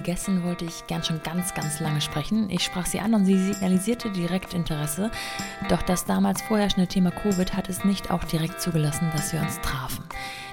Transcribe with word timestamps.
Gästin 0.00 0.42
wollte 0.44 0.64
ich 0.64 0.86
gern 0.86 1.02
schon 1.02 1.22
ganz, 1.22 1.54
ganz 1.54 1.80
lange 1.80 2.00
sprechen. 2.00 2.50
Ich 2.50 2.62
sprach 2.62 2.86
sie 2.86 3.00
an 3.00 3.14
und 3.14 3.24
sie 3.24 3.38
signalisierte 3.38 4.10
direkt 4.10 4.54
Interesse. 4.54 5.10
Doch 5.68 5.82
das 5.82 6.04
damals 6.04 6.42
vorherrschende 6.42 6.86
Thema 6.86 7.10
Covid 7.10 7.54
hat 7.56 7.68
es 7.68 7.84
nicht 7.84 8.10
auch 8.10 8.24
direkt 8.24 8.60
zugelassen, 8.60 9.10
dass 9.14 9.32
wir 9.32 9.40
uns 9.40 9.60
trafen. 9.60 10.04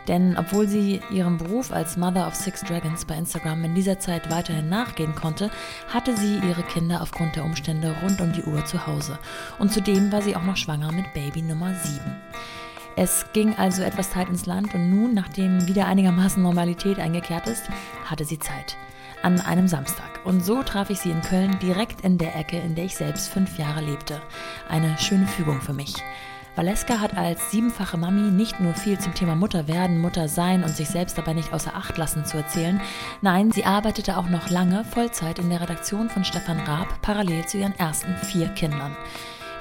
Denn 0.07 0.37
obwohl 0.37 0.67
sie 0.67 1.01
ihrem 1.11 1.37
Beruf 1.37 1.71
als 1.71 1.97
Mother 1.97 2.27
of 2.27 2.35
Six 2.35 2.61
Dragons 2.61 3.05
bei 3.05 3.15
Instagram 3.15 3.63
in 3.63 3.75
dieser 3.75 3.99
Zeit 3.99 4.29
weiterhin 4.31 4.69
nachgehen 4.69 5.15
konnte, 5.15 5.51
hatte 5.87 6.17
sie 6.17 6.37
ihre 6.37 6.63
Kinder 6.63 7.01
aufgrund 7.01 7.35
der 7.35 7.45
Umstände 7.45 7.95
rund 8.01 8.19
um 8.19 8.33
die 8.33 8.43
Uhr 8.43 8.65
zu 8.65 8.87
Hause. 8.87 9.19
Und 9.59 9.71
zudem 9.71 10.11
war 10.11 10.21
sie 10.21 10.35
auch 10.35 10.43
noch 10.43 10.57
schwanger 10.57 10.91
mit 10.91 11.13
Baby 11.13 11.41
Nummer 11.43 11.73
7. 11.75 11.99
Es 12.97 13.25
ging 13.33 13.55
also 13.55 13.83
etwas 13.83 14.11
Zeit 14.11 14.27
ins 14.27 14.45
Land 14.45 14.73
und 14.75 14.89
nun, 14.89 15.13
nachdem 15.13 15.67
wieder 15.67 15.85
einigermaßen 15.85 16.43
Normalität 16.43 16.99
eingekehrt 16.99 17.47
ist, 17.47 17.63
hatte 18.05 18.25
sie 18.25 18.37
Zeit. 18.37 18.75
An 19.23 19.39
einem 19.41 19.67
Samstag. 19.67 20.21
Und 20.23 20.43
so 20.43 20.63
traf 20.63 20.89
ich 20.89 20.99
sie 20.99 21.11
in 21.11 21.21
Köln 21.21 21.57
direkt 21.59 22.01
in 22.01 22.17
der 22.17 22.35
Ecke, 22.35 22.57
in 22.57 22.75
der 22.75 22.85
ich 22.85 22.95
selbst 22.95 23.29
fünf 23.29 23.57
Jahre 23.57 23.81
lebte. 23.81 24.21
Eine 24.69 24.97
schöne 24.97 25.27
Fügung 25.27 25.61
für 25.61 25.73
mich. 25.73 25.95
Valeska 26.55 26.99
hat 26.99 27.15
als 27.15 27.49
siebenfache 27.49 27.97
Mami 27.97 28.29
nicht 28.29 28.59
nur 28.59 28.73
viel 28.73 28.99
zum 28.99 29.13
Thema 29.13 29.35
Mutter 29.35 29.69
werden, 29.69 30.01
Mutter 30.01 30.27
sein 30.27 30.63
und 30.63 30.75
sich 30.75 30.89
selbst 30.89 31.17
dabei 31.17 31.33
nicht 31.33 31.53
außer 31.53 31.75
Acht 31.75 31.97
lassen 31.97 32.25
zu 32.25 32.37
erzählen. 32.37 32.81
Nein, 33.21 33.51
sie 33.51 33.63
arbeitete 33.63 34.17
auch 34.17 34.27
noch 34.27 34.49
lange 34.49 34.83
Vollzeit 34.83 35.39
in 35.39 35.49
der 35.49 35.61
Redaktion 35.61 36.09
von 36.09 36.25
Stefan 36.25 36.59
Raab, 36.59 37.01
parallel 37.01 37.45
zu 37.45 37.57
ihren 37.57 37.77
ersten 37.79 38.17
vier 38.17 38.49
Kindern. 38.49 38.97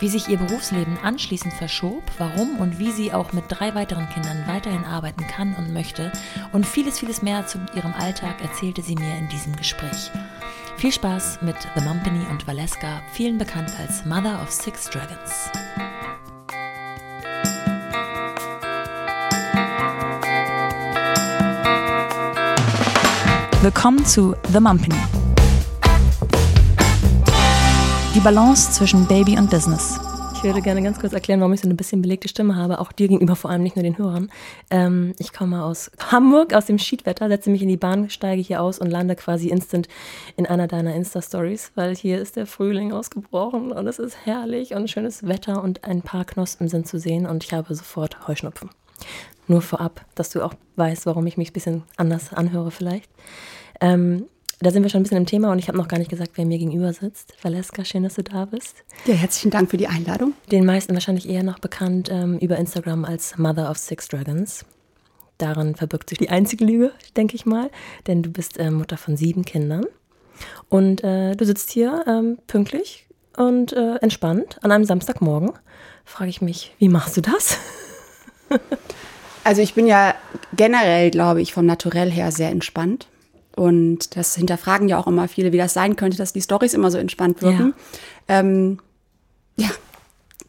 Wie 0.00 0.08
sich 0.08 0.28
ihr 0.28 0.38
Berufsleben 0.38 0.96
anschließend 1.02 1.52
verschob, 1.52 2.02
warum 2.16 2.56
und 2.58 2.78
wie 2.78 2.90
sie 2.90 3.12
auch 3.12 3.34
mit 3.34 3.44
drei 3.48 3.74
weiteren 3.74 4.08
Kindern 4.08 4.44
weiterhin 4.46 4.86
arbeiten 4.86 5.26
kann 5.26 5.54
und 5.56 5.74
möchte 5.74 6.10
und 6.52 6.64
vieles, 6.64 6.98
vieles 6.98 7.20
mehr 7.20 7.46
zu 7.46 7.58
ihrem 7.74 7.92
Alltag 7.92 8.40
erzählte 8.40 8.80
sie 8.80 8.94
mir 8.94 9.18
in 9.18 9.28
diesem 9.28 9.54
Gespräch. 9.56 10.10
Viel 10.78 10.90
Spaß 10.90 11.42
mit 11.42 11.56
The 11.76 11.84
Mumpany 11.84 12.24
und 12.30 12.46
Valeska, 12.46 13.02
vielen 13.12 13.36
bekannt 13.36 13.72
als 13.78 14.06
Mother 14.06 14.40
of 14.42 14.50
Six 14.50 14.88
Dragons. 14.88 15.50
Willkommen 23.60 24.06
zu 24.06 24.34
The 24.50 24.60
Mumpany. 24.60 25.19
Die 28.12 28.18
Balance 28.18 28.72
zwischen 28.72 29.06
Baby 29.06 29.38
und 29.38 29.50
Business. 29.50 30.00
Ich 30.34 30.42
würde 30.42 30.60
gerne 30.62 30.82
ganz 30.82 30.98
kurz 30.98 31.12
erklären, 31.12 31.38
warum 31.38 31.52
ich 31.52 31.60
so 31.60 31.68
eine 31.68 31.76
bisschen 31.76 32.02
belegte 32.02 32.26
Stimme 32.26 32.56
habe, 32.56 32.80
auch 32.80 32.90
dir 32.90 33.06
gegenüber 33.06 33.36
vor 33.36 33.52
allem, 33.52 33.62
nicht 33.62 33.76
nur 33.76 33.84
den 33.84 33.98
Hörern. 33.98 34.32
Ähm, 34.68 35.14
ich 35.20 35.32
komme 35.32 35.62
aus 35.62 35.92
Hamburg, 36.10 36.52
aus 36.52 36.66
dem 36.66 36.78
Schiedwetter, 36.78 37.28
setze 37.28 37.50
mich 37.50 37.62
in 37.62 37.68
die 37.68 37.76
Bahn, 37.76 38.10
steige 38.10 38.42
hier 38.42 38.62
aus 38.62 38.80
und 38.80 38.90
lande 38.90 39.14
quasi 39.14 39.48
instant 39.48 39.86
in 40.36 40.46
einer 40.46 40.66
deiner 40.66 40.92
Insta-Stories, 40.92 41.70
weil 41.76 41.94
hier 41.94 42.20
ist 42.20 42.34
der 42.34 42.46
Frühling 42.46 42.92
ausgebrochen 42.92 43.70
und 43.70 43.86
es 43.86 44.00
ist 44.00 44.16
herrlich 44.24 44.74
und 44.74 44.90
schönes 44.90 45.28
Wetter 45.28 45.62
und 45.62 45.84
ein 45.84 46.02
paar 46.02 46.24
Knospen 46.24 46.66
sind 46.66 46.88
zu 46.88 46.98
sehen 46.98 47.26
und 47.26 47.44
ich 47.44 47.52
habe 47.52 47.72
sofort 47.76 48.26
Heuschnupfen. 48.26 48.70
Nur 49.46 49.62
vorab, 49.62 50.04
dass 50.16 50.30
du 50.30 50.42
auch 50.42 50.54
weißt, 50.74 51.06
warum 51.06 51.28
ich 51.28 51.36
mich 51.36 51.50
ein 51.50 51.52
bisschen 51.52 51.82
anders 51.96 52.32
anhöre 52.32 52.72
vielleicht. 52.72 53.08
Ähm, 53.80 54.26
da 54.60 54.70
sind 54.70 54.82
wir 54.82 54.90
schon 54.90 55.00
ein 55.00 55.02
bisschen 55.04 55.18
im 55.18 55.26
Thema 55.26 55.50
und 55.50 55.58
ich 55.58 55.68
habe 55.68 55.78
noch 55.78 55.88
gar 55.88 55.98
nicht 55.98 56.10
gesagt, 56.10 56.32
wer 56.34 56.44
mir 56.44 56.58
gegenüber 56.58 56.92
sitzt. 56.92 57.32
Valeska, 57.42 57.84
schön, 57.84 58.02
dass 58.02 58.14
du 58.14 58.22
da 58.22 58.44
bist. 58.44 58.76
Ja, 59.06 59.14
herzlichen 59.14 59.50
Dank 59.50 59.70
für 59.70 59.78
die 59.78 59.88
Einladung. 59.88 60.34
Den 60.52 60.66
meisten 60.66 60.92
wahrscheinlich 60.92 61.28
eher 61.28 61.42
noch 61.42 61.58
bekannt 61.58 62.10
ähm, 62.12 62.38
über 62.38 62.56
Instagram 62.56 63.06
als 63.06 63.38
Mother 63.38 63.70
of 63.70 63.78
Six 63.78 64.08
Dragons. 64.08 64.66
Daran 65.38 65.74
verbirgt 65.74 66.10
sich 66.10 66.18
die 66.18 66.28
einzige 66.28 66.66
Lüge, 66.66 66.92
denke 67.16 67.36
ich 67.36 67.46
mal, 67.46 67.70
denn 68.06 68.22
du 68.22 68.30
bist 68.30 68.58
äh, 68.58 68.70
Mutter 68.70 68.98
von 68.98 69.16
sieben 69.16 69.46
Kindern. 69.46 69.86
Und 70.68 71.02
äh, 71.02 71.34
du 71.34 71.46
sitzt 71.46 71.70
hier 71.70 72.04
ähm, 72.06 72.38
pünktlich 72.46 73.06
und 73.38 73.72
äh, 73.72 73.96
entspannt 73.96 74.58
an 74.60 74.72
einem 74.72 74.84
Samstagmorgen. 74.84 75.52
Frage 76.04 76.28
ich 76.28 76.42
mich, 76.42 76.74
wie 76.78 76.90
machst 76.90 77.16
du 77.16 77.22
das? 77.22 77.56
also 79.44 79.62
ich 79.62 79.72
bin 79.72 79.86
ja 79.86 80.14
generell, 80.54 81.10
glaube 81.10 81.40
ich, 81.40 81.54
vom 81.54 81.64
Naturell 81.64 82.10
her 82.10 82.30
sehr 82.30 82.50
entspannt. 82.50 83.06
Und 83.56 84.16
das 84.16 84.36
hinterfragen 84.36 84.88
ja 84.88 84.98
auch 84.98 85.06
immer 85.06 85.28
viele, 85.28 85.52
wie 85.52 85.58
das 85.58 85.74
sein 85.74 85.96
könnte, 85.96 86.16
dass 86.16 86.32
die 86.32 86.40
Storys 86.40 86.74
immer 86.74 86.90
so 86.90 86.98
entspannt 86.98 87.42
wirken. 87.42 87.74
Ja. 88.28 88.40
Ähm, 88.40 88.78
ja, 89.56 89.70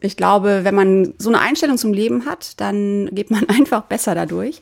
ich 0.00 0.16
glaube, 0.16 0.60
wenn 0.64 0.74
man 0.74 1.14
so 1.18 1.28
eine 1.28 1.40
Einstellung 1.40 1.78
zum 1.78 1.92
Leben 1.92 2.26
hat, 2.26 2.60
dann 2.60 3.08
geht 3.12 3.30
man 3.30 3.44
einfach 3.48 3.82
besser 3.82 4.14
dadurch. 4.14 4.60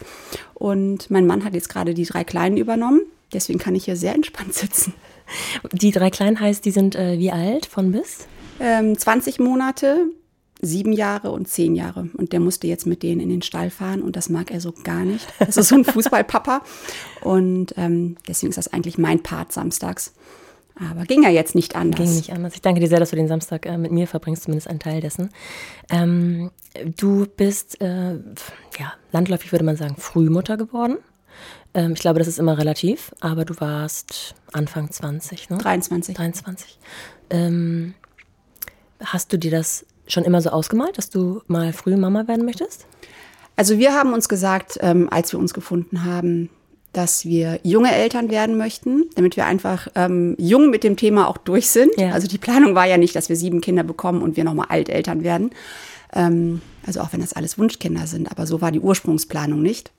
Und 0.54 1.10
mein 1.10 1.26
Mann 1.26 1.44
hat 1.44 1.54
jetzt 1.54 1.68
gerade 1.68 1.94
die 1.94 2.04
drei 2.04 2.24
Kleinen 2.24 2.56
übernommen. 2.56 3.02
Deswegen 3.32 3.58
kann 3.58 3.74
ich 3.74 3.84
hier 3.84 3.96
sehr 3.96 4.14
entspannt 4.14 4.54
sitzen. 4.54 4.94
Die 5.72 5.92
drei 5.92 6.10
Kleinen 6.10 6.40
heißt, 6.40 6.64
die 6.64 6.72
sind 6.72 6.96
äh, 6.96 7.18
wie 7.18 7.30
alt 7.30 7.66
von 7.66 7.92
bis? 7.92 8.26
Ähm, 8.58 8.98
20 8.98 9.38
Monate, 9.38 10.06
sieben 10.62 10.92
Jahre 10.92 11.30
und 11.30 11.48
zehn 11.48 11.74
Jahre. 11.74 12.08
Und 12.14 12.32
der 12.32 12.40
musste 12.40 12.66
jetzt 12.66 12.86
mit 12.86 13.02
denen 13.02 13.20
in 13.20 13.28
den 13.28 13.42
Stall 13.42 13.70
fahren 13.70 14.02
und 14.02 14.16
das 14.16 14.28
mag 14.28 14.50
er 14.50 14.60
so 14.60 14.72
gar 14.84 15.04
nicht. 15.04 15.26
Das 15.38 15.56
ist 15.56 15.68
so 15.68 15.76
ein 15.76 15.84
Fußballpapa. 15.86 16.62
Und 17.22 17.74
ähm, 17.76 18.16
deswegen 18.28 18.50
ist 18.50 18.56
das 18.56 18.72
eigentlich 18.72 18.98
mein 18.98 19.22
Part 19.22 19.52
samstags. 19.52 20.12
Aber 20.76 21.04
ging 21.04 21.22
ja 21.22 21.28
jetzt 21.28 21.54
nicht 21.54 21.76
anders. 21.76 22.00
Ging 22.00 22.16
nicht 22.16 22.32
anders. 22.32 22.54
Ich 22.54 22.62
danke 22.62 22.80
dir 22.80 22.88
sehr, 22.88 23.00
dass 23.00 23.10
du 23.10 23.16
den 23.16 23.28
Samstag 23.28 23.66
äh, 23.66 23.76
mit 23.76 23.92
mir 23.92 24.06
verbringst, 24.06 24.44
zumindest 24.44 24.68
einen 24.68 24.78
Teil 24.78 25.00
dessen. 25.00 25.30
Ähm, 25.90 26.50
du 26.96 27.26
bist, 27.26 27.80
äh, 27.82 28.14
ja, 28.14 28.92
landläufig 29.12 29.52
würde 29.52 29.64
man 29.64 29.76
sagen, 29.76 29.96
Frühmutter 29.98 30.56
geworden. 30.56 30.96
Ähm, 31.74 31.92
ich 31.92 32.00
glaube, 32.00 32.18
das 32.18 32.28
ist 32.28 32.38
immer 32.38 32.56
relativ, 32.56 33.12
aber 33.20 33.44
du 33.44 33.60
warst 33.60 34.34
Anfang 34.52 34.90
20, 34.90 35.50
ne? 35.50 35.58
23. 35.58 36.14
23. 36.14 36.78
Ähm, 37.28 37.94
hast 39.04 39.32
du 39.32 39.38
dir 39.38 39.50
das 39.50 39.84
schon 40.10 40.24
immer 40.24 40.40
so 40.42 40.50
ausgemalt, 40.50 40.98
dass 40.98 41.10
du 41.10 41.42
mal 41.46 41.72
früh 41.72 41.96
Mama 41.96 42.28
werden 42.28 42.44
möchtest? 42.44 42.86
Also 43.56 43.78
wir 43.78 43.94
haben 43.94 44.12
uns 44.12 44.28
gesagt, 44.28 44.78
ähm, 44.80 45.08
als 45.10 45.32
wir 45.32 45.38
uns 45.38 45.54
gefunden 45.54 46.04
haben, 46.04 46.50
dass 46.92 47.24
wir 47.24 47.60
junge 47.62 47.92
Eltern 47.92 48.30
werden 48.30 48.56
möchten, 48.56 49.04
damit 49.14 49.36
wir 49.36 49.46
einfach 49.46 49.88
ähm, 49.94 50.34
jung 50.38 50.70
mit 50.70 50.82
dem 50.82 50.96
Thema 50.96 51.28
auch 51.28 51.36
durch 51.36 51.68
sind. 51.68 51.92
Ja. 51.96 52.10
Also 52.10 52.26
die 52.26 52.38
Planung 52.38 52.74
war 52.74 52.86
ja 52.86 52.96
nicht, 52.96 53.14
dass 53.14 53.28
wir 53.28 53.36
sieben 53.36 53.60
Kinder 53.60 53.84
bekommen 53.84 54.22
und 54.22 54.36
wir 54.36 54.44
nochmal 54.44 54.66
Alteltern 54.70 55.22
werden. 55.22 55.50
Ähm, 56.12 56.62
also 56.86 57.00
auch 57.00 57.12
wenn 57.12 57.20
das 57.20 57.32
alles 57.32 57.58
Wunschkinder 57.58 58.06
sind, 58.06 58.30
aber 58.30 58.46
so 58.46 58.60
war 58.60 58.72
die 58.72 58.80
Ursprungsplanung 58.80 59.62
nicht. 59.62 59.92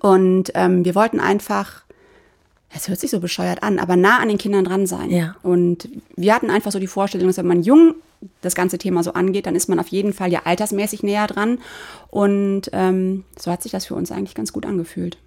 Und 0.00 0.52
ähm, 0.54 0.84
wir 0.84 0.94
wollten 0.94 1.18
einfach 1.18 1.82
es 2.74 2.88
hört 2.88 3.00
sich 3.00 3.10
so 3.10 3.20
bescheuert 3.20 3.62
an, 3.62 3.78
aber 3.78 3.96
nah 3.96 4.18
an 4.18 4.28
den 4.28 4.38
Kindern 4.38 4.64
dran 4.64 4.86
sein. 4.86 5.10
Ja. 5.10 5.36
Und 5.42 5.88
wir 6.16 6.34
hatten 6.34 6.50
einfach 6.50 6.72
so 6.72 6.78
die 6.78 6.86
Vorstellung, 6.86 7.26
dass 7.26 7.36
wenn 7.36 7.46
man 7.46 7.62
jung 7.62 7.94
das 8.40 8.54
ganze 8.54 8.78
Thema 8.78 9.02
so 9.02 9.12
angeht, 9.12 9.46
dann 9.46 9.54
ist 9.54 9.68
man 9.68 9.78
auf 9.78 9.88
jeden 9.88 10.12
Fall 10.12 10.32
ja 10.32 10.42
altersmäßig 10.44 11.02
näher 11.02 11.26
dran. 11.26 11.58
Und 12.08 12.70
ähm, 12.72 13.24
so 13.38 13.50
hat 13.50 13.62
sich 13.62 13.72
das 13.72 13.86
für 13.86 13.94
uns 13.94 14.12
eigentlich 14.12 14.34
ganz 14.34 14.52
gut 14.52 14.66
angefühlt. 14.66 15.18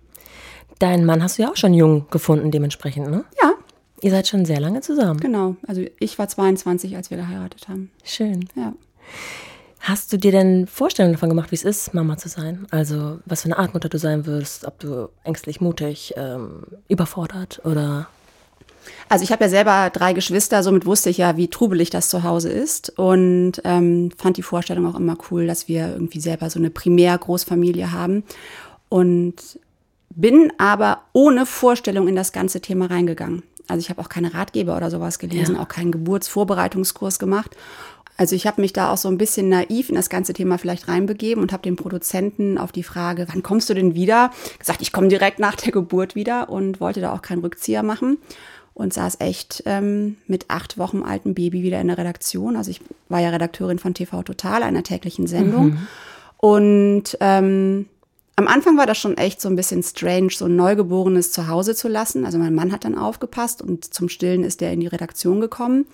Deinen 0.80 1.06
Mann 1.06 1.24
hast 1.24 1.38
du 1.38 1.44
ja 1.44 1.50
auch 1.50 1.56
schon 1.56 1.74
jung 1.74 2.06
gefunden, 2.12 2.52
dementsprechend, 2.52 3.10
ne? 3.10 3.24
Ja. 3.42 3.54
Ihr 4.02 4.12
seid 4.12 4.28
schon 4.28 4.46
sehr 4.46 4.60
lange 4.60 4.82
zusammen. 4.82 5.20
Genau. 5.20 5.56
Also 5.66 5.84
ich 6.00 6.20
war 6.20 6.28
22, 6.28 6.96
als 6.96 7.10
wir 7.10 7.18
geheiratet 7.18 7.68
haben. 7.70 7.92
Schön. 8.04 8.48
Ja. 8.56 8.74
Hast 9.80 10.12
du 10.12 10.18
dir 10.18 10.32
denn 10.32 10.66
Vorstellungen 10.66 11.14
davon 11.14 11.30
gemacht, 11.30 11.52
wie 11.52 11.56
es 11.56 11.64
ist, 11.64 11.94
Mama 11.94 12.18
zu 12.18 12.28
sein? 12.28 12.66
Also, 12.72 13.20
was 13.26 13.44
für 13.44 13.46
eine 13.46 13.60
Art 13.60 13.76
Mutter 13.76 13.88
du 13.88 14.00
sein 14.00 14.26
wirst, 14.26 14.66
ob 14.66 14.80
du 14.80 15.10
ängstlich, 15.24 15.62
mutig, 15.62 16.16
ähm, 16.18 16.64
überfordert 16.88 17.62
oder 17.64 18.08
also 19.10 19.24
ich 19.24 19.32
habe 19.32 19.44
ja 19.46 19.50
selber 19.50 19.90
drei 19.92 20.14
Geschwister, 20.14 20.64
somit 20.64 20.86
wusste 20.86 21.10
ich 21.10 21.18
ja, 21.18 21.38
wie 21.38 21.48
trubelig 21.48 21.90
das 21.90 22.10
zu 22.10 22.24
Hause 22.24 22.50
ist 22.50 22.98
und 22.98 23.54
ähm, 23.64 24.12
fand 24.18 24.38
die 24.38 24.44
Vorstellung 24.44 24.86
auch 24.88 25.00
immer 25.00 25.18
cool, 25.30 25.48
dass 25.48 25.68
wir 25.68 25.90
irgendwie 25.90 26.20
selber 26.20 26.50
so 26.50 26.60
eine 26.60 26.70
Primärgroßfamilie 26.70 27.92
haben 27.92 28.24
und 28.90 29.36
bin 30.10 30.54
aber 30.58 31.02
ohne 31.14 31.46
Vorstellung 31.46 32.08
in 32.08 32.16
das 32.16 32.32
ganze 32.32 32.62
Thema 32.62 32.86
reingegangen. 32.88 33.44
Also 33.68 33.80
ich 33.80 33.90
habe 33.90 34.00
auch 34.02 34.10
keine 34.10 34.34
Ratgeber 34.34 34.78
oder 34.78 34.92
sowas 34.92 35.18
gelesen, 35.20 35.56
ja. 35.56 35.62
auch 35.62 35.68
keinen 35.68 35.92
Geburtsvorbereitungskurs 35.92 37.20
gemacht 37.20 37.56
also 38.18 38.36
ich 38.36 38.48
habe 38.48 38.62
mich 38.62 38.74
da 38.74 38.92
auch 38.92 38.98
so 38.98 39.10
ein 39.10 39.18
bisschen 39.18 39.50
naiv 39.50 39.90
in 39.90 39.96
das 39.96 40.10
ganze 40.10 40.34
Thema 40.34 40.58
vielleicht 40.58 40.88
reinbegeben 40.88 41.42
und 41.42 41.52
habe 41.52 41.64
den 41.64 41.76
Produzenten 41.76 42.58
auf 42.58 42.72
die 42.72 42.84
Frage, 42.84 43.28
wann 43.30 43.44
kommst 43.44 43.70
du 43.70 43.74
denn 43.74 43.94
wieder, 43.94 44.32
gesagt, 44.58 44.82
ich 44.82 44.94
komme 44.94 45.08
direkt 45.08 45.40
nach 45.40 45.56
der 45.56 45.72
Geburt 45.72 46.16
wieder 46.16 46.50
und 46.50 46.80
wollte 46.80 47.02
da 47.02 47.14
auch 47.14 47.22
keinen 47.22 47.42
Rückzieher 47.42 47.84
machen 47.84 48.18
und 48.76 48.94
saß 48.94 49.18
echt 49.22 49.64
ähm, 49.66 50.18
mit 50.28 50.50
acht 50.50 50.78
Wochen 50.78 51.02
altem 51.02 51.34
Baby 51.34 51.64
wieder 51.64 51.82
in 51.82 51.88
der 51.88 51.98
Redaktion. 51.98 52.58
Also 52.58 52.70
ich 52.70 52.82
war 53.10 53.22
ja 53.22 53.30
Redakteurin 53.30 53.80
von 53.80 53.94
TV 53.94 54.22
Total, 54.22 54.62
einer 54.62 54.84
täglichen 54.84 55.28
Sendung. 55.28 55.66
Mhm. 55.66 55.88
Und 56.38 57.18
ähm, 57.22 57.88
am 58.36 58.48
Anfang 58.48 58.78
war 58.78 58.86
das 58.86 58.98
schon 58.98 59.18
echt 59.18 59.40
so 59.40 59.48
ein 59.48 59.56
bisschen 59.56 59.82
strange, 59.82 60.32
so 60.32 60.46
ein 60.46 60.58
Neugeborenes 60.58 61.32
zu 61.32 61.48
Hause 61.48 61.74
zu 61.74 61.88
lassen. 61.88 62.26
Also 62.26 62.38
mein 62.38 62.54
Mann 62.54 62.74
hat 62.74 62.84
dann 62.84 62.98
aufgepasst 62.98 63.62
und 63.62 63.94
zum 63.94 64.10
Stillen 64.10 64.44
ist 64.44 64.62
er 64.62 64.74
in 64.74 64.82
die 64.82 64.88
Redaktion 64.88 65.40
gekommen. 65.40 65.86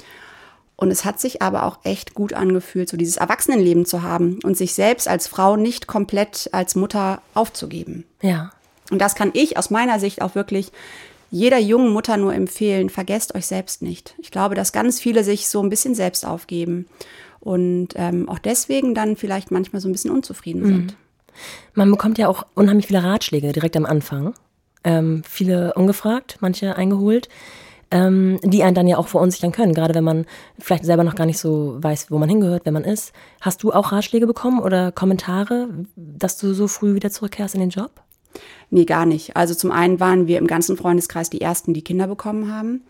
Und 0.75 0.89
es 0.89 1.05
hat 1.05 1.19
sich 1.19 1.43
aber 1.43 1.65
auch 1.67 1.77
echt 1.83 2.15
gut 2.15 2.33
angefühlt, 2.33 2.89
so 2.89 2.97
dieses 2.97 3.17
Erwachsenenleben 3.17 3.85
zu 3.85 4.01
haben 4.01 4.39
und 4.43 4.57
sich 4.57 4.73
selbst 4.73 5.07
als 5.07 5.27
Frau 5.27 5.55
nicht 5.55 5.85
komplett 5.85 6.49
als 6.51 6.73
Mutter 6.73 7.21
aufzugeben. 7.35 8.05
Ja. 8.23 8.51
Und 8.89 8.99
das 8.99 9.13
kann 9.13 9.29
ich 9.33 9.59
aus 9.59 9.69
meiner 9.69 9.99
Sicht 9.99 10.23
auch 10.23 10.33
wirklich 10.33 10.71
jeder 11.31 11.57
jungen 11.57 11.91
Mutter 11.91 12.17
nur 12.17 12.33
empfehlen, 12.33 12.89
vergesst 12.89 13.33
euch 13.33 13.47
selbst 13.47 13.81
nicht. 13.81 14.15
Ich 14.19 14.31
glaube, 14.31 14.53
dass 14.53 14.73
ganz 14.73 14.99
viele 14.99 15.23
sich 15.23 15.47
so 15.47 15.63
ein 15.63 15.69
bisschen 15.69 15.95
selbst 15.95 16.25
aufgeben 16.25 16.85
und 17.39 17.89
ähm, 17.95 18.29
auch 18.29 18.37
deswegen 18.37 18.93
dann 18.93 19.15
vielleicht 19.15 19.49
manchmal 19.49 19.81
so 19.81 19.87
ein 19.87 19.93
bisschen 19.93 20.11
unzufrieden 20.11 20.65
sind. 20.65 20.85
Mhm. 20.91 20.97
Man 21.73 21.89
bekommt 21.89 22.17
ja 22.17 22.27
auch 22.27 22.45
unheimlich 22.53 22.87
viele 22.87 23.03
Ratschläge 23.03 23.53
direkt 23.53 23.77
am 23.77 23.85
Anfang. 23.85 24.33
Ähm, 24.83 25.23
viele 25.27 25.73
ungefragt, 25.75 26.37
manche 26.41 26.75
eingeholt, 26.75 27.29
ähm, 27.91 28.39
die 28.43 28.63
einen 28.63 28.75
dann 28.75 28.87
ja 28.87 28.97
auch 28.97 29.07
verunsichern 29.07 29.53
können, 29.53 29.73
gerade 29.73 29.93
wenn 29.93 30.03
man 30.03 30.25
vielleicht 30.59 30.85
selber 30.85 31.03
noch 31.03 31.15
gar 31.15 31.25
nicht 31.25 31.37
so 31.37 31.77
weiß, 31.79 32.09
wo 32.09 32.17
man 32.17 32.29
hingehört, 32.29 32.63
wer 32.65 32.73
man 32.73 32.83
ist. 32.83 33.13
Hast 33.39 33.63
du 33.63 33.71
auch 33.71 33.91
Ratschläge 33.91 34.27
bekommen 34.27 34.59
oder 34.59 34.91
Kommentare, 34.91 35.69
dass 35.95 36.37
du 36.37 36.53
so 36.53 36.67
früh 36.67 36.95
wieder 36.95 37.11
zurückkehrst 37.11 37.53
in 37.55 37.61
den 37.61 37.69
Job? 37.69 38.01
Nee, 38.69 38.85
gar 38.85 39.05
nicht. 39.05 39.35
Also 39.35 39.53
zum 39.53 39.71
einen 39.71 39.99
waren 39.99 40.27
wir 40.27 40.37
im 40.37 40.47
ganzen 40.47 40.77
Freundeskreis 40.77 41.29
die 41.29 41.41
Ersten, 41.41 41.73
die 41.73 41.83
Kinder 41.83 42.07
bekommen 42.07 42.53
haben. 42.53 42.83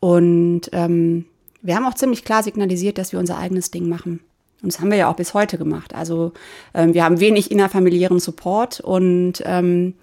Und 0.00 0.62
ähm, 0.72 1.26
wir 1.62 1.76
haben 1.76 1.86
auch 1.86 1.94
ziemlich 1.94 2.24
klar 2.24 2.42
signalisiert, 2.42 2.98
dass 2.98 3.12
wir 3.12 3.18
unser 3.18 3.38
eigenes 3.38 3.70
Ding 3.70 3.88
machen. 3.88 4.20
Und 4.62 4.72
das 4.72 4.80
haben 4.80 4.90
wir 4.90 4.98
ja 4.98 5.10
auch 5.10 5.16
bis 5.16 5.34
heute 5.34 5.58
gemacht. 5.58 5.94
Also 5.94 6.32
ähm, 6.74 6.94
wir 6.94 7.04
haben 7.04 7.20
wenig 7.20 7.50
innerfamiliären 7.50 8.18
Support 8.18 8.80
und 8.80 9.42
ähm, 9.44 9.94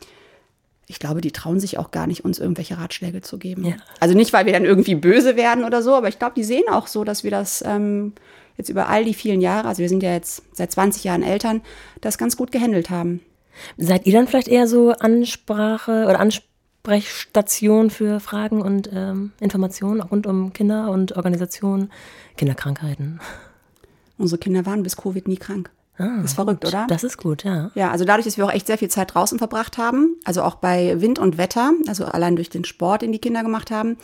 ich 0.87 0.99
glaube, 0.99 1.21
die 1.21 1.31
trauen 1.31 1.59
sich 1.59 1.79
auch 1.79 1.91
gar 1.91 2.07
nicht, 2.07 2.23
uns 2.23 2.39
irgendwelche 2.39 2.77
Ratschläge 2.77 3.21
zu 3.21 3.39
geben. 3.39 3.65
Ja. 3.65 3.75
Also 3.99 4.15
nicht, 4.15 4.33
weil 4.33 4.45
wir 4.45 4.53
dann 4.53 4.65
irgendwie 4.65 4.95
böse 4.95 5.35
werden 5.35 5.63
oder 5.63 5.81
so, 5.81 5.95
aber 5.95 6.09
ich 6.09 6.19
glaube, 6.19 6.35
die 6.35 6.43
sehen 6.43 6.63
auch 6.69 6.87
so, 6.87 7.03
dass 7.03 7.23
wir 7.23 7.31
das 7.31 7.63
ähm, 7.65 8.13
jetzt 8.57 8.69
über 8.69 8.89
all 8.89 9.05
die 9.05 9.13
vielen 9.13 9.41
Jahre, 9.41 9.67
also 9.67 9.81
wir 9.81 9.89
sind 9.89 10.03
ja 10.03 10.13
jetzt 10.13 10.43
seit 10.51 10.71
20 10.71 11.03
Jahren 11.03 11.23
Eltern, 11.23 11.61
das 12.01 12.17
ganz 12.17 12.37
gut 12.37 12.51
gehandelt 12.51 12.89
haben. 12.89 13.21
Seid 13.77 14.05
ihr 14.05 14.13
dann 14.13 14.27
vielleicht 14.27 14.47
eher 14.47 14.67
so 14.67 14.91
Ansprache 14.91 16.05
oder 16.07 16.19
Ansprechstation 16.19 17.89
für 17.89 18.19
Fragen 18.19 18.61
und 18.61 18.89
ähm, 18.93 19.31
Informationen 19.39 20.01
rund 20.01 20.27
um 20.27 20.53
Kinder 20.53 20.89
und 20.91 21.15
Organisationen, 21.15 21.91
Kinderkrankheiten? 22.37 23.19
Unsere 24.17 24.39
Kinder 24.39 24.65
waren 24.65 24.83
bis 24.83 24.97
Covid 24.97 25.27
nie 25.27 25.37
krank. 25.37 25.71
Ah, 25.97 26.21
ist 26.23 26.33
verrückt, 26.33 26.65
oder? 26.65 26.87
Das 26.87 27.03
ist 27.03 27.17
gut, 27.17 27.43
ja. 27.43 27.69
Ja, 27.75 27.91
also 27.91 28.03
dadurch, 28.03 28.25
dass 28.25 28.37
wir 28.37 28.45
auch 28.45 28.51
echt 28.51 28.65
sehr 28.65 28.79
viel 28.79 28.89
Zeit 28.89 29.13
draußen 29.13 29.37
verbracht 29.37 29.77
haben, 29.77 30.15
also 30.25 30.41
auch 30.41 30.55
bei 30.55 30.99
Wind 31.01 31.19
und 31.19 31.37
Wetter, 31.37 31.71
also 31.87 32.05
allein 32.05 32.35
durch 32.35 32.49
den 32.49 32.65
Sport, 32.65 33.03
den 33.03 33.11
die 33.11 33.19
Kinder 33.19 33.43
gemacht 33.43 33.69
haben, 33.69 33.97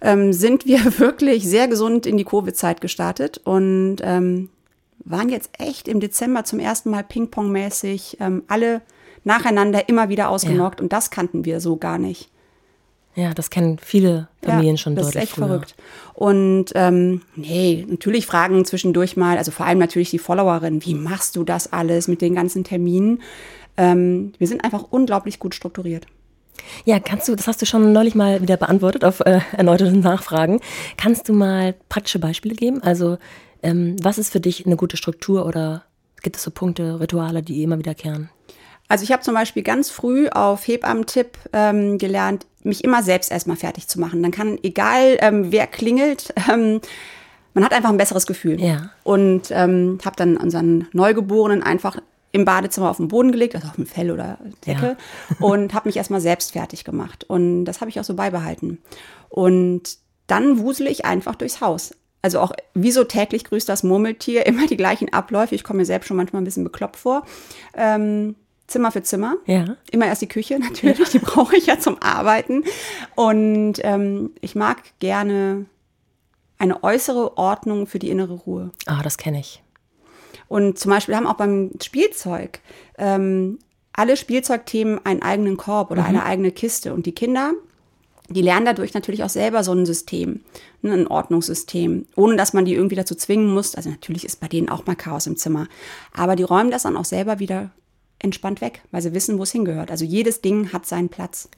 ähm, 0.00 0.32
sind 0.32 0.66
wir 0.66 0.80
wirklich 0.98 1.48
sehr 1.48 1.68
gesund 1.68 2.06
in 2.06 2.16
die 2.16 2.24
Covid-Zeit 2.24 2.80
gestartet 2.80 3.38
und 3.44 3.98
ähm, 4.02 4.48
waren 5.10 5.28
jetzt 5.28 5.50
echt 5.58 5.88
im 5.88 6.00
Dezember 6.00 6.44
zum 6.44 6.58
ersten 6.58 6.90
Mal 6.90 7.04
Ping-Pong-mäßig 7.04 8.18
ähm, 8.20 8.42
alle 8.48 8.82
nacheinander 9.24 9.88
immer 9.88 10.08
wieder 10.08 10.30
ausgenockt 10.30 10.80
ja. 10.80 10.84
und 10.84 10.92
das 10.92 11.10
kannten 11.10 11.44
wir 11.44 11.60
so 11.60 11.76
gar 11.76 11.98
nicht. 11.98 12.30
Ja, 13.14 13.34
das 13.34 13.50
kennen 13.50 13.78
viele 13.82 14.28
Familien 14.42 14.76
ja, 14.76 14.80
schon 14.80 14.94
das 14.94 15.06
deutlich. 15.06 15.14
Das 15.14 15.22
ist 15.24 15.28
echt 15.30 15.36
früher. 15.36 15.46
verrückt. 15.48 15.74
Und 16.14 16.66
ähm, 16.76 17.22
nee, 17.34 17.84
natürlich 17.88 18.26
fragen 18.26 18.64
zwischendurch 18.64 19.16
mal, 19.16 19.38
also 19.38 19.50
vor 19.50 19.66
allem 19.66 19.78
natürlich 19.78 20.10
die 20.10 20.20
Followerin, 20.20 20.84
wie 20.84 20.94
machst 20.94 21.34
du 21.34 21.42
das 21.42 21.72
alles 21.72 22.06
mit 22.06 22.22
den 22.22 22.36
ganzen 22.36 22.62
Terminen? 22.62 23.22
Ähm, 23.76 24.32
wir 24.38 24.46
sind 24.46 24.62
einfach 24.62 24.84
unglaublich 24.90 25.40
gut 25.40 25.54
strukturiert. 25.54 26.06
Ja, 26.84 27.00
kannst 27.00 27.28
du, 27.28 27.34
das 27.34 27.46
hast 27.46 27.60
du 27.60 27.66
schon 27.66 27.92
neulich 27.92 28.14
mal 28.14 28.40
wieder 28.40 28.56
beantwortet 28.56 29.04
auf 29.04 29.20
äh, 29.20 29.40
erneute 29.56 29.90
Nachfragen. 29.90 30.60
Kannst 30.96 31.28
du 31.28 31.32
mal 31.32 31.74
praktische 31.88 32.18
Beispiele 32.18 32.54
geben? 32.54 32.82
Also, 32.82 33.18
ähm, 33.62 33.96
was 34.02 34.18
ist 34.18 34.32
für 34.32 34.40
dich 34.40 34.66
eine 34.66 34.76
gute 34.76 34.96
Struktur 34.96 35.46
oder 35.46 35.84
gibt 36.22 36.36
es 36.36 36.42
so 36.42 36.50
Punkte, 36.50 37.00
Rituale, 37.00 37.42
die 37.42 37.62
immer 37.62 37.78
wiederkehren? 37.78 38.30
Also 38.88 39.04
ich 39.04 39.12
habe 39.12 39.22
zum 39.22 39.34
Beispiel 39.34 39.62
ganz 39.62 39.90
früh 39.90 40.28
auf 40.28 40.66
Hebammen-Tipp 40.66 41.38
ähm, 41.52 41.98
gelernt, 41.98 42.46
mich 42.62 42.84
immer 42.84 43.02
selbst 43.02 43.30
erstmal 43.30 43.56
fertig 43.56 43.86
zu 43.86 44.00
machen. 44.00 44.22
Dann 44.22 44.32
kann, 44.32 44.58
egal 44.62 45.18
ähm, 45.20 45.52
wer 45.52 45.66
klingelt, 45.66 46.32
ähm, 46.50 46.80
man 47.54 47.64
hat 47.64 47.72
einfach 47.72 47.90
ein 47.90 47.96
besseres 47.98 48.26
Gefühl. 48.26 48.60
Ja. 48.60 48.90
Und 49.04 49.50
ähm, 49.50 49.98
habe 50.04 50.16
dann 50.16 50.36
unseren 50.36 50.88
Neugeborenen 50.92 51.62
einfach 51.62 51.98
im 52.30 52.44
Badezimmer 52.44 52.90
auf 52.90 52.98
den 52.98 53.08
Boden 53.08 53.32
gelegt, 53.32 53.54
also 53.54 53.68
auf 53.68 53.76
dem 53.76 53.86
Fell 53.86 54.10
oder 54.10 54.38
Decke, 54.66 54.96
ja. 55.30 55.36
und 55.46 55.74
habe 55.74 55.88
mich 55.88 55.96
erstmal 55.96 56.20
selbst 56.20 56.52
fertig 56.52 56.84
gemacht. 56.84 57.24
Und 57.24 57.64
das 57.64 57.80
habe 57.80 57.90
ich 57.90 58.00
auch 58.00 58.04
so 58.04 58.14
beibehalten. 58.14 58.78
Und 59.28 59.98
dann 60.26 60.58
wusel 60.58 60.86
ich 60.86 61.04
einfach 61.04 61.34
durchs 61.34 61.60
Haus. 61.60 61.94
Also 62.22 62.40
auch, 62.40 62.52
wieso 62.74 63.04
täglich 63.04 63.44
grüßt 63.44 63.68
das 63.68 63.82
Murmeltier, 63.82 64.46
immer 64.46 64.66
die 64.66 64.76
gleichen 64.76 65.12
Abläufe. 65.12 65.54
Ich 65.54 65.64
komme 65.64 65.78
mir 65.78 65.86
selbst 65.86 66.06
schon 66.06 66.16
manchmal 66.16 66.42
ein 66.42 66.44
bisschen 66.44 66.64
bekloppt 66.64 66.96
vor. 66.96 67.24
Ähm, 67.74 68.34
Zimmer 68.66 68.92
für 68.92 69.02
Zimmer. 69.02 69.36
Ja. 69.46 69.76
Immer 69.90 70.06
erst 70.06 70.22
die 70.22 70.28
Küche 70.28 70.58
natürlich, 70.60 71.08
die 71.10 71.18
brauche 71.18 71.56
ich 71.56 71.66
ja 71.66 71.78
zum 71.78 72.00
Arbeiten. 72.02 72.64
Und 73.14 73.74
ähm, 73.82 74.32
ich 74.40 74.54
mag 74.54 74.82
gerne 75.00 75.66
eine 76.58 76.82
äußere 76.82 77.38
Ordnung 77.38 77.86
für 77.86 77.98
die 77.98 78.10
innere 78.10 78.34
Ruhe. 78.34 78.70
Ah, 78.86 79.02
das 79.02 79.16
kenne 79.16 79.40
ich. 79.40 79.62
Und 80.48 80.78
zum 80.78 80.90
Beispiel 80.90 81.14
haben 81.14 81.26
auch 81.26 81.34
beim 81.34 81.70
Spielzeug 81.82 82.60
ähm, 82.96 83.58
alle 83.92 84.16
Spielzeugthemen 84.16 85.04
einen 85.04 85.22
eigenen 85.22 85.56
Korb 85.56 85.90
oder 85.90 86.02
mhm. 86.02 86.08
eine 86.08 86.24
eigene 86.24 86.50
Kiste. 86.50 86.94
Und 86.94 87.06
die 87.06 87.14
Kinder, 87.14 87.52
die 88.28 88.42
lernen 88.42 88.66
dadurch 88.66 88.94
natürlich 88.94 89.24
auch 89.24 89.30
selber 89.30 89.64
so 89.64 89.72
ein 89.72 89.86
System, 89.86 90.40
ne, 90.82 90.92
ein 90.92 91.06
Ordnungssystem, 91.06 92.06
ohne 92.14 92.36
dass 92.36 92.52
man 92.52 92.64
die 92.64 92.74
irgendwie 92.74 92.96
dazu 92.96 93.14
zwingen 93.14 93.52
muss. 93.52 93.74
Also 93.74 93.90
natürlich 93.90 94.24
ist 94.24 94.40
bei 94.40 94.48
denen 94.48 94.68
auch 94.68 94.86
mal 94.86 94.96
Chaos 94.96 95.26
im 95.26 95.36
Zimmer. 95.36 95.66
Aber 96.12 96.36
die 96.36 96.42
räumen 96.42 96.70
das 96.70 96.82
dann 96.82 96.96
auch 96.96 97.06
selber 97.06 97.38
wieder 97.38 97.70
entspannt 98.18 98.60
weg, 98.60 98.82
weil 98.90 99.02
sie 99.02 99.14
wissen, 99.14 99.38
wo 99.38 99.44
es 99.44 99.52
hingehört. 99.52 99.90
Also 99.90 100.04
jedes 100.04 100.40
Ding 100.42 100.72
hat 100.72 100.86
seinen 100.86 101.08
Platz. 101.08 101.48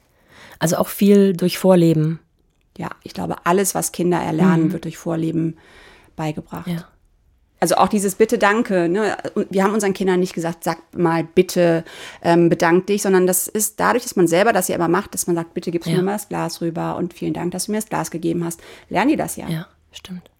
Also 0.59 0.77
auch 0.77 0.87
viel 0.87 1.33
durch 1.33 1.57
Vorleben. 1.57 2.19
Ja, 2.77 2.89
ich 3.03 3.13
glaube, 3.13 3.45
alles, 3.45 3.75
was 3.75 3.91
Kinder 3.91 4.19
erlernen, 4.19 4.65
mhm. 4.65 4.73
wird 4.73 4.85
durch 4.85 4.97
Vorleben 4.97 5.57
beigebracht. 6.15 6.67
Ja. 6.67 6.87
Also 7.61 7.75
auch 7.75 7.89
dieses 7.89 8.15
Bitte, 8.15 8.39
danke. 8.39 8.89
Ne? 8.89 9.15
Wir 9.51 9.63
haben 9.63 9.73
unseren 9.75 9.93
Kindern 9.93 10.19
nicht 10.19 10.33
gesagt, 10.33 10.63
sag 10.63 10.79
mal 10.97 11.23
bitte, 11.23 11.85
ähm, 12.23 12.49
bedank 12.49 12.87
dich, 12.87 13.03
sondern 13.03 13.27
das 13.27 13.47
ist 13.47 13.79
dadurch, 13.79 14.01
dass 14.01 14.15
man 14.15 14.27
selber 14.27 14.51
das 14.51 14.67
ja 14.67 14.75
immer 14.75 14.87
macht, 14.87 15.13
dass 15.13 15.27
man 15.27 15.35
sagt, 15.35 15.53
bitte 15.53 15.69
gibst 15.69 15.87
ja. 15.87 15.97
mir 15.97 16.01
mal 16.01 16.13
das 16.13 16.27
Glas 16.27 16.59
rüber 16.59 16.95
und 16.97 17.13
vielen 17.13 17.35
Dank, 17.35 17.51
dass 17.51 17.65
du 17.65 17.71
mir 17.71 17.77
das 17.77 17.87
Glas 17.87 18.09
gegeben 18.09 18.43
hast. 18.43 18.59
Lernen 18.89 19.11
die 19.11 19.15
das 19.15 19.35
ja. 19.35 19.47
Ja, 19.47 19.67
stimmt. 19.91 20.31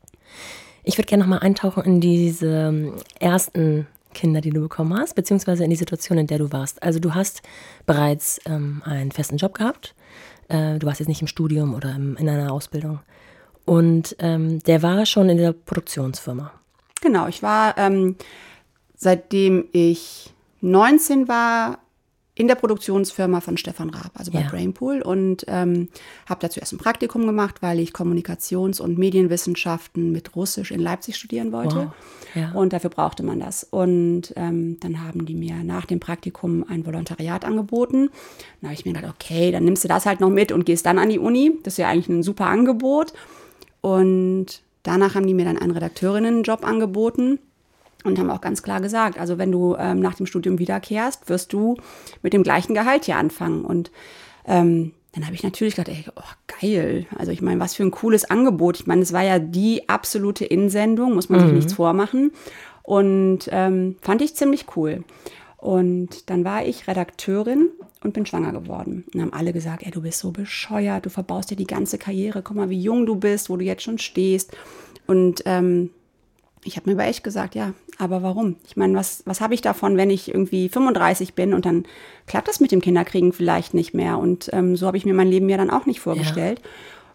Ich 0.84 0.98
würde 0.98 1.06
gerne 1.06 1.24
nochmal 1.24 1.40
eintauchen 1.40 1.84
in 1.84 2.02
diese 2.02 2.48
ähm, 2.48 2.94
ersten 3.20 3.86
Kinder, 4.16 4.42
die 4.42 4.50
du 4.50 4.62
bekommen 4.62 4.98
hast, 4.98 5.14
beziehungsweise 5.14 5.64
in 5.64 5.70
die 5.70 5.76
Situation, 5.76 6.18
in 6.18 6.26
der 6.26 6.40
du 6.40 6.52
warst. 6.52 6.82
Also 6.82 7.00
du 7.00 7.14
hast 7.14 7.44
bereits 7.86 8.40
ähm, 8.48 8.82
einen 8.84 9.12
festen 9.12 9.38
Job 9.38 9.54
gehabt. 9.54 9.94
Äh, 10.48 10.80
du 10.80 10.88
warst 10.88 11.00
jetzt 11.00 11.08
nicht 11.08 11.22
im 11.22 11.28
Studium 11.28 11.76
oder 11.76 11.96
im, 11.96 12.18
in 12.18 12.28
einer 12.28 12.52
Ausbildung. 12.52 13.00
Und 13.66 14.16
ähm, 14.18 14.58
der 14.64 14.82
war 14.82 15.06
schon 15.06 15.30
in 15.30 15.38
der 15.38 15.54
Produktionsfirma. 15.54 16.52
Genau, 17.02 17.28
ich 17.28 17.44
war, 17.44 17.78
ähm, 17.78 18.16
seitdem 18.96 19.66
ich 19.72 20.32
19 20.62 21.28
war, 21.28 21.80
in 22.34 22.48
der 22.48 22.56
Produktionsfirma 22.56 23.42
von 23.42 23.58
Stefan 23.58 23.90
Raab, 23.90 24.12
also 24.16 24.32
bei 24.32 24.42
ja. 24.42 24.48
Brainpool. 24.50 25.02
Und 25.02 25.44
ähm, 25.48 25.90
habe 26.28 26.40
dazu 26.42 26.60
erst 26.60 26.72
ein 26.72 26.78
Praktikum 26.78 27.26
gemacht, 27.26 27.62
weil 27.62 27.80
ich 27.80 27.92
Kommunikations- 27.92 28.82
und 28.82 28.98
Medienwissenschaften 28.98 30.12
mit 30.12 30.36
Russisch 30.36 30.72
in 30.72 30.80
Leipzig 30.80 31.18
studieren 31.18 31.52
wollte. 31.52 31.76
Wow. 31.76 31.92
Ja. 32.34 32.52
Und 32.54 32.72
dafür 32.72 32.90
brauchte 32.90 33.22
man 33.22 33.42
das. 33.42 33.66
Und 33.70 34.34
ähm, 34.38 34.80
dann 34.80 35.04
haben 35.04 35.26
die 35.26 35.36
mir 35.36 35.64
nach 35.64 35.86
dem 35.86 36.00
Praktikum 36.00 36.66
ein 36.68 36.86
Volontariat 36.86 37.44
angeboten. 37.44 38.10
Dann 38.62 38.72
habe 38.72 38.80
ich 38.80 38.86
mir 38.86 38.94
gedacht, 38.94 39.14
okay, 39.14 39.52
dann 39.52 39.66
nimmst 39.66 39.84
du 39.84 39.90
das 39.90 40.06
halt 40.06 40.22
noch 40.22 40.30
mit 40.30 40.54
und 40.54 40.66
gehst 40.66 40.86
dann 40.86 41.00
an 41.00 41.10
die 41.10 41.20
Uni. 41.20 41.60
Das 41.64 41.74
ist 41.74 41.78
ja 41.78 41.90
eigentlich 41.90 42.10
ein 42.10 42.24
super 42.24 42.48
Angebot. 42.48 43.14
Und 43.82 44.62
danach 44.84 45.16
haben 45.16 45.28
die 45.28 45.34
mir 45.34 45.46
dann 45.46 45.58
einen 45.58 45.72
Redakteurinnenjob 45.72 46.66
angeboten 46.66 47.40
und 48.04 48.18
haben 48.18 48.32
auch 48.32 48.42
ganz 48.42 48.64
klar 48.64 48.82
gesagt, 48.82 49.20
also 49.20 49.38
wenn 49.38 49.52
du 49.52 49.76
ähm, 49.78 50.00
nach 50.00 50.16
dem 50.16 50.26
Studium 50.26 50.60
wiederkehrst, 50.60 51.30
wirst 51.30 51.54
du 51.54 51.78
mit 52.22 52.34
dem 52.34 52.44
gleichen 52.44 52.74
Gehalt 52.74 53.06
hier 53.06 53.18
anfangen. 53.18 53.64
Und 53.64 53.92
ähm, 54.46 54.94
dann 55.14 55.26
habe 55.26 55.36
ich 55.36 55.44
natürlich 55.44 55.76
gedacht, 55.76 55.96
ey, 55.96 56.06
oh, 56.16 56.22
geil. 56.62 57.06
Also 57.18 57.32
ich 57.32 57.42
meine, 57.42 57.60
was 57.60 57.76
für 57.76 57.84
ein 57.84 57.92
cooles 57.92 58.26
Angebot. 58.26 58.80
Ich 58.80 58.88
meine, 58.88 59.02
es 59.02 59.14
war 59.14 59.24
ja 59.24 59.40
die 59.40 59.88
absolute 59.88 60.46
Insendung, 60.46 61.14
muss 61.14 61.30
man 61.30 61.42
mhm. 61.42 61.46
sich 61.46 61.54
nichts 61.54 61.74
vormachen. 61.74 62.32
Und 62.84 63.50
ähm, 63.52 63.98
fand 64.02 64.22
ich 64.22 64.36
ziemlich 64.36 64.66
cool. 64.76 65.04
Und 65.62 66.32
dann 66.32 66.44
war 66.44 66.66
ich 66.66 66.88
Redakteurin 66.88 67.70
und 68.04 68.16
bin 68.16 68.26
schwanger 68.26 68.52
geworden. 68.52 69.06
Und 69.14 69.22
haben 69.22 69.32
alle 69.32 69.54
gesagt, 69.54 69.84
ey, 69.84 69.92
du 69.92 70.02
bist 70.02 70.18
so 70.18 70.32
bescheuert, 70.32 71.06
du 71.06 71.12
verbaust 71.12 71.52
dir 71.52 71.56
die 71.56 71.68
ganze 71.68 72.00
Karriere, 72.00 72.42
guck 72.42 72.58
mal, 72.58 72.72
wie 72.72 72.82
jung 72.82 73.06
du 73.06 73.16
bist, 73.16 73.48
wo 73.48 73.58
du 73.58 73.64
jetzt 73.64 73.84
schon 73.84 74.00
stehst. 74.00 74.58
Und 75.06 75.44
ähm, 75.46 75.92
ich 76.64 76.78
habe 76.78 76.90
mir 76.90 76.96
aber 76.96 77.08
echt 77.08 77.24
gesagt, 77.24 77.54
ja, 77.54 77.76
aber 78.00 78.24
warum? 78.24 78.56
Ich 78.66 78.76
meine, 78.76 78.96
was, 78.96 79.22
was 79.28 79.40
habe 79.40 79.54
ich 79.54 79.62
davon, 79.62 79.98
wenn 79.98 80.10
ich 80.10 80.30
irgendwie 80.34 80.68
35 80.68 81.36
bin 81.36 81.54
und 81.54 81.68
dann 81.68 81.86
klappt 82.26 82.48
das 82.48 82.60
mit 82.60 82.72
dem 82.72 82.82
Kinderkriegen 82.82 83.32
vielleicht 83.32 83.76
nicht 83.76 83.94
mehr? 83.94 84.18
Und 84.18 84.50
ähm, 84.54 84.76
so 84.76 84.88
habe 84.88 84.98
ich 84.98 85.06
mir 85.06 85.14
mein 85.14 85.28
Leben 85.28 85.48
ja 85.48 85.58
dann 85.58 85.70
auch 85.70 85.86
nicht 85.86 86.00
vorgestellt. 86.00 86.60
Ja. 86.64 86.70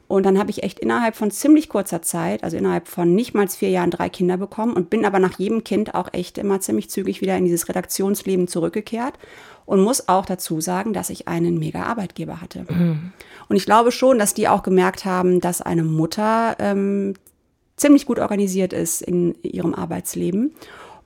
Und 0.09 0.25
dann 0.25 0.39
habe 0.39 0.51
ich 0.51 0.63
echt 0.63 0.79
innerhalb 0.79 1.17
von 1.17 1.31
ziemlich 1.31 1.69
kurzer 1.69 2.01
Zeit, 2.01 2.45
also 2.45 2.57
innerhalb 2.57 2.87
von 2.87 3.15
nicht 3.15 3.35
mal 3.35 3.49
vier 3.49 3.71
Jahren, 3.71 3.91
drei 3.91 4.09
Kinder 4.09 4.37
bekommen 4.37 4.75
und 4.75 4.89
bin 4.89 5.05
aber 5.05 5.19
nach 5.19 5.39
jedem 5.39 5.65
Kind 5.65 5.95
auch 5.95 6.13
echt 6.13 6.39
immer 6.39 6.61
ziemlich 6.61 6.91
zügig 6.91 7.21
wieder 7.21 7.37
in 7.37 7.45
dieses 7.45 7.69
Redaktionsleben 7.69 8.47
zurückgekehrt 8.47 9.15
und 9.65 9.81
muss 9.81 10.09
auch 10.09 10.25
dazu 10.25 10.61
sagen, 10.61 10.93
dass 10.93 11.11
ich 11.11 11.27
einen 11.27 11.59
mega 11.59 11.83
Arbeitgeber 11.83 12.41
hatte. 12.41 12.67
Mhm. 12.69 13.13
Und 13.49 13.57
ich 13.57 13.67
glaube 13.67 13.91
schon, 13.91 14.19
dass 14.19 14.33
die 14.33 14.49
auch 14.49 14.63
gemerkt 14.63 15.05
haben, 15.05 15.41
dass 15.41 15.61
eine 15.61 15.83
Mutter 15.83 16.57
ähm, 16.61 17.15
ziemlich 17.77 18.07
gut 18.07 18.19
organisiert 18.19 18.73
ist 18.73 19.03
in 19.03 19.35
ihrem 19.43 19.75
Arbeitsleben. 19.75 20.55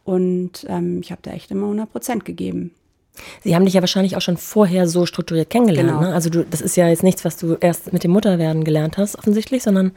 Und 0.05 0.67
ähm, 0.69 1.01
ich 1.03 1.11
habe 1.11 1.23
da 1.23 1.31
echt 1.33 1.51
immer 1.51 1.65
100 1.65 1.91
Prozent 1.91 2.25
gegeben. 2.25 2.73
Sie 3.43 3.55
haben 3.55 3.65
dich 3.65 3.75
ja 3.75 3.81
wahrscheinlich 3.81 4.17
auch 4.17 4.21
schon 4.21 4.37
vorher 4.37 4.89
so 4.89 5.07
strukturiert 5.07 5.51
kennengelernt. 5.51 5.89
Genau. 5.89 6.01
Ne? 6.03 6.15
Also 6.15 6.31
du, 6.31 6.45
das 6.45 6.61
ist 6.61 6.77
ja 6.77 6.89
jetzt 6.89 7.03
nichts, 7.03 7.25
was 7.25 7.37
du 7.37 7.57
erst 7.61 7.93
mit 7.93 8.05
dem 8.05 8.11
Mutterwerden 8.13 8.65
gelernt 8.65 8.99
hast, 8.99 9.17
offensichtlich, 9.17 9.63
sondern 9.63 9.93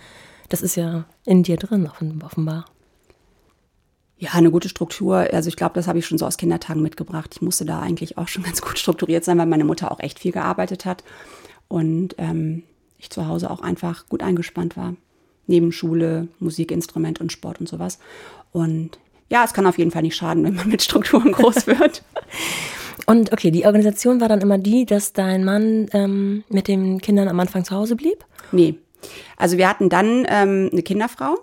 das 0.49 0.61
ist 0.61 0.75
ja 0.75 1.05
in 1.25 1.43
dir 1.43 1.57
drin, 1.57 1.89
offenbar. 2.23 2.65
Ja, 4.17 4.31
eine 4.33 4.51
gute 4.51 4.69
Struktur. 4.69 5.27
Also 5.33 5.49
ich 5.49 5.55
glaube, 5.55 5.75
das 5.75 5.87
habe 5.87 5.99
ich 5.99 6.05
schon 6.05 6.17
so 6.17 6.25
aus 6.25 6.37
Kindertagen 6.37 6.81
mitgebracht. 6.81 7.31
Ich 7.33 7.41
musste 7.41 7.65
da 7.65 7.79
eigentlich 7.81 8.17
auch 8.17 8.27
schon 8.27 8.43
ganz 8.43 8.61
gut 8.61 8.79
strukturiert 8.79 9.23
sein, 9.23 9.37
weil 9.37 9.47
meine 9.47 9.65
Mutter 9.65 9.91
auch 9.91 9.99
echt 9.99 10.19
viel 10.19 10.31
gearbeitet 10.31 10.85
hat 10.85 11.03
und 11.67 12.15
ähm, 12.17 12.63
ich 12.97 13.09
zu 13.09 13.27
Hause 13.27 13.49
auch 13.49 13.61
einfach 13.61 14.07
gut 14.07 14.23
eingespannt 14.23 14.77
war. 14.77 14.95
Neben 15.45 15.73
Schule, 15.73 16.29
Musikinstrument 16.39 17.19
und 17.19 17.33
Sport 17.33 17.59
und 17.59 17.67
sowas. 17.67 17.99
Und 18.53 18.97
ja, 19.29 19.43
es 19.43 19.53
kann 19.53 19.65
auf 19.65 19.77
jeden 19.77 19.91
Fall 19.91 20.03
nicht 20.03 20.15
schaden, 20.15 20.43
wenn 20.43 20.55
man 20.55 20.69
mit 20.69 20.81
Strukturen 20.81 21.31
groß 21.31 21.67
wird. 21.67 22.03
Und 23.05 23.33
okay, 23.33 23.51
die 23.51 23.65
Organisation 23.65 24.21
war 24.21 24.29
dann 24.29 24.41
immer 24.41 24.57
die, 24.57 24.85
dass 24.85 25.13
dein 25.13 25.43
Mann 25.43 25.87
ähm, 25.93 26.43
mit 26.49 26.67
den 26.67 27.01
Kindern 27.01 27.27
am 27.27 27.39
Anfang 27.39 27.65
zu 27.65 27.75
Hause 27.75 27.95
blieb? 27.95 28.25
Nee. 28.51 28.75
Also 29.37 29.57
wir 29.57 29.67
hatten 29.67 29.89
dann 29.89 30.25
ähm, 30.29 30.69
eine 30.71 30.83
Kinderfrau, 30.83 31.37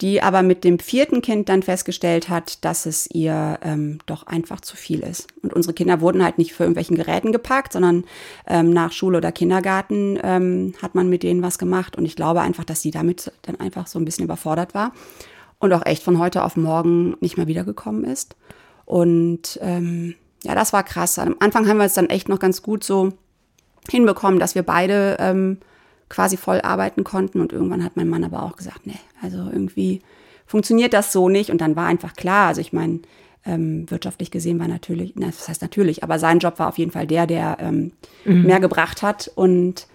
die 0.00 0.22
aber 0.22 0.42
mit 0.42 0.64
dem 0.64 0.78
vierten 0.78 1.22
Kind 1.22 1.48
dann 1.48 1.62
festgestellt 1.62 2.28
hat, 2.28 2.64
dass 2.64 2.86
es 2.86 3.08
ihr 3.10 3.58
ähm, 3.62 3.98
doch 4.06 4.26
einfach 4.26 4.60
zu 4.60 4.76
viel 4.76 5.00
ist. 5.00 5.26
Und 5.42 5.52
unsere 5.52 5.74
Kinder 5.74 6.00
wurden 6.00 6.22
halt 6.22 6.38
nicht 6.38 6.52
für 6.52 6.64
irgendwelchen 6.64 6.96
Geräten 6.96 7.32
gepackt, 7.32 7.72
sondern 7.72 8.04
ähm, 8.46 8.70
nach 8.70 8.92
Schule 8.92 9.18
oder 9.18 9.32
Kindergarten 9.32 10.18
ähm, 10.22 10.74
hat 10.80 10.94
man 10.94 11.08
mit 11.08 11.22
denen 11.22 11.42
was 11.42 11.58
gemacht. 11.58 11.96
Und 11.96 12.04
ich 12.04 12.16
glaube 12.16 12.40
einfach, 12.40 12.64
dass 12.64 12.82
sie 12.82 12.90
damit 12.90 13.32
dann 13.42 13.58
einfach 13.60 13.86
so 13.86 13.98
ein 13.98 14.04
bisschen 14.04 14.24
überfordert 14.24 14.74
war 14.74 14.92
und 15.58 15.72
auch 15.72 15.84
echt 15.84 16.02
von 16.02 16.18
heute 16.18 16.44
auf 16.44 16.56
morgen 16.56 17.16
nicht 17.20 17.36
mehr 17.36 17.46
wiedergekommen 17.46 18.04
ist. 18.04 18.36
Und 18.84 19.58
ähm, 19.62 20.14
ja, 20.46 20.54
das 20.54 20.72
war 20.72 20.84
krass. 20.84 21.18
Am 21.18 21.34
Anfang 21.40 21.66
haben 21.66 21.78
wir 21.78 21.86
es 21.86 21.94
dann 21.94 22.08
echt 22.08 22.28
noch 22.28 22.38
ganz 22.38 22.62
gut 22.62 22.84
so 22.84 23.12
hinbekommen, 23.90 24.38
dass 24.38 24.54
wir 24.54 24.62
beide 24.62 25.16
ähm, 25.18 25.58
quasi 26.08 26.36
voll 26.36 26.60
arbeiten 26.60 27.02
konnten. 27.02 27.40
Und 27.40 27.52
irgendwann 27.52 27.82
hat 27.82 27.96
mein 27.96 28.08
Mann 28.08 28.22
aber 28.22 28.44
auch 28.44 28.56
gesagt, 28.56 28.86
nee, 28.86 28.98
also 29.20 29.38
irgendwie 29.38 30.02
funktioniert 30.46 30.92
das 30.92 31.12
so 31.12 31.28
nicht. 31.28 31.50
Und 31.50 31.60
dann 31.60 31.74
war 31.74 31.86
einfach 31.86 32.14
klar, 32.14 32.48
also 32.48 32.60
ich 32.60 32.72
meine, 32.72 33.00
ähm, 33.44 33.90
wirtschaftlich 33.90 34.30
gesehen 34.30 34.60
war 34.60 34.68
natürlich, 34.68 35.14
na, 35.16 35.26
das 35.26 35.48
heißt 35.48 35.62
natürlich, 35.62 36.04
aber 36.04 36.20
sein 36.20 36.38
Job 36.38 36.60
war 36.60 36.68
auf 36.68 36.78
jeden 36.78 36.92
Fall 36.92 37.08
der, 37.08 37.26
der 37.26 37.56
ähm, 37.60 37.92
mhm. 38.24 38.42
mehr 38.42 38.60
gebracht 38.60 39.02
hat. 39.02 39.30
Und 39.34 39.88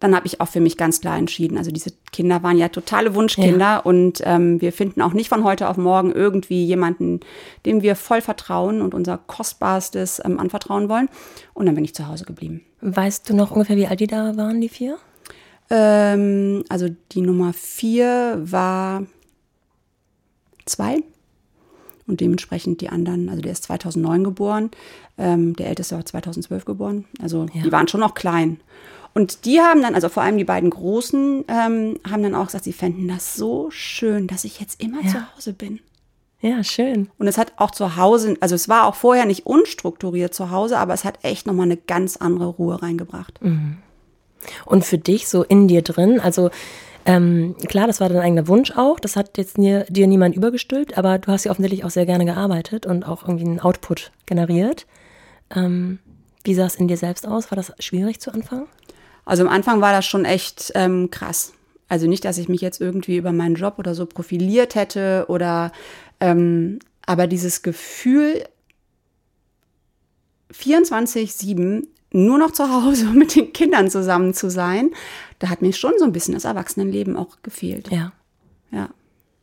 dann 0.00 0.14
habe 0.14 0.26
ich 0.26 0.40
auch 0.40 0.48
für 0.48 0.60
mich 0.60 0.76
ganz 0.76 1.00
klar 1.00 1.16
entschieden. 1.16 1.56
Also 1.56 1.70
diese 1.70 1.92
Kinder 2.12 2.42
waren 2.42 2.58
ja 2.58 2.68
totale 2.68 3.14
Wunschkinder 3.14 3.58
ja. 3.58 3.78
und 3.78 4.20
ähm, 4.24 4.60
wir 4.60 4.72
finden 4.72 5.00
auch 5.00 5.12
nicht 5.12 5.28
von 5.28 5.44
heute 5.44 5.68
auf 5.68 5.76
morgen 5.76 6.12
irgendwie 6.12 6.64
jemanden, 6.64 7.20
dem 7.64 7.82
wir 7.82 7.96
voll 7.96 8.20
vertrauen 8.20 8.82
und 8.82 8.94
unser 8.94 9.18
Kostbarstes 9.18 10.20
ähm, 10.24 10.38
anvertrauen 10.38 10.88
wollen. 10.88 11.08
Und 11.54 11.66
dann 11.66 11.74
bin 11.74 11.84
ich 11.84 11.94
zu 11.94 12.08
Hause 12.08 12.24
geblieben. 12.24 12.62
Weißt 12.80 13.28
du 13.30 13.34
noch 13.34 13.50
ungefähr, 13.52 13.76
wie 13.76 13.86
alt 13.86 14.00
die 14.00 14.06
da 14.06 14.36
waren, 14.36 14.60
die 14.60 14.68
vier? 14.68 14.98
Ähm, 15.70 16.64
also 16.68 16.88
die 17.12 17.20
Nummer 17.20 17.52
vier 17.52 18.38
war 18.42 19.06
zwei 20.66 21.02
und 22.06 22.20
dementsprechend 22.20 22.80
die 22.80 22.90
anderen, 22.90 23.28
also 23.28 23.40
der 23.40 23.52
ist 23.52 23.64
2009 23.64 24.24
geboren, 24.24 24.70
ähm, 25.16 25.56
der 25.56 25.68
älteste 25.68 25.96
war 25.96 26.04
2012 26.04 26.64
geboren. 26.64 27.06
Also 27.22 27.46
ja. 27.54 27.62
die 27.62 27.72
waren 27.72 27.88
schon 27.88 28.00
noch 28.00 28.14
klein. 28.14 28.60
Und 29.14 29.44
die 29.44 29.60
haben 29.60 29.80
dann, 29.80 29.94
also 29.94 30.08
vor 30.08 30.24
allem 30.24 30.36
die 30.36 30.44
beiden 30.44 30.70
Großen, 30.70 31.44
ähm, 31.46 32.00
haben 32.08 32.22
dann 32.22 32.34
auch 32.34 32.46
gesagt, 32.46 32.64
sie 32.64 32.72
fänden 32.72 33.06
das 33.06 33.36
so 33.36 33.70
schön, 33.70 34.26
dass 34.26 34.44
ich 34.44 34.60
jetzt 34.60 34.82
immer 34.82 35.02
ja. 35.02 35.08
zu 35.08 35.36
Hause 35.36 35.52
bin. 35.52 35.80
Ja, 36.40 36.62
schön. 36.62 37.08
Und 37.16 37.26
es 37.26 37.38
hat 37.38 37.54
auch 37.56 37.70
zu 37.70 37.96
Hause, 37.96 38.36
also 38.40 38.54
es 38.54 38.68
war 38.68 38.86
auch 38.86 38.96
vorher 38.96 39.24
nicht 39.24 39.46
unstrukturiert 39.46 40.34
zu 40.34 40.50
Hause, 40.50 40.78
aber 40.78 40.92
es 40.92 41.04
hat 41.04 41.20
echt 41.22 41.46
nochmal 41.46 41.66
eine 41.66 41.78
ganz 41.78 42.16
andere 42.16 42.48
Ruhe 42.48 42.82
reingebracht. 42.82 43.40
Mhm. 43.42 43.78
Und 44.66 44.84
für 44.84 44.98
dich 44.98 45.26
so 45.28 45.42
in 45.42 45.68
dir 45.68 45.80
drin, 45.80 46.20
also 46.20 46.50
ähm, 47.06 47.54
klar, 47.68 47.86
das 47.86 48.00
war 48.00 48.08
dein 48.08 48.20
eigener 48.20 48.48
Wunsch 48.48 48.72
auch, 48.72 48.98
das 48.98 49.16
hat 49.16 49.38
jetzt 49.38 49.56
dir, 49.56 49.84
dir 49.88 50.06
niemand 50.06 50.36
übergestülpt, 50.36 50.98
aber 50.98 51.18
du 51.18 51.30
hast 51.30 51.44
ja 51.44 51.50
offensichtlich 51.50 51.84
auch 51.84 51.90
sehr 51.90 52.04
gerne 52.04 52.24
gearbeitet 52.24 52.84
und 52.84 53.04
auch 53.04 53.22
irgendwie 53.22 53.46
einen 53.46 53.60
Output 53.60 54.10
generiert. 54.26 54.86
Ähm, 55.54 55.98
wie 56.44 56.54
sah 56.54 56.66
es 56.66 56.74
in 56.76 56.88
dir 56.88 56.96
selbst 56.96 57.26
aus? 57.26 57.50
War 57.50 57.56
das 57.56 57.72
schwierig 57.78 58.20
zu 58.20 58.32
Anfang? 58.32 58.66
Also 59.24 59.42
am 59.42 59.48
Anfang 59.48 59.80
war 59.80 59.92
das 59.92 60.06
schon 60.06 60.24
echt 60.24 60.72
ähm, 60.74 61.10
krass. 61.10 61.52
Also 61.88 62.06
nicht, 62.06 62.24
dass 62.24 62.38
ich 62.38 62.48
mich 62.48 62.60
jetzt 62.60 62.80
irgendwie 62.80 63.16
über 63.16 63.32
meinen 63.32 63.54
Job 63.54 63.78
oder 63.78 63.94
so 63.94 64.06
profiliert 64.06 64.74
hätte 64.74 65.26
oder 65.28 65.72
ähm, 66.20 66.78
aber 67.06 67.26
dieses 67.26 67.62
Gefühl 67.62 68.44
24-7 70.52 71.86
nur 72.12 72.38
noch 72.38 72.52
zu 72.52 72.72
Hause 72.72 73.06
mit 73.14 73.34
den 73.34 73.52
Kindern 73.52 73.90
zusammen 73.90 74.34
zu 74.34 74.50
sein, 74.50 74.90
da 75.38 75.50
hat 75.50 75.62
mir 75.62 75.72
schon 75.72 75.92
so 75.98 76.04
ein 76.04 76.12
bisschen 76.12 76.34
das 76.34 76.44
Erwachsenenleben 76.44 77.16
auch 77.16 77.42
gefehlt. 77.42 77.90
Ja. 77.90 78.12
Ja. 78.70 78.88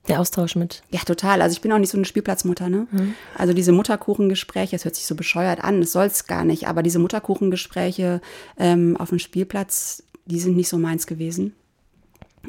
Der 0.08 0.20
Austausch 0.20 0.56
mit. 0.56 0.82
Ja, 0.90 1.00
total. 1.02 1.42
Also 1.42 1.54
ich 1.54 1.62
bin 1.62 1.72
auch 1.72 1.78
nicht 1.78 1.92
so 1.92 1.98
eine 1.98 2.06
Spielplatzmutter, 2.06 2.70
ne? 2.70 2.88
Mhm. 2.92 3.14
Also 3.38 3.54
diese 3.54 3.72
Mutterkuchengespräche, 3.72 4.76
es 4.76 4.84
hört 4.84 4.96
sich 4.96 5.06
so 5.06 5.16
bescheuert 5.16 5.64
an, 5.64 5.80
das 5.80 5.92
soll 5.92 6.08
es 6.08 6.26
gar 6.26 6.44
nicht, 6.44 6.68
aber 6.68 6.82
diese 6.82 6.98
Mutterkuchengespräche 7.00 8.20
ähm, 8.58 8.98
auf 8.98 9.10
dem 9.10 9.20
Spielplatz, 9.20 10.04
die 10.26 10.40
sind 10.40 10.56
nicht 10.56 10.70
so 10.70 10.78
meins 10.78 11.06
gewesen. 11.06 11.54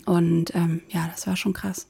Und 0.06 0.54
ähm, 0.54 0.80
ja, 0.88 1.10
das 1.12 1.26
war 1.26 1.36
schon 1.36 1.52
krass. 1.52 1.86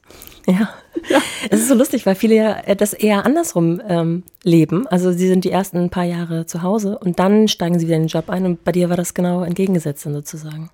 Ja. 0.47 0.71
ja. 1.09 1.23
Es 1.51 1.61
ist 1.61 1.69
so 1.69 1.75
lustig, 1.75 2.05
weil 2.05 2.17
viele 2.17 2.35
ja 2.35 2.53
äh, 2.61 2.75
das 2.75 2.93
eher 2.95 3.25
andersrum 3.25 3.81
ähm, 3.87 4.25
leben. 4.43 4.89
Also 4.89 5.13
sie 5.13 5.29
sind 5.29 5.45
die 5.45 5.53
ersten 5.53 5.89
paar 5.89 6.05
Jahre 6.05 6.47
zu 6.47 6.63
Hause 6.63 6.99
und 6.99 7.21
dann 7.21 7.47
steigen 7.47 7.79
sie 7.79 7.87
wieder 7.87 7.97
in 7.97 8.03
den 8.03 8.09
Job 8.09 8.29
ein 8.29 8.45
und 8.45 8.65
bei 8.65 8.73
dir 8.73 8.91
war 8.91 8.97
das 8.97 9.15
genau 9.15 9.45
entgegengesetzt 9.45 10.03
sozusagen. 10.03 10.71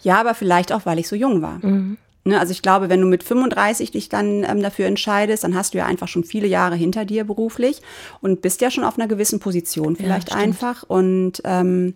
Ja, 0.00 0.18
aber 0.20 0.34
vielleicht 0.34 0.72
auch, 0.72 0.86
weil 0.86 0.98
ich 0.98 1.08
so 1.08 1.16
jung 1.16 1.42
war. 1.42 1.58
Mhm. 1.64 1.98
Ne, 2.28 2.38
also 2.38 2.52
ich 2.52 2.60
glaube, 2.60 2.90
wenn 2.90 3.00
du 3.00 3.06
mit 3.06 3.22
35 3.22 3.90
dich 3.90 4.10
dann 4.10 4.44
ähm, 4.44 4.60
dafür 4.60 4.84
entscheidest, 4.84 5.44
dann 5.44 5.54
hast 5.54 5.72
du 5.72 5.78
ja 5.78 5.86
einfach 5.86 6.08
schon 6.08 6.24
viele 6.24 6.46
Jahre 6.46 6.76
hinter 6.76 7.06
dir 7.06 7.24
beruflich 7.24 7.80
und 8.20 8.42
bist 8.42 8.60
ja 8.60 8.70
schon 8.70 8.84
auf 8.84 8.98
einer 8.98 9.08
gewissen 9.08 9.40
Position 9.40 9.96
vielleicht 9.96 10.28
ja, 10.28 10.36
einfach. 10.36 10.82
Und 10.82 11.40
ähm, 11.44 11.94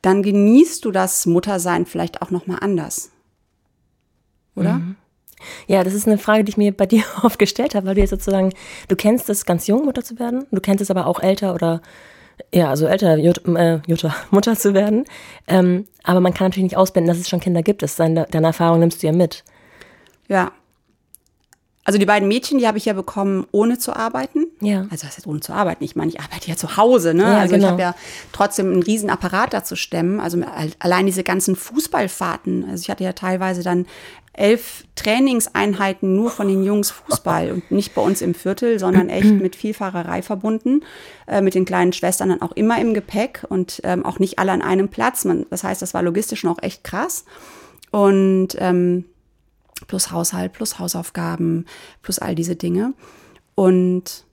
dann 0.00 0.22
genießt 0.22 0.82
du 0.82 0.92
das 0.92 1.26
Muttersein 1.26 1.84
vielleicht 1.84 2.22
auch 2.22 2.30
nochmal 2.30 2.60
anders. 2.62 3.10
Oder? 4.56 4.78
Mhm. 4.78 4.96
Ja, 5.66 5.84
das 5.84 5.92
ist 5.92 6.06
eine 6.06 6.16
Frage, 6.16 6.44
die 6.44 6.50
ich 6.50 6.56
mir 6.56 6.72
bei 6.72 6.86
dir 6.86 7.04
oft 7.22 7.38
gestellt 7.38 7.74
habe, 7.74 7.86
weil 7.86 7.96
du 7.96 8.00
jetzt 8.00 8.10
sozusagen, 8.10 8.50
du 8.88 8.96
kennst 8.96 9.28
es 9.28 9.44
ganz 9.44 9.66
jung, 9.66 9.84
Mutter 9.84 10.02
zu 10.02 10.18
werden, 10.18 10.46
du 10.50 10.60
kennst 10.62 10.80
es 10.80 10.90
aber 10.90 11.06
auch 11.06 11.20
älter 11.20 11.54
oder 11.54 11.82
ja, 12.52 12.70
also 12.70 12.86
älter 12.86 13.16
Jutta, 13.16 13.52
äh, 13.54 13.80
Jutta, 13.86 14.14
Mutter 14.30 14.56
zu 14.56 14.74
werden. 14.74 15.04
Ähm, 15.46 15.86
aber 16.02 16.20
man 16.20 16.34
kann 16.34 16.48
natürlich 16.48 16.70
nicht 16.70 16.76
ausblenden, 16.76 17.08
dass 17.08 17.20
es 17.20 17.28
schon 17.28 17.40
Kinder 17.40 17.62
gibt. 17.62 17.82
Das 17.82 17.96
deine, 17.96 18.26
deine 18.30 18.48
Erfahrung 18.48 18.80
nimmst 18.80 19.02
du 19.02 19.06
ja 19.06 19.12
mit. 19.12 19.44
Ja. 20.28 20.52
Also 21.84 21.98
die 21.98 22.06
beiden 22.06 22.28
Mädchen, 22.28 22.58
die 22.58 22.66
habe 22.66 22.78
ich 22.78 22.84
ja 22.84 22.92
bekommen, 22.92 23.46
ohne 23.52 23.78
zu 23.78 23.96
arbeiten. 23.96 24.46
Ja. 24.60 24.82
Also 24.90 25.06
das 25.06 25.16
heißt 25.16 25.26
ohne 25.26 25.40
zu 25.40 25.52
arbeiten. 25.52 25.82
Ich 25.82 25.96
meine, 25.96 26.10
ich 26.10 26.20
arbeite 26.20 26.48
ja 26.48 26.56
zu 26.56 26.76
Hause, 26.76 27.14
ne? 27.14 27.22
Ja, 27.22 27.38
also 27.38 27.54
genau. 27.54 27.66
ich 27.66 27.72
habe 27.72 27.82
ja 27.82 27.94
trotzdem 28.32 28.70
einen 28.70 28.82
riesen 28.82 29.10
Apparat 29.10 29.54
da 29.54 29.64
zu 29.64 29.76
stemmen. 29.76 30.20
Also 30.20 30.38
allein 30.78 31.06
diese 31.06 31.24
ganzen 31.24 31.56
Fußballfahrten. 31.56 32.66
Also 32.70 32.82
ich 32.82 32.90
hatte 32.90 33.02
ja 33.02 33.12
teilweise 33.12 33.62
dann 33.62 33.86
elf 34.40 34.84
Trainingseinheiten 34.94 36.16
nur 36.16 36.30
von 36.30 36.48
den 36.48 36.64
Jungs 36.64 36.90
Fußball 36.90 37.52
und 37.52 37.70
nicht 37.70 37.94
bei 37.94 38.00
uns 38.00 38.22
im 38.22 38.34
Viertel, 38.34 38.78
sondern 38.78 39.10
echt 39.10 39.30
mit 39.32 39.54
Vielfahrerei 39.54 40.22
verbunden, 40.22 40.82
äh, 41.26 41.42
mit 41.42 41.54
den 41.54 41.66
kleinen 41.66 41.92
Schwestern 41.92 42.30
dann 42.30 42.40
auch 42.42 42.52
immer 42.52 42.80
im 42.80 42.94
Gepäck 42.94 43.44
und 43.48 43.80
ähm, 43.84 44.04
auch 44.04 44.18
nicht 44.18 44.38
alle 44.38 44.52
an 44.52 44.62
einem 44.62 44.88
Platz. 44.88 45.26
Man, 45.26 45.44
das 45.50 45.62
heißt, 45.62 45.82
das 45.82 45.92
war 45.92 46.02
logistisch 46.02 46.42
noch 46.42 46.62
echt 46.62 46.84
krass. 46.84 47.24
Und 47.90 48.48
ähm, 48.58 49.04
plus 49.86 50.10
Haushalt, 50.10 50.52
plus 50.52 50.78
Hausaufgaben, 50.78 51.66
plus 52.00 52.18
all 52.18 52.34
diese 52.34 52.56
Dinge. 52.56 52.94
Und 53.54 54.24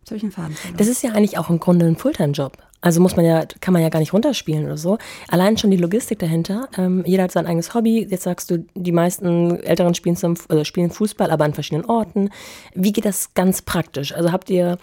jetzt 0.00 0.10
habe 0.10 0.16
ich 0.16 0.22
einen 0.22 0.32
Faden. 0.32 0.56
Das 0.76 0.88
ist 0.88 1.02
ja 1.02 1.12
eigentlich 1.12 1.38
auch 1.38 1.48
im 1.48 1.58
Grunde 1.58 1.86
ein 1.86 1.96
Fulltime-Job. 1.96 2.58
Also 2.82 3.00
muss 3.00 3.16
man 3.16 3.24
ja, 3.24 3.44
kann 3.60 3.72
man 3.72 3.80
ja 3.80 3.88
gar 3.88 4.00
nicht 4.00 4.12
runterspielen 4.12 4.64
oder 4.66 4.76
so. 4.76 4.98
Allein 5.28 5.56
schon 5.56 5.70
die 5.70 5.76
Logistik 5.76 6.18
dahinter. 6.18 6.68
Ähm, 6.76 7.02
jeder 7.06 7.22
hat 7.22 7.32
sein 7.32 7.46
eigenes 7.46 7.74
Hobby. 7.74 8.06
Jetzt 8.10 8.24
sagst 8.24 8.50
du, 8.50 8.66
die 8.74 8.92
meisten 8.92 9.58
Älteren 9.62 9.94
spielen, 9.94 10.16
zum, 10.16 10.34
also 10.48 10.64
spielen 10.64 10.90
Fußball, 10.90 11.30
aber 11.30 11.44
an 11.44 11.54
verschiedenen 11.54 11.84
Orten. 11.86 12.28
Wie 12.74 12.92
geht 12.92 13.04
das 13.04 13.34
ganz 13.34 13.62
praktisch? 13.62 14.12
Also 14.14 14.32
habt 14.32 14.50
ihr 14.50 14.78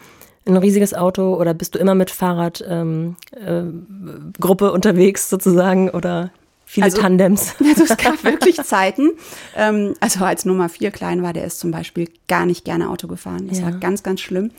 ein 0.47 0.57
riesiges 0.57 0.93
Auto 0.93 1.35
oder 1.35 1.53
bist 1.53 1.75
du 1.75 1.79
immer 1.79 1.93
mit 1.93 2.09
Fahrradgruppe 2.09 2.65
ähm, 2.67 3.15
äh, 4.39 4.73
unterwegs 4.73 5.29
sozusagen 5.29 5.89
oder 5.89 6.31
Viele 6.65 6.85
also, 6.85 7.01
Tandems. 7.01 7.55
Also 7.67 7.83
es 7.83 7.97
gab 7.97 8.23
wirklich 8.23 8.57
Zeiten. 8.57 9.09
Ähm, 9.57 9.95
also 9.99 10.23
als 10.23 10.45
Nummer 10.45 10.69
vier 10.69 10.91
klein 10.91 11.23
war, 11.23 11.33
der 11.33 11.43
ist 11.45 11.59
zum 11.59 11.71
Beispiel 11.71 12.07
gar 12.27 12.45
nicht 12.45 12.63
gerne 12.63 12.91
Auto 12.91 13.07
gefahren. 13.07 13.47
Das 13.47 13.57
Ja. 13.57 13.65
war 13.65 13.71
ganz, 13.71 14.03
ganz 14.03 14.21
schlimm. 14.21 14.51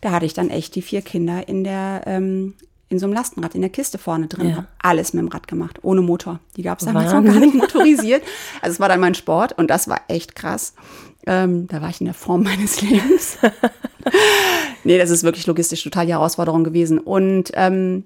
Da 0.00 0.12
hatte 0.12 0.26
ich 0.26 0.32
dann 0.32 0.48
echt 0.48 0.76
die 0.76 0.82
vier 0.82 1.02
Kinder 1.02 1.48
in 1.48 1.64
der 1.64 2.02
ähm, 2.06 2.54
in 2.88 2.98
so 2.98 3.06
einem 3.06 3.14
Lastenrad, 3.14 3.54
in 3.54 3.62
der 3.62 3.70
Kiste 3.70 3.98
vorne 3.98 4.28
drin. 4.28 4.50
Ja. 4.50 4.56
Hab 4.58 4.66
alles 4.80 5.12
mit 5.12 5.22
dem 5.22 5.28
Rad 5.28 5.48
gemacht, 5.48 5.80
ohne 5.82 6.02
Motor. 6.02 6.38
Die 6.56 6.62
gab 6.62 6.78
es 6.78 6.86
damals 6.86 7.12
noch 7.12 7.24
gar 7.24 7.40
nicht 7.40 7.54
motorisiert. 7.54 8.22
Also 8.62 8.74
es 8.74 8.80
war 8.80 8.88
dann 8.88 9.00
mein 9.00 9.14
Sport 9.14 9.58
und 9.58 9.68
das 9.68 9.88
war 9.88 10.02
echt 10.08 10.36
krass. 10.36 10.74
Ähm, 11.26 11.66
da 11.66 11.82
war 11.82 11.90
ich 11.90 12.00
in 12.00 12.06
der 12.06 12.14
Form 12.14 12.42
meines 12.44 12.80
Lebens. 12.80 13.38
nee, 14.84 14.98
das 14.98 15.10
ist 15.10 15.24
wirklich 15.24 15.46
logistisch 15.46 15.82
total 15.82 16.06
die 16.06 16.12
Herausforderung 16.12 16.62
gewesen. 16.62 16.98
Und 16.98 17.50
ähm, 17.54 18.04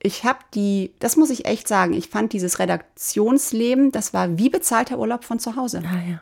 ich 0.00 0.24
habe 0.24 0.38
die, 0.54 0.92
das 1.00 1.16
muss 1.16 1.30
ich 1.30 1.46
echt 1.46 1.66
sagen, 1.66 1.92
ich 1.92 2.08
fand 2.08 2.32
dieses 2.32 2.58
Redaktionsleben, 2.58 3.90
das 3.90 4.14
war 4.14 4.38
wie 4.38 4.48
bezahlter 4.48 4.98
Urlaub 4.98 5.24
von 5.24 5.40
zu 5.40 5.56
Hause. 5.56 5.82
Ah 5.84 6.08
ja. 6.08 6.20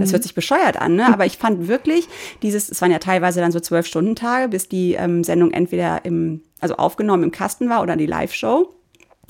Das 0.00 0.12
hört 0.12 0.22
sich 0.22 0.34
bescheuert 0.34 0.76
an, 0.76 0.96
ne? 0.96 1.06
aber 1.12 1.26
ich 1.26 1.38
fand 1.38 1.68
wirklich 1.68 2.08
dieses, 2.42 2.70
es 2.70 2.80
waren 2.80 2.90
ja 2.90 2.98
teilweise 2.98 3.40
dann 3.40 3.52
so 3.52 3.60
zwölf 3.60 3.86
Stunden 3.86 4.16
Tage, 4.16 4.48
bis 4.48 4.68
die 4.68 4.94
ähm, 4.94 5.24
Sendung 5.24 5.52
entweder 5.52 6.04
im, 6.04 6.42
also 6.60 6.76
aufgenommen 6.76 7.22
im 7.22 7.30
Kasten 7.30 7.68
war 7.68 7.82
oder 7.82 7.96
die 7.96 8.06
Live-Show. 8.06 8.74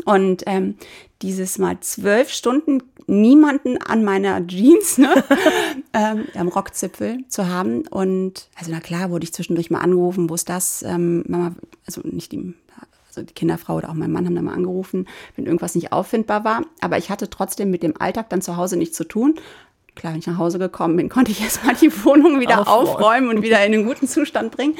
Und 0.05 0.43
ähm, 0.47 0.75
dieses 1.23 1.59
mal 1.59 1.79
zwölf 1.81 2.31
Stunden 2.31 2.83
niemanden 3.07 3.79
an 3.79 4.05
meiner 4.05 4.47
Jeans, 4.47 4.99
ne, 4.99 5.25
ähm, 5.93 6.27
am 6.35 6.49
Rockzipfel 6.49 7.25
zu 7.29 7.49
haben. 7.49 7.87
Und 7.89 8.49
also 8.57 8.71
na 8.71 8.81
klar, 8.81 9.11
wurde 9.11 9.25
ich 9.25 9.33
zwischendurch 9.33 9.71
mal 9.71 9.81
angerufen, 9.81 10.29
wo 10.29 10.35
ist 10.35 10.49
das? 10.49 10.83
Ähm, 10.83 11.25
Mama, 11.27 11.55
also 11.87 12.03
nicht 12.05 12.33
die, 12.33 12.55
also 13.09 13.23
die 13.23 13.35
Kinderfrau 13.35 13.77
oder 13.77 13.91
auch 13.91 13.95
mein 13.95 14.13
Mann 14.13 14.27
haben 14.27 14.35
da 14.35 14.43
mal 14.43 14.55
angerufen, 14.55 15.07
wenn 15.37 15.47
irgendwas 15.47 15.75
nicht 15.75 15.93
auffindbar 15.93 16.45
war. 16.45 16.63
Aber 16.81 16.99
ich 16.99 17.11
hatte 17.11 17.31
trotzdem 17.31 17.71
mit 17.71 17.83
dem 17.83 18.01
Alltag 18.01 18.29
dann 18.31 18.43
zu 18.43 18.57
Hause 18.57 18.77
nichts 18.77 18.97
zu 18.97 19.05
tun. 19.05 19.37
Klar, 19.95 20.13
wenn 20.13 20.21
ich 20.21 20.27
nach 20.27 20.39
Hause 20.39 20.59
gekommen 20.59 20.97
bin, 20.97 21.09
konnte 21.11 21.31
ich 21.31 21.41
erstmal 21.41 21.75
die 21.77 21.93
Wohnung 22.05 22.41
wieder 22.41 22.67
Aufräumen. 22.69 23.29
und 23.29 23.43
wieder 23.43 23.65
in 23.65 23.75
einen 23.75 23.87
guten 23.87 24.09
Zustand 24.09 24.57
bringen. 24.57 24.75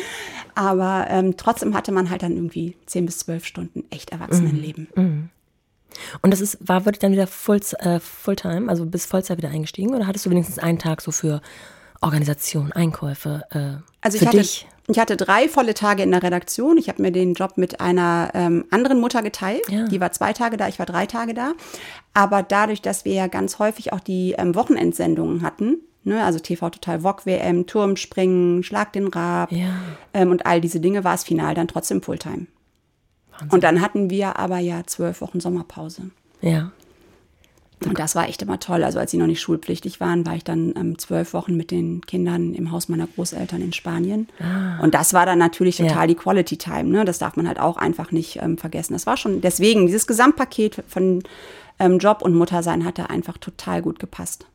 Aber 0.55 1.07
ähm, 1.09 1.37
trotzdem 1.37 1.75
hatte 1.75 1.93
man 1.93 2.11
halt 2.11 2.23
dann 2.23 2.33
irgendwie 2.37 2.77
zehn 2.87 3.07
bis 3.07 3.19
zwölf 3.19 3.45
Stunden 3.45 3.85
echt 3.91 4.11
Erwachsenenleben. 4.11 5.31
Und 6.23 6.31
das 6.31 6.41
ist, 6.41 6.59
war 6.61 6.85
wirklich 6.85 7.01
dann 7.01 7.13
wieder 7.13 7.27
Full, 7.27 7.61
äh, 7.79 8.01
Fulltime, 8.01 8.69
also 8.69 8.85
bis 8.87 9.07
Vollzeit 9.07 9.39
wieder 9.39 9.51
eingestiegen? 9.51 9.95
Oder 9.95 10.07
hattest 10.07 10.27
du 10.27 10.31
wenigstens 10.31 10.59
einen 10.59 10.79
Tag 10.79 11.01
so 11.01 11.11
für 11.13 11.41
Organisation, 12.01 12.73
Einkäufe, 12.73 13.43
äh, 13.51 13.83
Also 14.01 14.19
für 14.19 14.25
ich 14.25 14.29
hatte, 14.29 14.39
dich? 14.39 14.67
Ich 14.87 14.99
hatte 14.99 15.17
drei 15.17 15.49
volle 15.49 15.75
Tage 15.75 16.03
in 16.03 16.11
der 16.11 16.23
Redaktion. 16.23 16.77
Ich 16.77 16.89
habe 16.89 17.01
mir 17.01 17.11
den 17.11 17.35
Job 17.35 17.57
mit 17.57 17.81
einer 17.81 18.31
ähm, 18.35 18.65
anderen 18.71 19.01
Mutter 19.01 19.23
geteilt. 19.23 19.63
Ja. 19.69 19.87
Die 19.87 20.01
war 20.01 20.13
zwei 20.13 20.33
Tage 20.33 20.57
da, 20.57 20.69
ich 20.69 20.79
war 20.79 20.87
drei 20.87 21.07
Tage 21.07 21.33
da. 21.33 21.53
Aber 22.13 22.43
dadurch, 22.43 22.83
dass 22.83 23.05
wir 23.05 23.15
ja 23.15 23.27
ganz 23.27 23.59
häufig 23.59 23.93
auch 23.93 24.01
die 24.01 24.35
ähm, 24.37 24.55
Wochenendsendungen 24.55 25.43
hatten, 25.43 25.79
ne, 26.05 26.23
also 26.23 26.39
TV 26.39 26.71
Total 26.71 27.03
Wok 27.03 27.25
WM, 27.27 27.67
Turmspringen, 27.67 28.63
Schlag 28.63 28.93
den 28.93 29.09
Rab 29.09 29.51
Ja. 29.51 29.71
ähm, 30.13 30.31
und 30.31 30.45
all 30.47 30.61
diese 30.61 30.81
Dinge, 30.81 31.03
war 31.03 31.15
es 31.15 31.25
final 31.25 31.55
dann 31.55 31.69
trotzdem 31.69 32.03
Fulltime. 32.03 32.47
Und 33.51 33.65
dann 33.65 33.81
hatten 33.81 34.11
wir 34.11 34.39
aber 34.39 34.59
ja 34.59 34.83
zwölf 34.87 35.21
Wochen 35.21 35.41
Sommerpause. 35.41 36.11
Ja. 36.41 36.71
Und 37.87 37.99
das 37.99 38.15
war 38.15 38.29
echt 38.29 38.43
immer 38.43 38.59
toll. 38.61 38.83
Also 38.85 38.99
als 38.99 39.11
sie 39.11 39.17
noch 39.17 39.27
nicht 39.27 39.41
schulpflichtig 39.41 40.01
waren, 40.01 40.25
war 40.27 40.35
ich 40.37 40.45
dann 40.45 40.75
ähm, 40.77 40.99
zwölf 40.99 41.33
Wochen 41.35 41.57
mit 41.57 41.71
den 41.71 42.01
Kindern 42.03 42.55
im 42.55 42.71
Haus 42.73 42.89
meiner 42.89 43.07
Großeltern 43.07 43.61
in 43.63 43.73
Spanien. 43.73 44.29
Und 44.83 44.95
das 44.95 45.13
war 45.15 45.27
dann 45.27 45.39
natürlich 45.39 45.77
total 45.77 45.97
Ah. 45.97 46.01
Ja. 46.03 46.07
die 46.07 46.15
Quality 46.15 46.57
Time. 46.57 46.85
Ne? 46.85 47.05
Das 47.05 47.19
darf 47.19 47.37
man 47.37 47.47
halt 47.49 47.61
auch 47.61 47.77
einfach 47.77 48.11
nicht 48.13 48.39
ähm, 48.43 48.59
vergessen. 48.59 48.93
Das 48.95 49.07
war 49.07 49.17
schon 49.17 49.41
deswegen, 49.41 49.87
dieses 49.87 50.07
Gesamtpaket 50.07 50.83
von 50.89 51.23
ähm, 51.79 51.99
Job 51.99 52.23
und 52.23 52.35
Muttersein 52.35 52.85
hat 52.85 52.99
da 52.99 53.07
einfach 53.07 53.39
total 53.39 53.83
gut 53.83 53.99
gepasst. 53.99 54.47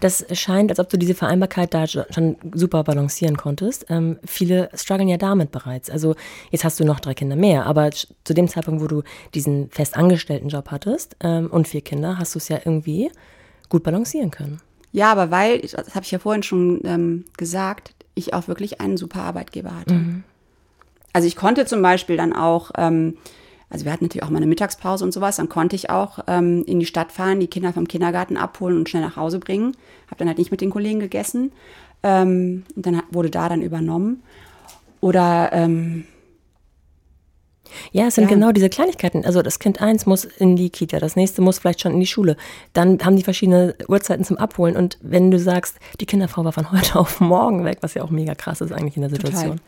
Das 0.00 0.24
scheint, 0.32 0.70
als 0.70 0.78
ob 0.78 0.88
du 0.88 0.96
diese 0.96 1.14
Vereinbarkeit 1.14 1.74
da 1.74 1.86
schon 1.86 2.36
super 2.52 2.84
balancieren 2.84 3.36
konntest. 3.36 3.86
Ähm, 3.88 4.18
viele 4.24 4.70
strugglen 4.74 5.08
ja 5.08 5.16
damit 5.16 5.50
bereits. 5.50 5.90
Also 5.90 6.14
jetzt 6.50 6.64
hast 6.64 6.80
du 6.80 6.84
noch 6.84 7.00
drei 7.00 7.14
Kinder 7.14 7.36
mehr, 7.36 7.66
aber 7.66 7.90
zu 7.90 8.34
dem 8.34 8.48
Zeitpunkt, 8.48 8.82
wo 8.82 8.86
du 8.86 9.02
diesen 9.34 9.70
festangestellten 9.70 10.48
Job 10.48 10.70
hattest 10.70 11.16
ähm, 11.20 11.48
und 11.50 11.68
vier 11.68 11.80
Kinder, 11.80 12.18
hast 12.18 12.34
du 12.34 12.38
es 12.38 12.48
ja 12.48 12.58
irgendwie 12.64 13.10
gut 13.68 13.82
balancieren 13.82 14.30
können. 14.30 14.60
Ja, 14.92 15.12
aber 15.12 15.30
weil, 15.30 15.60
das 15.60 15.94
habe 15.94 16.04
ich 16.04 16.10
ja 16.10 16.18
vorhin 16.18 16.42
schon 16.42 16.80
ähm, 16.84 17.24
gesagt, 17.36 17.94
ich 18.14 18.34
auch 18.34 18.48
wirklich 18.48 18.80
einen 18.80 18.96
super 18.96 19.22
Arbeitgeber 19.22 19.74
hatte. 19.74 20.22
Also 21.12 21.26
ich 21.26 21.36
konnte 21.36 21.64
zum 21.66 21.82
Beispiel 21.82 22.16
dann 22.16 22.32
auch, 22.32 22.70
ähm, 22.76 23.16
also 23.70 23.84
wir 23.84 23.92
hatten 23.92 24.04
natürlich 24.04 24.24
auch 24.24 24.30
mal 24.30 24.38
eine 24.38 24.46
Mittagspause 24.46 25.04
und 25.04 25.12
sowas, 25.12 25.36
dann 25.36 25.48
konnte 25.48 25.76
ich 25.76 25.90
auch 25.90 26.18
ähm, 26.26 26.64
in 26.66 26.80
die 26.80 26.86
Stadt 26.86 27.12
fahren, 27.12 27.38
die 27.38 27.46
Kinder 27.46 27.72
vom 27.72 27.86
Kindergarten 27.86 28.36
abholen 28.36 28.76
und 28.76 28.88
schnell 28.88 29.02
nach 29.02 29.16
Hause 29.16 29.38
bringen. 29.38 29.76
Habe 30.06 30.18
dann 30.18 30.28
halt 30.28 30.38
nicht 30.38 30.50
mit 30.50 30.60
den 30.60 30.70
Kollegen 30.70 30.98
gegessen. 30.98 31.52
Ähm, 32.02 32.64
und 32.74 32.84
dann 32.84 33.02
wurde 33.12 33.30
da 33.30 33.48
dann 33.48 33.62
übernommen. 33.62 34.22
Oder 35.00 35.50
ähm, 35.52 36.04
Ja, 37.92 38.06
es 38.06 38.14
sind 38.14 38.24
Ja. 38.24 38.30
genau 38.30 38.52
diese 38.52 38.68
Kleinigkeiten. 38.68 39.24
Also 39.24 39.42
das 39.42 39.58
Kind 39.58 39.80
eins 39.80 40.06
muss 40.06 40.24
in 40.24 40.56
die 40.56 40.70
Kita, 40.70 40.98
das 40.98 41.16
nächste 41.16 41.42
muss 41.42 41.58
vielleicht 41.58 41.80
schon 41.80 41.92
in 41.92 42.00
die 42.00 42.06
Schule. 42.06 42.36
Dann 42.72 42.98
haben 43.04 43.16
die 43.16 43.22
verschiedene 43.22 43.74
Uhrzeiten 43.88 44.24
zum 44.24 44.36
Abholen. 44.36 44.76
Und 44.76 44.98
wenn 45.02 45.30
du 45.30 45.38
sagst, 45.38 45.76
die 46.00 46.06
Kinderfrau 46.06 46.44
war 46.44 46.52
von 46.52 46.70
heute 46.72 46.98
auf 46.98 47.20
morgen 47.20 47.64
weg, 47.64 47.78
was 47.80 47.94
ja 47.94 48.02
auch 48.02 48.10
mega 48.10 48.34
krass 48.34 48.60
ist 48.60 48.72
eigentlich 48.72 48.96
in 48.96 49.02
der 49.02 49.10
Situation. 49.10 49.60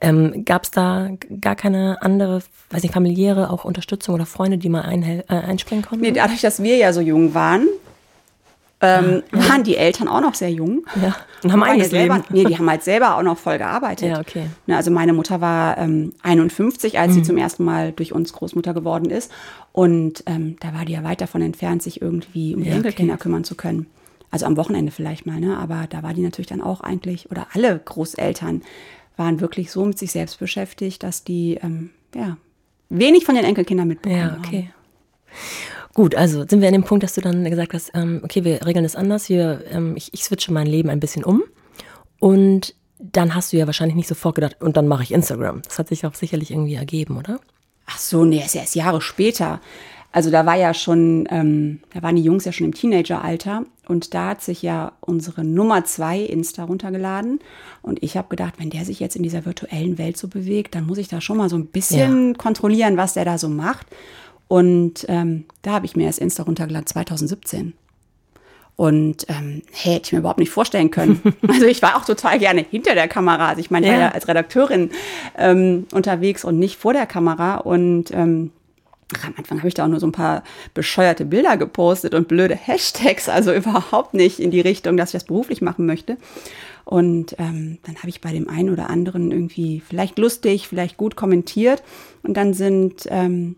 Ähm, 0.00 0.44
Gab 0.44 0.64
es 0.64 0.70
da 0.70 1.10
gar 1.40 1.56
keine 1.56 1.98
andere, 2.02 2.42
weiß 2.70 2.82
nicht, 2.82 2.94
familiäre 2.94 3.50
auch 3.50 3.64
Unterstützung 3.64 4.14
oder 4.14 4.26
Freunde, 4.26 4.58
die 4.58 4.68
mal 4.68 4.84
äh, 4.90 5.22
einspringen 5.28 5.84
konnten? 5.84 6.04
nee, 6.04 6.12
dadurch, 6.12 6.40
dass 6.40 6.62
wir 6.62 6.76
ja 6.76 6.92
so 6.92 7.00
jung 7.00 7.34
waren, 7.34 7.66
ähm, 8.82 9.22
waren 9.32 9.62
die 9.62 9.76
Eltern 9.76 10.08
auch 10.08 10.20
noch 10.20 10.34
sehr 10.34 10.50
jung. 10.50 10.84
ja. 11.00 11.14
Und 11.42 11.52
haben 11.52 11.60
ja 11.60 11.66
eigenes 11.66 11.90
selber, 11.90 12.16
Leben. 12.16 12.26
Nee, 12.30 12.44
die 12.44 12.58
haben 12.58 12.68
halt 12.68 12.82
selber 12.82 13.16
auch 13.16 13.22
noch 13.22 13.38
voll 13.38 13.56
gearbeitet. 13.58 14.08
Ja, 14.10 14.20
okay. 14.20 14.46
Ne, 14.66 14.76
also 14.76 14.90
meine 14.90 15.12
Mutter 15.14 15.40
war 15.40 15.78
ähm, 15.78 16.12
51, 16.22 16.98
als 16.98 17.14
sie 17.14 17.22
zum 17.22 17.38
ersten 17.38 17.64
Mal 17.64 17.92
durch 17.92 18.12
uns 18.12 18.32
Großmutter 18.34 18.74
geworden 18.74 19.08
ist. 19.10 19.32
Und 19.72 20.22
ähm, 20.26 20.56
da 20.60 20.74
war 20.74 20.84
die 20.84 20.92
ja 20.92 21.02
weit 21.04 21.20
davon 21.22 21.40
entfernt, 21.40 21.82
sich 21.82 22.02
irgendwie 22.02 22.54
um 22.54 22.60
die 22.62 22.68
Ja, 22.68 22.72
okay. 22.74 22.78
Enkelkinder 22.78 23.16
kümmern 23.16 23.44
zu 23.44 23.54
können. 23.54 23.86
Also 24.30 24.46
am 24.46 24.56
Wochenende 24.56 24.92
vielleicht 24.92 25.24
mal, 25.26 25.40
ne? 25.40 25.56
Aber 25.56 25.86
da 25.88 26.02
war 26.02 26.12
die 26.14 26.22
natürlich 26.22 26.46
dann 26.48 26.60
auch 26.60 26.82
eigentlich, 26.82 27.30
oder 27.30 27.46
alle 27.54 27.78
Großeltern 27.78 28.62
waren 29.16 29.40
wirklich 29.40 29.70
so 29.70 29.84
mit 29.84 29.98
sich 29.98 30.12
selbst 30.12 30.38
beschäftigt, 30.38 31.02
dass 31.02 31.24
die 31.24 31.58
ähm, 31.62 31.90
ja 32.14 32.36
wenig 32.90 33.24
von 33.24 33.34
den 33.34 33.44
Enkelkindern 33.44 33.88
mitbekommen 33.88 34.20
Ja, 34.20 34.32
haben. 34.32 34.70
Gut, 35.94 36.14
also 36.14 36.46
sind 36.46 36.60
wir 36.60 36.68
an 36.68 36.74
dem 36.74 36.84
Punkt, 36.84 37.02
dass 37.02 37.14
du 37.14 37.20
dann 37.20 37.44
gesagt 37.44 37.74
hast, 37.74 37.90
ähm, 37.94 38.20
okay, 38.22 38.44
wir 38.44 38.64
regeln 38.64 38.84
das 38.84 38.96
anders, 38.96 39.28
wir, 39.28 39.64
ähm, 39.70 39.96
ich, 39.96 40.14
ich 40.14 40.24
switche 40.24 40.52
mein 40.52 40.66
Leben 40.66 40.88
ein 40.88 41.00
bisschen 41.00 41.24
um. 41.24 41.42
Und 42.20 42.74
dann 42.98 43.34
hast 43.34 43.52
du 43.52 43.56
ja 43.56 43.66
wahrscheinlich 43.66 43.96
nicht 43.96 44.08
sofort 44.08 44.36
gedacht, 44.36 44.56
und 44.60 44.76
dann 44.76 44.86
mache 44.86 45.02
ich 45.02 45.12
Instagram. 45.12 45.62
Das 45.62 45.78
hat 45.78 45.88
sich 45.88 46.06
auch 46.06 46.14
sicherlich 46.14 46.50
irgendwie 46.50 46.74
ergeben, 46.74 47.16
oder? 47.16 47.40
Ach 47.86 47.98
so, 47.98 48.24
nee, 48.24 48.42
ist 48.44 48.54
ja 48.54 48.60
erst 48.60 48.76
Jahre 48.76 49.00
später. 49.00 49.60
Also 50.12 50.30
da 50.30 50.44
war 50.44 50.56
ja 50.56 50.74
schon, 50.74 51.26
ähm, 51.30 51.80
da 51.94 52.02
waren 52.02 52.16
die 52.16 52.22
Jungs 52.22 52.44
ja 52.44 52.52
schon 52.52 52.66
im 52.66 52.74
Teenageralter 52.74 53.64
und 53.86 54.12
da 54.12 54.30
hat 54.30 54.42
sich 54.42 54.60
ja 54.60 54.92
unsere 55.00 55.44
Nummer 55.44 55.84
zwei 55.84 56.18
Insta 56.18 56.64
runtergeladen 56.64 57.38
und 57.82 58.02
ich 58.02 58.16
habe 58.16 58.28
gedacht, 58.28 58.54
wenn 58.58 58.70
der 58.70 58.84
sich 58.84 58.98
jetzt 58.98 59.14
in 59.14 59.22
dieser 59.22 59.44
virtuellen 59.44 59.98
Welt 59.98 60.16
so 60.16 60.26
bewegt, 60.26 60.74
dann 60.74 60.86
muss 60.86 60.98
ich 60.98 61.06
da 61.06 61.20
schon 61.20 61.36
mal 61.36 61.48
so 61.48 61.56
ein 61.56 61.66
bisschen 61.66 62.36
kontrollieren, 62.36 62.96
was 62.96 63.14
der 63.14 63.24
da 63.24 63.38
so 63.38 63.48
macht. 63.48 63.86
Und 64.50 65.06
ähm, 65.08 65.44
da 65.62 65.70
habe 65.70 65.86
ich 65.86 65.94
mir 65.94 66.06
erst 66.06 66.18
Insta 66.18 66.42
runtergeladen 66.42 66.84
2017. 66.84 67.72
Und 68.74 69.24
ähm, 69.28 69.62
hey, 69.70 69.92
hätte 69.94 70.06
ich 70.06 70.12
mir 70.12 70.18
überhaupt 70.18 70.40
nicht 70.40 70.50
vorstellen 70.50 70.90
können. 70.90 71.20
Also 71.48 71.66
ich 71.66 71.82
war 71.82 71.96
auch 71.96 72.04
total 72.04 72.40
gerne 72.40 72.66
hinter 72.68 72.94
der 72.96 73.06
Kamera. 73.06 73.50
Also 73.50 73.60
ich 73.60 73.70
meine, 73.70 73.86
war 73.86 73.94
Ja. 73.94 74.00
ja 74.00 74.08
als 74.10 74.26
Redakteurin 74.26 74.90
ähm, 75.38 75.86
unterwegs 75.94 76.44
und 76.44 76.58
nicht 76.58 76.80
vor 76.80 76.92
der 76.92 77.06
Kamera. 77.06 77.58
Und 77.58 78.10
ähm, 78.10 78.50
am 79.24 79.34
Anfang 79.36 79.58
habe 79.58 79.68
ich 79.68 79.74
da 79.74 79.84
auch 79.84 79.88
nur 79.88 80.00
so 80.00 80.08
ein 80.08 80.12
paar 80.12 80.42
bescheuerte 80.74 81.24
Bilder 81.26 81.56
gepostet 81.56 82.12
und 82.16 82.26
blöde 82.26 82.56
Hashtags. 82.56 83.28
Also 83.28 83.52
überhaupt 83.54 84.14
nicht 84.14 84.40
in 84.40 84.50
die 84.50 84.60
Richtung, 84.60 84.96
dass 84.96 85.10
ich 85.10 85.20
das 85.20 85.24
beruflich 85.24 85.62
machen 85.62 85.86
möchte. 85.86 86.16
Und 86.84 87.36
ähm, 87.38 87.78
dann 87.84 87.98
habe 87.98 88.08
ich 88.08 88.20
bei 88.20 88.32
dem 88.32 88.48
einen 88.48 88.70
oder 88.70 88.90
anderen 88.90 89.30
irgendwie 89.30 89.80
vielleicht 89.86 90.18
lustig, 90.18 90.66
vielleicht 90.66 90.96
gut 90.96 91.14
kommentiert. 91.14 91.84
Und 92.24 92.36
dann 92.36 92.52
sind 92.52 93.06
ähm, 93.10 93.54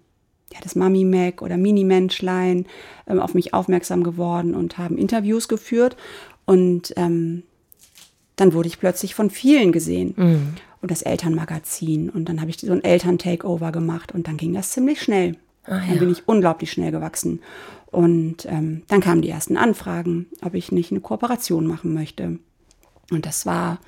ja, 0.53 0.61
das 0.63 0.75
Mami 0.75 1.05
Mac 1.05 1.43
oder 1.43 1.57
Mini 1.57 1.85
Menschlein 1.85 2.67
ähm, 3.07 3.21
auf 3.21 3.35
mich 3.35 3.55
aufmerksam 3.55 4.03
geworden 4.03 4.55
und 4.55 4.79
haben 4.79 4.99
Interviews 4.99 5.49
geführt. 5.49 5.97
Und 6.45 6.93
ähm, 6.97 7.45
dann 8.37 8.53
wurde 8.53 8.69
ich 8.69 8.79
plötzlich 8.79 9.15
von 9.15 9.31
vielen 9.31 9.73
gesehen. 9.73 10.15
Und 10.81 10.91
das 10.91 11.03
Elternmagazin. 11.03 12.11
Und 12.11 12.29
dann 12.29 12.41
habe 12.41 12.51
ich 12.51 12.59
so 12.59 12.73
ein 12.73 12.83
Eltern-Takeover 12.83 13.71
gemacht. 13.71 14.13
Und 14.13 14.27
dann 14.27 14.37
ging 14.37 14.53
das 14.53 14.73
ziemlich 14.73 15.01
schnell. 15.01 15.37
Dann 15.89 15.99
bin 16.01 16.11
ich 16.11 16.27
unglaublich 16.27 16.73
schnell 16.73 16.91
gewachsen. 16.91 17.41
Und 17.93 18.47
ähm, 18.47 18.83
dann 18.89 19.01
kamen 19.01 19.23
die 19.23 19.29
ersten 19.29 19.57
Anfragen, 19.57 20.27
ob 20.45 20.55
ich 20.55 20.73
nicht 20.73 20.91
eine 20.91 21.01
Kooperation 21.01 21.67
machen 21.67 21.95
möchte. 21.95 22.39
Und 23.11 23.27
das 23.27 23.47
war 23.47 23.79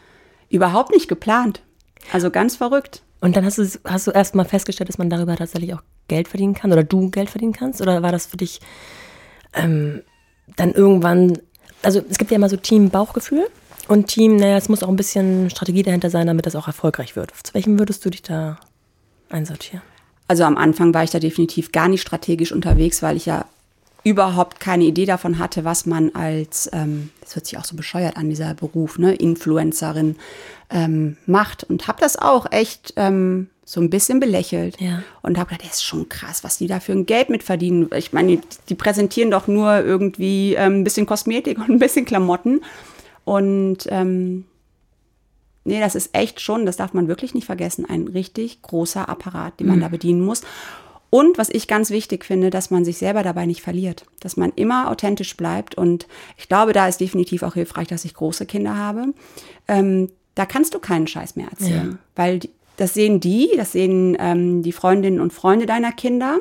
überhaupt 0.50 0.92
nicht 0.92 1.08
geplant. 1.08 1.62
Also 2.12 2.30
ganz 2.30 2.54
verrückt. 2.54 3.02
Und 3.20 3.34
dann 3.34 3.44
hast 3.44 3.58
du, 3.58 3.66
hast 3.84 4.06
du 4.06 4.10
erst 4.10 4.34
mal 4.34 4.44
festgestellt, 4.44 4.88
dass 4.88 4.98
man 4.98 5.10
darüber 5.10 5.34
tatsächlich 5.34 5.74
auch 5.74 5.82
Geld 6.08 6.28
verdienen 6.28 6.54
kann 6.54 6.72
oder 6.72 6.82
du 6.82 7.10
Geld 7.10 7.30
verdienen 7.30 7.52
kannst? 7.52 7.80
Oder 7.80 8.02
war 8.02 8.12
das 8.12 8.26
für 8.26 8.36
dich 8.36 8.60
ähm, 9.54 10.02
dann 10.56 10.72
irgendwann, 10.72 11.38
also 11.82 12.02
es 12.08 12.18
gibt 12.18 12.30
ja 12.30 12.36
immer 12.36 12.48
so 12.48 12.56
Team 12.56 12.90
Bauchgefühl 12.90 13.46
und 13.88 14.06
Team, 14.06 14.36
naja, 14.36 14.56
es 14.56 14.68
muss 14.68 14.82
auch 14.82 14.88
ein 14.88 14.96
bisschen 14.96 15.50
Strategie 15.50 15.82
dahinter 15.82 16.10
sein, 16.10 16.26
damit 16.26 16.46
das 16.46 16.56
auch 16.56 16.66
erfolgreich 16.66 17.16
wird. 17.16 17.32
Zu 17.42 17.54
welchem 17.54 17.78
würdest 17.78 18.04
du 18.04 18.10
dich 18.10 18.22
da 18.22 18.58
einsortieren? 19.30 19.82
Also 20.26 20.44
am 20.44 20.56
Anfang 20.56 20.94
war 20.94 21.04
ich 21.04 21.10
da 21.10 21.18
definitiv 21.18 21.72
gar 21.72 21.88
nicht 21.88 22.00
strategisch 22.00 22.52
unterwegs, 22.52 23.02
weil 23.02 23.16
ich 23.16 23.26
ja 23.26 23.44
überhaupt 24.04 24.60
keine 24.60 24.84
Idee 24.84 25.06
davon 25.06 25.38
hatte, 25.38 25.64
was 25.64 25.86
man 25.86 26.14
als, 26.14 26.68
ähm, 26.72 27.10
das 27.20 27.36
hört 27.36 27.46
sich 27.46 27.58
auch 27.58 27.64
so 27.64 27.74
bescheuert 27.74 28.16
an, 28.16 28.28
dieser 28.28 28.54
Beruf, 28.54 28.98
ne, 28.98 29.14
Influencerin 29.14 30.16
ähm, 30.70 31.16
macht. 31.26 31.64
Und 31.64 31.88
habe 31.88 32.00
das 32.00 32.16
auch 32.16 32.52
echt 32.52 32.92
ähm, 32.96 33.48
so 33.64 33.80
ein 33.80 33.90
bisschen 33.90 34.20
belächelt. 34.20 34.80
Ja. 34.80 35.02
Und 35.22 35.38
habe 35.38 35.50
gedacht, 35.50 35.66
das 35.68 35.76
ist 35.78 35.84
schon 35.84 36.08
krass, 36.08 36.44
was 36.44 36.58
die 36.58 36.66
da 36.66 36.80
für 36.80 36.92
ein 36.92 37.06
Geld 37.06 37.30
mit 37.30 37.42
verdienen. 37.42 37.88
Ich 37.96 38.12
meine, 38.12 38.40
die, 38.68 38.74
präsentieren 38.74 39.30
doch 39.30 39.46
nur 39.46 39.78
irgendwie 39.78 40.54
ähm, 40.54 40.80
ein 40.80 40.84
bisschen 40.84 41.06
Kosmetik 41.06 41.58
und 41.58 41.70
ein 41.70 41.78
bisschen 41.78 42.04
Klamotten. 42.04 42.60
Und 43.24 43.86
ähm, 43.88 44.44
nee, 45.64 45.80
das 45.80 45.94
ist 45.94 46.10
echt 46.14 46.40
schon, 46.40 46.66
das 46.66 46.76
darf 46.76 46.92
man 46.92 47.08
wirklich 47.08 47.34
nicht 47.34 47.46
vergessen, 47.46 47.86
ein 47.88 48.08
richtig 48.08 48.60
großer 48.62 49.08
Apparat, 49.08 49.58
den 49.60 49.68
man 49.68 49.80
da 49.80 49.88
bedienen 49.88 50.20
muss. 50.20 50.42
Und 51.08 51.38
was 51.38 51.48
ich 51.48 51.68
ganz 51.68 51.90
wichtig 51.90 52.24
finde, 52.24 52.50
dass 52.50 52.70
man 52.72 52.84
sich 52.84 52.98
selber 52.98 53.22
dabei 53.22 53.46
nicht 53.46 53.62
verliert, 53.62 54.04
dass 54.20 54.36
man 54.36 54.52
immer 54.56 54.90
authentisch 54.90 55.36
bleibt. 55.36 55.76
Und 55.76 56.08
ich 56.36 56.48
glaube, 56.48 56.72
da 56.72 56.88
ist 56.88 57.00
definitiv 57.00 57.44
auch 57.44 57.54
hilfreich, 57.54 57.86
dass 57.86 58.04
ich 58.04 58.14
große 58.14 58.46
Kinder 58.46 58.76
habe. 58.76 59.14
Ähm, 59.68 60.10
da 60.34 60.44
kannst 60.44 60.74
du 60.74 60.80
keinen 60.80 61.06
Scheiß 61.06 61.36
mehr 61.36 61.46
erzählen, 61.48 61.92
Ja. 61.92 61.98
weil 62.16 62.40
die, 62.40 62.50
das 62.76 62.94
sehen 62.94 63.20
die, 63.20 63.50
das 63.56 63.72
sehen 63.72 64.16
ähm, 64.18 64.62
die 64.62 64.72
Freundinnen 64.72 65.20
und 65.20 65.32
Freunde 65.32 65.66
deiner 65.66 65.92
Kinder. 65.92 66.40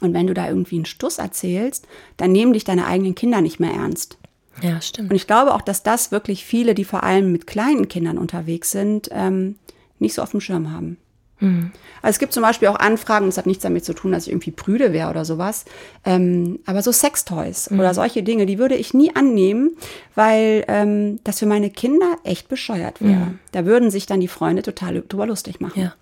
Und 0.00 0.12
wenn 0.12 0.26
du 0.26 0.34
da 0.34 0.48
irgendwie 0.48 0.76
einen 0.76 0.84
Stuss 0.84 1.18
erzählst, 1.18 1.86
dann 2.16 2.32
nehmen 2.32 2.52
dich 2.52 2.64
deine 2.64 2.86
eigenen 2.86 3.14
Kinder 3.14 3.40
nicht 3.40 3.60
mehr 3.60 3.72
ernst. 3.72 4.18
Ja, 4.62 4.80
stimmt. 4.80 5.10
Und 5.10 5.16
ich 5.16 5.26
glaube 5.26 5.54
auch, 5.54 5.62
dass 5.62 5.82
das 5.82 6.12
wirklich 6.12 6.44
viele, 6.44 6.74
die 6.74 6.84
vor 6.84 7.02
allem 7.02 7.32
mit 7.32 7.46
kleinen 7.46 7.88
Kindern 7.88 8.18
unterwegs 8.18 8.70
sind, 8.70 9.08
ähm, 9.12 9.56
nicht 9.98 10.14
so 10.14 10.22
auf 10.22 10.30
dem 10.30 10.40
Schirm 10.40 10.72
haben. 10.72 10.98
Also 11.40 12.14
es 12.14 12.18
gibt 12.18 12.32
zum 12.32 12.42
Beispiel 12.42 12.68
auch 12.68 12.76
Anfragen, 12.76 13.26
das 13.26 13.36
hat 13.36 13.46
nichts 13.46 13.62
damit 13.62 13.84
zu 13.84 13.94
tun, 13.94 14.12
dass 14.12 14.26
ich 14.26 14.32
irgendwie 14.32 14.52
prüde 14.52 14.92
wäre 14.92 15.10
oder 15.10 15.24
sowas, 15.24 15.64
ähm, 16.04 16.60
aber 16.66 16.82
so 16.82 16.92
Sextoys 16.92 17.70
oder 17.70 17.92
solche 17.94 18.22
Dinge, 18.22 18.46
die 18.46 18.58
würde 18.58 18.74
ich 18.74 18.94
nie 18.94 19.14
annehmen, 19.14 19.76
weil 20.14 20.64
ähm, 20.68 21.20
das 21.24 21.40
für 21.40 21.46
meine 21.46 21.70
Kinder 21.70 22.16
echt 22.24 22.48
bescheuert 22.48 23.02
wäre. 23.02 23.34
Da 23.52 23.66
würden 23.66 23.90
sich 23.90 24.06
dann 24.06 24.20
die 24.20 24.28
Freunde 24.28 24.62
total 24.62 25.02
drüber 25.06 25.26
lustig 25.26 25.60
machen. 25.60 25.80
ja. 25.80 25.94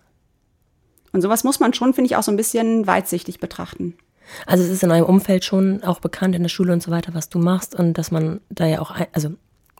Und 1.12 1.22
sowas 1.22 1.44
muss 1.44 1.60
man 1.60 1.72
schon, 1.72 1.94
finde 1.94 2.06
ich, 2.06 2.16
auch 2.16 2.24
so 2.24 2.32
ein 2.32 2.36
bisschen 2.36 2.88
weitsichtig 2.88 3.38
betrachten. 3.38 3.94
Also 4.46 4.64
es 4.64 4.70
ist 4.70 4.82
in 4.82 4.90
eurem 4.90 5.04
Umfeld 5.04 5.44
schon 5.44 5.84
auch 5.84 6.00
bekannt 6.00 6.34
in 6.34 6.42
der 6.42 6.48
Schule 6.48 6.72
und 6.72 6.82
so 6.82 6.90
weiter, 6.90 7.14
was 7.14 7.28
du 7.28 7.38
machst 7.38 7.74
und 7.74 7.98
dass 7.98 8.10
man 8.10 8.40
da 8.48 8.66
ja 8.66 8.80
auch, 8.80 8.90
ein, 8.90 9.06
also 9.12 9.30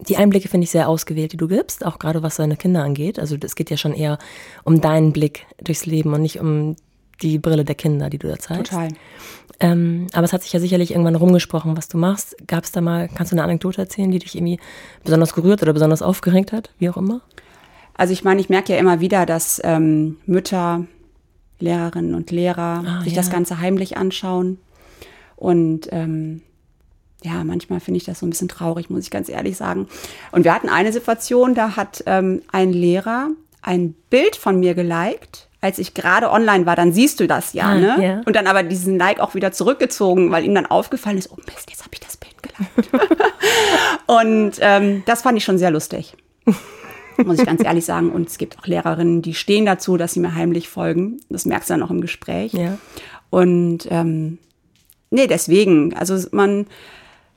die 0.08 0.16
Einblicke 0.16 0.48
finde 0.48 0.64
ich 0.64 0.70
sehr 0.70 0.88
ausgewählt, 0.88 1.32
die 1.32 1.36
du 1.36 1.48
gibst, 1.48 1.84
auch 1.84 1.98
gerade 1.98 2.22
was 2.22 2.36
deine 2.36 2.56
Kinder 2.56 2.82
angeht. 2.82 3.18
Also 3.18 3.36
es 3.40 3.54
geht 3.56 3.70
ja 3.70 3.76
schon 3.76 3.92
eher 3.92 4.18
um 4.64 4.80
deinen 4.80 5.12
Blick 5.12 5.46
durchs 5.62 5.86
Leben 5.86 6.12
und 6.12 6.22
nicht 6.22 6.40
um 6.40 6.76
die 7.22 7.38
Brille 7.38 7.64
der 7.64 7.74
Kinder, 7.74 8.10
die 8.10 8.18
du 8.18 8.28
da 8.28 8.38
zeigst. 8.38 8.72
Total. 8.72 8.88
Ähm, 9.60 10.08
aber 10.12 10.24
es 10.24 10.32
hat 10.32 10.42
sich 10.42 10.52
ja 10.52 10.60
sicherlich 10.60 10.90
irgendwann 10.90 11.14
rumgesprochen, 11.14 11.76
was 11.76 11.88
du 11.88 11.96
machst. 11.96 12.36
Gab 12.46 12.64
es 12.64 12.72
da 12.72 12.80
mal, 12.80 13.08
kannst 13.14 13.32
du 13.32 13.36
eine 13.36 13.44
Anekdote 13.44 13.80
erzählen, 13.80 14.10
die 14.10 14.18
dich 14.18 14.34
irgendwie 14.34 14.58
besonders 15.04 15.32
gerührt 15.34 15.62
oder 15.62 15.72
besonders 15.72 16.02
aufgeregt 16.02 16.52
hat, 16.52 16.70
wie 16.78 16.88
auch 16.90 16.96
immer? 16.96 17.20
Also 17.94 18.12
ich 18.12 18.24
meine, 18.24 18.40
ich 18.40 18.48
merke 18.48 18.72
ja 18.72 18.78
immer 18.78 18.98
wieder, 19.00 19.26
dass 19.26 19.60
ähm, 19.64 20.16
Mütter, 20.26 20.86
Lehrerinnen 21.60 22.14
und 22.14 22.32
Lehrer 22.32 22.82
Ah, 22.84 23.02
sich 23.04 23.12
ja. 23.12 23.16
das 23.16 23.30
Ganze 23.30 23.60
heimlich 23.60 23.96
anschauen. 23.96 24.58
Und 25.36 25.88
ähm, 25.92 26.42
ja, 27.24 27.42
manchmal 27.44 27.80
finde 27.80 27.98
ich 27.98 28.04
das 28.04 28.18
so 28.20 28.26
ein 28.26 28.30
bisschen 28.30 28.48
traurig, 28.48 28.90
muss 28.90 29.04
ich 29.04 29.10
ganz 29.10 29.28
ehrlich 29.28 29.56
sagen. 29.56 29.88
Und 30.30 30.44
wir 30.44 30.54
hatten 30.54 30.68
eine 30.68 30.92
Situation, 30.92 31.54
da 31.54 31.76
hat 31.76 32.04
ähm, 32.06 32.42
ein 32.52 32.72
Lehrer 32.72 33.28
ein 33.62 33.94
Bild 34.10 34.36
von 34.36 34.60
mir 34.60 34.74
geliked, 34.74 35.48
als 35.62 35.78
ich 35.78 35.94
gerade 35.94 36.30
online 36.30 36.66
war. 36.66 36.76
Dann 36.76 36.92
siehst 36.92 37.18
du 37.20 37.26
das 37.26 37.54
ja, 37.54 37.68
Ah, 37.68 37.74
ne? 37.76 37.96
ja. 37.98 38.20
Und 38.26 38.36
dann 38.36 38.46
aber 38.46 38.62
diesen 38.62 38.98
Like 38.98 39.20
auch 39.20 39.34
wieder 39.34 39.52
zurückgezogen, 39.52 40.30
weil 40.30 40.44
ihm 40.44 40.54
dann 40.54 40.66
aufgefallen 40.66 41.16
ist, 41.16 41.30
oh 41.32 41.36
Mist, 41.46 41.70
jetzt 41.70 41.80
habe 41.80 41.90
ich 41.94 42.00
das 42.00 42.18
Bild 42.18 42.34
geliked. 42.42 42.90
Und 44.06 44.58
ähm, 44.60 45.02
das 45.06 45.22
fand 45.22 45.38
ich 45.38 45.44
schon 45.44 45.56
sehr 45.56 45.70
lustig 45.70 46.14
muss 47.24 47.38
ich 47.38 47.46
ganz 47.46 47.62
ehrlich 47.64 47.84
sagen. 47.84 48.10
Und 48.10 48.28
es 48.28 48.38
gibt 48.38 48.58
auch 48.58 48.66
Lehrerinnen, 48.66 49.22
die 49.22 49.34
stehen 49.34 49.66
dazu, 49.66 49.96
dass 49.96 50.14
sie 50.14 50.20
mir 50.20 50.34
heimlich 50.34 50.68
folgen. 50.68 51.20
Das 51.28 51.46
merkst 51.46 51.70
du 51.70 51.74
dann 51.74 51.82
auch 51.82 51.90
im 51.90 52.00
Gespräch. 52.00 52.52
Ja. 52.52 52.78
Und 53.30 53.86
ähm, 53.90 54.38
nee, 55.10 55.26
deswegen, 55.26 55.94
also 55.94 56.16
man 56.32 56.66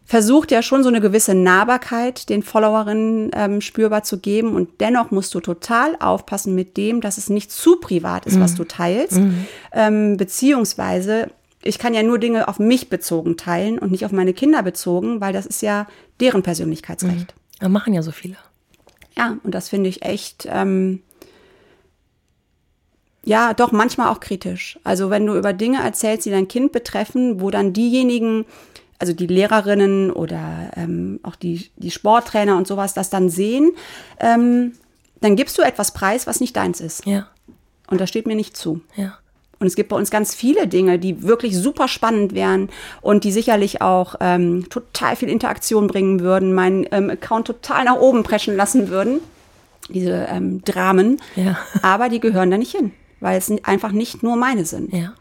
versucht 0.08 0.52
ja 0.52 0.62
schon 0.63 0.84
so 0.84 0.89
eine 0.89 1.02
gewisse 1.02 1.36
Nahbarkeit 1.36 2.30
den 2.30 2.41
Followerinnen 2.41 3.30
ähm, 3.36 3.62
spürbar 3.62 4.04
zu 4.04 4.20
geben. 4.20 4.56
Und 4.56 4.80
dennoch 4.80 5.12
musst 5.12 5.36
du 5.36 5.41
total 5.41 5.98
aufpassen 6.00 6.56
mit 6.56 6.78
dem, 6.78 7.02
dass 7.02 7.17
es 7.17 7.30
nicht 7.30 7.52
zu 7.52 7.76
privat 7.76 8.26
ist, 8.26 8.39
was 8.39 8.56
du 8.56 8.63
teilst. 8.63 9.20
Ähm, 9.74 10.15
beziehungsweise, 10.15 11.30
ich 11.62 11.78
kann 11.78 11.93
ja 11.93 12.04
nur 12.04 12.20
Dinge 12.20 12.48
auf 12.48 12.58
mich 12.58 12.89
bezogen 12.89 13.36
teilen 13.36 13.78
und 13.78 13.91
nicht 13.91 14.06
auf 14.06 14.13
meine 14.13 14.34
Kinder 14.34 14.63
bezogen, 14.63 15.20
weil 15.20 15.34
das 15.34 15.46
ist 15.46 15.62
ja 15.62 15.88
deren 16.22 16.41
Persönlichkeitsrecht. 16.41 17.36
Aber 17.60 17.70
machen 17.70 17.93
ja 17.93 18.02
so 18.02 18.12
viele. 18.12 18.38
Ja, 19.17 19.38
und 19.43 19.54
das 19.54 19.67
finde 19.67 19.89
ich 19.89 20.04
echt, 20.04 20.48
ähm, 20.50 21.02
ja, 23.26 23.54
doch 23.54 23.74
manchmal 23.74 24.08
auch 24.08 24.22
kritisch. 24.22 24.80
Also 24.86 25.10
wenn 25.10 25.26
du 25.26 25.36
über 25.36 25.52
Dinge 25.52 25.84
erzählst, 25.84 26.26
die 26.26 26.32
dein 26.32 26.48
Kind 26.48 26.72
betreffen, 26.72 27.41
wo 27.41 27.52
dann 27.52 27.74
diejenigen, 27.74 28.46
also 29.00 29.14
die 29.14 29.28
Lehrerinnen 29.28 30.12
oder 30.12 30.72
ähm, 30.76 31.20
auch 31.24 31.36
die, 31.36 31.70
die 31.78 31.92
Sporttrainer 31.92 32.58
und 32.58 32.68
sowas, 32.68 32.94
das 32.94 33.10
dann 33.10 33.30
sehen, 33.30 33.72
ähm, 34.20 34.74
dann 35.22 35.36
gibst 35.36 35.58
du 35.58 35.62
etwas 35.62 35.92
preis, 35.94 36.28
was 36.28 36.40
nicht 36.40 36.56
deins 36.56 36.80
ist. 36.82 37.06
Ja, 37.06 37.28
Und 37.90 38.00
das 38.02 38.10
steht 38.10 38.28
mir 38.28 38.36
nicht 38.36 38.56
zu. 38.58 38.82
ja. 38.96 39.18
Und 39.60 39.66
es 39.66 39.76
gibt 39.76 39.90
bei 39.90 39.96
uns 39.96 40.12
ganz 40.12 40.36
viele 40.36 40.68
Dinge, 40.68 41.00
die 41.00 41.24
wirklich 41.24 41.58
super 41.58 41.88
spannend 41.88 42.36
wären 42.36 42.70
und 43.02 43.24
die 43.24 43.32
sicherlich 43.32 43.82
auch 43.82 44.14
ähm, 44.20 44.70
total 44.70 45.16
viel 45.16 45.30
Interaktion 45.30 45.88
bringen 45.88 46.20
würden, 46.20 46.54
meinen 46.54 46.86
ähm, 46.92 47.10
Account 47.10 47.48
total 47.48 47.86
nach 47.86 47.96
oben 47.96 48.22
preschen 48.22 48.56
lassen 48.56 48.90
würden. 48.90 49.20
Diese 49.90 50.28
ähm, 50.30 50.64
Dramen. 50.64 51.20
Ja. 51.36 51.58
Aber 51.82 52.10
die 52.10 52.20
gehören 52.20 52.52
da 52.52 52.58
nicht 52.60 52.72
hin, 52.76 52.92
weil 53.20 53.36
es 53.40 53.52
einfach 53.64 53.92
nicht 53.92 54.22
nur 54.22 54.36
meine 54.36 54.64
sind. 54.64 54.94
Ja. 54.94 55.14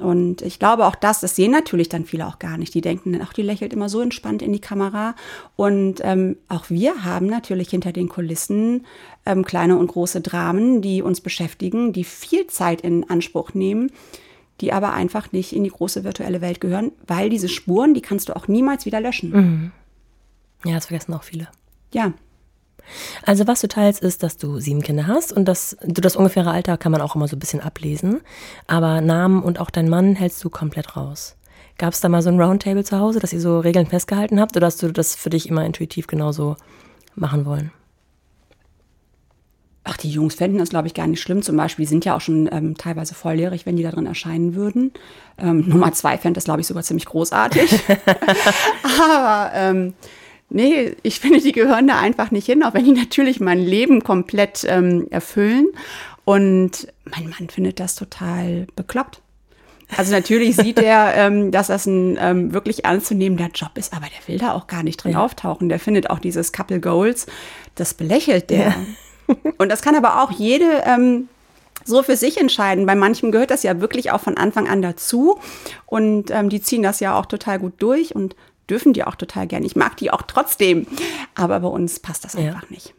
Und 0.00 0.42
ich 0.42 0.58
glaube 0.58 0.86
auch 0.86 0.94
das, 0.94 1.20
das 1.20 1.36
sehen 1.36 1.50
natürlich 1.50 1.88
dann 1.88 2.04
viele 2.04 2.26
auch 2.26 2.38
gar 2.38 2.56
nicht. 2.56 2.74
Die 2.74 2.80
denken, 2.80 3.18
ach, 3.22 3.32
die 3.32 3.42
lächelt 3.42 3.72
immer 3.72 3.88
so 3.88 4.00
entspannt 4.00 4.42
in 4.42 4.52
die 4.52 4.60
Kamera. 4.60 5.14
Und 5.56 6.00
ähm, 6.02 6.36
auch 6.48 6.70
wir 6.70 7.04
haben 7.04 7.26
natürlich 7.26 7.70
hinter 7.70 7.92
den 7.92 8.08
Kulissen 8.08 8.86
ähm, 9.26 9.44
kleine 9.44 9.76
und 9.76 9.88
große 9.88 10.20
Dramen, 10.20 10.82
die 10.82 11.02
uns 11.02 11.20
beschäftigen, 11.20 11.92
die 11.92 12.04
viel 12.04 12.46
Zeit 12.46 12.80
in 12.80 13.08
Anspruch 13.10 13.54
nehmen, 13.54 13.90
die 14.60 14.72
aber 14.72 14.92
einfach 14.92 15.32
nicht 15.32 15.52
in 15.52 15.64
die 15.64 15.70
große 15.70 16.04
virtuelle 16.04 16.40
Welt 16.40 16.60
gehören, 16.60 16.92
weil 17.06 17.30
diese 17.30 17.48
Spuren, 17.48 17.94
die 17.94 18.00
kannst 18.02 18.28
du 18.28 18.36
auch 18.36 18.48
niemals 18.48 18.86
wieder 18.86 19.00
löschen. 19.00 19.72
Ja, 20.64 20.74
das 20.74 20.86
vergessen 20.86 21.14
auch 21.14 21.22
viele. 21.22 21.48
Ja, 21.92 22.12
Also 23.24 23.46
was 23.46 23.60
du 23.60 23.68
teilst, 23.68 24.02
ist, 24.02 24.22
dass 24.22 24.36
du 24.36 24.60
sieben 24.60 24.82
Kinder 24.82 25.06
hast 25.06 25.32
und 25.32 25.46
dass 25.46 25.76
du 25.82 26.00
das 26.00 26.16
ungefähre 26.16 26.50
Alter 26.50 26.76
kann 26.76 26.92
man 26.92 27.00
auch 27.00 27.14
immer 27.14 27.28
so 27.28 27.36
ein 27.36 27.40
bisschen 27.40 27.60
ablesen. 27.60 28.20
Aber 28.66 29.00
Namen 29.00 29.42
und 29.42 29.60
auch 29.60 29.70
deinen 29.70 29.88
Mann 29.88 30.14
hältst 30.14 30.42
du 30.44 30.50
komplett 30.50 30.96
raus. 30.96 31.36
Gab 31.78 31.92
es 31.92 32.00
da 32.00 32.08
mal 32.08 32.22
so 32.22 32.28
ein 32.28 32.40
Roundtable 32.40 32.84
zu 32.84 32.98
Hause, 32.98 33.20
dass 33.20 33.32
ihr 33.32 33.40
so 33.40 33.60
Regeln 33.60 33.86
festgehalten 33.86 34.40
habt 34.40 34.56
oder 34.56 34.66
hast 34.66 34.82
du 34.82 34.92
das 34.92 35.14
für 35.14 35.30
dich 35.30 35.48
immer 35.48 35.64
intuitiv 35.64 36.08
genauso 36.08 36.56
machen 37.14 37.46
wollen? 37.46 37.70
Ach, 39.90 39.96
die 39.96 40.10
Jungs 40.10 40.34
fänden 40.34 40.58
das, 40.58 40.68
glaube 40.68 40.86
ich, 40.86 40.92
gar 40.92 41.06
nicht 41.06 41.22
schlimm. 41.22 41.40
Zum 41.40 41.56
Beispiel, 41.56 41.84
die 41.84 41.88
sind 41.88 42.04
ja 42.04 42.14
auch 42.14 42.20
schon 42.20 42.46
ähm, 42.52 42.76
teilweise 42.76 43.14
volljährig, 43.14 43.64
wenn 43.64 43.76
die 43.76 43.82
da 43.82 43.90
drin 43.90 44.04
erscheinen 44.04 44.54
würden. 44.54 44.92
Ähm, 45.38 45.66
Nummer 45.66 45.92
zwei 45.92 46.18
fände 46.18 46.36
das, 46.36 46.44
glaube 46.44 46.60
ich, 46.60 46.66
sogar 46.66 46.82
ziemlich 46.82 47.06
großartig. 47.06 47.80
Aber 49.00 49.50
ähm, 49.54 49.94
nee, 50.50 50.96
ich 51.02 51.20
finde, 51.20 51.40
die 51.40 51.52
gehören 51.52 51.88
da 51.88 51.98
einfach 51.98 52.30
nicht 52.30 52.46
hin, 52.46 52.62
auch 52.62 52.74
wenn 52.74 52.84
die 52.84 52.92
natürlich 52.92 53.40
mein 53.40 53.60
Leben 53.60 54.02
komplett 54.02 54.64
ähm, 54.68 55.06
erfüllen. 55.10 55.68
Und 56.24 56.88
mein 57.04 57.30
Mann 57.30 57.48
findet 57.48 57.80
das 57.80 57.94
total 57.94 58.66
bekloppt. 58.76 59.22
Also 59.96 60.12
natürlich 60.12 60.56
sieht 60.56 60.78
er, 60.82 61.14
ähm, 61.14 61.50
dass 61.50 61.68
das 61.68 61.86
ein 61.86 62.18
ähm, 62.20 62.52
wirklich 62.52 62.84
ernstzunehmender 62.84 63.48
Job 63.54 63.70
ist, 63.76 63.94
aber 63.94 64.06
der 64.06 64.28
will 64.28 64.38
da 64.38 64.52
auch 64.52 64.66
gar 64.66 64.82
nicht 64.82 65.02
drin 65.02 65.16
auftauchen. 65.16 65.68
Der 65.68 65.78
findet 65.78 66.10
auch 66.10 66.18
dieses 66.18 66.52
Couple 66.52 66.80
Goals, 66.80 67.26
das 67.74 67.94
belächelt 67.94 68.50
der. 68.50 68.74
Und 69.58 69.70
das 69.70 69.82
kann 69.82 69.94
aber 69.94 70.22
auch 70.22 70.30
jede 70.30 70.82
ähm, 70.84 71.28
so 71.84 72.02
für 72.02 72.16
sich 72.16 72.38
entscheiden. 72.38 72.86
Bei 72.86 72.94
manchen 72.94 73.32
gehört 73.32 73.50
das 73.50 73.62
ja 73.62 73.80
wirklich 73.80 74.10
auch 74.10 74.20
von 74.20 74.36
Anfang 74.36 74.68
an 74.68 74.82
dazu. 74.82 75.38
Und 75.86 76.30
ähm, 76.30 76.50
die 76.50 76.60
ziehen 76.60 76.82
das 76.82 77.00
ja 77.00 77.18
auch 77.18 77.26
total 77.26 77.58
gut 77.58 77.74
durch 77.78 78.14
und 78.14 78.36
dürfen 78.68 78.92
die 78.92 79.04
auch 79.04 79.14
total 79.14 79.46
gerne. 79.46 79.66
Ich 79.66 79.76
mag 79.76 79.96
die 79.96 80.10
auch 80.10 80.22
trotzdem. 80.22 80.86
Aber 81.34 81.60
bei 81.60 81.68
uns 81.68 82.00
passt 82.00 82.24
das 82.24 82.36
einfach 82.36 82.68
nicht. 82.70 82.94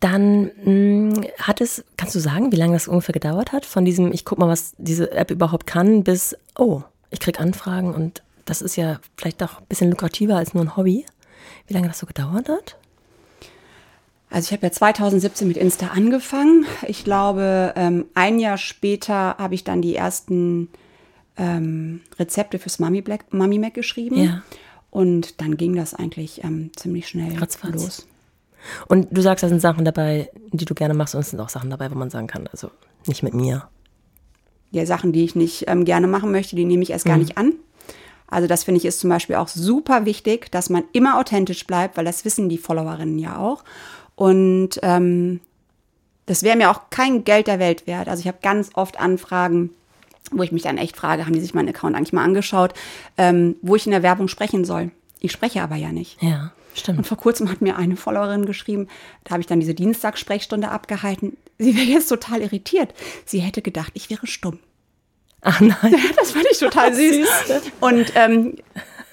Dann 0.00 0.50
mh, 0.64 1.22
hat 1.38 1.60
es, 1.60 1.84
kannst 1.96 2.14
du 2.14 2.18
sagen, 2.18 2.50
wie 2.50 2.56
lange 2.56 2.72
das 2.72 2.88
ungefähr 2.88 3.12
gedauert 3.12 3.52
hat? 3.52 3.64
Von 3.64 3.84
diesem, 3.84 4.12
ich 4.12 4.24
guck 4.24 4.38
mal, 4.38 4.48
was 4.48 4.74
diese 4.78 5.12
App 5.12 5.30
überhaupt 5.30 5.66
kann, 5.66 6.02
bis, 6.02 6.36
oh, 6.58 6.82
ich 7.10 7.20
kriege 7.20 7.38
Anfragen 7.38 7.94
und 7.94 8.22
das 8.44 8.62
ist 8.62 8.76
ja 8.76 8.98
vielleicht 9.16 9.42
auch 9.42 9.60
ein 9.60 9.66
bisschen 9.68 9.90
lukrativer 9.90 10.36
als 10.36 10.54
nur 10.54 10.64
ein 10.64 10.76
Hobby. 10.76 11.06
Wie 11.68 11.74
lange 11.74 11.86
das 11.86 12.00
so 12.00 12.06
gedauert 12.06 12.48
hat? 12.48 12.76
Also 14.28 14.46
ich 14.46 14.52
habe 14.52 14.66
ja 14.66 14.72
2017 14.72 15.46
mit 15.46 15.56
Insta 15.56 15.88
angefangen. 15.88 16.66
Ich 16.88 17.04
glaube, 17.04 17.74
ähm, 17.76 18.06
ein 18.14 18.38
Jahr 18.38 18.56
später 18.58 19.36
habe 19.38 19.54
ich 19.54 19.62
dann 19.62 19.82
die 19.82 19.94
ersten 19.94 20.68
ähm, 21.36 22.00
Rezepte 22.18 22.58
fürs 22.58 22.78
Mami, 22.78 23.02
Black, 23.02 23.32
Mami 23.32 23.58
Mac 23.58 23.74
geschrieben. 23.74 24.16
Ja. 24.16 24.42
Und 24.90 25.40
dann 25.40 25.56
ging 25.56 25.74
das 25.74 25.94
eigentlich 25.94 26.44
ähm, 26.44 26.70
ziemlich 26.76 27.08
schnell 27.08 27.38
Ratzfatz. 27.38 27.72
los. 27.72 28.06
Und 28.88 29.08
du 29.10 29.22
sagst, 29.22 29.42
da 29.42 29.48
sind 29.48 29.60
Sachen 29.60 29.84
dabei, 29.84 30.30
die 30.52 30.64
du 30.64 30.74
gerne 30.74 30.94
machst 30.94 31.14
und 31.14 31.22
es 31.22 31.30
sind 31.30 31.40
auch 31.40 31.48
Sachen 31.48 31.70
dabei, 31.70 31.90
wo 31.90 31.94
man 31.96 32.10
sagen 32.10 32.26
kann, 32.26 32.46
also 32.46 32.70
nicht 33.06 33.22
mit 33.22 33.34
mir. 33.34 33.68
Ja, 34.70 34.86
Sachen, 34.86 35.12
die 35.12 35.24
ich 35.24 35.34
nicht 35.34 35.64
ähm, 35.66 35.84
gerne 35.84 36.06
machen 36.06 36.30
möchte, 36.30 36.56
die 36.56 36.64
nehme 36.64 36.82
ich 36.82 36.90
erst 36.90 37.04
gar 37.04 37.16
nicht 37.16 37.36
an. 37.36 37.54
Also 38.26 38.48
das 38.48 38.64
finde 38.64 38.78
ich 38.78 38.86
ist 38.86 39.00
zum 39.00 39.10
Beispiel 39.10 39.36
auch 39.36 39.48
super 39.48 40.06
wichtig, 40.06 40.50
dass 40.50 40.70
man 40.70 40.84
immer 40.92 41.18
authentisch 41.18 41.66
bleibt, 41.66 41.98
weil 41.98 42.06
das 42.06 42.24
wissen 42.24 42.48
die 42.48 42.56
Followerinnen 42.56 43.18
ja 43.18 43.36
auch. 43.36 43.62
Und 44.14 44.80
ähm, 44.82 45.40
das 46.24 46.42
wäre 46.42 46.56
mir 46.56 46.70
auch 46.70 46.88
kein 46.88 47.24
Geld 47.24 47.46
der 47.46 47.58
Welt 47.58 47.86
wert. 47.86 48.08
Also 48.08 48.20
ich 48.20 48.28
habe 48.28 48.38
ganz 48.40 48.70
oft 48.72 48.98
Anfragen, 48.98 49.70
wo 50.30 50.42
ich 50.42 50.52
mich 50.52 50.62
dann 50.62 50.78
echt 50.78 50.96
frage, 50.96 51.26
haben 51.26 51.32
die 51.32 51.40
sich 51.40 51.54
meinen 51.54 51.68
Account 51.68 51.96
eigentlich 51.96 52.12
mal 52.12 52.24
angeschaut, 52.24 52.74
ähm, 53.18 53.56
wo 53.62 53.76
ich 53.76 53.86
in 53.86 53.92
der 53.92 54.02
Werbung 54.02 54.28
sprechen 54.28 54.64
soll. 54.64 54.90
Ich 55.20 55.32
spreche 55.32 55.62
aber 55.62 55.76
ja 55.76 55.92
nicht. 55.92 56.22
Ja, 56.22 56.52
stimmt. 56.74 56.98
Und 56.98 57.06
vor 57.06 57.18
kurzem 57.18 57.50
hat 57.50 57.60
mir 57.60 57.76
eine 57.76 57.96
Followerin 57.96 58.46
geschrieben, 58.46 58.88
da 59.24 59.32
habe 59.32 59.40
ich 59.40 59.46
dann 59.46 59.60
diese 59.60 59.74
Dienstagssprechstunde 59.74 60.68
abgehalten. 60.68 61.36
Sie 61.58 61.76
wäre 61.76 61.86
jetzt 61.86 62.08
total 62.08 62.40
irritiert. 62.40 62.92
Sie 63.24 63.40
hätte 63.40 63.62
gedacht, 63.62 63.92
ich 63.94 64.10
wäre 64.10 64.26
stumm. 64.26 64.58
Ach 65.42 65.60
nein. 65.60 65.76
Das 66.16 66.32
fand 66.32 66.46
ich 66.50 66.58
total 66.58 66.94
süß. 66.94 67.28
Und 67.80 68.12
ähm, 68.14 68.56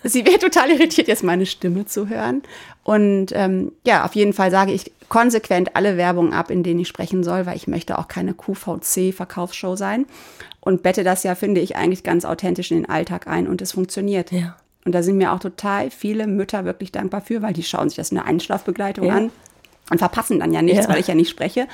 sie 0.04 0.26
wäre 0.26 0.40
total 0.40 0.72
irritiert, 0.72 1.08
jetzt 1.08 1.24
meine 1.24 1.46
Stimme 1.46 1.86
zu 1.86 2.08
hören. 2.08 2.44
Und 2.84 3.28
ähm, 3.34 3.72
ja, 3.86 4.06
auf 4.06 4.16
jeden 4.16 4.34
Fall 4.34 4.52
sage 4.52 4.72
ich 4.72 4.92
konsequent 5.10 5.76
alle 5.76 5.98
Werbung 5.98 6.34
ab, 6.34 6.50
in 6.50 6.64
denen 6.64 6.80
ich 6.80 6.88
sprechen 6.88 7.24
soll, 7.24 7.46
weil 7.46 7.56
ich 7.56 7.68
möchte 7.68 7.98
auch 7.98 8.08
keine 8.08 8.34
QVC-Verkaufsshow 8.34 9.76
sein. 9.76 10.06
Und 10.62 10.84
bette 10.84 11.04
das 11.04 11.24
ja, 11.24 11.36
finde 11.36 11.62
ich, 11.62 11.76
eigentlich 11.76 12.04
ganz 12.04 12.26
authentisch 12.26 12.72
in 12.72 12.78
den 12.82 12.90
Alltag 12.90 13.28
ein 13.28 13.48
und 13.48 13.62
es 13.62 13.72
funktioniert. 13.72 14.32
Ja. 14.32 14.56
Und 14.86 14.94
da 14.94 15.04
sind 15.04 15.18
mir 15.18 15.34
auch 15.34 15.40
total 15.40 15.90
viele 15.92 16.28
Mütter 16.28 16.66
wirklich 16.66 16.92
dankbar 16.92 17.22
für, 17.22 17.42
weil 17.42 17.54
die 17.54 17.64
schauen 17.64 17.90
sich 17.90 17.98
das 17.98 18.12
in 18.12 18.16
der 18.16 18.26
Einschlafbegleitung 18.26 19.06
Ja. 19.06 19.16
an 19.16 19.32
und 19.92 19.98
verpassen 20.00 20.40
dann 20.40 20.54
ja 20.54 20.62
nichts, 20.62 20.86
Ja. 20.86 20.92
weil 20.92 21.00
ich 21.00 21.08
ja 21.08 21.16
nicht 21.16 21.30
spreche. 21.30 21.68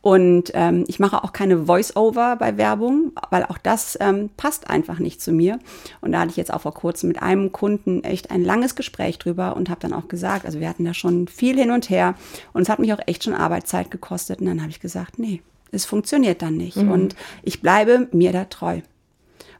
Und 0.00 0.50
ähm, 0.52 0.84
ich 0.86 1.00
mache 1.00 1.24
auch 1.24 1.32
keine 1.32 1.64
Voice-Over 1.64 2.36
bei 2.36 2.58
Werbung, 2.58 3.12
weil 3.30 3.42
auch 3.44 3.56
das 3.56 3.96
ähm, 4.02 4.28
passt 4.36 4.68
einfach 4.68 4.98
nicht 4.98 5.22
zu 5.22 5.32
mir. 5.32 5.58
Und 6.02 6.12
da 6.12 6.20
hatte 6.20 6.30
ich 6.30 6.36
jetzt 6.36 6.52
auch 6.52 6.60
vor 6.60 6.74
kurzem 6.74 7.08
mit 7.08 7.22
einem 7.22 7.52
Kunden 7.52 8.04
echt 8.04 8.30
ein 8.30 8.44
langes 8.44 8.74
Gespräch 8.74 9.18
drüber 9.18 9.56
und 9.56 9.70
habe 9.70 9.80
dann 9.80 9.94
auch 9.94 10.08
gesagt, 10.08 10.44
also 10.44 10.60
wir 10.60 10.68
hatten 10.68 10.84
da 10.84 10.92
schon 10.92 11.26
viel 11.26 11.56
hin 11.58 11.70
und 11.70 11.88
her 11.88 12.16
und 12.52 12.60
es 12.62 12.68
hat 12.68 12.80
mich 12.80 12.92
auch 12.92 13.00
echt 13.06 13.24
schon 13.24 13.32
Arbeitszeit 13.32 13.90
gekostet. 13.90 14.40
Und 14.40 14.46
dann 14.46 14.60
habe 14.60 14.70
ich 14.70 14.80
gesagt, 14.80 15.18
nee, 15.18 15.40
es 15.74 15.84
funktioniert 15.84 16.42
dann 16.42 16.56
nicht. 16.56 16.76
Und 16.92 17.16
ich 17.42 17.60
bleibe 17.60 18.08
mir 18.12 18.32
da 18.32 18.44
treu. 18.44 18.80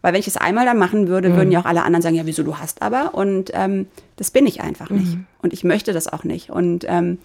Weil 0.03 0.13
wenn 0.13 0.21
ich 0.21 0.29
es 0.29 0.37
einmal 0.37 0.67
dann 0.67 0.79
machen 0.79 1.09
würde, 1.09 1.29
würden 1.37 1.51
ja 1.51 1.61
auch 1.61 1.65
alle 1.65 1.83
anderen 1.83 2.03
sagen, 2.03 2.15
ja, 2.15 2.27
wieso 2.27 2.43
du 2.43 2.59
hast 2.59 2.83
aber. 2.83 3.15
Und 3.15 3.51
ähm, 3.55 3.87
das 4.17 4.31
bin 4.31 4.47
ich 4.47 4.61
einfach 4.61 4.91
nicht. 4.91 5.13
Und 5.41 5.53
ich 5.55 5.65
möchte 5.65 5.93
das 5.95 6.13
auch 6.13 6.25
nicht. 6.25 6.51
Und 6.51 6.85
ähm, 6.87 7.19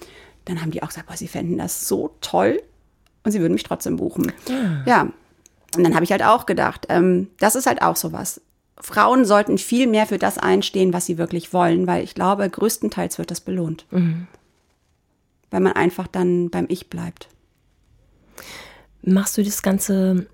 dann 0.45 0.61
haben 0.61 0.71
die 0.71 0.81
auch 0.81 0.87
gesagt, 0.87 1.07
boah, 1.07 1.17
sie 1.17 1.27
fänden 1.27 1.57
das 1.57 1.87
so 1.87 2.15
toll 2.21 2.61
und 3.23 3.31
sie 3.33 3.41
würden 3.41 3.53
mich 3.53 3.63
trotzdem 3.63 3.97
buchen. 3.97 4.31
Ja. 4.85 5.09
Und 5.75 5.83
dann 5.83 5.93
habe 5.93 6.05
ich 6.05 6.11
halt 6.11 6.23
auch 6.23 6.45
gedacht, 6.45 6.85
ähm, 6.89 7.27
das 7.39 7.55
ist 7.55 7.67
halt 7.67 7.81
auch 7.81 7.97
sowas. 7.97 8.41
Frauen 8.79 9.25
sollten 9.25 9.57
viel 9.57 9.85
mehr 9.85 10.07
für 10.07 10.17
das 10.17 10.37
einstehen, 10.37 10.93
was 10.93 11.05
sie 11.05 11.17
wirklich 11.17 11.51
wollen, 11.51 11.85
weil 11.85 12.01
ich 12.01 12.15
glaube, 12.15 12.49
größtenteils 12.49 13.17
wird 13.17 13.29
das 13.29 13.41
belohnt. 13.41 13.85
Weil 15.51 15.59
man 15.59 15.73
einfach 15.73 16.07
dann 16.07 16.49
beim 16.49 16.65
Ich 16.69 16.89
bleibt. 16.89 17.27
Machst 19.01 19.37
du 19.37 19.43
das 19.43 19.61
ganze, 19.61 20.27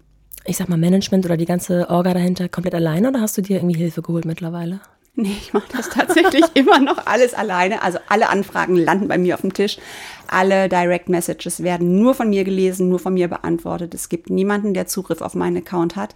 ich 0.46 0.58
sag 0.58 0.70
mal, 0.70 0.78
Management 0.78 1.26
oder 1.26 1.38
die 1.38 1.46
ganze 1.46 1.90
Orga 1.90 2.14
dahinter 2.14 2.50
komplett 2.50 2.76
alleine 2.76 3.10
oder 3.10 3.22
hast 3.22 3.38
du 3.38 3.42
dir 3.42 3.58
irgendwie 3.58 3.78
Hilfe 3.78 4.02
geholt 4.02 4.26
mittlerweile? 4.26 4.80
Nee, 5.18 5.38
ich 5.40 5.54
mache 5.54 5.72
das 5.72 5.90
tatsächlich 5.90 6.44
immer 6.56 6.80
noch 6.80 7.06
alles 7.06 7.34
alleine. 7.34 7.82
Also 7.82 8.00
alle 8.10 8.30
Anfragen 8.30 8.76
landen 8.76 9.08
bei 9.08 9.18
mir 9.18 9.36
auf 9.36 9.42
dem 9.42 9.54
Tisch. 9.54 9.78
Alle 10.28 10.68
Direct 10.68 11.08
Messages 11.08 11.64
werden 11.64 12.00
nur 12.00 12.16
von 12.16 12.30
mir 12.30 12.44
gelesen, 12.44 12.90
nur 12.90 13.00
von 13.00 13.14
mir 13.14 13.30
beantwortet. 13.30 13.94
Es 13.94 14.10
gibt 14.10 14.30
niemanden, 14.30 14.74
der 14.74 14.88
Zugriff 14.88 15.22
auf 15.22 15.36
meinen 15.36 15.58
Account 15.58 15.96
hat. 15.96 16.16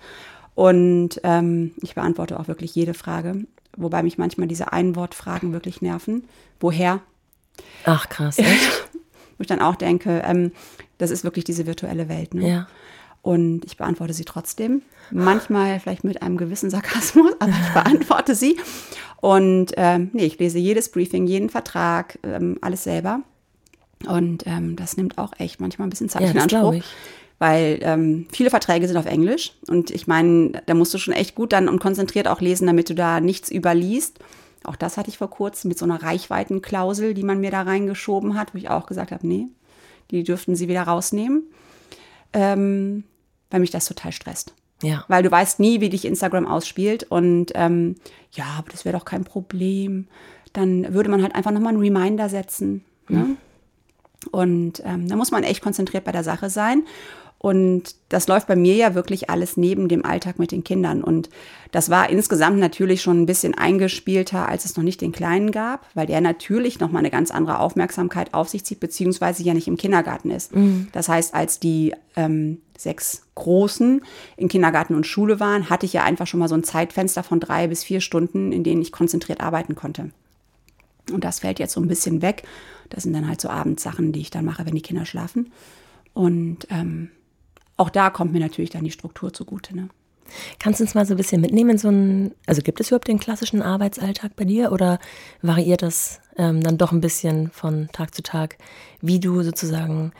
Und 0.53 1.21
ähm, 1.23 1.71
ich 1.81 1.95
beantworte 1.95 2.37
auch 2.37 2.49
wirklich 2.49 2.75
jede 2.75 2.93
Frage. 2.93 3.45
Wobei 3.77 4.03
mich 4.03 4.17
manchmal 4.17 4.49
diese 4.49 4.73
Einwortfragen 4.73 5.53
wirklich 5.53 5.81
nerven. 5.81 6.27
Woher? 6.59 6.99
Ach 7.85 8.09
krass, 8.09 8.37
echt? 8.39 8.89
Wo 9.37 9.41
ich 9.41 9.47
dann 9.47 9.61
auch 9.61 9.77
denke, 9.77 10.21
ähm, 10.25 10.51
das 10.99 11.09
ist 11.09 11.23
wirklich 11.23 11.45
diese 11.45 11.65
virtuelle 11.65 12.07
Welt. 12.07 12.35
Ne? 12.35 12.47
Ja. 12.47 12.67
Und 13.21 13.65
ich 13.65 13.75
beantworte 13.77 14.13
sie 14.13 14.25
trotzdem. 14.25 14.81
Manchmal 15.11 15.79
vielleicht 15.79 16.03
mit 16.03 16.21
einem 16.21 16.37
gewissen 16.37 16.69
Sarkasmus, 16.69 17.33
aber 17.39 17.51
ich 17.51 17.73
beantworte 17.73 18.35
sie. 18.35 18.57
Und 19.21 19.71
ähm, 19.75 20.11
nee, 20.13 20.25
ich 20.25 20.39
lese 20.39 20.59
jedes 20.59 20.89
Briefing, 20.91 21.25
jeden 21.25 21.49
Vertrag, 21.49 22.19
ähm, 22.23 22.57
alles 22.61 22.83
selber. 22.83 23.21
Und 24.07 24.45
ähm, 24.47 24.75
das 24.77 24.95
nimmt 24.95 25.17
auch 25.17 25.33
echt 25.37 25.59
manchmal 25.59 25.87
ein 25.87 25.89
bisschen 25.89 26.07
Zeit 26.07 26.21
Ja, 26.21 26.31
in 26.31 26.39
Anspruch. 26.39 26.75
Weil 27.39 27.79
ähm, 27.81 28.27
viele 28.31 28.49
Verträge 28.49 28.87
sind 28.87 28.97
auf 28.97 29.05
Englisch. 29.05 29.53
Und 29.67 29.91
ich 29.91 30.07
meine, 30.07 30.61
da 30.65 30.73
musst 30.73 30.93
du 30.93 30.97
schon 30.97 31.13
echt 31.13 31.35
gut 31.35 31.53
dann 31.53 31.67
und 31.67 31.79
konzentriert 31.79 32.27
auch 32.27 32.41
lesen, 32.41 32.67
damit 32.67 32.89
du 32.89 32.95
da 32.95 33.19
nichts 33.19 33.49
überliest. 33.51 34.19
Auch 34.63 34.75
das 34.75 34.97
hatte 34.97 35.09
ich 35.09 35.17
vor 35.17 35.29
kurzem 35.29 35.69
mit 35.69 35.77
so 35.77 35.85
einer 35.85 36.01
Reichweitenklausel, 36.01 37.13
die 37.13 37.23
man 37.23 37.39
mir 37.39 37.51
da 37.51 37.61
reingeschoben 37.61 38.37
hat, 38.37 38.53
wo 38.53 38.57
ich 38.57 38.69
auch 38.69 38.85
gesagt 38.85 39.11
habe, 39.11 39.25
nee, 39.25 39.47
die 40.11 40.23
dürften 40.23 40.55
sie 40.55 40.67
wieder 40.67 40.83
rausnehmen 40.83 41.43
ähm, 42.33 43.03
weil 43.49 43.59
mich 43.59 43.71
das 43.71 43.85
total 43.85 44.11
stresst. 44.11 44.53
Ja. 44.81 45.03
Weil 45.07 45.23
du 45.23 45.31
weißt 45.31 45.59
nie, 45.59 45.81
wie 45.81 45.89
dich 45.89 46.05
Instagram 46.05 46.47
ausspielt. 46.47 47.03
Und 47.03 47.51
ähm, 47.55 47.95
ja, 48.31 48.45
aber 48.57 48.69
das 48.71 48.85
wäre 48.85 48.97
doch 48.97 49.05
kein 49.05 49.23
Problem. 49.23 50.07
Dann 50.53 50.93
würde 50.93 51.09
man 51.09 51.21
halt 51.21 51.35
einfach 51.35 51.51
nochmal 51.51 51.73
einen 51.73 51.81
Reminder 51.81 52.29
setzen. 52.29 52.83
Ne? 53.07 53.35
Und 54.31 54.81
ähm, 54.85 55.07
da 55.07 55.15
muss 55.15 55.31
man 55.31 55.43
echt 55.43 55.61
konzentriert 55.61 56.05
bei 56.05 56.11
der 56.11 56.23
Sache 56.23 56.49
sein. 56.49 56.83
Und 57.41 57.95
das 58.09 58.27
läuft 58.27 58.47
bei 58.47 58.57
mir 58.57 58.75
ja 58.75 58.95
wirklich 58.95 59.29
alles 59.29 59.55
neben 59.55 59.87
dem 59.87 60.05
Alltag 60.05 60.39
mit 60.39 60.51
den 60.51 60.65
Kindern. 60.65 61.01
Und 61.01 61.29
das 61.71 61.89
war 61.89 62.09
insgesamt 62.09 62.59
natürlich 62.59 63.01
schon 63.01 63.21
ein 63.21 63.25
bisschen 63.25 63.55
eingespielter, 63.55 64.49
als 64.49 64.65
es 64.65 64.75
noch 64.75 64.83
nicht 64.83 64.99
den 64.99 65.13
Kleinen 65.13 65.51
gab, 65.51 65.87
weil 65.93 66.05
der 66.05 66.19
natürlich 66.19 66.81
nochmal 66.81 66.99
eine 66.99 67.11
ganz 67.11 67.31
andere 67.31 67.59
Aufmerksamkeit 67.59 68.33
auf 68.33 68.49
sich 68.49 68.65
zieht, 68.65 68.81
beziehungsweise 68.81 69.41
ja 69.43 69.53
nicht 69.53 69.69
im 69.69 69.77
Kindergarten 69.77 70.31
ist. 70.31 70.51
Das 70.91 71.07
heißt, 71.07 71.33
als 71.33 71.61
die 71.61 71.93
ähm, 72.17 72.59
sechs 72.77 73.23
Großen 73.35 74.01
in 74.35 74.47
Kindergarten 74.49 74.93
und 74.93 75.07
Schule 75.07 75.39
waren, 75.39 75.69
hatte 75.69 75.85
ich 75.85 75.93
ja 75.93 76.03
einfach 76.03 76.27
schon 76.27 76.41
mal 76.41 76.49
so 76.49 76.55
ein 76.55 76.65
Zeitfenster 76.65 77.23
von 77.23 77.39
drei 77.39 77.67
bis 77.67 77.85
vier 77.85 78.01
Stunden, 78.01 78.51
in 78.51 78.65
denen 78.65 78.81
ich 78.81 78.91
konzentriert 78.91 79.39
arbeiten 79.39 79.75
konnte. 79.75 80.09
Und 81.09 81.23
das 81.23 81.39
fällt 81.39 81.59
jetzt 81.59 81.73
so 81.73 81.79
ein 81.79 81.87
bisschen 81.87 82.21
weg. 82.21 82.43
Das 82.89 83.03
sind 83.03 83.13
dann 83.13 83.29
halt 83.29 83.39
so 83.39 83.47
Abendsachen, 83.47 84.11
die 84.11 84.19
ich 84.19 84.29
dann 84.29 84.43
mache, 84.43 84.65
wenn 84.65 84.75
die 84.75 84.81
Kinder 84.81 85.05
schlafen. 85.05 85.53
Und 86.13 86.67
ähm, 86.69 87.11
auch 87.79 87.89
da 87.89 88.09
kommt 88.09 88.33
mir 88.33 88.39
natürlich 88.39 88.69
dann 88.69 88.83
die 88.83 88.91
Struktur 88.91 89.33
zugute. 89.33 89.75
Ne? 89.75 89.89
Kannst 90.59 90.79
du 90.79 90.83
uns 90.83 90.95
mal 90.95 91.05
so 91.05 91.13
ein 91.13 91.17
bisschen 91.17 91.41
mitnehmen 91.41 91.77
so 91.77 91.87
einen, 91.87 92.33
also 92.45 92.61
gibt 92.61 92.79
es 92.79 92.89
überhaupt 92.89 93.07
den 93.07 93.19
klassischen 93.19 93.61
Arbeitsalltag 93.61 94.35
bei 94.35 94.45
dir 94.45 94.71
oder 94.71 94.99
variiert 95.41 95.81
das 95.81 96.19
ähm, 96.37 96.61
dann 96.61 96.77
doch 96.77 96.91
ein 96.91 97.01
bisschen 97.01 97.49
von 97.51 97.87
Tag 97.91 98.13
zu 98.13 98.21
Tag, 98.21 98.57
wie 99.01 99.19
du 99.19 99.41
sozusagen 99.43 100.11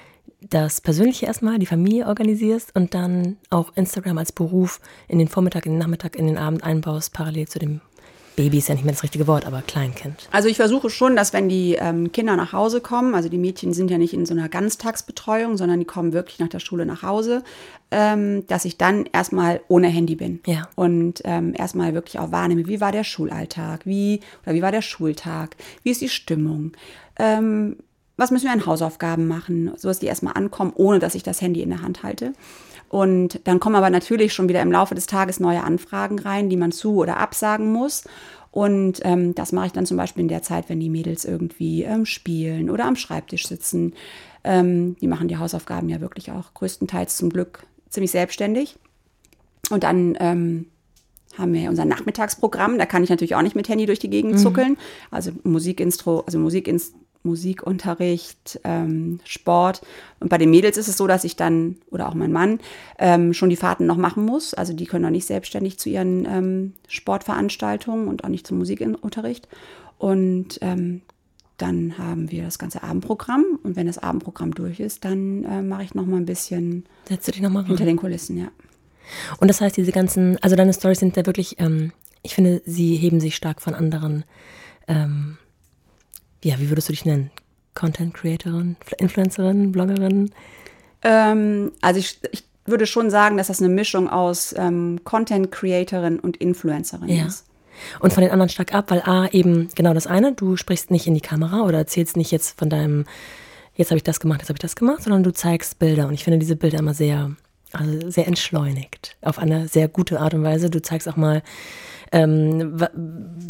das 0.41 0.80
Persönliche 0.80 1.26
erstmal, 1.26 1.60
die 1.60 1.65
Familie 1.65 2.08
organisierst 2.08 2.74
und 2.74 2.93
dann 2.93 3.38
auch 3.50 3.76
Instagram 3.76 4.17
als 4.17 4.32
Beruf 4.32 4.80
in 5.10 5.19
den 5.19 5.28
Vormittag, 5.28 5.65
in 5.65 5.74
den 5.74 5.80
Nachmittag, 5.80 6.15
in 6.15 6.28
den 6.28 6.38
Abend 6.38 6.63
einbaust, 6.63 7.13
parallel 7.13 7.48
zu 7.50 7.60
dem 7.60 7.82
Baby 8.39 8.60
ist 8.60 8.69
ja 8.69 8.75
nicht 8.75 8.86
mehr 8.86 8.93
das 8.93 9.04
richtige 9.04 9.28
Wort, 9.28 9.45
aber 9.45 9.62
Kleinkind. 9.62 10.30
Also 10.32 10.47
ich 10.47 10.56
versuche 10.56 10.89
schon, 10.89 11.17
dass 11.17 11.34
wenn 11.34 11.49
die 11.49 11.75
ähm, 11.75 12.13
Kinder 12.13 12.38
nach 12.38 12.54
Hause 12.54 12.80
kommen, 12.80 13.13
also 13.13 13.28
die 13.28 13.38
Mädchen 13.38 13.73
sind 13.73 13.91
ja 13.91 13.97
nicht 13.97 14.13
in 14.13 14.25
so 14.25 14.34
einer 14.34 14.47
Ganztagsbetreuung, 14.47 15.58
sondern 15.58 15.78
die 15.78 15.86
kommen 15.86 16.13
wirklich 16.13 16.39
nach 16.39 16.47
der 16.47 16.62
Schule 16.62 16.86
nach 16.86 17.04
Hause, 17.04 17.43
ähm, 17.91 18.47
dass 18.47 18.63
ich 18.63 18.78
dann 18.78 19.06
erstmal 19.12 19.60
ohne 19.67 19.89
Handy 19.89 20.15
bin. 20.15 20.39
Ja. 20.45 20.69
Und 20.75 21.21
ähm, 21.25 21.54
erstmal 21.54 21.93
wirklich 21.93 22.17
auch 22.17 22.32
wahrnehme, 22.32 22.65
wie 22.65 22.80
war 22.80 22.93
der 22.93 23.04
Schulalltag, 23.04 23.86
wie 23.86 24.21
oder 24.45 24.56
wie 24.56 24.62
war 24.62 24.71
der 24.71 24.84
Schultag, 24.84 25.58
wie 25.84 25.89
ist 25.89 25.99
die 25.99 26.08
Stimmung, 26.08 26.71
ähm, 27.17 27.75
was 28.15 28.32
müssen 28.32 28.45
wir 28.45 28.54
an 28.54 28.65
Hausaufgaben 28.65 29.28
machen, 29.28 29.73
so 29.75 29.89
dass 29.89 29.99
die 29.99 30.06
erstmal 30.06 30.36
ankommen, 30.36 30.71
ohne 30.75 30.99
dass 30.99 31.13
ich 31.13 31.23
das 31.23 31.41
Handy 31.41 31.62
in 31.62 31.71
der 31.71 31.82
Hand 31.82 32.04
halte. 32.04 32.32
Und 32.89 33.41
dann 33.45 33.60
kommen 33.60 33.75
aber 33.75 33.89
natürlich 33.89 34.34
schon 34.34 34.49
wieder 34.49 34.62
im 34.62 34.71
Laufe 34.71 34.95
des 34.95 35.06
Tages 35.06 35.39
neue 35.39 35.63
Anfragen 35.63 36.19
rein, 36.19 36.49
die 36.49 36.58
man 36.58 36.71
zu 36.71 36.95
oder 36.95 37.17
absagen 37.17 37.71
muss. 37.71 38.04
Und 38.52 38.99
ähm, 39.04 39.36
das 39.36 39.52
mache 39.52 39.67
ich 39.67 39.71
dann 39.73 39.86
zum 39.86 39.95
Beispiel 39.95 40.21
in 40.21 40.28
der 40.28 40.41
Zeit, 40.41 40.69
wenn 40.69 40.80
die 40.80 40.89
Mädels 40.89 41.23
irgendwie 41.23 41.84
ähm, 41.84 42.06
spielen 42.06 42.69
oder 42.69 42.86
am 42.86 42.95
Schreibtisch 42.95 43.47
sitzen. 43.47 43.93
Ähm, 44.43 44.95
die 45.02 45.08
machen 45.08 45.28
die 45.28 45.38
Hausaufgaben 45.38 45.88
ja 45.88 46.02
wirklich 46.02 46.32
auch 46.32 46.54
größtenteils 46.56 47.15
zum 47.15 47.30
Glück 47.30 47.67
ziemlich 47.89 48.12
selbstständig. 48.12 48.78
Und 49.69 49.84
dann 49.84 50.17
ähm, 50.19 50.65
haben 51.38 51.54
wir 51.54 51.69
unser 51.69 51.86
Nachmittagsprogramm. 51.86 52.80
Da 52.80 52.88
kann 52.88 53.04
ich 53.04 53.10
natürlich 53.12 53.36
auch 53.36 53.43
nicht 53.43 53.56
mit 53.56 53.69
Handy 53.69 53.86
durch 53.86 53.99
die 53.99 54.10
Gegend 54.10 54.34
mhm. 54.34 54.38
zuckeln. 54.38 54.78
Also 55.12 55.32
Musikinstro, 55.43 56.21
also 56.21 56.39
Musikinst 56.39 56.95
Musikunterricht, 57.23 58.60
ähm, 58.63 59.19
Sport. 59.25 59.82
Und 60.19 60.29
bei 60.29 60.38
den 60.38 60.49
Mädels 60.49 60.77
ist 60.77 60.88
es 60.88 60.97
so, 60.97 61.08
dass 61.08 61.23
ich 61.23 61.36
dann, 61.36 61.77
oder 61.91 62.08
auch 62.08 62.13
mein 62.13 62.32
Mann, 62.32 62.60
ähm, 62.97 63.34
schon 63.34 63.49
die 63.49 63.55
Fahrten 63.55 63.86
noch 63.86 63.97
machen 63.97 64.25
muss. 64.25 64.53
Also 64.53 64.73
die 64.73 64.86
können 64.86 65.05
auch 65.05 65.10
nicht 65.10 65.25
selbstständig 65.25 65.79
zu 65.79 65.89
ihren 65.89 66.25
ähm, 66.25 66.73
Sportveranstaltungen 66.88 68.08
und 68.08 68.23
auch 68.23 68.29
nicht 68.29 68.47
zum 68.47 68.58
Musikunterricht. 68.58 69.47
Und 69.97 70.60
ähm, 70.62 71.01
dann 71.58 71.97
haben 71.97 72.32
wir 72.32 72.43
das 72.43 72.58
ganze 72.58 72.84
Abendprogramm. 72.84 73.43
Und 73.63 73.75
wenn 73.75 73.88
das 73.88 73.97
Abendprogramm 73.97 74.55
durch 74.55 74.79
ist, 74.79 75.03
dann 75.03 75.43
äh, 75.43 75.62
mache 75.62 75.84
ich 75.84 75.93
noch 75.93 76.05
mal 76.05 76.17
ein 76.17 76.25
bisschen 76.25 76.86
Setzt 77.08 77.27
du 77.27 77.32
dich 77.34 77.41
noch 77.41 77.49
mal 77.49 77.65
hinter 77.65 77.86
den 77.86 77.97
Kulissen, 77.97 78.38
ja. 78.38 78.47
Und 79.39 79.47
das 79.49 79.60
heißt, 79.60 79.75
diese 79.75 79.91
ganzen, 79.91 80.38
also 80.41 80.55
deine 80.55 80.73
Stories 80.73 80.99
sind 80.99 81.17
ja 81.17 81.25
wirklich, 81.25 81.60
ähm, 81.60 81.91
ich 82.21 82.36
finde, 82.36 82.62
sie 82.65 82.95
heben 82.95 83.19
sich 83.19 83.36
stark 83.36 83.62
von 83.62 83.73
anderen 83.73 84.23
ähm, 84.88 85.38
ja, 86.43 86.60
wie 86.60 86.69
würdest 86.69 86.89
du 86.89 86.93
dich 86.93 87.06
nennen? 87.06 87.32
Content 87.75 88.13
Creatorin, 88.13 88.75
Influencerin, 88.97 89.71
Bloggerin? 89.71 90.32
Ähm, 91.04 91.71
also 91.82 91.99
ich, 91.99 92.19
ich, 92.32 92.43
würde 92.65 92.86
schon 92.86 93.10
sagen, 93.10 93.38
dass 93.38 93.47
das 93.47 93.62
eine 93.62 93.69
Mischung 93.69 94.08
aus 94.08 94.54
ähm, 94.56 94.99
Content 95.04 95.52
Creatorin 95.52 96.19
und 96.19 96.38
Influencerin 96.38 97.10
ja. 97.10 97.25
ist. 97.25 97.47
Und 97.99 98.13
von 98.13 98.21
den 98.21 98.32
anderen 98.32 98.49
stark 98.49 98.75
ab, 98.75 98.91
weil 98.91 99.02
A, 99.02 99.28
eben 99.32 99.69
genau 99.73 99.93
das 99.93 100.06
eine, 100.06 100.34
du 100.34 100.56
sprichst 100.56 100.91
nicht 100.91 101.08
in 101.08 101.13
die 101.15 101.21
Kamera 101.21 101.62
oder 101.62 101.80
erzählst 101.80 102.17
nicht 102.17 102.32
jetzt 102.32 102.60
von 102.60 102.69
deinem, 102.69 103.06
jetzt 103.73 103.89
habe 103.89 103.97
ich 103.97 104.04
das 104.04 104.19
gemacht, 104.19 104.41
jetzt 104.41 104.49
habe 104.49 104.58
ich 104.58 104.62
das 104.62 104.75
gemacht, 104.75 105.02
sondern 105.02 105.23
du 105.23 105.32
zeigst 105.32 105.80
Bilder. 105.80 106.08
Und 106.08 106.13
ich 106.13 106.23
finde 106.23 106.38
diese 106.38 106.56
Bilder 106.56 106.80
immer 106.80 106.93
sehr, 106.93 107.32
also 107.71 108.10
sehr 108.10 108.28
entschleunigt. 108.28 109.17
Auf 109.21 109.39
eine 109.39 109.67
sehr 109.67 109.88
gute 109.88 110.19
Art 110.19 110.34
und 110.34 110.43
Weise. 110.43 110.69
Du 110.69 110.82
zeigst 110.82 111.08
auch 111.08 111.15
mal 111.15 111.41
ähm, 112.12 112.78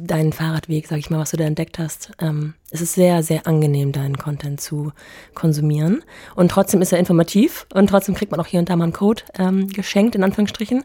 deinen 0.03 0.33
Fahrradweg, 0.33 0.87
sag 0.87 0.99
ich 0.99 1.09
mal, 1.09 1.19
was 1.19 1.31
du 1.31 1.37
da 1.37 1.45
entdeckt 1.45 1.79
hast. 1.79 2.11
Ähm, 2.19 2.53
es 2.71 2.81
ist 2.81 2.93
sehr, 2.93 3.23
sehr 3.23 3.47
angenehm, 3.47 3.91
deinen 3.91 4.17
Content 4.17 4.61
zu 4.61 4.91
konsumieren. 5.33 6.03
Und 6.35 6.51
trotzdem 6.51 6.81
ist 6.81 6.91
er 6.91 6.99
informativ 6.99 7.65
und 7.73 7.87
trotzdem 7.87 8.15
kriegt 8.15 8.31
man 8.31 8.39
auch 8.39 8.47
hier 8.47 8.59
und 8.59 8.69
da 8.69 8.75
mal 8.75 8.85
einen 8.85 8.93
Code 8.93 9.23
ähm, 9.37 9.67
geschenkt, 9.67 10.15
in 10.15 10.23
Anführungsstrichen. 10.23 10.83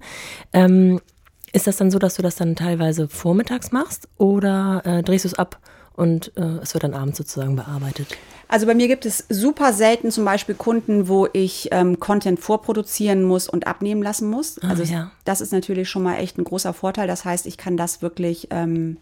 Ähm, 0.53 1.01
ist 1.53 1.67
das 1.67 1.77
dann 1.77 1.91
so, 1.91 1.99
dass 1.99 2.15
du 2.15 2.23
das 2.23 2.35
dann 2.37 2.57
teilweise 2.57 3.09
vormittags 3.09 3.71
machst 3.71 4.09
oder 4.19 4.83
äh, 4.85 5.03
drehst 5.03 5.25
du 5.25 5.29
es 5.29 5.35
ab 5.35 5.61
und 5.95 6.33
äh, 6.37 6.59
es 6.63 6.75
wird 6.75 6.85
dann 6.85 6.95
abends 6.95 7.19
sozusagen 7.19 7.55
bearbeitet? 7.55 8.17
Also 8.49 8.67
bei 8.67 8.75
mir 8.75 8.89
gibt 8.89 9.07
es 9.07 9.25
super 9.29 9.73
selten 9.73 10.11
zum 10.11 10.25
Beispiel 10.25 10.55
Kunden, 10.55 11.09
wo 11.09 11.29
ich 11.33 11.69
ähm, 11.73 11.99
Content 11.99 12.41
vorproduzieren 12.41 13.23
muss 13.23 13.49
und 13.49 13.67
abnehmen 13.67 14.03
lassen 14.03 14.29
muss. 14.29 14.59
Also 14.59 14.83
ja. 14.83 15.11
das 15.25 15.41
ist 15.41 15.53
natürlich 15.53 15.89
schon 15.89 16.03
mal 16.03 16.17
echt 16.17 16.39
ein 16.39 16.45
großer 16.45 16.73
Vorteil. 16.73 17.07
Das 17.07 17.25
heißt, 17.25 17.47
ich 17.47 17.57
kann 17.57 17.77
das 17.77 18.03
wirklich 18.03 18.49
ähm, 18.51 18.99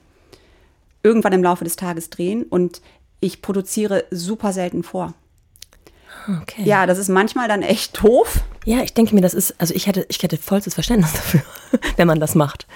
irgendwann 1.03 1.33
im 1.33 1.43
Laufe 1.43 1.65
des 1.65 1.77
Tages 1.77 2.11
drehen 2.11 2.45
und 2.45 2.81
ich 3.21 3.43
produziere 3.43 4.05
super 4.11 4.53
selten 4.53 4.83
vor. 4.83 5.15
Okay. 6.43 6.63
Ja, 6.65 6.87
das 6.87 6.99
ist 6.99 7.09
manchmal 7.09 7.49
dann 7.49 7.63
echt 7.63 8.03
doof. 8.03 8.41
Ja, 8.65 8.83
ich 8.83 8.95
denke 8.95 9.15
mir, 9.15 9.23
das 9.23 9.35
ist, 9.35 9.61
also 9.61 9.75
ich 9.75 9.87
hätte, 9.87 10.07
ich 10.09 10.23
hätte 10.23 10.37
vollstes 10.37 10.75
Verständnis 10.75 11.13
dafür, 11.15 11.43
wenn 11.97 12.07
man 12.07 12.21
das 12.21 12.35
macht. 12.35 12.67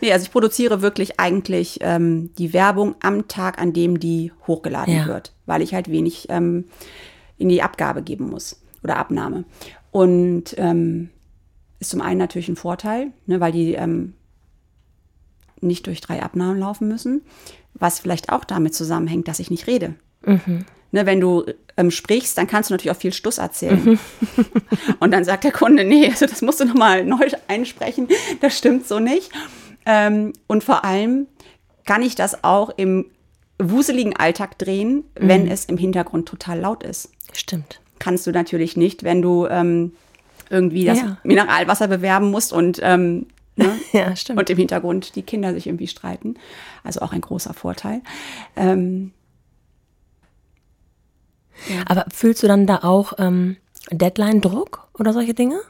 Nee, 0.00 0.12
also 0.12 0.24
ich 0.24 0.32
produziere 0.32 0.82
wirklich 0.82 1.18
eigentlich 1.18 1.78
ähm, 1.80 2.30
die 2.36 2.52
Werbung 2.52 2.94
am 3.00 3.28
Tag, 3.28 3.60
an 3.60 3.72
dem 3.72 4.00
die 4.00 4.32
hochgeladen 4.46 4.94
ja. 4.94 5.06
wird, 5.06 5.32
weil 5.46 5.62
ich 5.62 5.74
halt 5.74 5.90
wenig 5.90 6.26
ähm, 6.30 6.64
in 7.38 7.48
die 7.48 7.62
Abgabe 7.62 8.02
geben 8.02 8.28
muss 8.30 8.60
oder 8.82 8.96
Abnahme. 8.96 9.44
Und 9.90 10.54
ähm, 10.58 11.10
ist 11.80 11.90
zum 11.90 12.00
einen 12.00 12.18
natürlich 12.18 12.48
ein 12.48 12.56
Vorteil, 12.56 13.12
ne, 13.26 13.40
weil 13.40 13.52
die 13.52 13.74
ähm, 13.74 14.14
nicht 15.60 15.86
durch 15.86 16.00
drei 16.00 16.22
Abnahmen 16.22 16.58
laufen 16.58 16.88
müssen, 16.88 17.22
was 17.74 17.98
vielleicht 17.98 18.30
auch 18.30 18.44
damit 18.44 18.74
zusammenhängt, 18.74 19.28
dass 19.28 19.40
ich 19.40 19.50
nicht 19.50 19.66
rede. 19.66 19.94
Mhm. 20.24 20.64
Ne, 20.92 21.06
wenn 21.06 21.20
du 21.20 21.44
ähm, 21.76 21.90
sprichst, 21.90 22.38
dann 22.38 22.46
kannst 22.46 22.70
du 22.70 22.74
natürlich 22.74 22.94
auch 22.94 23.00
viel 23.00 23.12
Stuss 23.12 23.38
erzählen. 23.38 23.82
Mhm. 23.84 23.98
Und 25.00 25.10
dann 25.10 25.24
sagt 25.24 25.44
der 25.44 25.52
Kunde, 25.52 25.84
nee, 25.84 26.06
also 26.06 26.26
das 26.26 26.42
musst 26.42 26.60
du 26.60 26.64
nochmal 26.64 27.04
neu 27.04 27.26
einsprechen, 27.48 28.08
das 28.40 28.56
stimmt 28.56 28.86
so 28.86 29.00
nicht. 29.00 29.30
Ähm, 29.86 30.32
und 30.46 30.64
vor 30.64 30.84
allem 30.84 31.26
kann 31.84 32.02
ich 32.02 32.14
das 32.14 32.44
auch 32.44 32.70
im 32.76 33.06
wuseligen 33.58 34.16
Alltag 34.16 34.58
drehen, 34.58 35.04
wenn 35.14 35.44
mhm. 35.44 35.50
es 35.50 35.66
im 35.66 35.76
Hintergrund 35.76 36.28
total 36.28 36.60
laut 36.60 36.82
ist. 36.82 37.10
Stimmt. 37.32 37.80
Kannst 37.98 38.26
du 38.26 38.32
natürlich 38.32 38.76
nicht, 38.76 39.04
wenn 39.04 39.22
du 39.22 39.46
ähm, 39.46 39.92
irgendwie 40.50 40.84
das 40.84 40.98
ja. 40.98 41.18
Mineralwasser 41.22 41.88
bewerben 41.88 42.30
musst 42.30 42.52
und 42.52 42.80
ähm, 42.82 43.26
Ne? 43.56 43.78
ja, 43.92 44.14
stimmt. 44.16 44.38
Und 44.38 44.50
im 44.50 44.58
Hintergrund 44.58 45.14
die 45.14 45.22
Kinder 45.22 45.52
sich 45.52 45.66
irgendwie 45.66 45.86
streiten. 45.86 46.34
Also 46.82 47.00
auch 47.00 47.12
ein 47.12 47.20
großer 47.20 47.54
Vorteil. 47.54 48.02
Ähm, 48.56 49.12
ja. 51.68 51.82
Aber 51.86 52.06
fühlst 52.12 52.42
du 52.42 52.48
dann 52.48 52.66
da 52.66 52.78
auch 52.82 53.12
ähm, 53.18 53.56
Deadline-Druck 53.90 54.88
oder 54.98 55.12
solche 55.12 55.34
Dinge? 55.34 55.60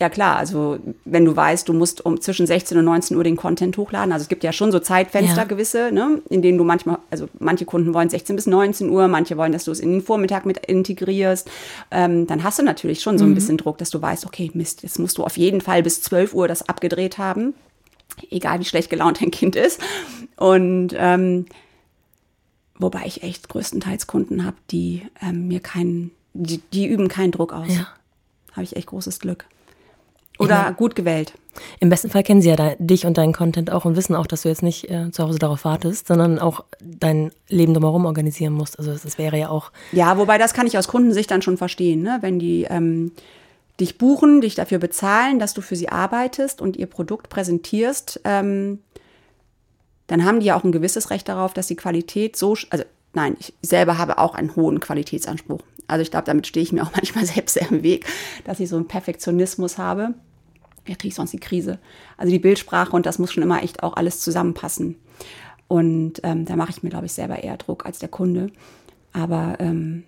Ja 0.00 0.08
klar, 0.08 0.36
also 0.36 0.78
wenn 1.04 1.26
du 1.26 1.36
weißt, 1.36 1.68
du 1.68 1.74
musst 1.74 2.06
um 2.06 2.22
zwischen 2.22 2.46
16 2.46 2.78
und 2.78 2.86
19 2.86 3.18
Uhr 3.18 3.22
den 3.22 3.36
Content 3.36 3.76
hochladen, 3.76 4.12
also 4.12 4.22
es 4.22 4.28
gibt 4.30 4.42
ja 4.42 4.50
schon 4.50 4.72
so 4.72 4.78
Zeitfenster 4.78 5.42
ja. 5.42 5.44
gewisse, 5.44 5.92
ne, 5.92 6.22
in 6.30 6.40
denen 6.40 6.56
du 6.56 6.64
manchmal, 6.64 7.00
also 7.10 7.28
manche 7.38 7.66
Kunden 7.66 7.92
wollen 7.92 8.08
16 8.08 8.34
bis 8.34 8.46
19 8.46 8.88
Uhr, 8.88 9.08
manche 9.08 9.36
wollen, 9.36 9.52
dass 9.52 9.64
du 9.64 9.72
es 9.72 9.78
in 9.78 9.92
den 9.92 10.00
Vormittag 10.00 10.46
mit 10.46 10.56
integrierst, 10.66 11.50
ähm, 11.90 12.26
dann 12.26 12.42
hast 12.42 12.58
du 12.58 12.62
natürlich 12.62 13.02
schon 13.02 13.18
so 13.18 13.24
ein 13.24 13.30
mhm. 13.30 13.34
bisschen 13.34 13.58
Druck, 13.58 13.76
dass 13.76 13.90
du 13.90 14.00
weißt, 14.00 14.24
okay, 14.24 14.50
Mist, 14.54 14.82
jetzt 14.82 14.98
musst 14.98 15.18
du 15.18 15.22
auf 15.22 15.36
jeden 15.36 15.60
Fall 15.60 15.82
bis 15.82 16.00
12 16.00 16.32
Uhr 16.32 16.48
das 16.48 16.66
abgedreht 16.66 17.18
haben, 17.18 17.52
egal 18.30 18.58
wie 18.60 18.64
schlecht 18.64 18.88
gelaunt 18.88 19.20
dein 19.20 19.30
Kind 19.30 19.54
ist. 19.54 19.82
Und 20.36 20.94
ähm, 20.96 21.44
wobei 22.78 23.02
ich 23.04 23.22
echt 23.22 23.50
größtenteils 23.50 24.06
Kunden 24.06 24.46
habe, 24.46 24.56
die 24.70 25.02
ähm, 25.20 25.46
mir 25.46 25.60
keinen, 25.60 26.12
die, 26.32 26.62
die 26.72 26.86
üben 26.86 27.08
keinen 27.08 27.32
Druck 27.32 27.52
aus. 27.52 27.68
Ja. 27.68 27.88
Habe 28.52 28.62
ich 28.62 28.76
echt 28.76 28.86
großes 28.86 29.18
Glück. 29.18 29.44
Oder 30.40 30.54
ja. 30.54 30.70
gut 30.70 30.94
gewählt. 30.94 31.34
Im 31.80 31.88
besten 31.88 32.10
Fall 32.10 32.22
kennen 32.22 32.40
sie 32.40 32.48
ja 32.48 32.56
da, 32.56 32.74
dich 32.78 33.06
und 33.06 33.18
deinen 33.18 33.32
Content 33.32 33.70
auch 33.70 33.84
und 33.84 33.96
wissen 33.96 34.14
auch, 34.14 34.26
dass 34.26 34.42
du 34.42 34.48
jetzt 34.48 34.62
nicht 34.62 34.90
äh, 34.90 35.10
zu 35.10 35.24
Hause 35.24 35.38
darauf 35.38 35.64
wartest, 35.64 36.06
sondern 36.06 36.38
auch 36.38 36.64
dein 36.80 37.32
Leben 37.48 37.74
drumherum 37.74 38.06
organisieren 38.06 38.52
musst. 38.52 38.78
Also 38.78 38.92
das 38.92 39.18
wäre 39.18 39.38
ja 39.38 39.50
auch. 39.50 39.70
Ja, 39.92 40.16
wobei 40.16 40.38
das 40.38 40.54
kann 40.54 40.66
ich 40.66 40.78
aus 40.78 40.88
Kundensicht 40.88 41.30
dann 41.30 41.42
schon 41.42 41.56
verstehen, 41.56 42.02
ne? 42.02 42.18
wenn 42.20 42.38
die 42.38 42.66
ähm, 42.70 43.12
dich 43.80 43.98
buchen, 43.98 44.40
dich 44.40 44.54
dafür 44.54 44.78
bezahlen, 44.78 45.38
dass 45.38 45.54
du 45.54 45.60
für 45.60 45.76
sie 45.76 45.88
arbeitest 45.88 46.60
und 46.60 46.76
ihr 46.76 46.86
Produkt 46.86 47.28
präsentierst, 47.28 48.20
ähm, 48.24 48.80
dann 50.06 50.24
haben 50.24 50.40
die 50.40 50.46
ja 50.46 50.56
auch 50.56 50.64
ein 50.64 50.72
gewisses 50.72 51.10
Recht 51.10 51.28
darauf, 51.28 51.54
dass 51.54 51.66
die 51.66 51.76
Qualität 51.76 52.36
so, 52.36 52.56
also 52.70 52.84
nein, 53.14 53.36
ich 53.38 53.54
selber 53.62 53.98
habe 53.98 54.18
auch 54.18 54.34
einen 54.34 54.54
hohen 54.56 54.80
Qualitätsanspruch. 54.80 55.60
Also 55.86 56.02
ich 56.02 56.10
glaube, 56.10 56.26
damit 56.26 56.46
stehe 56.46 56.62
ich 56.62 56.72
mir 56.72 56.82
auch 56.82 56.92
manchmal 56.94 57.26
selbst 57.26 57.54
sehr 57.54 57.70
im 57.70 57.82
Weg, 57.82 58.06
dass 58.44 58.60
ich 58.60 58.68
so 58.68 58.76
einen 58.76 58.88
Perfektionismus 58.88 59.78
habe 59.78 60.14
ja, 60.90 60.96
kriege 60.96 61.14
sonst 61.14 61.32
die 61.32 61.38
Krise. 61.38 61.78
Also 62.16 62.32
die 62.32 62.38
Bildsprache 62.38 62.94
und 62.94 63.06
das 63.06 63.18
muss 63.18 63.32
schon 63.32 63.44
immer 63.44 63.62
echt 63.62 63.82
auch 63.82 63.94
alles 63.94 64.20
zusammenpassen. 64.20 64.96
Und 65.68 66.14
ähm, 66.24 66.44
da 66.44 66.56
mache 66.56 66.70
ich 66.70 66.82
mir, 66.82 66.90
glaube 66.90 67.06
ich, 67.06 67.12
selber 67.12 67.42
eher 67.44 67.56
Druck 67.56 67.86
als 67.86 68.00
der 68.00 68.08
Kunde. 68.08 68.50
Aber 69.12 69.56
ähm, 69.60 70.02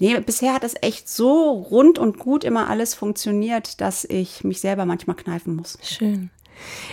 nee, 0.00 0.18
bisher 0.20 0.54
hat 0.54 0.64
es 0.64 0.74
echt 0.80 1.08
so 1.08 1.50
rund 1.50 1.98
und 1.98 2.18
gut 2.18 2.44
immer 2.44 2.70
alles 2.70 2.94
funktioniert, 2.94 3.82
dass 3.82 4.04
ich 4.04 4.42
mich 4.42 4.60
selber 4.60 4.86
manchmal 4.86 5.16
kneifen 5.16 5.54
muss. 5.54 5.78
Schön. 5.82 6.30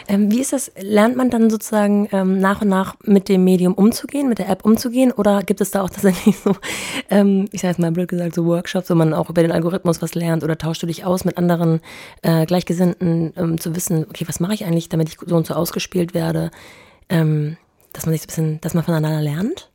Ähm, 0.07 0.31
wie 0.31 0.39
ist 0.39 0.53
das? 0.53 0.71
Lernt 0.79 1.15
man 1.15 1.29
dann 1.29 1.49
sozusagen 1.49 2.09
ähm, 2.11 2.39
nach 2.39 2.61
und 2.61 2.69
nach 2.69 2.95
mit 3.03 3.29
dem 3.29 3.43
Medium 3.43 3.73
umzugehen, 3.73 4.29
mit 4.29 4.39
der 4.39 4.49
App 4.49 4.65
umzugehen? 4.65 5.11
Oder 5.11 5.43
gibt 5.43 5.61
es 5.61 5.71
da 5.71 5.81
auch 5.81 5.89
tatsächlich 5.89 6.37
so, 6.37 6.55
ähm, 7.09 7.47
ich 7.51 7.61
sage 7.61 7.71
jetzt 7.71 7.79
mal 7.79 7.91
blöd 7.91 8.09
gesagt, 8.09 8.35
so 8.35 8.45
Workshops, 8.45 8.89
wo 8.89 8.95
man 8.95 9.13
auch 9.13 9.29
über 9.29 9.41
den 9.41 9.51
Algorithmus 9.51 10.01
was 10.01 10.15
lernt? 10.15 10.43
Oder 10.43 10.57
tauschst 10.57 10.83
du 10.83 10.87
dich 10.87 11.05
aus 11.05 11.25
mit 11.25 11.37
anderen 11.37 11.81
äh, 12.21 12.45
Gleichgesinnten, 12.45 13.33
ähm, 13.37 13.59
zu 13.59 13.75
wissen, 13.75 14.05
okay, 14.09 14.25
was 14.27 14.39
mache 14.39 14.53
ich 14.53 14.65
eigentlich, 14.65 14.89
damit 14.89 15.09
ich 15.09 15.17
so 15.25 15.35
und 15.35 15.47
so 15.47 15.53
ausgespielt 15.53 16.13
werde? 16.13 16.51
Ähm, 17.09 17.57
dass 17.93 18.05
man 18.05 18.13
sich 18.13 18.21
so 18.21 18.25
ein 18.25 18.27
bisschen, 18.27 18.61
dass 18.61 18.73
man 18.73 18.83
voneinander 18.83 19.21
lernt? 19.21 19.68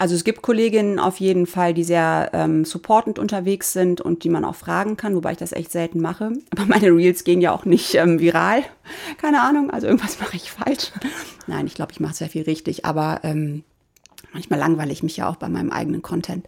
Also 0.00 0.14
es 0.14 0.24
gibt 0.24 0.40
Kolleginnen 0.40 0.98
auf 0.98 1.20
jeden 1.20 1.46
Fall, 1.46 1.74
die 1.74 1.84
sehr 1.84 2.30
ähm, 2.32 2.64
supportend 2.64 3.18
unterwegs 3.18 3.74
sind 3.74 4.00
und 4.00 4.24
die 4.24 4.30
man 4.30 4.46
auch 4.46 4.54
fragen 4.54 4.96
kann, 4.96 5.14
wobei 5.14 5.32
ich 5.32 5.36
das 5.36 5.52
echt 5.52 5.70
selten 5.70 6.00
mache. 6.00 6.32
Aber 6.52 6.64
meine 6.64 6.86
Reels 6.86 7.22
gehen 7.22 7.42
ja 7.42 7.52
auch 7.52 7.66
nicht 7.66 7.96
ähm, 7.96 8.18
viral. 8.18 8.62
Keine 9.18 9.42
Ahnung, 9.42 9.70
also 9.70 9.86
irgendwas 9.86 10.18
mache 10.20 10.36
ich 10.36 10.50
falsch. 10.50 10.92
Nein, 11.46 11.66
ich 11.66 11.74
glaube, 11.74 11.92
ich 11.92 12.00
mache 12.00 12.14
sehr 12.14 12.30
viel 12.30 12.44
richtig, 12.44 12.86
aber 12.86 13.20
ähm, 13.24 13.62
manchmal 14.32 14.58
langweile 14.58 14.90
ich 14.90 15.02
mich 15.02 15.18
ja 15.18 15.28
auch 15.28 15.36
bei 15.36 15.50
meinem 15.50 15.70
eigenen 15.70 16.00
Content. 16.00 16.46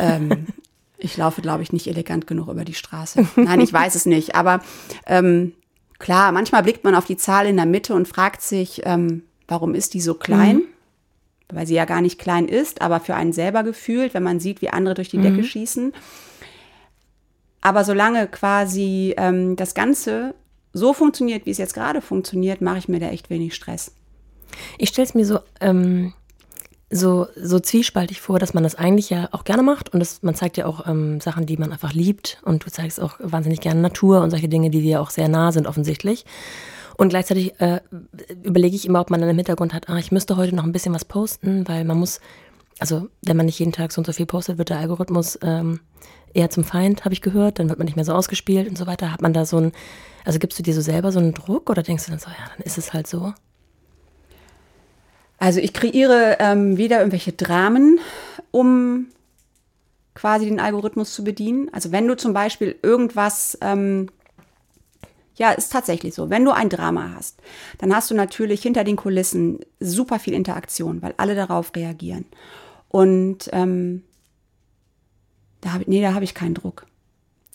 ähm, 0.00 0.46
ich 0.96 1.14
laufe, 1.18 1.42
glaube 1.42 1.62
ich, 1.62 1.74
nicht 1.74 1.88
elegant 1.88 2.26
genug 2.26 2.48
über 2.48 2.64
die 2.64 2.72
Straße. 2.72 3.26
Nein, 3.36 3.60
ich 3.60 3.74
weiß 3.74 3.96
es 3.96 4.06
nicht. 4.06 4.34
Aber 4.34 4.62
ähm, 5.04 5.52
klar, 5.98 6.32
manchmal 6.32 6.62
blickt 6.62 6.84
man 6.84 6.94
auf 6.94 7.04
die 7.04 7.18
Zahl 7.18 7.44
in 7.44 7.56
der 7.56 7.66
Mitte 7.66 7.92
und 7.92 8.08
fragt 8.08 8.40
sich, 8.40 8.80
ähm, 8.86 9.24
warum 9.46 9.74
ist 9.74 9.92
die 9.92 10.00
so 10.00 10.14
klein? 10.14 10.56
Mhm 10.56 10.71
weil 11.50 11.66
sie 11.66 11.74
ja 11.74 11.84
gar 11.84 12.00
nicht 12.00 12.18
klein 12.18 12.48
ist, 12.48 12.82
aber 12.82 13.00
für 13.00 13.14
einen 13.14 13.32
selber 13.32 13.62
gefühlt, 13.62 14.14
wenn 14.14 14.22
man 14.22 14.40
sieht, 14.40 14.62
wie 14.62 14.70
andere 14.70 14.94
durch 14.94 15.08
die 15.08 15.18
mhm. 15.18 15.22
Decke 15.22 15.44
schießen. 15.44 15.92
Aber 17.60 17.84
solange 17.84 18.26
quasi 18.26 19.14
ähm, 19.16 19.56
das 19.56 19.74
Ganze 19.74 20.34
so 20.72 20.92
funktioniert, 20.92 21.46
wie 21.46 21.50
es 21.50 21.58
jetzt 21.58 21.74
gerade 21.74 22.00
funktioniert, 22.00 22.60
mache 22.60 22.78
ich 22.78 22.88
mir 22.88 22.98
da 22.98 23.08
echt 23.08 23.30
wenig 23.30 23.54
Stress. 23.54 23.92
Ich 24.78 24.90
stelle 24.90 25.06
es 25.06 25.14
mir 25.14 25.24
so, 25.24 25.38
ähm, 25.60 26.12
so, 26.90 27.26
so 27.36 27.58
zwiespaltig 27.58 28.20
vor, 28.20 28.38
dass 28.38 28.52
man 28.52 28.62
das 28.62 28.74
eigentlich 28.74 29.10
ja 29.10 29.28
auch 29.32 29.44
gerne 29.44 29.62
macht 29.62 29.92
und 29.94 30.00
das, 30.00 30.22
man 30.22 30.34
zeigt 30.34 30.56
ja 30.56 30.66
auch 30.66 30.86
ähm, 30.86 31.20
Sachen, 31.20 31.46
die 31.46 31.56
man 31.56 31.72
einfach 31.72 31.92
liebt 31.92 32.40
und 32.44 32.64
du 32.64 32.70
zeigst 32.70 33.00
auch 33.00 33.14
wahnsinnig 33.18 33.60
gerne 33.60 33.80
Natur 33.80 34.20
und 34.20 34.30
solche 34.30 34.48
Dinge, 34.48 34.70
die 34.70 34.82
dir 34.82 35.00
auch 35.00 35.10
sehr 35.10 35.28
nah 35.28 35.52
sind 35.52 35.66
offensichtlich. 35.66 36.26
Und 37.02 37.08
gleichzeitig 37.08 37.60
äh, 37.60 37.80
überlege 38.44 38.76
ich 38.76 38.86
immer, 38.86 39.00
ob 39.00 39.10
man 39.10 39.20
dann 39.20 39.28
im 39.28 39.36
Hintergrund 39.36 39.74
hat, 39.74 39.88
ah, 39.88 39.98
ich 39.98 40.12
müsste 40.12 40.36
heute 40.36 40.54
noch 40.54 40.62
ein 40.62 40.70
bisschen 40.70 40.94
was 40.94 41.04
posten, 41.04 41.66
weil 41.66 41.84
man 41.84 41.98
muss, 41.98 42.20
also 42.78 43.08
wenn 43.22 43.36
man 43.36 43.46
nicht 43.46 43.58
jeden 43.58 43.72
Tag 43.72 43.90
so 43.90 43.98
und 43.98 44.04
so 44.04 44.12
viel 44.12 44.24
postet, 44.24 44.56
wird 44.56 44.68
der 44.68 44.78
Algorithmus 44.78 45.36
ähm, 45.42 45.80
eher 46.32 46.48
zum 46.48 46.62
Feind, 46.62 47.04
habe 47.04 47.12
ich 47.12 47.20
gehört, 47.20 47.58
dann 47.58 47.68
wird 47.68 47.80
man 47.80 47.86
nicht 47.86 47.96
mehr 47.96 48.04
so 48.04 48.12
ausgespielt 48.12 48.68
und 48.68 48.78
so 48.78 48.86
weiter. 48.86 49.10
Hat 49.10 49.20
man 49.20 49.32
da 49.32 49.44
so 49.44 49.56
ein, 49.56 49.72
also 50.24 50.38
gibst 50.38 50.60
du 50.60 50.62
dir 50.62 50.74
so 50.74 50.80
selber 50.80 51.10
so 51.10 51.18
einen 51.18 51.34
Druck 51.34 51.70
oder 51.70 51.82
denkst 51.82 52.04
du 52.04 52.12
dann 52.12 52.20
so, 52.20 52.30
ja, 52.30 52.50
dann 52.56 52.64
ist 52.64 52.78
es 52.78 52.92
halt 52.92 53.08
so? 53.08 53.34
Also 55.38 55.58
ich 55.58 55.72
kreiere 55.72 56.36
ähm, 56.38 56.76
wieder 56.76 56.98
irgendwelche 56.98 57.32
Dramen, 57.32 57.98
um 58.52 59.08
quasi 60.14 60.44
den 60.44 60.60
Algorithmus 60.60 61.12
zu 61.12 61.24
bedienen. 61.24 61.68
Also 61.72 61.90
wenn 61.90 62.06
du 62.06 62.16
zum 62.16 62.32
Beispiel 62.32 62.76
irgendwas, 62.80 63.58
ähm, 63.60 64.08
ja, 65.36 65.52
ist 65.52 65.72
tatsächlich 65.72 66.14
so, 66.14 66.30
wenn 66.30 66.44
du 66.44 66.50
ein 66.50 66.68
Drama 66.68 67.12
hast, 67.16 67.40
dann 67.78 67.94
hast 67.94 68.10
du 68.10 68.14
natürlich 68.14 68.62
hinter 68.62 68.84
den 68.84 68.96
Kulissen 68.96 69.60
super 69.80 70.18
viel 70.18 70.34
Interaktion, 70.34 71.02
weil 71.02 71.14
alle 71.16 71.34
darauf 71.34 71.74
reagieren. 71.74 72.26
Und 72.88 73.48
ähm, 73.52 74.02
da 75.60 75.72
habe 75.72 75.84
nee, 75.86 76.02
da 76.02 76.14
habe 76.14 76.24
ich 76.24 76.34
keinen 76.34 76.54
Druck. 76.54 76.86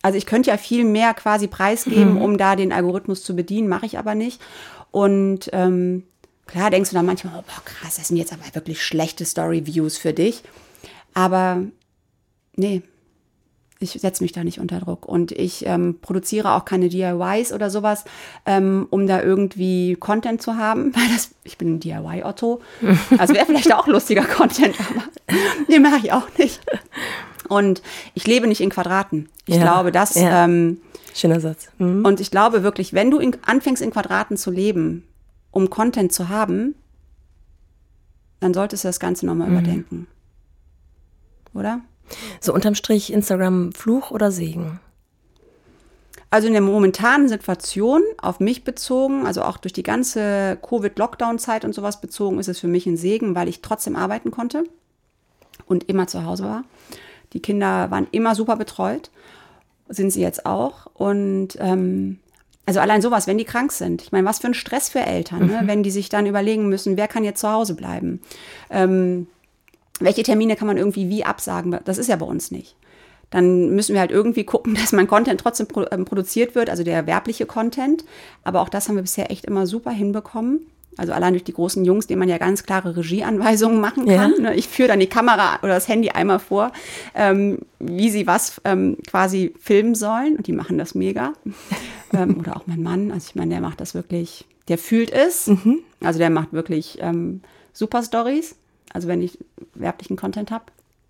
Also 0.01 0.17
ich 0.17 0.25
könnte 0.25 0.49
ja 0.49 0.57
viel 0.57 0.85
mehr 0.85 1.13
quasi 1.13 1.47
preisgeben, 1.47 2.15
mhm. 2.15 2.21
um 2.21 2.37
da 2.37 2.55
den 2.55 2.71
Algorithmus 2.71 3.23
zu 3.23 3.35
bedienen, 3.35 3.67
mache 3.67 3.85
ich 3.85 3.97
aber 3.97 4.15
nicht. 4.15 4.41
Und 4.91 5.49
ähm, 5.53 6.03
Klar 6.47 6.71
denkst 6.71 6.89
du 6.89 6.95
dann 6.95 7.05
manchmal, 7.05 7.33
oh, 7.37 7.43
boah, 7.45 7.65
krass, 7.65 7.97
das 7.97 8.07
sind 8.07 8.17
jetzt 8.17 8.33
aber 8.33 8.43
wirklich 8.53 8.83
schlechte 8.83 9.25
Story-Views 9.25 9.97
für 9.97 10.13
dich. 10.13 10.43
Aber 11.13 11.63
nee, 12.55 12.81
ich 13.79 13.91
setze 13.91 14.23
mich 14.23 14.31
da 14.31 14.43
nicht 14.43 14.59
unter 14.59 14.79
Druck. 14.79 15.05
Und 15.05 15.31
ich 15.31 15.65
ähm, 15.65 15.97
produziere 16.01 16.53
auch 16.53 16.65
keine 16.65 16.89
DIYs 16.89 17.53
oder 17.53 17.69
sowas, 17.69 18.05
ähm, 18.45 18.87
um 18.89 19.05
da 19.07 19.21
irgendwie 19.21 19.95
Content 19.95 20.41
zu 20.41 20.57
haben. 20.57 20.95
Weil 20.95 21.07
das, 21.13 21.31
ich 21.43 21.57
bin 21.57 21.75
ein 21.75 21.79
DIY-Otto. 21.79 22.61
Also 23.17 23.33
wäre 23.33 23.45
vielleicht 23.45 23.73
auch 23.73 23.87
lustiger 23.87 24.23
Content, 24.23 24.75
aber 24.79 25.03
den 25.71 25.81
mache 25.81 25.97
ich 25.97 26.11
auch 26.11 26.27
nicht. 26.37 26.59
Und 27.47 27.81
ich 28.13 28.27
lebe 28.27 28.47
nicht 28.47 28.61
in 28.61 28.69
Quadraten. 28.69 29.29
Ich 29.45 29.55
ja, 29.55 29.61
glaube, 29.61 29.91
das. 29.91 30.15
Ja. 30.15 30.45
Ähm, 30.45 30.81
Schöner 31.13 31.39
Satz. 31.39 31.69
Mhm. 31.77 32.05
Und 32.05 32.19
ich 32.19 32.31
glaube 32.31 32.63
wirklich, 32.63 32.93
wenn 32.93 33.09
du 33.09 33.19
in, 33.19 33.37
anfängst, 33.43 33.81
in 33.81 33.91
Quadraten 33.91 34.37
zu 34.37 34.51
leben, 34.51 35.03
um 35.51 35.69
Content 35.69 36.11
zu 36.11 36.29
haben, 36.29 36.75
dann 38.39 38.53
solltest 38.53 38.83
du 38.83 38.89
das 38.89 38.99
Ganze 38.99 39.25
nochmal 39.25 39.49
mhm. 39.49 39.57
überdenken. 39.57 40.07
Oder? 41.53 41.81
So 42.39 42.53
unterm 42.53 42.75
Strich 42.75 43.11
Instagram 43.11 43.71
Fluch 43.73 44.11
oder 44.11 44.31
Segen? 44.31 44.79
Also 46.29 46.47
in 46.47 46.53
der 46.53 46.61
momentanen 46.61 47.29
Situation 47.29 48.03
auf 48.17 48.39
mich 48.39 48.65
bezogen, 48.65 49.25
also 49.25 49.43
auch 49.43 49.57
durch 49.57 49.71
die 49.71 49.83
ganze 49.83 50.57
Covid-Lockdown-Zeit 50.61 51.63
und 51.63 51.73
sowas 51.73 52.01
bezogen, 52.01 52.39
ist 52.39 52.49
es 52.49 52.59
für 52.59 52.67
mich 52.67 52.85
ein 52.85 52.97
Segen, 52.97 53.33
weil 53.33 53.47
ich 53.47 53.61
trotzdem 53.61 53.95
arbeiten 53.95 54.29
konnte 54.29 54.65
und 55.65 55.85
immer 55.85 56.07
zu 56.07 56.25
Hause 56.25 56.43
war. 56.43 56.63
Die 57.33 57.41
Kinder 57.41 57.91
waren 57.91 58.07
immer 58.11 58.35
super 58.35 58.57
betreut, 58.57 59.09
sind 59.87 60.11
sie 60.11 60.21
jetzt 60.21 60.45
auch. 60.45 60.87
Und 60.93 61.57
ähm, 61.59 62.19
also 62.65 62.81
allein 62.81 63.01
sowas, 63.01 63.27
wenn 63.27 63.37
die 63.37 63.45
krank 63.45 63.71
sind. 63.71 64.01
Ich 64.01 64.11
meine, 64.11 64.27
was 64.27 64.39
für 64.39 64.47
ein 64.47 64.53
Stress 64.53 64.89
für 64.89 64.99
Eltern, 64.99 65.47
ne? 65.47 65.61
Mhm. 65.61 65.67
wenn 65.67 65.83
die 65.83 65.91
sich 65.91 66.09
dann 66.09 66.25
überlegen 66.25 66.67
müssen, 66.67 66.97
wer 66.97 67.07
kann 67.07 67.23
jetzt 67.23 67.39
zu 67.39 67.49
Hause 67.49 67.75
bleiben. 67.75 68.21
Ähm, 68.69 69.27
welche 69.99 70.23
Termine 70.23 70.55
kann 70.55 70.67
man 70.67 70.77
irgendwie 70.77 71.09
wie 71.09 71.23
absagen? 71.23 71.79
Das 71.85 71.97
ist 71.97 72.07
ja 72.07 72.15
bei 72.15 72.25
uns 72.25 72.51
nicht. 72.51 72.75
Dann 73.29 73.75
müssen 73.75 73.93
wir 73.93 73.99
halt 73.99 74.11
irgendwie 74.11 74.43
gucken, 74.43 74.75
dass 74.79 74.91
mein 74.91 75.07
Content 75.07 75.41
trotzdem 75.41 75.67
ähm, 75.91 76.05
produziert 76.05 76.55
wird, 76.55 76.69
also 76.69 76.83
der 76.83 77.07
werbliche 77.07 77.45
Content. 77.45 78.05
Aber 78.43 78.61
auch 78.61 78.69
das 78.69 78.87
haben 78.87 78.95
wir 78.95 79.01
bisher 79.01 79.31
echt 79.31 79.45
immer 79.45 79.67
super 79.67 79.91
hinbekommen. 79.91 80.61
Also 80.97 81.13
allein 81.13 81.33
durch 81.33 81.43
die 81.43 81.53
großen 81.53 81.85
Jungs, 81.85 82.07
denen 82.07 82.19
man 82.19 82.29
ja 82.29 82.39
ganz 82.39 82.63
klare 82.63 82.97
Regieanweisungen 82.97 83.79
machen 83.79 84.07
kann. 84.07 84.33
Ja. 84.33 84.41
Ne? 84.49 84.55
Ich 84.55 84.67
führe 84.67 84.89
dann 84.89 84.99
die 84.99 85.07
Kamera 85.07 85.59
oder 85.61 85.75
das 85.75 85.87
Handy 85.87 86.09
einmal 86.09 86.39
vor, 86.39 86.71
ähm, 87.13 87.59
wie 87.79 88.09
sie 88.09 88.25
was 88.25 88.59
ähm, 88.65 88.97
quasi 89.07 89.53
filmen 89.59 89.93
sollen. 89.93 90.37
Und 90.37 90.47
die 90.47 90.53
machen 90.53 90.79
das 90.79 90.95
mega. 90.95 91.33
ähm, 92.13 92.39
oder 92.39 92.57
auch 92.57 92.65
mein 92.65 92.81
Mann. 92.81 93.11
Also 93.11 93.27
ich 93.29 93.35
meine, 93.35 93.51
der 93.51 93.61
macht 93.61 93.79
das 93.79 93.93
wirklich, 93.93 94.45
der 94.69 94.79
fühlt 94.79 95.11
es. 95.11 95.47
Mhm. 95.47 95.79
Also 96.03 96.17
der 96.17 96.31
macht 96.31 96.51
wirklich 96.51 96.97
ähm, 96.99 97.41
super 97.73 98.01
Stories. 98.01 98.55
Also 98.93 99.07
wenn 99.07 99.21
ich 99.21 99.37
werblichen 99.73 100.17
Content 100.17 100.51
habe. 100.51 100.65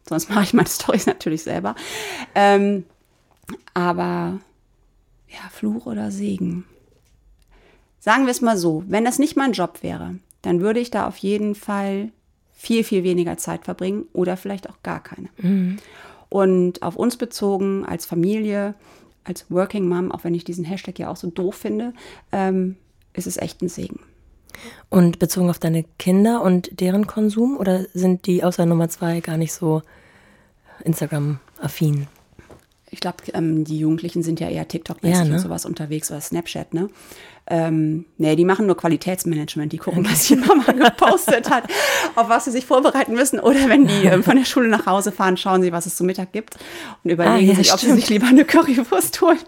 Sonst 0.07 0.29
mache 0.29 0.43
ich 0.43 0.53
meine 0.53 0.69
Stories 0.69 1.05
natürlich 1.05 1.43
selber. 1.43 1.75
Ähm, 2.35 2.85
aber 3.73 4.39
ja, 5.29 5.49
Fluch 5.51 5.85
oder 5.85 6.11
Segen. 6.11 6.65
Sagen 7.99 8.25
wir 8.25 8.31
es 8.31 8.41
mal 8.41 8.57
so, 8.57 8.83
wenn 8.87 9.05
das 9.05 9.19
nicht 9.19 9.35
mein 9.35 9.51
Job 9.51 9.79
wäre, 9.81 10.15
dann 10.41 10.61
würde 10.61 10.79
ich 10.79 10.91
da 10.91 11.07
auf 11.07 11.17
jeden 11.17 11.55
Fall 11.55 12.11
viel, 12.53 12.83
viel 12.83 13.03
weniger 13.03 13.37
Zeit 13.37 13.65
verbringen 13.65 14.05
oder 14.13 14.37
vielleicht 14.37 14.69
auch 14.69 14.81
gar 14.81 15.01
keine. 15.01 15.29
Mhm. 15.37 15.77
Und 16.29 16.81
auf 16.81 16.95
uns 16.95 17.17
bezogen 17.17 17.85
als 17.85 18.05
Familie, 18.05 18.75
als 19.23 19.49
Working 19.51 19.87
Mom, 19.87 20.11
auch 20.11 20.23
wenn 20.23 20.33
ich 20.33 20.43
diesen 20.43 20.65
Hashtag 20.65 20.99
ja 20.99 21.09
auch 21.09 21.17
so 21.17 21.29
doof 21.29 21.55
finde, 21.55 21.93
ähm, 22.31 22.77
ist 23.13 23.27
es 23.27 23.37
echt 23.37 23.61
ein 23.61 23.69
Segen. 23.69 23.99
Und 24.89 25.19
bezogen 25.19 25.49
auf 25.49 25.59
deine 25.59 25.85
Kinder 25.99 26.41
und 26.41 26.79
deren 26.79 27.07
Konsum 27.07 27.57
oder 27.57 27.85
sind 27.93 28.25
die 28.25 28.43
außer 28.43 28.65
Nummer 28.65 28.89
zwei 28.89 29.19
gar 29.19 29.37
nicht 29.37 29.53
so 29.53 29.81
Instagram-affin? 30.83 32.07
Ich 32.89 33.01
glaube, 33.01 33.17
ähm, 33.33 33.65
die 33.65 33.79
Jugendlichen 33.79 34.23
sind 34.23 34.39
ja 34.39 34.49
eher 34.49 34.65
TikTok-mäßig 34.65 35.17
ja, 35.17 35.25
ne? 35.25 35.35
und 35.35 35.39
sowas 35.39 35.65
unterwegs 35.65 36.09
oder 36.09 36.21
Snapchat, 36.21 36.73
ne? 36.73 36.89
Ähm, 37.49 38.05
nee, 38.17 38.35
die 38.35 38.43
machen 38.43 38.65
nur 38.65 38.75
Qualitätsmanagement. 38.75 39.71
Die 39.71 39.77
gucken, 39.77 40.05
was 40.09 40.27
die 40.27 40.35
Mama 40.35 40.71
gepostet 40.71 41.49
hat, 41.49 41.63
auf 42.15 42.27
was 42.29 42.45
sie 42.45 42.51
sich 42.51 42.65
vorbereiten 42.65 43.13
müssen. 43.13 43.39
Oder 43.39 43.69
wenn 43.69 43.87
die 43.87 44.05
ähm, 44.05 44.23
von 44.23 44.35
der 44.35 44.45
Schule 44.45 44.67
nach 44.67 44.85
Hause 44.85 45.11
fahren, 45.11 45.37
schauen 45.37 45.61
sie, 45.61 45.71
was 45.71 45.85
es 45.85 45.95
zum 45.95 46.07
Mittag 46.07 46.33
gibt 46.33 46.57
und 47.03 47.11
überlegen 47.11 47.49
ah, 47.49 47.53
ja, 47.53 47.55
sich, 47.55 47.73
ob 47.73 47.79
sie 47.79 47.93
sich 47.93 48.09
lieber 48.09 48.27
eine 48.27 48.43
Currywurst 48.45 49.21
holen 49.21 49.39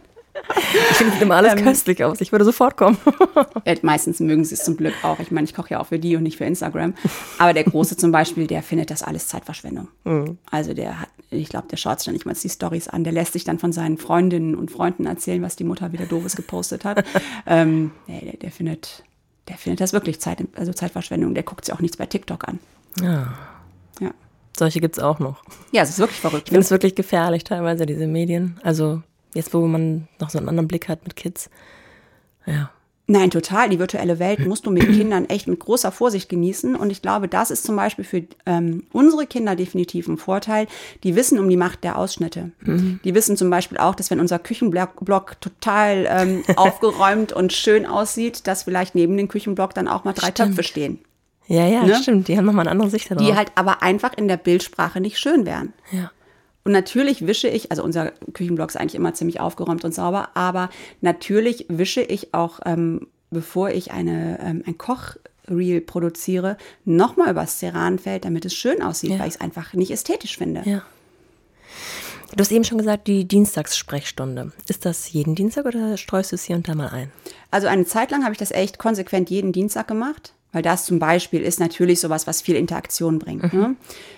ich 0.92 0.98
finde 0.98 1.16
es 1.16 1.22
immer 1.22 1.36
alles 1.36 1.54
ähm, 1.54 1.64
köstlich 1.64 2.04
aus. 2.04 2.22
Ich 2.22 2.32
würde 2.32 2.46
sofort 2.46 2.78
kommen. 2.78 2.98
meistens 3.82 4.20
mögen 4.20 4.44
sie 4.44 4.56
es 4.56 4.64
zum 4.64 4.78
Glück 4.78 4.94
auch. 5.04 5.20
Ich 5.20 5.32
meine, 5.32 5.46
ich 5.46 5.54
koche 5.54 5.72
ja 5.72 5.80
auch 5.80 5.88
für 5.88 6.00
die 6.00 6.16
und 6.16 6.24
nicht 6.24 6.38
für 6.38 6.46
Instagram. 6.46 6.94
Aber 7.38 7.54
der 7.54 7.64
Große 7.64 7.98
zum 7.98 8.12
Beispiel, 8.12 8.48
der 8.48 8.64
findet 8.64 8.92
das 8.92 9.04
alles 9.04 9.28
Zeitverschwendung. 9.28 9.88
Mhm. 10.04 10.38
Also 10.50 10.74
der 10.74 11.02
hat, 11.02 11.10
ich 11.30 11.50
glaube, 11.50 11.68
der 11.68 11.78
schaut 11.78 12.00
sich 12.00 12.06
dann 12.06 12.14
nicht 12.14 12.26
mal 12.26 12.34
die 12.34 12.50
Stories 12.50 12.88
an. 12.88 13.04
Der 13.04 13.14
lässt 13.14 13.34
sich 13.34 13.44
dann 13.44 13.60
von 13.60 13.72
seinen 13.72 13.98
Freundinnen 13.98 14.56
und 14.56 14.72
Freunden 14.72 15.06
erzählen, 15.06 15.42
was 15.42 15.56
die 15.56 15.64
Mutter 15.64 15.92
wieder 15.92 16.06
doofes 16.06 16.36
gepostet 16.36 16.86
hat. 16.86 17.06
ähm, 17.46 17.92
nee, 18.08 18.22
der, 18.22 18.38
der, 18.38 18.52
findet, 18.52 19.04
der 19.48 19.58
findet 19.58 19.82
das 19.82 19.94
wirklich 19.94 20.20
Zeit, 20.20 20.44
also 20.56 20.74
Zeitverschwendung. 20.74 21.34
Der 21.34 21.44
guckt 21.44 21.66
sich 21.66 21.74
auch 21.74 21.80
nichts 21.80 21.98
bei 21.98 22.06
TikTok 22.06 22.48
an. 22.48 22.60
Ja. 23.02 23.34
Ja. 24.00 24.12
Solche 24.58 24.82
gibt 24.82 24.98
es 24.98 25.04
auch 25.04 25.20
noch. 25.20 25.44
Ja, 25.72 25.84
es 25.84 25.90
ist 25.90 26.00
wirklich 26.00 26.20
verrückt. 26.20 26.44
Ich 26.48 26.50
finde 26.50 26.62
es 26.62 26.72
wirklich 26.72 26.96
gefährlich 26.96 27.44
teilweise, 27.44 27.86
diese 27.86 28.08
Medien. 28.08 28.60
Also 28.64 29.04
Jetzt, 29.34 29.54
wo 29.54 29.66
man 29.66 30.08
noch 30.20 30.30
so 30.30 30.38
einen 30.38 30.50
anderen 30.50 30.68
Blick 30.68 30.88
hat 30.88 31.04
mit 31.04 31.16
Kids. 31.16 31.50
Ja. 32.46 32.72
Nein, 33.12 33.32
total. 33.32 33.70
Die 33.70 33.80
virtuelle 33.80 34.20
Welt 34.20 34.46
musst 34.46 34.68
du 34.68 34.72
mit 34.72 34.84
Kindern 34.84 35.26
echt 35.26 35.48
mit 35.48 35.60
großer 35.60 35.92
Vorsicht 35.92 36.30
genießen. 36.30 36.76
Und 36.76 36.92
ich 36.92 37.02
glaube, 37.02 37.28
das 37.28 37.50
ist 37.50 37.64
zum 37.64 37.76
Beispiel 37.76 38.06
für 38.06 38.24
ähm, 38.46 38.84
unsere 38.92 39.26
Kinder 39.26 39.56
definitiv 39.56 40.08
ein 40.08 40.18
Vorteil. 40.18 40.68
Die 41.04 41.16
wissen 41.16 41.40
um 41.40 41.50
die 41.50 41.58
Macht 41.58 41.84
der 41.84 41.98
Ausschnitte. 41.98 42.52
Mhm. 42.62 43.00
Die 43.04 43.16
wissen 43.16 43.36
zum 43.36 43.50
Beispiel 43.50 43.80
auch, 43.80 43.96
dass 43.96 44.12
wenn 44.12 44.20
unser 44.20 44.38
Küchenblock 44.38 45.42
total 45.42 46.06
ähm, 46.08 46.44
aufgeräumt 46.56 47.34
und 47.34 47.52
schön 47.52 47.88
aussieht, 47.88 48.46
dass 48.46 48.64
vielleicht 48.64 48.94
neben 48.94 49.18
dem 49.18 49.28
Küchenblock 49.28 49.74
dann 49.74 49.88
auch 49.88 50.04
mal 50.04 50.14
drei 50.14 50.28
stimmt. 50.28 50.50
Töpfe 50.50 50.64
stehen. 50.64 51.00
Ja, 51.48 51.66
ja, 51.66 51.84
ne? 51.84 51.96
stimmt. 51.96 52.28
Die 52.28 52.38
haben 52.38 52.46
nochmal 52.46 52.68
eine 52.68 52.72
andere 52.72 52.92
Sicht 52.92 53.10
darauf. 53.10 53.26
Die 53.26 53.34
halt 53.36 53.52
aber 53.56 53.82
einfach 53.82 54.16
in 54.16 54.28
der 54.28 54.38
Bildsprache 54.38 55.02
nicht 55.02 55.18
schön 55.18 55.48
wären. 55.48 55.74
Ja. 55.92 56.12
Und 56.70 56.74
natürlich 56.74 57.26
wische 57.26 57.48
ich, 57.48 57.72
also 57.72 57.84
unser 57.84 58.12
Küchenblock 58.34 58.70
ist 58.70 58.76
eigentlich 58.76 58.94
immer 58.94 59.16
ziemlich 59.16 59.40
aufgeräumt 59.40 59.84
und 59.86 59.92
sauber, 59.92 60.30
aber 60.36 60.70
natürlich 61.02 61.66
wische 61.68 62.02
ich 62.02 62.36
auch, 62.36 62.60
ähm, 62.64 63.08
bevor 63.32 63.72
ich 63.72 63.90
eine, 63.90 64.38
ähm, 64.40 64.64
ein 64.68 64.78
Kochreel 64.78 65.82
produziere, 65.82 66.58
nochmal 66.86 67.32
übers 67.32 67.58
Ceranfeld, 67.58 68.24
damit 68.24 68.46
es 68.46 68.54
schön 68.54 68.84
aussieht, 68.84 69.14
ja. 69.14 69.18
weil 69.18 69.30
ich 69.30 69.34
es 69.34 69.42
einfach 69.42 69.74
nicht 69.74 69.90
ästhetisch 69.90 70.38
finde. 70.38 70.62
Ja. 70.64 70.84
Du 72.36 72.40
hast 72.40 72.52
eben 72.52 72.64
schon 72.64 72.78
gesagt, 72.78 73.08
die 73.08 73.28
Dienstagssprechstunde. 73.28 74.52
Ist 74.68 74.86
das 74.86 75.12
jeden 75.12 75.34
Dienstag 75.34 75.66
oder 75.66 75.98
streust 75.98 76.34
du 76.34 76.36
es 76.36 76.44
hier 76.44 76.56
und 76.56 76.68
da 76.68 76.76
mal 76.76 76.90
ein? 76.90 77.12
Also 77.50 77.66
eine 77.66 77.86
Zeit 77.86 78.12
lang 78.12 78.22
habe 78.22 78.34
ich 78.34 78.38
das 78.38 78.52
echt 78.52 78.78
konsequent 78.78 79.32
jeden 79.32 79.54
Dienstag 79.54 79.88
gemacht. 79.88 80.36
Weil 80.52 80.64
das 80.64 80.86
zum 80.86 80.98
Beispiel 80.98 81.42
ist 81.42 81.60
natürlich 81.60 82.00
sowas, 82.00 82.26
was 82.26 82.42
viel 82.42 82.56
Interaktion 82.56 83.20
bringt. 83.20 83.54
Ne? 83.54 83.76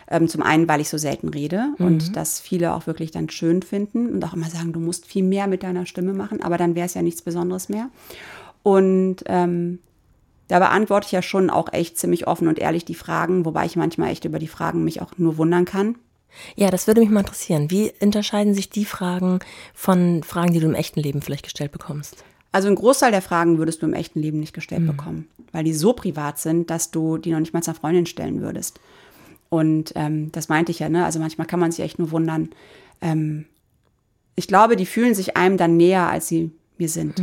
Ähm, 0.08 0.30
zum 0.30 0.42
einen, 0.42 0.68
weil 0.70 0.80
ich 0.80 0.88
so 0.88 0.98
selten 0.98 1.28
rede 1.30 1.74
und 1.78 2.16
das 2.16 2.40
viele 2.40 2.74
auch 2.74 2.88
wirklich 2.88 3.12
dann 3.12 3.30
schön 3.30 3.62
finden 3.62 4.10
und 4.10 4.24
auch 4.24 4.34
immer 4.34 4.50
sagen, 4.50 4.72
du 4.72 4.80
musst 4.80 5.06
viel 5.06 5.24
mehr 5.24 5.48
mit 5.48 5.64
deiner 5.64 5.86
Stimme 5.86 6.14
machen, 6.14 6.42
aber 6.42 6.58
dann 6.58 6.76
wäre 6.76 6.86
es 6.86 6.94
ja 6.94 7.02
nichts 7.02 7.22
Besonderes 7.22 7.68
mehr. 7.68 7.90
Und 8.64 9.18
ähm, 9.26 9.80
da 10.48 10.60
beantworte 10.60 11.06
ich 11.08 11.12
ja 11.12 11.22
schon 11.22 11.50
auch 11.50 11.72
echt 11.74 11.98
ziemlich 11.98 12.28
offen 12.28 12.48
und 12.48 12.60
ehrlich 12.60 12.86
die 12.86 12.96
Fragen, 12.96 13.46
wobei 13.46 13.66
ich 13.66 13.76
manchmal 13.76 14.12
echt 14.12 14.26
über 14.26 14.40
die 14.40 14.48
Fragen 14.48 14.84
mich 14.84 15.02
auch 15.02 15.18
nur 15.18 15.38
wundern 15.38 15.66
kann. 15.66 15.96
Ja, 16.56 16.72
das 16.72 16.88
würde 16.88 17.02
mich 17.02 17.10
mal 17.10 17.22
interessieren. 17.22 17.72
Wie 17.72 17.92
unterscheiden 18.00 18.54
sich 18.54 18.70
die 18.70 18.86
Fragen 18.86 19.40
von 19.74 20.24
Fragen, 20.24 20.54
die 20.54 20.60
du 20.60 20.68
im 20.68 20.76
echten 20.76 21.00
Leben 21.00 21.22
vielleicht 21.22 21.44
gestellt 21.44 21.72
bekommst? 21.72 22.24
Also 22.52 22.68
ein 22.68 22.76
Großteil 22.76 23.12
der 23.12 23.22
Fragen 23.22 23.58
würdest 23.58 23.82
du 23.82 23.86
im 23.86 23.93
echten 23.93 24.20
Leben 24.20 24.39
nicht 24.39 24.54
gestellt 24.54 24.86
bekommen, 24.86 25.28
weil 25.54 25.64
die 25.64 25.74
so 25.74 25.93
privat 25.93 26.38
sind, 26.39 26.70
dass 26.70 26.91
du 26.91 27.18
die 27.18 27.32
noch 27.32 27.39
nicht 27.39 27.54
mal 27.54 27.62
einer 27.66 27.76
Freundin 27.76 28.06
stellen 28.06 28.41
würdest. 28.41 28.80
Und 29.49 29.93
ähm, 29.95 30.32
das 30.34 30.49
meinte 30.49 30.72
ich 30.72 30.80
ja, 30.80 30.89
ne? 30.89 31.06
Also 31.06 31.20
manchmal 31.20 31.47
kann 31.47 31.60
man 31.60 31.72
sich 31.72 31.84
echt 31.84 31.97
nur 31.99 32.12
wundern. 32.12 32.49
Ähm, 33.02 33.45
ich 34.36 34.47
glaube, 34.47 34.76
die 34.76 34.86
fühlen 34.86 35.14
sich 35.16 35.38
einem 35.38 35.58
dann 35.58 35.78
näher, 35.78 36.10
als 36.10 36.28
sie 36.28 36.52
mir 36.78 36.89
sind. 36.89 37.20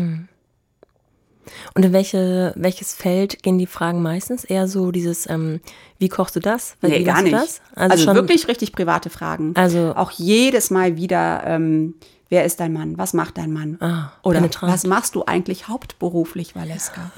Und 1.74 1.84
in 1.84 1.92
welche, 1.94 2.52
welches 2.56 2.92
Feld 2.94 3.42
gehen 3.42 3.56
die 3.58 3.66
Fragen 3.66 4.02
meistens? 4.02 4.44
Eher 4.44 4.68
so 4.68 4.90
dieses, 4.92 5.28
ähm, 5.28 5.60
wie 5.98 6.08
kochst 6.10 6.36
du 6.36 6.40
das? 6.40 6.76
Weil- 6.82 6.90
Nee, 6.90 7.00
wie 7.00 7.04
gar 7.04 7.22
nicht. 7.22 7.32
Das? 7.34 7.60
Also, 7.74 8.04
schon- 8.04 8.14
wirklich 8.16 8.48
richtig 8.48 8.72
private 8.72 9.08
Fragen. 9.08 9.52
Also- 9.56 9.94
auch 9.96 10.10
jedes 10.10 10.70
Mal 10.70 10.96
wieder, 10.96 11.42
ähm, 11.46 11.94
wer 12.28 12.44
ist 12.44 12.60
dein 12.60 12.72
Mann? 12.72 12.98
Was 12.98 13.14
macht 13.14 13.38
dein 13.38 13.52
Mann? 13.52 13.76
Ah, 13.80 14.12
Oder 14.22 14.38
penetrant. 14.40 14.72
was 14.72 14.84
machst 14.86 15.14
du 15.14 15.24
eigentlich 15.24 15.68
hauptberuflich, 15.68 16.54
Valeska? 16.54 17.10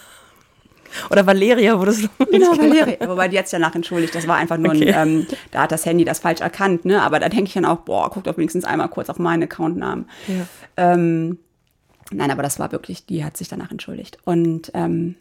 Oder 1.10 1.24
Valeria, 1.24 1.78
wo 1.78 1.84
das 1.84 1.98
Genau, 2.30 2.56
Valeria. 2.58 2.96
Wobei 3.08 3.28
die 3.28 3.36
jetzt 3.36 3.52
danach 3.52 3.74
entschuldigt, 3.76 4.12
das 4.14 4.26
war 4.26 4.36
einfach 4.36 4.56
nur 4.56 4.72
Okay. 4.72 4.92
ein, 4.92 5.08
ähm, 5.20 5.26
da 5.52 5.62
hat 5.62 5.72
das 5.72 5.86
Handy 5.86 6.04
das 6.04 6.18
falsch 6.18 6.40
erkannt, 6.40 6.84
ne? 6.84 7.00
Aber 7.02 7.20
da 7.20 7.28
denke 7.28 7.44
ich 7.44 7.52
dann 7.54 7.64
auch, 7.64 7.78
boah, 7.80 8.10
guckt 8.10 8.26
doch 8.26 8.36
wenigstens 8.36 8.64
einmal 8.64 8.88
kurz 8.88 9.08
auf 9.08 9.18
meinen 9.20 9.44
Accountnamen. 9.44 10.08
Ja. 10.26 10.46
Ähm, 10.76 11.38
nein, 12.10 12.30
aber 12.32 12.42
das 12.42 12.58
war 12.58 12.72
wirklich, 12.72 13.06
die 13.06 13.24
hat 13.24 13.36
sich 13.36 13.46
danach 13.48 13.70
entschuldigt. 13.70 14.18
Und 14.24 14.72
ähm, 14.74 15.14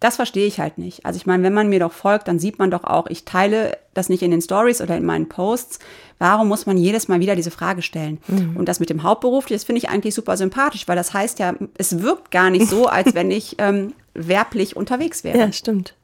das 0.00 0.16
verstehe 0.16 0.46
ich 0.46 0.60
halt 0.60 0.76
nicht. 0.78 1.06
Also 1.06 1.16
ich 1.16 1.26
meine, 1.26 1.42
wenn 1.42 1.54
man 1.54 1.68
mir 1.68 1.80
doch 1.80 1.92
folgt, 1.92 2.28
dann 2.28 2.38
sieht 2.38 2.58
man 2.58 2.70
doch 2.70 2.84
auch, 2.84 3.06
ich 3.06 3.24
teile 3.24 3.78
das 3.94 4.08
nicht 4.08 4.22
in 4.22 4.30
den 4.30 4.42
Stories 4.42 4.82
oder 4.82 4.96
in 4.96 5.06
meinen 5.06 5.28
Posts. 5.28 5.78
Warum 6.18 6.48
muss 6.48 6.66
man 6.66 6.76
jedes 6.76 7.08
Mal 7.08 7.20
wieder 7.20 7.34
diese 7.34 7.50
Frage 7.50 7.80
stellen? 7.80 8.18
Und 8.54 8.68
das 8.68 8.78
mit 8.78 8.90
dem 8.90 9.02
Hauptberuf, 9.02 9.46
das 9.46 9.64
finde 9.64 9.78
ich 9.78 9.88
eigentlich 9.88 10.14
super 10.14 10.36
sympathisch, 10.36 10.86
weil 10.86 10.96
das 10.96 11.14
heißt 11.14 11.38
ja, 11.38 11.54
es 11.78 12.02
wirkt 12.02 12.30
gar 12.30 12.50
nicht 12.50 12.68
so, 12.68 12.86
als 12.86 13.14
wenn 13.14 13.30
ich 13.30 13.56
ähm, 13.58 13.94
werblich 14.12 14.76
unterwegs 14.76 15.24
wäre. 15.24 15.38
Ja, 15.38 15.52
stimmt. 15.52 15.94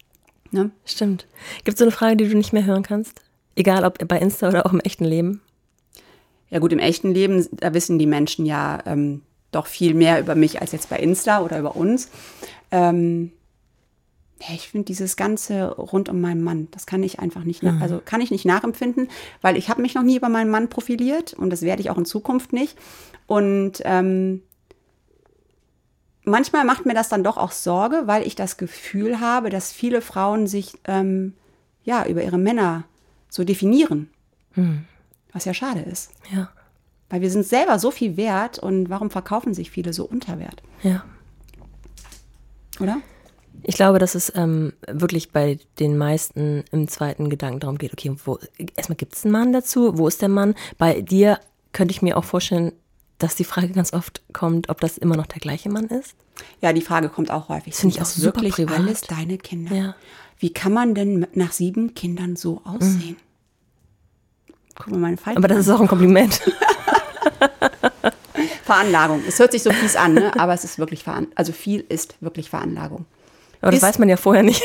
Ne? 0.50 0.70
Stimmt. 0.84 1.26
Gibt 1.64 1.74
es 1.74 1.78
so 1.78 1.84
eine 1.84 1.92
Frage, 1.92 2.16
die 2.16 2.28
du 2.28 2.36
nicht 2.36 2.52
mehr 2.52 2.64
hören 2.64 2.82
kannst? 2.82 3.20
Egal 3.56 3.84
ob 3.84 4.06
bei 4.08 4.18
Insta 4.18 4.48
oder 4.48 4.64
auch 4.66 4.72
im 4.72 4.80
echten 4.80 5.04
Leben? 5.04 5.42
Ja 6.50 6.58
gut, 6.58 6.72
im 6.72 6.78
echten 6.78 7.12
Leben, 7.12 7.46
da 7.52 7.74
wissen 7.74 7.98
die 7.98 8.06
Menschen 8.06 8.46
ja 8.46 8.78
ähm, 8.86 9.22
doch 9.50 9.66
viel 9.66 9.94
mehr 9.94 10.20
über 10.20 10.34
mich 10.34 10.60
als 10.60 10.72
jetzt 10.72 10.90
bei 10.90 10.98
Insta 10.98 11.40
oder 11.42 11.58
über 11.58 11.76
uns. 11.76 12.10
Ähm, 12.70 13.32
ich 14.54 14.68
finde 14.68 14.86
dieses 14.86 15.16
Ganze 15.16 15.68
rund 15.76 16.08
um 16.08 16.20
meinen 16.20 16.42
Mann, 16.42 16.68
das 16.72 16.86
kann 16.86 17.02
ich 17.02 17.20
einfach 17.20 17.44
nicht, 17.44 17.62
nach, 17.62 17.80
also 17.80 18.00
kann 18.04 18.20
ich 18.20 18.30
nicht 18.30 18.44
nachempfinden, 18.44 19.08
weil 19.40 19.56
ich 19.56 19.68
habe 19.68 19.82
mich 19.82 19.94
noch 19.94 20.02
nie 20.02 20.16
über 20.16 20.28
meinen 20.28 20.50
Mann 20.50 20.68
profiliert 20.68 21.32
und 21.34 21.50
das 21.50 21.62
werde 21.62 21.80
ich 21.82 21.90
auch 21.90 21.98
in 21.98 22.04
Zukunft 22.04 22.52
nicht. 22.52 22.76
Und 23.26 23.82
ähm, 23.84 24.42
manchmal 26.24 26.64
macht 26.64 26.86
mir 26.86 26.94
das 26.94 27.08
dann 27.08 27.24
doch 27.24 27.36
auch 27.36 27.52
Sorge, 27.52 28.02
weil 28.06 28.26
ich 28.26 28.34
das 28.34 28.56
Gefühl 28.56 29.20
habe, 29.20 29.50
dass 29.50 29.72
viele 29.72 30.00
Frauen 30.00 30.46
sich 30.46 30.74
ähm, 30.84 31.34
ja 31.84 32.06
über 32.06 32.22
ihre 32.22 32.38
Männer 32.38 32.84
so 33.28 33.44
definieren, 33.44 34.10
was 35.32 35.44
ja 35.46 35.54
schade 35.54 35.80
ist. 35.80 36.10
Ja. 36.34 36.50
Weil 37.08 37.20
wir 37.22 37.30
sind 37.30 37.46
selber 37.46 37.78
so 37.78 37.90
viel 37.90 38.16
wert 38.16 38.58
und 38.58 38.90
warum 38.90 39.10
verkaufen 39.10 39.54
sich 39.54 39.70
viele 39.70 39.92
so 39.92 40.04
unter 40.04 40.38
Wert, 40.38 40.62
Ja. 40.82 41.04
oder? 42.80 42.98
Ich 43.64 43.76
glaube, 43.76 43.98
dass 43.98 44.14
es 44.14 44.32
ähm, 44.34 44.72
wirklich 44.88 45.30
bei 45.30 45.58
den 45.78 45.96
meisten 45.96 46.64
im 46.72 46.88
zweiten 46.88 47.30
Gedanken 47.30 47.60
darum 47.60 47.78
geht, 47.78 47.92
okay, 47.92 48.14
wo, 48.24 48.38
erstmal 48.76 48.96
gibt 48.96 49.14
es 49.14 49.24
einen 49.24 49.32
Mann 49.32 49.52
dazu, 49.52 49.96
wo 49.98 50.08
ist 50.08 50.22
der 50.22 50.28
Mann? 50.28 50.54
Bei 50.78 51.00
dir 51.00 51.38
könnte 51.72 51.92
ich 51.92 52.02
mir 52.02 52.16
auch 52.16 52.24
vorstellen, 52.24 52.72
dass 53.18 53.36
die 53.36 53.44
Frage 53.44 53.68
ganz 53.68 53.92
oft 53.92 54.22
kommt, 54.32 54.68
ob 54.68 54.80
das 54.80 54.98
immer 54.98 55.16
noch 55.16 55.26
der 55.26 55.38
gleiche 55.38 55.70
Mann 55.70 55.86
ist. 55.86 56.16
Ja, 56.60 56.72
die 56.72 56.80
Frage 56.80 57.08
kommt 57.08 57.30
auch 57.30 57.48
häufig. 57.48 57.74
finde 57.74 57.94
ich 57.94 58.02
auch 58.02 58.06
super 58.06 58.36
wirklich 58.36 58.54
privat. 58.54 58.78
alles 58.78 59.02
deine 59.02 59.38
Kinder? 59.38 59.74
Ja. 59.74 59.94
Wie 60.38 60.52
kann 60.52 60.72
man 60.72 60.94
denn 60.94 61.26
nach 61.34 61.52
sieben 61.52 61.94
Kindern 61.94 62.34
so 62.34 62.62
aussehen? 62.64 63.16
Guck 64.74 64.90
mal 64.90 64.98
meine 64.98 65.16
Falten 65.16 65.38
Aber 65.38 65.46
das 65.46 65.58
ist 65.58 65.68
auch 65.68 65.80
ein 65.80 65.86
Kompliment. 65.86 66.40
Veranlagung. 68.64 69.22
Es 69.26 69.38
hört 69.38 69.52
sich 69.52 69.62
so 69.62 69.70
fies 69.70 69.96
an, 69.96 70.14
ne? 70.14 70.32
aber 70.38 70.54
es 70.54 70.64
ist 70.64 70.78
wirklich 70.78 71.04
Veranlagung. 71.04 71.36
Also 71.36 71.52
viel 71.52 71.84
ist 71.88 72.16
wirklich 72.20 72.50
Veranlagung. 72.50 73.06
Aber 73.62 73.70
das 73.72 73.80
weiß 73.82 73.98
man 73.98 74.08
ja 74.08 74.16
vorher 74.16 74.42
nicht. 74.42 74.62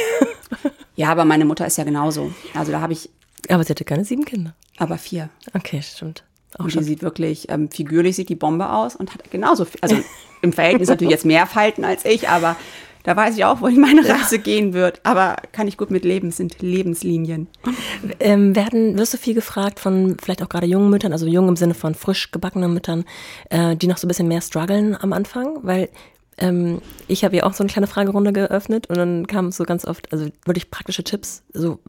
Ja, 0.96 1.10
aber 1.10 1.26
meine 1.26 1.46
Mutter 1.46 1.66
ist 1.66 1.78
ja 1.78 1.84
genauso. 1.84 2.32
Also 2.54 2.72
da 2.72 2.82
habe 2.82 2.94
ich 2.94 3.10
Aber 3.50 3.64
sie 3.64 3.70
hatte 3.70 3.86
keine 3.86 4.04
sieben 4.04 4.26
Kinder. 4.26 4.54
aber 4.78 4.98
vier. 4.98 5.30
Okay, 5.54 5.82
stimmt. 5.82 6.24
Auch 6.56 6.62
Und 6.62 6.68
die 6.68 6.72
schon. 6.74 6.84
sieht 6.84 7.02
wirklich, 7.04 7.50
ähm, 7.50 7.70
figürlich 7.70 8.16
sieht 8.16 8.30
die 8.30 8.36
Bombe 8.36 8.70
aus 8.72 8.96
und 8.96 9.14
hat 9.14 9.30
genauso 9.30 9.66
viel, 9.66 9.80
also 9.82 9.96
im 10.42 10.54
Verhältnis 10.54 10.90
natürlich 10.90 11.12
jetzt 11.12 11.26
mehr 11.26 11.46
Falten 11.46 11.86
als 11.86 12.04
ich, 12.06 12.30
aber 12.30 12.56
da 13.04 13.16
weiß 13.16 13.38
ich 13.38 13.46
auch, 13.46 13.62
wohin 13.62 13.80
meine 13.80 14.08
Reise 14.10 14.40
gehen 14.40 14.74
wird. 14.74 15.00
Aber 15.04 15.36
kann 15.52 15.68
ich 15.68 15.78
gut 15.78 15.92
mit 15.92 16.04
leben, 16.04 16.30
es 16.30 16.38
sind 16.38 16.62
Lebenslinien. 16.62 17.48
Ähm, 18.20 18.56
werden, 18.56 18.98
wirst 18.98 19.14
du 19.14 19.18
viel 19.18 19.34
gefragt 19.36 19.80
von 19.80 20.18
vielleicht 20.22 20.42
auch 20.42 20.50
gerade 20.50 20.66
jungen 20.68 20.90
Müttern, 20.90 21.12
also 21.14 21.26
jung 21.28 21.48
im 21.48 21.56
Sinne 21.56 21.74
von 21.76 21.94
frisch 21.96 22.32
gebackenen 22.32 22.74
Müttern, 22.74 23.06
äh, 23.50 23.76
die 23.76 23.88
noch 23.88 23.98
so 23.98 24.08
ein 24.08 24.10
bisschen 24.10 24.28
mehr 24.28 24.42
strugglen 24.42 24.98
am 25.00 25.14
Anfang? 25.14 25.60
Weil 25.62 25.90
ähm, 26.38 26.82
ich 27.08 27.24
habe 27.24 27.36
ja 27.36 27.44
auch 27.44 27.54
so 27.54 27.64
eine 27.64 27.72
kleine 27.72 27.88
Fragerunde 27.88 28.32
geöffnet 28.32 28.88
und 28.88 28.98
dann 28.98 29.28
kamen 29.28 29.52
so 29.52 29.64
ganz 29.64 29.86
oft, 29.86 30.12
also 30.12 30.28
wirklich 30.46 30.70
praktische 30.70 31.04
Tipps, 31.04 31.44
so 31.54 31.80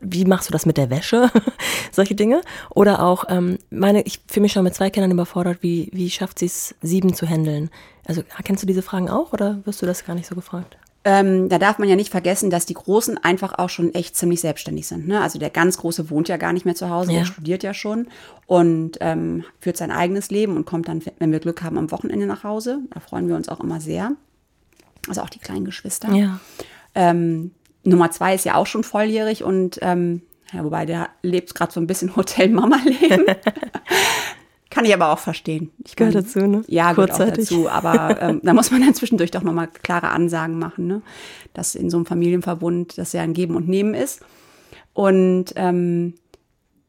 wie 0.00 0.24
machst 0.24 0.48
du 0.48 0.52
das 0.52 0.66
mit 0.66 0.76
der 0.76 0.90
Wäsche? 0.90 1.30
Solche 1.92 2.14
Dinge. 2.14 2.42
Oder 2.70 3.02
auch, 3.02 3.24
ähm, 3.28 3.58
meine, 3.70 4.02
ich 4.02 4.20
fühle 4.26 4.42
mich 4.42 4.52
schon 4.52 4.64
mit 4.64 4.74
zwei 4.74 4.90
Kindern 4.90 5.12
überfordert, 5.12 5.58
wie, 5.62 5.90
wie 5.92 6.10
schafft 6.10 6.38
sie 6.38 6.46
es, 6.46 6.74
sieben 6.82 7.14
zu 7.14 7.26
handeln? 7.26 7.70
Also 8.06 8.22
kennst 8.42 8.62
du 8.62 8.66
diese 8.66 8.82
Fragen 8.82 9.08
auch 9.08 9.32
oder 9.32 9.60
wirst 9.64 9.80
du 9.80 9.86
das 9.86 10.04
gar 10.04 10.14
nicht 10.14 10.26
so 10.26 10.34
gefragt? 10.34 10.76
Ähm, 11.06 11.50
da 11.50 11.58
darf 11.58 11.78
man 11.78 11.88
ja 11.88 11.96
nicht 11.96 12.10
vergessen, 12.10 12.48
dass 12.48 12.64
die 12.64 12.72
Großen 12.74 13.22
einfach 13.22 13.58
auch 13.58 13.68
schon 13.68 13.92
echt 13.94 14.16
ziemlich 14.16 14.40
selbstständig 14.40 14.86
sind. 14.86 15.06
Ne? 15.06 15.20
Also 15.20 15.38
der 15.38 15.50
ganz 15.50 15.76
Große 15.76 16.08
wohnt 16.08 16.28
ja 16.28 16.38
gar 16.38 16.54
nicht 16.54 16.64
mehr 16.64 16.74
zu 16.74 16.88
Hause, 16.88 17.12
Ja. 17.12 17.18
der 17.18 17.26
studiert 17.26 17.62
ja 17.62 17.74
schon 17.74 18.08
und 18.46 18.92
ähm, 19.00 19.44
führt 19.60 19.76
sein 19.76 19.90
eigenes 19.90 20.30
Leben 20.30 20.56
und 20.56 20.64
kommt 20.64 20.88
dann, 20.88 21.02
wenn 21.18 21.30
wir 21.30 21.40
Glück 21.40 21.62
haben, 21.62 21.76
am 21.76 21.90
Wochenende 21.90 22.24
nach 22.26 22.42
Hause. 22.42 22.78
Da 22.94 23.00
freuen 23.00 23.28
wir 23.28 23.36
uns 23.36 23.50
auch 23.50 23.60
immer 23.60 23.80
sehr. 23.82 24.12
Also 25.06 25.20
auch 25.20 25.28
die 25.28 25.40
kleinen 25.40 25.66
Geschwister. 25.66 26.10
Ja. 26.14 26.40
Ähm, 26.94 27.50
Nummer 27.82 28.10
zwei 28.10 28.34
ist 28.34 28.46
ja 28.46 28.54
auch 28.54 28.66
schon 28.66 28.82
volljährig 28.82 29.44
und 29.44 29.78
ähm, 29.82 30.22
ja, 30.54 30.64
wobei 30.64 30.86
der 30.86 31.10
lebt 31.20 31.54
gerade 31.54 31.70
so 31.72 31.80
ein 31.80 31.86
bisschen 31.86 32.16
Hotel-Mama-Leben. 32.16 33.26
Kann 34.74 34.84
ich 34.84 34.92
aber 34.92 35.10
auch 35.10 35.20
verstehen. 35.20 35.70
Ich 35.86 35.94
Gehört 35.94 36.14
kann- 36.14 36.24
dazu, 36.24 36.38
ne? 36.40 36.64
Ja, 36.66 36.92
gehört 36.92 37.12
auch 37.12 37.16
Kurzzeitig. 37.18 37.48
dazu. 37.48 37.68
Aber 37.68 38.20
ähm, 38.20 38.40
da 38.42 38.52
muss 38.54 38.72
man 38.72 38.80
dann 38.80 38.94
zwischendurch 38.94 39.30
doch 39.30 39.42
nochmal 39.42 39.68
klare 39.68 40.08
Ansagen 40.08 40.58
machen, 40.58 40.86
ne? 40.88 41.02
dass 41.52 41.76
in 41.76 41.90
so 41.90 41.96
einem 41.96 42.06
Familienverbund 42.06 42.98
das 42.98 43.12
ja 43.12 43.22
ein 43.22 43.34
Geben 43.34 43.54
und 43.54 43.68
Nehmen 43.68 43.94
ist. 43.94 44.22
Und 44.92 45.52
ähm, 45.54 46.14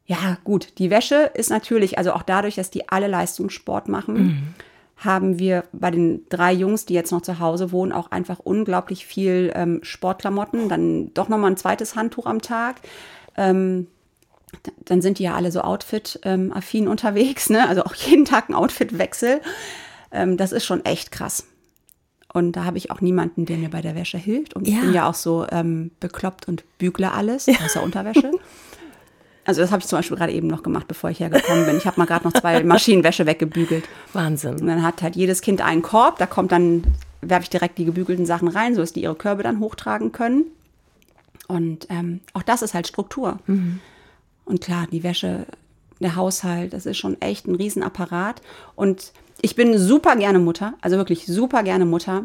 ja, 0.07 0.37
gut, 0.43 0.79
die 0.79 0.89
Wäsche 0.89 1.31
ist 1.35 1.49
natürlich, 1.51 1.97
also 1.99 2.13
auch 2.13 2.23
dadurch, 2.23 2.55
dass 2.55 2.71
die 2.71 2.89
alle 2.89 3.07
Leistungssport 3.07 3.87
machen, 3.87 4.55
haben 4.97 5.39
wir 5.39 5.63
bei 5.73 5.91
den 5.91 6.25
drei 6.29 6.53
Jungs, 6.53 6.85
die 6.85 6.93
jetzt 6.93 7.11
noch 7.11 7.21
zu 7.21 7.39
Hause 7.39 7.71
wohnen, 7.71 7.91
auch 7.91 8.09
einfach 8.11 8.39
unglaublich 8.39 9.05
viel 9.05 9.51
ähm, 9.53 9.79
Sportklamotten. 9.83 10.69
Dann 10.69 11.13
doch 11.13 11.27
nochmal 11.29 11.51
ein 11.51 11.57
zweites 11.57 11.95
Handtuch 11.95 12.25
am 12.25 12.41
Tag. 12.41 12.77
Ähm, 13.37 13.87
dann 14.85 15.01
sind 15.01 15.19
die 15.19 15.23
ja 15.23 15.35
alle 15.35 15.51
so 15.51 15.61
Outfit-affin 15.61 16.87
unterwegs, 16.87 17.49
ne? 17.49 17.67
Also 17.67 17.83
auch 17.83 17.93
jeden 17.93 18.25
Tag 18.25 18.49
ein 18.49 18.53
Outfitwechsel. 18.53 19.41
Ähm, 20.11 20.37
das 20.37 20.51
ist 20.51 20.65
schon 20.65 20.83
echt 20.85 21.11
krass. 21.11 21.45
Und 22.33 22.53
da 22.53 22.65
habe 22.65 22.77
ich 22.77 22.91
auch 22.91 22.99
niemanden, 23.01 23.45
der 23.45 23.57
mir 23.57 23.69
bei 23.69 23.81
der 23.81 23.95
Wäsche 23.95 24.17
hilft. 24.17 24.55
Und 24.55 24.67
ich 24.67 24.73
Ja. 24.75 24.81
bin 24.81 24.93
ja 24.93 25.09
auch 25.09 25.13
so 25.13 25.45
ähm, 25.51 25.91
bekloppt 25.99 26.47
und 26.47 26.63
bügle 26.77 27.11
alles, 27.11 27.47
außer 27.47 27.81
Unterwäsche. 27.83 28.31
Also 29.47 29.61
das 29.61 29.69
habe 29.69 29.79
ich 29.81 29.85
zum 29.87 29.99
Beispiel 29.99 30.17
gerade 30.17 30.33
eben 30.33 30.47
noch 30.47 30.63
gemacht, 30.63 30.87
bevor 30.87 31.11
ich 31.11 31.19
hergekommen 31.19 31.67
bin. 31.67 31.77
Ich 31.77 31.85
habe 31.85 31.99
mal 31.99 32.05
gerade 32.07 32.25
noch 32.25 32.33
zwei 32.33 32.63
Maschinenwäsche 32.63 33.27
weggebügelt. 33.27 33.83
Und 34.07 34.15
Wahnsinn. 34.15 34.65
dann 34.65 34.81
hat 34.81 35.03
halt 35.03 35.15
jedes 35.15 35.41
Kind 35.41 35.61
einen 35.61 35.83
Korb, 35.83 36.17
da 36.17 36.25
kommt 36.25 36.51
dann, 36.51 36.83
werfe 37.21 37.43
ich 37.43 37.51
direkt 37.51 37.77
die 37.77 37.85
gebügelten 37.85 38.25
Sachen 38.25 38.47
rein, 38.47 38.73
so 38.73 38.81
dass 38.81 38.91
die 38.93 39.03
ihre 39.03 39.13
Körbe 39.13 39.43
dann 39.43 39.59
hochtragen 39.59 40.11
können. 40.11 40.45
Und 41.47 41.85
ähm, 41.91 42.21
auch 42.33 42.41
das 42.41 42.63
ist 42.63 42.73
halt 42.73 42.87
Struktur. 42.87 43.37
Und 44.45 44.61
klar, 44.61 44.87
die 44.91 45.03
Wäsche, 45.03 45.45
der 45.99 46.15
Haushalt, 46.15 46.73
das 46.73 46.85
ist 46.85 46.97
schon 46.97 47.19
echt 47.21 47.47
ein 47.47 47.55
Riesenapparat. 47.55 48.41
Und 48.75 49.11
ich 49.41 49.55
bin 49.55 49.77
super 49.77 50.15
gerne 50.15 50.39
Mutter, 50.39 50.75
also 50.81 50.97
wirklich 50.97 51.25
super 51.25 51.63
gerne 51.63 51.85
Mutter, 51.85 52.23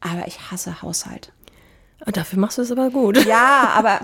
aber 0.00 0.26
ich 0.26 0.50
hasse 0.50 0.82
Haushalt. 0.82 1.32
Dafür 2.06 2.38
machst 2.38 2.58
du 2.58 2.62
es 2.62 2.70
aber 2.70 2.90
gut. 2.90 3.24
Ja, 3.24 3.72
aber 3.74 4.00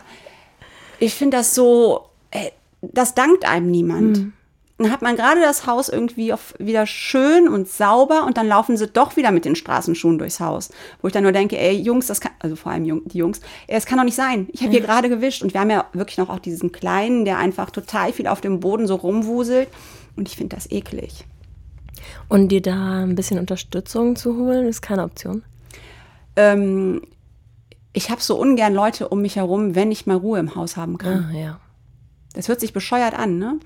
ich 0.99 1.15
finde 1.15 1.39
das 1.39 1.55
so, 1.55 2.07
ey, 2.31 2.53
das 2.81 3.15
dankt 3.15 3.45
einem 3.45 3.71
niemand. 3.71 4.19
Mhm. 4.19 4.33
Dann 4.81 4.91
hat 4.91 5.03
man 5.03 5.15
gerade 5.15 5.43
das 5.43 5.67
Haus 5.67 5.91
irgendwie 5.91 6.33
wieder 6.59 6.87
schön 6.87 7.49
und 7.49 7.69
sauber 7.69 8.25
und 8.25 8.39
dann 8.39 8.49
laufen 8.49 8.79
sie 8.79 8.87
doch 8.87 9.15
wieder 9.15 9.31
mit 9.31 9.45
den 9.45 9.55
Straßenschuhen 9.55 10.17
durchs 10.17 10.41
Haus. 10.41 10.71
Wo 11.03 11.09
ich 11.09 11.13
dann 11.13 11.23
nur 11.23 11.33
denke, 11.33 11.59
ey, 11.59 11.77
Jungs, 11.77 12.07
das 12.07 12.19
kann, 12.19 12.33
also 12.39 12.57
vor 12.57 12.73
allem 12.73 13.03
die 13.05 13.19
Jungs, 13.19 13.41
ey, 13.67 13.75
das 13.75 13.85
kann 13.85 13.99
doch 13.99 14.07
nicht 14.07 14.15
sein. 14.15 14.49
Ich 14.53 14.63
habe 14.63 14.71
hier 14.71 14.81
gerade 14.81 15.11
gewischt 15.11 15.43
und 15.43 15.53
wir 15.53 15.61
haben 15.61 15.69
ja 15.69 15.85
wirklich 15.93 16.17
noch 16.17 16.31
auch 16.31 16.39
diesen 16.39 16.73
Kleinen, 16.73 17.27
der 17.27 17.37
einfach 17.37 17.69
total 17.69 18.15
viel 18.15 18.27
auf 18.27 18.41
dem 18.41 18.61
Boden 18.61 18.87
so 18.87 18.95
rumwuselt 18.95 19.69
und 20.17 20.29
ich 20.29 20.37
finde 20.39 20.57
das 20.57 20.71
eklig. 20.71 21.27
Und 22.31 22.49
dir 22.49 22.63
da 22.63 23.03
ein 23.03 23.17
bisschen 23.17 23.39
Unterstützung 23.39 24.17
zu 24.17 24.35
holen, 24.39 24.67
ist 24.67 24.81
keine 24.81 25.05
Option? 25.05 25.43
Ähm, 26.37 27.03
ich 27.93 28.11
habe 28.11 28.23
so 28.23 28.41
ungern 28.41 28.73
Leute 28.73 29.11
um 29.11 29.21
mich 29.21 29.37
herum, 29.37 29.75
wenn 29.75 29.93
ich 29.93 30.07
mal 30.07 30.17
Ruhe 30.17 30.39
im 30.39 30.55
Haus 30.55 30.79
haben 30.79 30.97
kann. 30.97 31.29
Ah, 31.31 31.39
ja. 31.39 31.61
Das 32.33 32.49
hört 32.49 32.61
sich 32.61 32.73
bescheuert 32.73 33.13
an, 33.13 33.39
ne? 33.39 33.61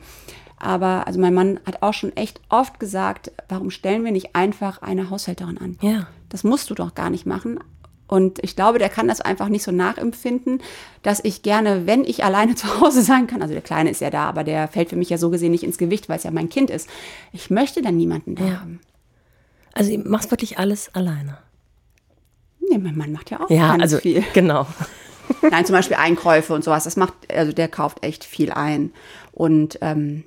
Aber 0.65 1.07
also 1.07 1.21
mein 1.21 1.35
Mann 1.35 1.61
hat 1.67 1.83
auch 1.83 1.93
schon 1.93 2.17
echt 2.17 2.41
oft 2.49 2.81
gesagt, 2.81 3.31
warum 3.49 3.71
stellen 3.71 4.03
wir 4.03 4.12
nicht 4.12 4.35
einfach 4.35 4.81
eine 4.81 5.11
Haushälterin 5.11 5.59
an? 5.59 5.79
Ja. 5.83 6.07
Das 6.31 6.43
musst 6.43 6.71
du 6.71 6.75
doch 6.75 6.95
gar 6.95 7.11
nicht 7.11 7.27
machen. 7.27 7.61
Und 8.07 8.43
ich 8.43 8.57
glaube, 8.57 8.79
der 8.79 8.89
kann 8.89 9.07
das 9.07 9.21
einfach 9.21 9.49
nicht 9.49 9.62
so 9.62 9.73
nachempfinden, 9.73 10.62
dass 11.03 11.21
ich 11.23 11.43
gerne, 11.43 11.87
wenn 11.87 12.05
ich 12.05 12.25
alleine 12.25 12.55
zu 12.57 12.81
Hause 12.81 13.03
sein 13.03 13.27
kann, 13.27 13.43
also 13.43 13.53
der 13.53 13.62
Kleine 13.62 13.91
ist 13.91 14.01
ja 14.01 14.09
da, 14.09 14.25
aber 14.25 14.43
der 14.43 14.69
fällt 14.69 14.89
für 14.89 14.97
mich 14.97 15.11
ja 15.11 15.19
so 15.19 15.29
gesehen 15.29 15.53
nicht 15.53 15.65
ins 15.65 15.77
Gewicht, 15.77 16.09
weil 16.09 16.17
es 16.17 16.25
ja 16.25 16.31
mein 16.31 16.49
Kind 16.49 16.71
ist. 16.71 16.89
Ich 17.33 17.51
möchte 17.51 17.83
dann 17.83 17.99
niemanden 17.99 18.35
da 18.35 18.45
ja. 18.45 18.61
haben. 18.61 18.81
Also 19.75 19.95
du 19.95 20.09
machst 20.09 20.31
wirklich 20.31 20.59
alles 20.59 20.95
alleine. 20.95 21.37
Nee, 22.71 22.79
mein 22.79 22.97
Mann 22.97 23.12
macht 23.12 23.31
ja 23.31 23.41
auch 23.41 23.51
ja, 23.51 23.69
ganz 23.69 23.83
also, 23.83 23.99
viel. 23.99 24.25
Genau. 24.33 24.67
Nein, 25.43 25.67
zum 25.67 25.75
Beispiel 25.75 25.97
Einkäufe 25.97 26.55
und 26.55 26.65
sowas. 26.65 26.85
Das 26.85 26.97
macht, 26.97 27.12
also 27.31 27.53
der 27.53 27.69
kauft 27.69 28.03
echt 28.03 28.25
viel 28.25 28.51
ein. 28.51 28.93
Und 29.33 29.79
ähm, 29.83 30.25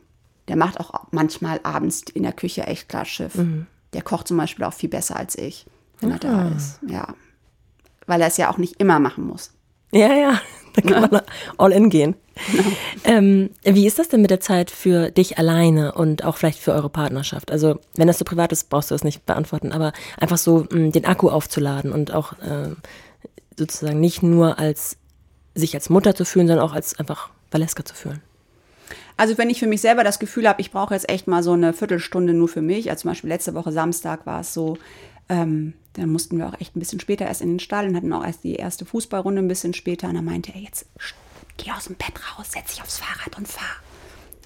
der 0.48 0.56
macht 0.56 0.80
auch 0.80 0.94
manchmal 1.12 1.60
abends 1.64 2.04
in 2.14 2.24
der 2.24 2.34
Küche 2.34 2.64
echt 2.64 2.90
klar 2.90 3.06
Schiff. 3.06 3.36
Mhm. 3.36 3.68
Der 3.94 4.02
kocht 4.02 4.28
zum 4.28 4.38
Beispiel 4.38 4.66
auch 4.66 4.74
viel 4.74 4.90
besser 4.90 5.16
als 5.16 5.38
ich, 5.38 5.66
wenn 6.00 6.12
er 6.12 6.20
da 6.20 6.50
ist. 6.50 6.80
Ja. 6.88 7.16
Weil 8.06 8.22
er 8.22 8.28
es 8.28 8.38
ja 8.38 8.50
auch 8.50 8.58
nicht 8.58 8.80
immer 8.80 9.00
machen 9.00 9.26
muss. 9.26 9.52
Ja, 9.92 10.14
ja, 10.14 10.42
da 10.74 10.82
kann 10.82 11.04
ja. 11.04 11.08
man 11.12 11.22
all 11.58 11.72
in 11.72 11.90
gehen. 11.90 12.16
Ja. 12.54 12.64
Ähm, 13.04 13.50
wie 13.64 13.88
ist 13.88 14.00
das 14.00 14.10
denn 14.10 14.22
mit 14.22 14.30
der 14.30 14.40
Zeit 14.40 14.70
für 14.70 15.10
dich 15.10 15.38
alleine 15.38 15.94
und 15.94 16.24
auch 16.24 16.38
vielleicht 16.38 16.60
für 16.60 16.72
eure 16.74 16.90
Partnerschaft? 16.90 17.52
Also, 17.52 17.80
wenn 17.96 18.08
das 18.08 18.20
so 18.20 18.26
privat 18.26 18.52
ist, 18.52 18.70
brauchst 18.70 18.92
du 18.92 18.96
das 18.96 19.04
nicht 19.04 19.26
beantworten, 19.26 19.72
aber 19.72 19.92
einfach 20.20 20.38
so 20.38 20.68
mh, 20.70 20.80
mm, 20.80 20.92
den 20.92 21.06
Akku 21.06 21.30
aufzuladen 21.30 21.92
und 21.92 22.14
auch 22.14 22.34
äh, 22.34 22.76
sozusagen 23.58 24.00
nicht 24.00 24.22
nur 24.22 24.60
als 24.60 24.98
sich 25.56 25.74
als 25.74 25.90
Mutter 25.90 26.14
zu 26.14 26.26
fühlen, 26.26 26.48
sondern 26.48 26.68
auch 26.68 26.74
als 26.74 27.00
einfach 27.00 27.30
Valeska 27.50 27.84
zu 27.84 27.96
fühlen. 27.96 28.22
Also 29.18 29.38
wenn 29.38 29.50
ich 29.50 29.60
für 29.60 29.68
mich 29.68 29.82
selber 29.82 30.04
das 30.04 30.20
Gefühl 30.20 30.48
habe, 30.48 30.62
ich 30.62 30.72
brauche 30.72 30.94
jetzt 30.94 31.10
echt 31.10 31.28
mal 31.28 31.44
so 31.44 31.54
eine 31.54 31.74
Viertelstunde 31.74 32.34
nur 32.34 32.48
für 32.48 32.62
mich, 32.62 32.90
also 32.90 33.02
zum 33.02 33.12
Beispiel 33.12 33.30
letzte 33.30 33.54
Woche 33.54 33.72
Samstag 33.72 34.26
war 34.26 34.42
es 34.42 34.54
so, 34.54 34.78
ähm, 35.30 35.74
dann 35.94 36.12
mussten 36.12 36.38
wir 36.38 36.48
auch 36.48 36.60
echt 36.60 36.76
ein 36.76 36.80
bisschen 36.80 37.00
später 37.00 37.26
erst 37.26 37.42
in 37.42 37.50
den 37.50 37.60
Stall 37.60 37.88
und 37.88 37.96
hatten 37.96 38.14
auch 38.14 38.24
erst 38.24 38.44
die 38.44 38.56
erste 38.56 38.86
Fußballrunde 38.86 39.42
ein 39.42 39.48
bisschen 39.48 39.74
später. 39.74 40.08
Und 40.08 40.16
dann 40.16 40.26
meinte 40.26 40.54
er, 40.54 40.62
jetzt 40.62 40.86
geh 41.58 41.72
aus 41.72 41.86
dem 41.86 41.96
Bett 41.96 42.14
raus, 42.38 42.52
setz 42.52 42.74
dich 42.74 42.82
aufs 42.82 43.00
Fahrrad 43.00 43.38
und 43.38 43.48
fahr. 43.48 43.76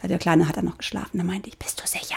Der 0.04 0.18
Kleine 0.18 0.48
hat 0.48 0.58
dann 0.58 0.66
noch 0.66 0.80
geschlafen. 0.80 1.18
Dann 1.18 1.28
meinte 1.28 1.50
ich, 1.50 1.60
bist 1.60 1.80
du 1.80 1.86
sicher? 1.86 2.16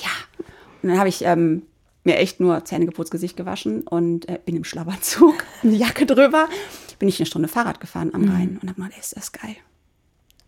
Ja. 0.00 0.44
Und 0.82 0.90
dann 0.90 0.98
habe 0.98 1.08
ich 1.08 1.22
ähm, 1.22 1.62
mir 2.04 2.18
echt 2.18 2.38
nur 2.38 2.64
Zähne 2.64 2.86
geputzt, 2.86 3.10
Gesicht 3.10 3.36
gewaschen 3.36 3.82
und 3.82 4.28
äh, 4.28 4.38
bin 4.44 4.54
im 4.54 4.62
Schlafanzug, 4.62 5.42
eine 5.64 5.72
Jacke 5.72 6.06
drüber, 6.06 6.48
bin 7.00 7.08
ich 7.08 7.18
eine 7.18 7.26
Stunde 7.26 7.48
Fahrrad 7.48 7.80
gefahren 7.80 8.14
am 8.14 8.22
mhm. 8.22 8.30
Rhein 8.30 8.58
und 8.62 8.68
habe 8.68 8.80
gedacht, 8.80 9.00
ist 9.00 9.16
das 9.16 9.32
geil 9.32 9.56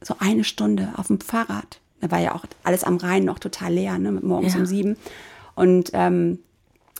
so 0.02 0.16
eine 0.18 0.44
Stunde 0.44 0.90
auf 0.96 1.08
dem 1.08 1.20
Fahrrad. 1.20 1.80
Da 2.00 2.10
war 2.10 2.20
ja 2.20 2.34
auch 2.34 2.44
alles 2.62 2.84
am 2.84 2.96
Rhein 2.96 3.24
noch 3.24 3.38
total 3.38 3.72
leer, 3.72 3.98
ne, 3.98 4.12
morgens 4.12 4.54
ja. 4.54 4.60
um 4.60 4.66
sieben. 4.66 4.96
Und 5.54 5.90
ähm, 5.92 6.38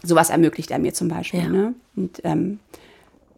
sowas 0.03 0.31
ermöglicht 0.31 0.71
er 0.71 0.79
mir 0.79 0.93
zum 0.95 1.09
Beispiel. 1.09 1.43
Ja. 1.43 1.49
Ne? 1.49 1.75
Und 1.97 2.21
ähm, 2.25 2.59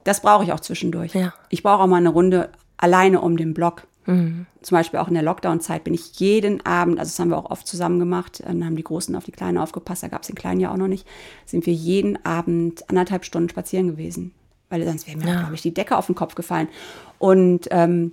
das 0.04 0.22
brauche 0.22 0.44
ich 0.44 0.52
auch 0.52 0.60
zwischendurch. 0.60 1.14
Ja. 1.14 1.34
Ich 1.50 1.62
brauche 1.62 1.82
auch 1.82 1.86
mal 1.86 1.96
eine 1.96 2.08
Runde 2.08 2.50
alleine 2.78 3.20
um 3.20 3.36
den 3.36 3.52
Block. 3.52 3.86
Mhm. 4.06 4.46
Zum 4.62 4.76
Beispiel 4.76 4.98
auch 4.98 5.08
in 5.08 5.14
der 5.14 5.22
Lockdown-Zeit 5.22 5.84
bin 5.84 5.94
ich 5.94 6.18
jeden 6.18 6.64
Abend, 6.64 6.98
also 6.98 7.10
das 7.10 7.18
haben 7.18 7.28
wir 7.28 7.36
auch 7.36 7.50
oft 7.50 7.66
zusammen 7.66 7.98
gemacht, 7.98 8.42
dann 8.44 8.64
haben 8.64 8.76
die 8.76 8.82
Großen 8.82 9.14
auf 9.14 9.24
die 9.24 9.32
Kleinen 9.32 9.58
aufgepasst, 9.58 10.02
da 10.02 10.08
gab 10.08 10.22
es 10.22 10.28
den 10.28 10.36
Kleinen 10.36 10.60
ja 10.60 10.72
auch 10.72 10.76
noch 10.76 10.88
nicht, 10.88 11.06
sind 11.44 11.66
wir 11.66 11.74
jeden 11.74 12.24
Abend 12.24 12.88
anderthalb 12.88 13.24
Stunden 13.24 13.50
spazieren 13.50 13.88
gewesen. 13.88 14.32
Weil 14.70 14.84
sonst 14.86 15.06
wäre 15.06 15.18
mir, 15.18 15.26
ja. 15.26 15.40
glaube 15.40 15.54
ich, 15.54 15.62
die 15.62 15.74
Decke 15.74 15.96
auf 15.96 16.06
den 16.06 16.14
Kopf 16.14 16.34
gefallen. 16.34 16.68
Und 17.18 17.68
ähm, 17.70 18.12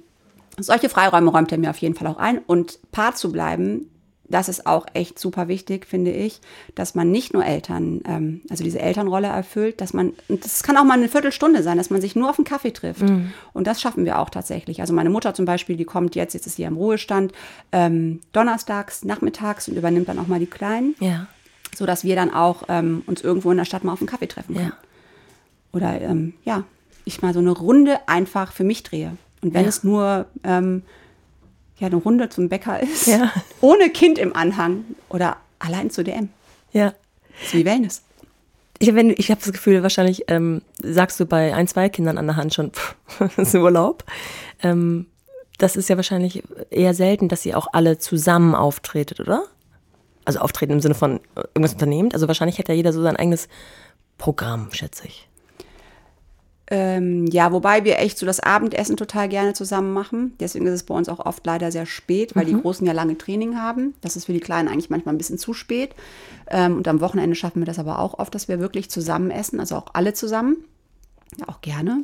solche 0.60 0.90
Freiräume 0.90 1.32
räumt 1.32 1.52
er 1.52 1.58
mir 1.58 1.70
auf 1.70 1.78
jeden 1.78 1.96
Fall 1.96 2.08
auch 2.08 2.18
ein. 2.18 2.40
Und 2.40 2.80
Part 2.92 3.18
zu 3.18 3.32
bleiben, 3.32 3.90
das 4.30 4.50
ist 4.50 4.68
auch 4.68 4.86
echt 4.94 5.20
super 5.20 5.48
wichtig, 5.48 5.86
finde 5.86 6.12
ich, 6.12 6.42
dass 6.76 6.96
man 6.96 7.12
nicht 7.12 7.34
nur 7.34 7.46
Eltern, 7.46 8.02
ähm, 8.06 8.42
also 8.50 8.64
diese 8.64 8.80
Elternrolle 8.80 9.28
erfüllt, 9.28 9.80
dass 9.80 9.94
man, 9.94 10.14
das 10.28 10.64
kann 10.64 10.78
auch 10.78 10.84
mal 10.84 10.96
eine 10.96 11.08
Viertelstunde 11.08 11.64
sein, 11.64 11.78
dass 11.78 11.90
man 11.90 12.02
sich 12.02 12.16
nur 12.16 12.30
auf 12.30 12.38
einen 12.38 12.46
Kaffee 12.46 12.72
trifft. 12.72 13.04
Mhm. 13.04 13.32
Und 13.54 13.68
das 13.68 13.80
schaffen 13.82 14.06
wir 14.06 14.20
auch 14.20 14.30
tatsächlich. 14.30 14.82
Also 14.82 14.94
meine 14.94 15.10
Mutter 15.10 15.34
zum 15.34 15.46
Beispiel, 15.46 15.78
die 15.78 15.86
kommt 15.86 16.16
jetzt, 16.16 16.34
jetzt 16.34 16.46
ist 16.46 16.58
sie 16.58 16.64
im 16.64 16.76
Ruhestand, 16.76 17.32
ähm, 17.72 18.20
donnerstags, 18.34 19.06
nachmittags 19.06 19.70
und 19.70 19.78
übernimmt 19.78 20.10
dann 20.10 20.20
auch 20.20 20.28
mal 20.28 20.40
die 20.40 20.46
Kleinen. 20.46 20.96
Ja. 21.00 21.28
So 21.76 21.86
dass 21.86 22.04
wir 22.04 22.16
dann 22.16 22.34
auch 22.34 22.64
ähm, 22.70 23.04
uns 23.06 23.22
irgendwo 23.22 23.52
in 23.52 23.58
der 23.58 23.66
Stadt 23.66 23.84
mal 23.84 23.94
auf 23.94 24.02
einen 24.02 24.10
Kaffee 24.10 24.28
treffen 24.28 24.56
können. 24.56 24.68
Ja. 24.70 24.78
Oder 25.72 26.02
ähm, 26.02 26.34
ja, 26.44 26.64
ich 27.06 27.22
mal 27.22 27.34
so 27.34 27.40
eine 27.40 27.52
Runde 27.52 28.00
einfach 28.08 28.52
für 28.52 28.64
mich 28.64 28.84
drehe. 28.84 29.16
Und 29.42 29.54
wenn 29.54 29.64
ja. 29.64 29.70
es 29.70 29.84
nur 29.84 30.26
ähm, 30.44 30.84
ja, 31.78 31.88
eine 31.88 31.96
Runde 31.98 32.30
zum 32.30 32.50
Bäcker 32.50 32.82
ist, 32.82 33.08
ja. 33.08 33.32
ohne 33.62 33.90
Kind 33.90 34.18
im 34.18 34.36
Anhang 34.36 34.84
oder 35.10 35.38
allein 35.60 35.90
zu 35.90 36.04
DM. 36.04 36.30
Ja. 36.72 36.94
Das 37.40 37.48
ist 37.48 37.54
wie 37.54 37.66
Wellness. 37.66 38.02
Ich, 38.80 38.90
ich 38.90 39.32
habe 39.32 39.42
das 39.42 39.52
Gefühl, 39.52 39.82
wahrscheinlich 39.84 40.26
ähm, 40.28 40.62
sagst 40.82 41.20
du 41.20 41.26
bei 41.26 41.54
ein, 41.54 41.68
zwei 41.68 41.90
Kindern 41.90 42.18
an 42.18 42.28
der 42.28 42.36
Hand 42.36 42.54
schon, 42.54 42.72
pff, 42.72 42.96
das 43.20 43.50
ist 43.50 43.56
Urlaub. 43.56 44.04
Ähm, 44.62 45.08
das 45.58 45.76
ist 45.76 45.90
ja 45.90 45.96
wahrscheinlich 45.96 46.44
eher 46.70 46.94
selten, 46.94 47.30
dass 47.30 47.46
ihr 47.46 47.58
auch 47.58 47.68
alle 47.74 47.98
zusammen 47.98 48.54
auftretet, 48.54 49.20
oder? 49.20 49.44
Also 50.26 50.40
auftreten 50.40 50.74
im 50.74 50.82
Sinne 50.82 50.94
von 50.94 51.20
irgendwas 51.36 51.74
unternehmt. 51.74 52.14
Also 52.14 52.28
wahrscheinlich 52.28 52.60
hat 52.60 52.70
ja 52.70 52.76
jeder 52.76 52.94
so 52.94 53.02
sein 53.02 53.16
eigenes 53.16 53.48
Programm, 54.18 54.72
schätze 54.72 55.08
ich. 55.08 55.28
Ähm, 56.70 57.28
ja, 57.28 57.54
wobei 57.54 57.86
wir 57.86 58.00
echt 58.00 58.18
so 58.18 58.26
das 58.26 58.42
Abendessen 58.42 58.98
total 58.98 59.30
gerne 59.30 59.54
zusammen 59.54 59.94
machen. 59.94 60.36
Deswegen 60.40 60.68
ist 60.68 60.74
es 60.74 60.84
bei 60.84 60.94
uns 60.94 61.08
auch 61.08 61.26
oft 61.26 61.46
leider 61.46 61.72
sehr 61.72 61.86
spät, 61.86 62.36
weil 62.36 62.44
mhm. 62.46 62.50
die 62.50 62.62
Großen 62.62 62.86
ja 62.86 62.92
lange 62.92 63.18
Training 63.18 63.58
haben. 63.58 63.94
Das 64.02 64.18
ist 64.18 64.26
für 64.26 64.34
die 64.34 64.42
Kleinen 64.42 64.68
eigentlich 64.68 64.90
manchmal 64.90 65.16
ein 65.16 65.18
bisschen 65.18 65.38
zu 65.38 65.54
spät. 65.54 65.96
Ähm, 66.50 66.78
und 66.78 66.88
am 66.88 67.00
Wochenende 67.00 67.36
schaffen 67.36 67.62
wir 67.62 67.66
das 67.66 67.80
aber 67.80 68.00
auch 68.00 68.20
oft, 68.20 68.36
dass 68.36 68.50
wir 68.50 68.60
wirklich 68.60 68.90
zusammen 68.90 69.32
essen, 69.32 69.62
also 69.62 69.76
auch 69.76 69.88
alle 69.94 70.14
zusammen. 70.14 70.58
Ja, 71.38 71.48
auch 71.48 71.62
gerne. 71.62 72.04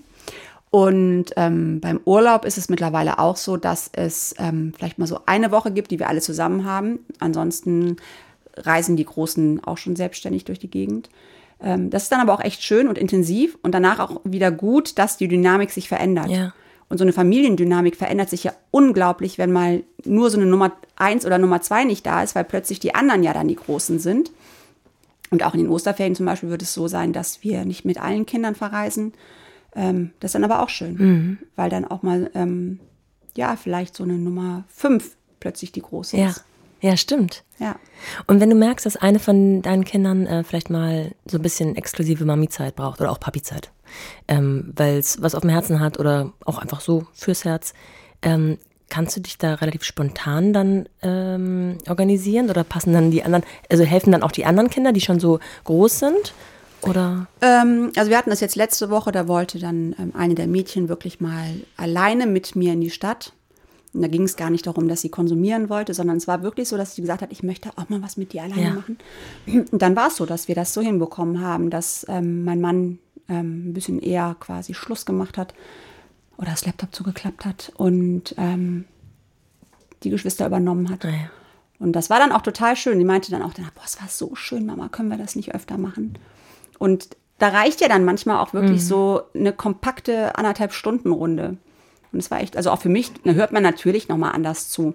Und 0.70 1.26
ähm, 1.36 1.82
beim 1.82 2.00
Urlaub 2.06 2.46
ist 2.46 2.58
es 2.58 2.70
mittlerweile 2.70 3.20
auch 3.20 3.38
so, 3.38 3.58
dass 3.58 3.90
es 3.94 4.34
ähm, 4.40 4.74
vielleicht 4.76 4.98
mal 4.98 5.08
so 5.08 5.20
eine 5.26 5.52
Woche 5.52 5.72
gibt, 5.72 5.92
die 5.92 6.00
wir 6.00 6.10
alle 6.10 6.22
zusammen 6.22 6.66
haben. 6.66 7.00
Ansonsten 7.20 7.98
reisen 8.56 8.96
die 8.96 9.06
Großen 9.06 9.64
auch 9.64 9.78
schon 9.78 9.96
selbstständig 9.96 10.46
durch 10.46 10.60
die 10.60 10.72
Gegend. 10.72 11.10
Ähm, 11.62 11.90
das 11.90 12.04
ist 12.04 12.12
dann 12.12 12.22
aber 12.22 12.34
auch 12.34 12.44
echt 12.44 12.64
schön 12.64 12.88
und 12.88 12.98
intensiv 12.98 13.58
und 13.62 13.74
danach 13.74 14.00
auch 14.00 14.22
wieder 14.24 14.52
gut, 14.52 14.98
dass 14.98 15.18
die 15.18 15.28
Dynamik 15.28 15.72
sich 15.72 15.88
verändert. 15.88 16.30
Ja. 16.30 16.54
Und 16.90 16.98
so 16.98 17.04
eine 17.04 17.14
Familiendynamik 17.14 17.96
verändert 17.96 18.30
sich 18.30 18.44
ja 18.44 18.54
unglaublich, 18.70 19.38
wenn 19.38 19.52
mal 19.52 19.84
nur 20.06 20.30
so 20.30 20.38
eine 20.38 20.46
Nummer 20.46 20.74
eins 20.96 21.26
oder 21.26 21.38
Nummer 21.38 21.62
zwei 21.62 21.86
nicht 21.86 22.06
da 22.06 22.22
ist, 22.22 22.36
weil 22.36 22.44
plötzlich 22.44 22.80
die 22.80 22.94
anderen 22.94 23.24
ja 23.24 23.34
dann 23.34 23.48
die 23.48 23.56
Großen 23.56 24.00
sind. 24.00 24.32
Und 25.32 25.44
auch 25.44 25.56
in 25.56 25.62
den 25.62 25.70
Osterferien 25.70 26.16
zum 26.16 26.28
Beispiel 26.28 26.50
wird 26.50 26.62
es 26.62 26.74
so 26.74 26.88
sein, 26.88 27.12
dass 27.12 27.42
wir 27.42 27.66
nicht 27.66 27.86
mit 27.86 28.00
allen 28.00 28.28
Kindern 28.28 28.54
verreisen. 28.54 29.14
Ähm, 29.76 30.12
das 30.20 30.30
ist 30.30 30.36
dann 30.36 30.44
aber 30.44 30.62
auch 30.62 30.70
schön, 30.70 30.96
mhm. 30.96 31.38
weil 31.56 31.72
dann 31.72 31.86
auch 31.86 32.04
mal, 32.04 32.30
ähm, 32.36 32.80
ja, 33.36 33.56
vielleicht 33.56 33.96
so 33.96 34.04
eine 34.04 34.14
Nummer 34.14 34.66
fünf 34.68 35.16
plötzlich 35.40 35.72
die 35.72 35.82
große 35.82 36.18
ja. 36.18 36.28
ist. 36.28 36.44
Ja, 36.84 36.98
stimmt. 36.98 37.46
Ja. 37.60 37.78
Und 38.28 38.42
wenn 38.42 38.50
du 38.50 38.58
merkst, 38.58 38.86
dass 38.86 38.98
eine 38.98 39.20
von 39.20 39.62
deinen 39.62 39.86
Kindern 39.86 40.28
äh, 40.28 40.44
vielleicht 40.44 40.70
mal 40.70 41.12
so 41.26 41.38
ein 41.38 41.42
bisschen 41.42 41.78
exklusive 41.78 42.26
Mami-Zeit 42.26 42.76
braucht 42.76 43.00
oder 43.00 43.10
auch 43.10 43.22
Papi-Zeit, 43.22 43.72
ähm, 44.28 44.74
weil 44.76 44.98
es 44.98 45.22
was 45.22 45.34
auf 45.34 45.42
dem 45.42 45.50
Herzen 45.50 45.80
hat 45.80 45.98
oder 45.98 46.34
auch 46.44 46.58
einfach 46.58 46.82
so 46.82 47.08
fürs 47.14 47.46
Herz, 47.46 47.74
ähm, 48.22 48.58
kannst 48.90 49.16
du 49.16 49.22
dich 49.22 49.38
da 49.38 49.54
relativ 49.54 49.86
spontan 49.86 50.52
dann 50.52 50.90
ähm, 51.02 51.78
organisieren 51.88 52.50
oder 52.50 52.66
passen 52.66 52.92
dann 52.92 53.12
die 53.12 53.24
anderen, 53.24 53.46
also 53.72 53.86
helfen 53.86 54.12
dann 54.12 54.22
auch 54.22 54.34
die 54.34 54.44
anderen 54.44 54.70
Kinder, 54.70 54.92
die 54.92 55.00
schon 55.00 55.22
so 55.22 55.40
groß 55.64 56.00
sind? 56.00 56.34
Oder? 56.82 57.28
Ähm, 57.40 57.94
also 57.96 58.10
wir 58.10 58.18
hatten 58.18 58.30
das 58.30 58.42
jetzt 58.42 58.58
letzte 58.58 58.90
Woche, 58.90 59.14
da 59.14 59.30
wollte 59.30 59.58
dann 59.58 59.96
ähm, 59.98 60.12
eine 60.18 60.36
der 60.36 60.48
Mädchen 60.48 60.90
wirklich 60.90 61.22
mal 61.22 61.46
alleine 61.78 62.28
mit 62.28 62.58
mir 62.58 62.74
in 62.74 62.82
die 62.82 62.90
Stadt 62.90 63.32
und 63.94 64.02
da 64.02 64.08
ging 64.08 64.24
es 64.24 64.36
gar 64.36 64.50
nicht 64.50 64.66
darum, 64.66 64.88
dass 64.88 65.02
sie 65.02 65.10
konsumieren 65.10 65.70
wollte, 65.70 65.94
sondern 65.94 66.18
es 66.18 66.28
war 66.28 66.42
wirklich 66.42 66.68
so, 66.68 66.78
dass 66.78 66.96
sie 66.96 67.02
gesagt 67.02 67.22
hat, 67.22 67.32
ich 67.32 67.44
möchte 67.44 67.70
auch 67.78 67.90
mal 67.90 68.02
was 68.02 68.18
mit 68.18 68.34
dir 68.34 68.44
alleine 68.44 68.64
ja. 68.64 68.74
machen. 68.74 68.98
Und 69.46 69.82
dann 69.82 69.96
war 69.96 70.08
es 70.08 70.16
so, 70.16 70.26
dass 70.26 70.48
wir 70.48 70.56
das 70.56 70.74
so 70.74 70.82
hinbekommen 70.82 71.42
haben, 71.42 71.70
dass 71.70 72.06
ähm, 72.10 72.44
mein 72.44 72.60
Mann 72.60 73.00
ähm, 73.30 73.70
ein 73.70 73.74
bisschen 73.74 74.00
eher 74.00 74.36
quasi 74.40 74.74
Schluss 74.74 75.06
gemacht 75.06 75.38
hat 75.38 75.54
oder 76.38 76.52
das 76.52 76.66
Laptop 76.66 76.94
zugeklappt 76.94 77.46
hat 77.46 77.72
und 77.78 78.34
ähm, 78.38 78.86
die 80.02 80.10
Geschwister 80.10 80.48
übernommen 80.48 80.90
hat. 80.90 81.06
Ah, 81.06 81.10
ja. 81.10 81.30
Und 81.80 81.94
das 81.94 82.10
war 82.10 82.20
dann 82.20 82.32
auch 82.32 82.42
total 82.42 82.76
schön. 82.76 82.98
Die 82.98 83.06
meinte 83.06 83.30
dann 83.30 83.42
auch, 83.42 83.54
boah, 83.54 83.84
es 83.86 84.00
war 84.02 84.08
so 84.08 84.36
schön, 84.36 84.66
Mama, 84.66 84.90
können 84.90 85.10
wir 85.10 85.18
das 85.18 85.36
nicht 85.36 85.54
öfter 85.54 85.78
machen? 85.78 86.18
Und 86.80 87.10
da 87.40 87.50
reicht 87.50 87.82
ja 87.82 87.90
dann 87.90 88.06
manchmal 88.06 88.38
auch 88.38 88.54
wirklich 88.54 88.86
so 88.86 89.22
eine 89.36 89.52
kompakte 89.52 90.38
anderthalb 90.38 90.72
Stunden 90.72 91.12
Runde. 91.12 91.58
Und 92.14 92.20
es 92.20 92.30
war 92.32 92.40
echt, 92.42 92.56
also 92.56 92.70
auch 92.72 92.80
für 92.80 92.90
mich, 92.90 93.12
da 93.24 93.32
hört 93.32 93.52
man 93.52 93.64
natürlich 93.64 94.08
nochmal 94.08 94.34
anders 94.34 94.70
zu. 94.70 94.94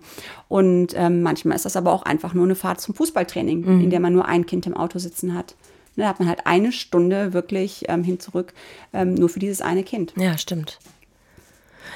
Und 0.49 0.95
ähm, 0.97 1.23
manchmal 1.23 1.57
ist 1.57 1.64
das 1.64 1.77
aber 1.77 1.93
auch 1.93 2.03
einfach 2.05 2.33
nur 2.33 2.45
eine 2.45 2.55
Fahrt 2.55 2.81
zum 2.81 2.95
Fußballtraining, 2.95 3.83
in 3.83 3.91
der 3.91 4.01
man 4.01 4.12
nur 4.12 4.27
ein 4.27 4.47
Kind 4.47 4.66
im 4.66 4.77
Auto 4.77 4.99
sitzen 4.99 5.35
hat. 5.35 5.57
Ne, 5.97 6.05
Da 6.05 6.09
hat 6.11 6.21
man 6.21 6.29
halt 6.29 6.47
eine 6.47 6.71
Stunde 6.73 7.33
wirklich 7.33 7.85
ähm, 7.89 8.05
hin 8.05 8.21
zurück, 8.21 8.53
ähm, 8.93 9.14
nur 9.14 9.29
für 9.29 9.41
dieses 9.41 9.61
eine 9.61 9.83
Kind. 9.83 10.12
Ja, 10.16 10.39
stimmt. 10.39 10.79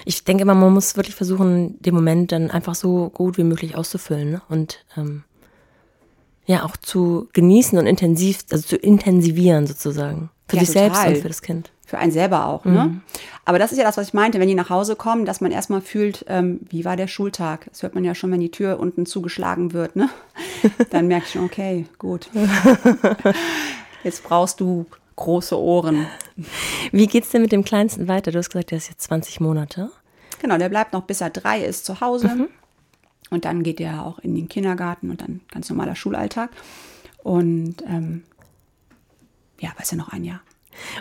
Ich 0.05 0.25
denke 0.25 0.43
immer, 0.43 0.55
man 0.55 0.73
muss 0.73 0.97
wirklich 0.97 1.14
versuchen, 1.14 1.81
den 1.81 1.95
Moment 1.95 2.33
dann 2.33 2.51
einfach 2.51 2.75
so 2.75 3.11
gut 3.11 3.39
wie 3.39 3.45
möglich 3.45 3.77
auszufüllen 3.77 4.33
ne? 4.33 4.43
und 4.49 4.85
ähm, 4.97 5.23
ja 6.47 6.64
auch 6.64 6.77
zu 6.77 7.29
genießen 7.33 7.79
und 7.79 7.87
intensiv, 7.87 8.41
also 8.51 8.66
zu 8.66 8.77
intensivieren 8.77 9.66
sozusagen. 9.66 10.31
Für 10.49 10.57
Ja, 10.57 10.62
sich 10.64 10.70
selbst 10.73 10.97
total. 10.99 11.14
und 11.14 11.23
für 11.23 11.29
das 11.29 11.43
Kind. 11.43 11.70
Für 11.93 11.99
einen 11.99 12.11
selber 12.11 12.47
auch. 12.47 12.64
Ne? 12.64 13.03
Aber 13.45 13.59
das 13.59 13.70
ist 13.70 13.76
ja 13.76 13.84
das, 13.84 13.99
was 13.99 14.09
ich 14.09 14.14
meinte, 14.14 14.40
wenn 14.40 14.49
die 14.49 14.55
nach 14.55 14.70
Hause 14.70 14.97
kommen, 14.97 15.26
dass 15.26 15.43
man 15.43 15.53
erstmal 15.53 15.82
fühlt, 15.82 16.24
ähm, 16.26 16.61
wie 16.70 16.86
war 16.86 16.97
der 16.97 17.07
Schultag? 17.07 17.66
Das 17.68 17.82
hört 17.82 17.95
man 17.95 18.03
ja 18.03 18.14
schon, 18.14 18.32
wenn 18.32 18.40
die 18.40 18.51
Tür 18.51 18.80
unten 18.80 19.05
zugeschlagen 19.05 19.74
wird. 19.74 19.95
Ne? 19.95 20.09
Dann 20.90 21.07
merke 21.07 21.26
ich 21.26 21.32
schon, 21.32 21.45
okay, 21.45 21.84
gut. 21.99 22.30
Jetzt 24.05 24.24
brauchst 24.24 24.59
du 24.61 24.86
große 25.16 25.55
Ohren. 25.61 26.07
Wie 26.93 27.07
geht's 27.07 27.28
denn 27.28 27.43
mit 27.43 27.53
dem 27.53 27.62
Kleinsten 27.62 28.09
weiter? 28.09 28.32
Du 28.32 28.38
hast 28.38 28.49
gesagt, 28.49 28.70
der 28.70 28.78
ist 28.78 28.88
jetzt 28.88 29.03
20 29.03 29.40
Monate. 29.40 29.90
Genau, 30.40 30.57
der 30.57 30.70
bleibt 30.70 30.95
noch 30.95 31.03
bis 31.03 31.20
er 31.20 31.28
drei 31.28 31.62
ist 31.62 31.84
zu 31.84 32.01
Hause. 32.01 32.49
Und 33.28 33.45
dann 33.45 33.62
geht 33.62 33.80
er 33.80 34.07
auch 34.07 34.18
in 34.20 34.34
den 34.34 34.49
Kindergarten 34.49 35.11
und 35.11 35.20
dann 35.20 35.43
ganz 35.51 35.68
normaler 35.68 35.95
Schulalltag. 35.95 36.49
Und 37.22 37.82
ähm, 37.86 38.22
ja, 39.61 39.72
aber 39.72 39.82
ist 39.82 39.93
ja 39.93 39.99
noch 39.99 40.09
ein 40.09 40.24
Jahr. 40.24 40.40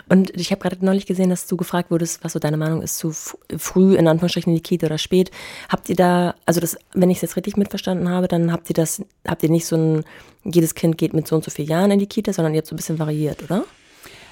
Und 0.08 0.30
ich 0.38 0.50
habe 0.50 0.60
gerade 0.60 0.84
neulich 0.84 1.06
gesehen, 1.06 1.30
dass 1.30 1.46
du 1.46 1.56
gefragt 1.56 1.90
wurdest, 1.90 2.22
was 2.24 2.32
so 2.32 2.38
deine 2.38 2.56
Meinung 2.56 2.82
ist 2.82 2.98
zu 2.98 3.12
früh, 3.12 3.94
in 3.94 4.08
Anführungsstrichen, 4.08 4.52
in 4.52 4.56
die 4.56 4.62
Kita 4.62 4.86
oder 4.86 4.98
spät. 4.98 5.30
Habt 5.68 5.88
ihr 5.88 5.96
da, 5.96 6.34
also 6.46 6.60
das, 6.60 6.76
wenn 6.94 7.10
ich 7.10 7.18
es 7.18 7.22
jetzt 7.22 7.36
richtig 7.36 7.56
mitverstanden 7.56 8.08
habe, 8.08 8.28
dann 8.28 8.52
habt 8.52 8.68
ihr 8.70 8.74
das, 8.74 9.02
habt 9.26 9.42
ihr 9.42 9.50
nicht 9.50 9.66
so 9.66 9.76
ein, 9.76 10.04
jedes 10.44 10.74
Kind 10.74 10.98
geht 10.98 11.14
mit 11.14 11.26
so 11.26 11.36
und 11.36 11.44
so 11.44 11.50
vielen 11.50 11.68
Jahren 11.68 11.90
in 11.90 11.98
die 11.98 12.06
Kita, 12.06 12.32
sondern 12.32 12.54
ihr 12.54 12.58
habt 12.58 12.68
so 12.68 12.74
ein 12.74 12.76
bisschen 12.76 12.98
variiert, 12.98 13.42
oder? 13.42 13.64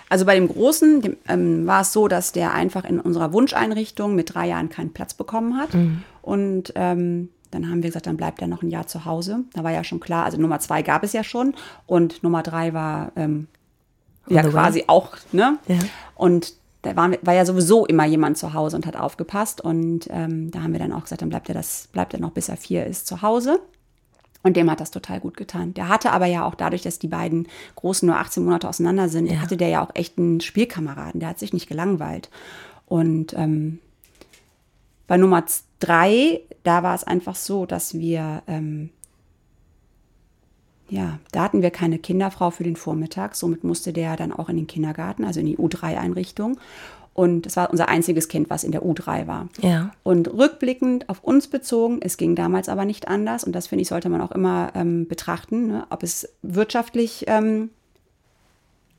Also 0.08 0.26
bei 0.26 0.34
dem 0.34 0.48
Großen 0.48 1.02
dem, 1.02 1.16
ähm, 1.28 1.66
war 1.66 1.82
es 1.82 1.92
so, 1.92 2.08
dass 2.08 2.32
der 2.32 2.52
einfach 2.52 2.84
in 2.84 2.98
unserer 2.98 3.32
Wunscheinrichtung 3.32 4.16
mit 4.16 4.34
drei 4.34 4.48
Jahren 4.48 4.68
keinen 4.68 4.92
Platz 4.92 5.14
bekommen 5.14 5.56
hat. 5.56 5.70
Und 6.20 6.72
ähm, 6.74 7.28
dann 7.50 7.68
haben 7.68 7.82
wir 7.82 7.90
gesagt, 7.90 8.06
dann 8.06 8.16
bleibt 8.16 8.40
er 8.40 8.48
noch 8.48 8.62
ein 8.62 8.70
Jahr 8.70 8.86
zu 8.86 9.04
Hause. 9.04 9.44
Da 9.54 9.64
war 9.64 9.72
ja 9.72 9.84
schon 9.84 10.00
klar, 10.00 10.24
also 10.24 10.36
Nummer 10.38 10.60
zwei 10.60 10.82
gab 10.82 11.04
es 11.04 11.12
ja 11.12 11.24
schon 11.24 11.54
und 11.86 12.22
Nummer 12.22 12.42
drei 12.42 12.74
war 12.74 13.12
ähm, 13.16 13.46
ja 14.28 14.42
the 14.42 14.48
way. 14.48 14.52
quasi 14.52 14.84
auch, 14.86 15.16
ne? 15.32 15.58
Ja. 15.68 15.78
Und 16.14 16.54
da 16.82 16.96
war, 16.96 17.10
war 17.22 17.34
ja 17.34 17.44
sowieso 17.44 17.84
immer 17.86 18.06
jemand 18.06 18.38
zu 18.38 18.54
Hause 18.54 18.76
und 18.76 18.86
hat 18.86 18.96
aufgepasst. 18.96 19.60
Und 19.60 20.08
ähm, 20.10 20.50
da 20.50 20.62
haben 20.62 20.72
wir 20.72 20.78
dann 20.80 20.92
auch 20.92 21.02
gesagt, 21.02 21.20
dann 21.22 21.28
bleibt 21.28 21.48
er 21.48 21.54
das, 21.54 21.88
bleibt 21.92 22.14
er 22.14 22.20
noch 22.20 22.30
bis 22.30 22.48
er 22.48 22.56
vier 22.56 22.86
ist 22.86 23.06
zu 23.06 23.20
Hause. 23.22 23.60
Und 24.42 24.56
dem 24.56 24.70
hat 24.70 24.80
das 24.80 24.90
total 24.90 25.20
gut 25.20 25.36
getan. 25.36 25.74
Der 25.74 25.88
hatte 25.88 26.12
aber 26.12 26.24
ja 26.24 26.46
auch 26.46 26.54
dadurch, 26.54 26.80
dass 26.80 26.98
die 26.98 27.08
beiden 27.08 27.46
Großen 27.76 28.06
nur 28.06 28.16
18 28.18 28.42
Monate 28.42 28.66
auseinander 28.70 29.10
sind, 29.10 29.26
Ja. 29.30 29.40
hatte 29.40 29.58
der 29.58 29.68
ja 29.68 29.84
auch 29.84 29.90
echt 29.94 30.16
einen 30.16 30.40
Spielkameraden. 30.40 31.20
Der 31.20 31.28
hat 31.28 31.38
sich 31.38 31.52
nicht 31.52 31.68
gelangweilt. 31.68 32.30
Und 32.86 33.34
ähm, 33.34 33.78
bei 35.06 35.18
Nummer 35.18 35.44
drei, 35.80 36.40
da 36.62 36.82
war 36.82 36.94
es 36.94 37.04
einfach 37.04 37.34
so, 37.34 37.66
dass 37.66 37.92
wir, 37.94 38.42
ähm, 38.46 38.88
ja, 40.90 41.18
da 41.32 41.44
hatten 41.44 41.62
wir 41.62 41.70
keine 41.70 41.98
Kinderfrau 41.98 42.50
für 42.50 42.64
den 42.64 42.76
Vormittag. 42.76 43.36
Somit 43.36 43.64
musste 43.64 43.92
der 43.92 44.16
dann 44.16 44.32
auch 44.32 44.48
in 44.48 44.56
den 44.56 44.66
Kindergarten, 44.66 45.24
also 45.24 45.40
in 45.40 45.46
die 45.46 45.56
U3-Einrichtung. 45.56 46.58
Und 47.14 47.46
das 47.46 47.56
war 47.56 47.70
unser 47.70 47.88
einziges 47.88 48.28
Kind, 48.28 48.50
was 48.50 48.64
in 48.64 48.72
der 48.72 48.82
U3 48.82 49.26
war. 49.26 49.48
Ja. 49.60 49.92
Und 50.02 50.32
rückblickend 50.32 51.08
auf 51.08 51.22
uns 51.22 51.48
bezogen, 51.48 52.00
es 52.02 52.16
ging 52.16 52.34
damals 52.34 52.68
aber 52.68 52.84
nicht 52.84 53.08
anders. 53.08 53.44
Und 53.44 53.52
das 53.52 53.68
finde 53.68 53.82
ich, 53.82 53.88
sollte 53.88 54.08
man 54.08 54.20
auch 54.20 54.32
immer 54.32 54.72
ähm, 54.74 55.06
betrachten, 55.06 55.68
ne? 55.68 55.86
ob 55.90 56.02
es 56.02 56.28
wirtschaftlich 56.42 57.24
ähm, 57.26 57.70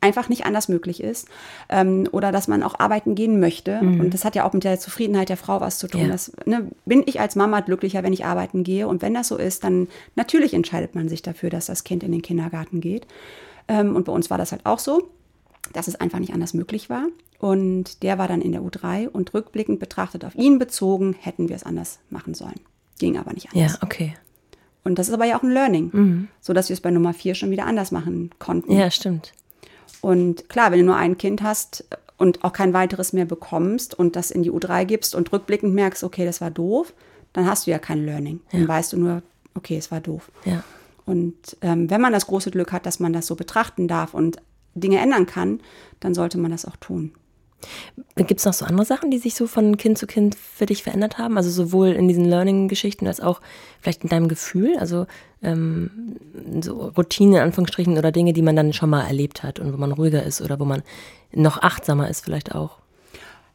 einfach 0.02 0.30
nicht 0.30 0.46
anders 0.46 0.68
möglich 0.68 1.02
ist 1.02 1.28
ähm, 1.70 2.10
oder 2.12 2.32
dass 2.32 2.48
man 2.48 2.64
auch 2.64 2.80
arbeiten 2.80 3.14
gehen 3.16 3.40
möchte. 3.40 3.80
Und 3.80 4.14
das 4.14 4.26
hat 4.26 4.36
ja 4.36 4.46
auch 4.46 4.54
mit 4.54 4.64
der 4.64 4.80
Zufriedenheit 4.80 5.30
der 5.30 5.38
Frau 5.38 5.62
was 5.62 5.78
zu 5.78 5.88
tun. 5.88 6.02
Ja. 6.02 6.08
Das, 6.08 6.32
ne, 6.46 6.68
bin 6.86 7.04
ich 7.06 7.20
als 7.20 7.36
Mama 7.36 7.62
glücklicher, 7.62 8.02
wenn 8.04 8.12
ich 8.12 8.26
arbeiten 8.26 8.64
gehe? 8.64 8.88
Und 8.88 9.04
wenn 9.04 9.14
das 9.14 9.28
so 9.28 9.38
ist, 9.38 9.64
dann 9.64 9.88
natürlich 10.16 10.56
entscheidet 10.56 10.96
man 10.96 11.08
sich 11.08 11.22
dafür, 11.22 11.52
dass 11.52 11.68
das 11.68 11.84
Kind 11.84 12.04
in 12.04 12.12
den 12.12 12.24
Kindergarten 12.24 12.82
geht. 12.82 13.06
Ähm, 13.68 13.96
und 13.96 14.06
bei 14.06 14.12
uns 14.12 14.32
war 14.32 14.40
das 14.40 14.52
halt 14.52 14.66
auch 14.66 14.80
so, 14.80 15.12
dass 15.72 15.88
es 15.88 15.96
einfach 15.96 16.20
nicht 16.20 16.34
anders 16.34 16.56
möglich 16.56 16.90
war. 16.90 17.06
Und 17.38 18.02
der 18.02 18.18
war 18.18 18.28
dann 18.28 18.42
in 18.42 18.52
der 18.52 18.62
U3 18.62 19.08
und 19.08 19.34
rückblickend 19.34 19.80
betrachtet 19.80 20.26
auf 20.26 20.36
ihn 20.36 20.58
bezogen, 20.58 21.16
hätten 21.20 21.48
wir 21.48 21.56
es 21.56 21.64
anders 21.64 22.00
machen 22.10 22.34
sollen. 22.34 22.60
Ging 23.00 23.18
aber 23.18 23.34
nicht 23.34 23.54
anders. 23.54 23.74
Ja, 23.74 23.80
okay. 23.84 24.16
Und 24.84 24.98
das 24.98 25.10
ist 25.10 25.14
aber 25.14 25.26
ja 25.26 25.38
auch 25.38 25.44
ein 25.44 25.52
Learning, 25.52 26.28
so 26.40 26.54
dass 26.54 26.70
wir 26.70 26.74
es 26.74 26.82
bei 26.82 26.90
Nummer 26.90 27.14
vier 27.14 27.36
schon 27.36 27.52
wieder 27.52 27.68
anders 27.68 27.92
machen 27.92 28.32
konnten. 28.40 28.72
Ja, 28.72 28.90
stimmt. 28.90 29.34
Und 30.02 30.50
klar, 30.50 30.72
wenn 30.72 30.80
du 30.80 30.86
nur 30.86 30.96
ein 30.96 31.18
Kind 31.18 31.44
hast 31.44 31.86
und 32.18 32.44
auch 32.44 32.54
kein 32.54 32.74
weiteres 32.74 33.14
mehr 33.14 33.26
bekommst 33.26 33.98
und 33.98 34.16
das 34.16 34.32
in 34.32 34.44
die 34.44 34.52
U3 34.52 34.86
gibst 34.86 35.16
und 35.16 35.32
rückblickend 35.32 35.74
merkst, 35.74 36.04
okay, 36.04 36.26
das 36.26 36.42
war 36.42 36.52
doof, 36.52 36.94
dann 37.34 37.46
hast 37.46 37.66
du 37.66 37.72
ja 37.72 37.80
kein 37.80 38.06
Learning. 38.06 38.42
Dann 38.52 38.68
weißt 38.68 38.94
du 38.94 38.98
nur, 38.98 39.22
okay, 39.56 39.78
es 39.78 39.92
war 39.92 40.02
doof. 40.02 40.32
Ja. 40.46 40.64
Und 41.06 41.58
ähm, 41.62 41.90
wenn 41.90 42.02
man 42.02 42.14
das 42.14 42.28
große 42.28 42.52
Glück 42.52 42.72
hat, 42.72 42.86
dass 42.86 43.00
man 43.00 43.14
das 43.14 43.28
so 43.28 43.36
betrachten 43.36 43.88
darf 43.88 44.14
und 44.14 44.38
Dinge 44.76 45.00
ändern 45.00 45.26
kann, 45.26 45.62
dann 46.00 46.14
sollte 46.14 46.38
man 46.38 46.52
das 46.52 46.66
auch 46.66 46.76
tun. 46.78 47.14
Gibt 48.16 48.40
es 48.40 48.46
noch 48.46 48.54
so 48.54 48.66
andere 48.66 48.86
Sachen, 48.86 49.12
die 49.12 49.18
sich 49.18 49.36
so 49.36 49.48
von 49.48 49.78
Kind 49.78 49.98
zu 49.98 50.08
Kind 50.08 50.36
für 50.36 50.66
dich 50.66 50.84
verändert 50.84 51.18
haben? 51.18 51.38
Also 51.38 51.50
sowohl 51.50 51.90
in 51.90 52.08
diesen 52.08 52.26
Learning-Geschichten 52.26 53.08
als 53.08 53.20
auch 53.20 53.42
vielleicht 53.80 54.04
in 54.04 54.10
deinem 54.10 54.28
Gefühl? 54.28 54.78
Also 54.78 55.08
ähm, 55.42 56.18
so 56.62 56.92
Routine 56.98 57.38
in 57.38 57.44
Anführungsstrichen 57.44 57.98
oder 57.98 58.12
Dinge, 58.12 58.34
die 58.34 58.42
man 58.42 58.56
dann 58.56 58.74
schon 58.74 58.90
mal 58.90 59.06
erlebt 59.06 59.44
hat 59.44 59.60
und 59.60 59.74
wo 59.74 59.78
man 59.78 59.92
ruhiger 59.92 60.24
ist 60.24 60.42
oder 60.42 60.60
wo 60.60 60.66
man 60.66 60.84
noch 61.34 61.62
achtsamer 61.62 62.10
ist 62.10 62.24
vielleicht 62.24 62.54
auch. 62.54 62.78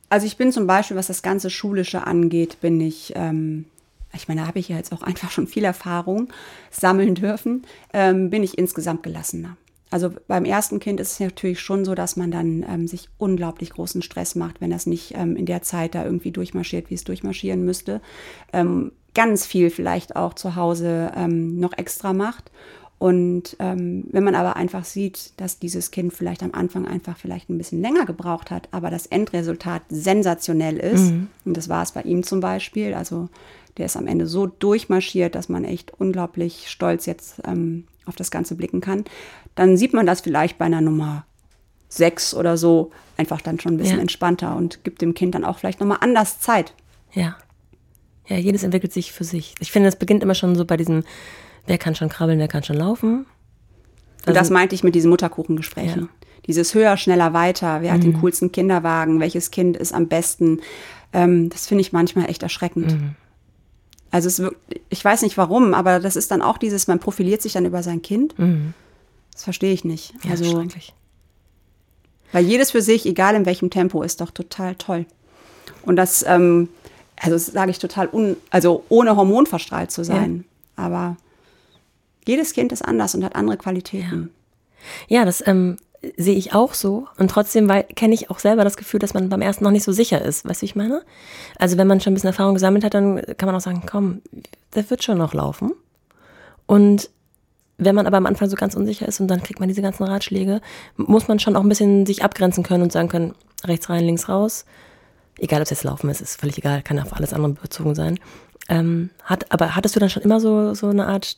Also 0.08 0.26
ich 0.26 0.36
bin 0.36 0.52
zum 0.52 0.66
Beispiel, 0.66 0.96
was 0.96 1.08
das 1.08 1.22
ganze 1.22 1.50
Schulische 1.50 2.06
angeht, 2.06 2.60
bin 2.60 2.80
ich, 2.80 3.12
ähm, 3.16 3.66
ich 4.14 4.28
meine, 4.28 4.42
da 4.42 4.46
habe 4.46 4.58
ich 4.58 4.68
ja 4.68 4.76
jetzt 4.76 4.92
auch 4.92 5.02
einfach 5.02 5.30
schon 5.30 5.46
viel 5.46 5.64
Erfahrung 5.64 6.28
sammeln 6.70 7.14
dürfen, 7.14 7.66
ähm, 7.92 8.30
bin 8.30 8.42
ich 8.42 8.58
insgesamt 8.58 9.02
gelassener. 9.02 9.56
Also 9.96 10.10
beim 10.28 10.44
ersten 10.44 10.78
Kind 10.78 11.00
ist 11.00 11.12
es 11.12 11.20
natürlich 11.20 11.58
schon 11.58 11.86
so, 11.86 11.94
dass 11.94 12.16
man 12.16 12.30
dann 12.30 12.66
ähm, 12.68 12.86
sich 12.86 13.08
unglaublich 13.16 13.70
großen 13.70 14.02
Stress 14.02 14.34
macht, 14.34 14.60
wenn 14.60 14.68
das 14.68 14.84
nicht 14.84 15.14
ähm, 15.16 15.36
in 15.36 15.46
der 15.46 15.62
Zeit 15.62 15.94
da 15.94 16.04
irgendwie 16.04 16.32
durchmarschiert, 16.32 16.90
wie 16.90 16.94
es 16.96 17.04
durchmarschieren 17.04 17.64
müsste. 17.64 18.02
Ähm, 18.52 18.92
ganz 19.14 19.46
viel 19.46 19.70
vielleicht 19.70 20.14
auch 20.14 20.34
zu 20.34 20.54
Hause 20.54 21.12
ähm, 21.16 21.58
noch 21.58 21.72
extra 21.78 22.12
macht. 22.12 22.50
Und 22.98 23.56
ähm, 23.58 24.04
wenn 24.12 24.22
man 24.22 24.34
aber 24.34 24.56
einfach 24.56 24.84
sieht, 24.84 25.32
dass 25.38 25.60
dieses 25.60 25.90
Kind 25.90 26.12
vielleicht 26.12 26.42
am 26.42 26.52
Anfang 26.52 26.86
einfach 26.86 27.16
vielleicht 27.16 27.48
ein 27.48 27.56
bisschen 27.56 27.80
länger 27.80 28.04
gebraucht 28.04 28.50
hat, 28.50 28.68
aber 28.72 28.90
das 28.90 29.06
Endresultat 29.06 29.80
sensationell 29.88 30.76
ist, 30.76 31.10
und 31.46 31.56
das 31.56 31.70
war 31.70 31.82
es 31.82 31.92
bei 31.92 32.02
ihm 32.02 32.22
zum 32.22 32.40
Beispiel, 32.40 32.92
also 32.92 33.30
der 33.78 33.86
ist 33.86 33.96
am 33.96 34.06
Ende 34.06 34.26
so 34.26 34.46
durchmarschiert, 34.46 35.34
dass 35.34 35.48
man 35.48 35.64
echt 35.64 35.94
unglaublich 35.98 36.68
stolz 36.68 37.06
jetzt 37.06 37.40
ähm, 37.46 37.84
auf 38.06 38.16
das 38.16 38.30
Ganze 38.30 38.54
blicken 38.54 38.80
kann, 38.80 39.04
dann 39.54 39.76
sieht 39.76 39.92
man 39.92 40.06
das 40.06 40.20
vielleicht 40.20 40.58
bei 40.58 40.64
einer 40.64 40.80
Nummer 40.80 41.24
sechs 41.88 42.34
oder 42.34 42.56
so 42.56 42.90
einfach 43.16 43.40
dann 43.40 43.60
schon 43.60 43.74
ein 43.74 43.78
bisschen 43.78 43.96
Ja. 43.96 44.02
entspannter 44.02 44.56
und 44.56 44.82
gibt 44.84 45.02
dem 45.02 45.14
Kind 45.14 45.34
dann 45.34 45.44
auch 45.44 45.58
vielleicht 45.58 45.80
nochmal 45.80 45.98
anders 46.00 46.40
Zeit. 46.40 46.74
Ja. 47.12 47.36
Ja, 48.28 48.36
jedes 48.36 48.64
entwickelt 48.64 48.92
sich 48.92 49.12
für 49.12 49.24
sich. 49.24 49.54
Ich 49.60 49.70
finde, 49.70 49.86
das 49.88 49.96
beginnt 49.96 50.22
immer 50.22 50.34
schon 50.34 50.56
so 50.56 50.64
bei 50.64 50.76
diesem, 50.76 51.04
wer 51.66 51.78
kann 51.78 51.94
schon 51.94 52.08
krabbeln, 52.08 52.38
wer 52.40 52.48
kann 52.48 52.64
schon 52.64 52.76
laufen. 52.76 53.26
Und 54.26 54.34
das 54.34 54.50
meinte 54.50 54.74
ich 54.74 54.82
mit 54.82 54.96
diesen 54.96 55.10
Mutterkuchengesprächen. 55.10 56.02
Ja. 56.02 56.08
Dieses 56.46 56.74
höher, 56.74 56.96
schneller, 56.96 57.32
weiter. 57.32 57.82
Wer 57.82 57.92
hat 57.92 58.02
den 58.02 58.20
coolsten 58.20 58.50
Kinderwagen? 58.50 59.20
Welches 59.20 59.52
Kind 59.52 59.76
ist 59.76 59.92
am 59.92 60.08
besten? 60.08 60.60
Ähm, 61.12 61.48
das 61.48 61.66
finde 61.68 61.82
ich 61.82 61.92
manchmal 61.92 62.28
echt 62.28 62.42
erschreckend. 62.42 62.96
Also 64.10 64.28
es 64.28 64.38
wirkt, 64.38 64.56
ich 64.88 65.04
weiß 65.04 65.22
nicht 65.22 65.36
warum, 65.36 65.74
aber 65.74 66.00
das 66.00 66.16
ist 66.16 66.30
dann 66.30 66.42
auch 66.42 66.58
dieses, 66.58 66.86
man 66.86 66.98
profiliert 67.00 67.42
sich 67.42 67.52
dann 67.52 67.66
über 67.66 67.82
sein 67.82 68.02
Kind. 68.02 68.34
Das 69.32 69.44
verstehe 69.44 69.72
ich 69.72 69.84
nicht. 69.84 70.14
Ja, 70.24 70.30
also, 70.30 70.44
schrecklich. 70.44 70.94
weil 72.32 72.44
jedes 72.44 72.70
für 72.70 72.82
sich, 72.82 73.04
egal 73.04 73.34
in 73.34 73.46
welchem 73.46 73.70
Tempo, 73.70 74.02
ist 74.02 74.20
doch 74.20 74.30
total 74.30 74.74
toll. 74.76 75.06
Und 75.82 75.96
das, 75.96 76.24
ähm, 76.26 76.68
also 77.16 77.32
das 77.32 77.46
sage 77.46 77.70
ich 77.70 77.78
total, 77.78 78.08
un, 78.12 78.36
also 78.50 78.84
ohne 78.88 79.16
hormonverstrahlt 79.16 79.90
zu 79.90 80.04
sein. 80.04 80.44
Aber 80.76 81.16
jedes 82.26 82.52
Kind 82.52 82.72
ist 82.72 82.82
anders 82.82 83.14
und 83.14 83.24
hat 83.24 83.36
andere 83.36 83.56
Qualitäten. 83.56 84.30
Ja, 85.08 85.24
das 85.24 85.46
ähm, 85.46 85.76
sehe 86.16 86.36
ich 86.36 86.54
auch 86.54 86.74
so. 86.74 87.06
Und 87.18 87.30
trotzdem 87.30 87.70
kenne 87.94 88.14
ich 88.14 88.30
auch 88.30 88.38
selber 88.38 88.64
das 88.64 88.76
Gefühl, 88.76 89.00
dass 89.00 89.14
man 89.14 89.28
beim 89.28 89.42
ersten 89.42 89.64
noch 89.64 89.70
nicht 89.70 89.84
so 89.84 89.92
sicher 89.92 90.22
ist. 90.22 90.46
Weißt 90.46 90.60
du, 90.60 90.62
wie 90.62 90.66
ich 90.66 90.76
meine? 90.76 91.02
Also 91.58 91.78
wenn 91.78 91.86
man 91.86 92.00
schon 92.00 92.12
ein 92.12 92.14
bisschen 92.14 92.28
Erfahrung 92.28 92.54
gesammelt 92.54 92.84
hat, 92.84 92.94
dann 92.94 93.22
kann 93.36 93.46
man 93.46 93.54
auch 93.54 93.60
sagen, 93.60 93.82
komm, 93.90 94.22
das 94.72 94.90
wird 94.90 95.02
schon 95.02 95.18
noch 95.18 95.34
laufen. 95.34 95.72
Und 96.66 97.10
wenn 97.78 97.94
man 97.94 98.06
aber 98.06 98.16
am 98.16 98.26
Anfang 98.26 98.48
so 98.48 98.56
ganz 98.56 98.74
unsicher 98.74 99.06
ist 99.06 99.20
und 99.20 99.28
dann 99.28 99.42
kriegt 99.42 99.60
man 99.60 99.68
diese 99.68 99.82
ganzen 99.82 100.04
Ratschläge, 100.04 100.60
muss 100.96 101.28
man 101.28 101.38
schon 101.38 101.56
auch 101.56 101.62
ein 101.62 101.68
bisschen 101.68 102.06
sich 102.06 102.24
abgrenzen 102.24 102.64
können 102.64 102.82
und 102.82 102.92
sagen 102.92 103.08
können, 103.08 103.34
rechts 103.64 103.88
rein, 103.90 104.04
links 104.04 104.28
raus. 104.28 104.64
Egal, 105.38 105.60
ob 105.60 105.64
es 105.64 105.70
jetzt 105.70 105.84
laufen 105.84 106.08
ist, 106.08 106.22
ist 106.22 106.40
völlig 106.40 106.56
egal, 106.58 106.82
kann 106.82 106.98
auf 106.98 107.12
alles 107.12 107.34
andere 107.34 107.52
bezogen 107.52 107.94
sein. 107.94 108.18
Ähm, 108.68 109.10
hat, 109.22 109.52
aber 109.52 109.76
hattest 109.76 109.94
du 109.94 110.00
dann 110.00 110.08
schon 110.08 110.22
immer 110.22 110.40
so, 110.40 110.72
so 110.74 110.88
eine 110.88 111.06
Art 111.06 111.36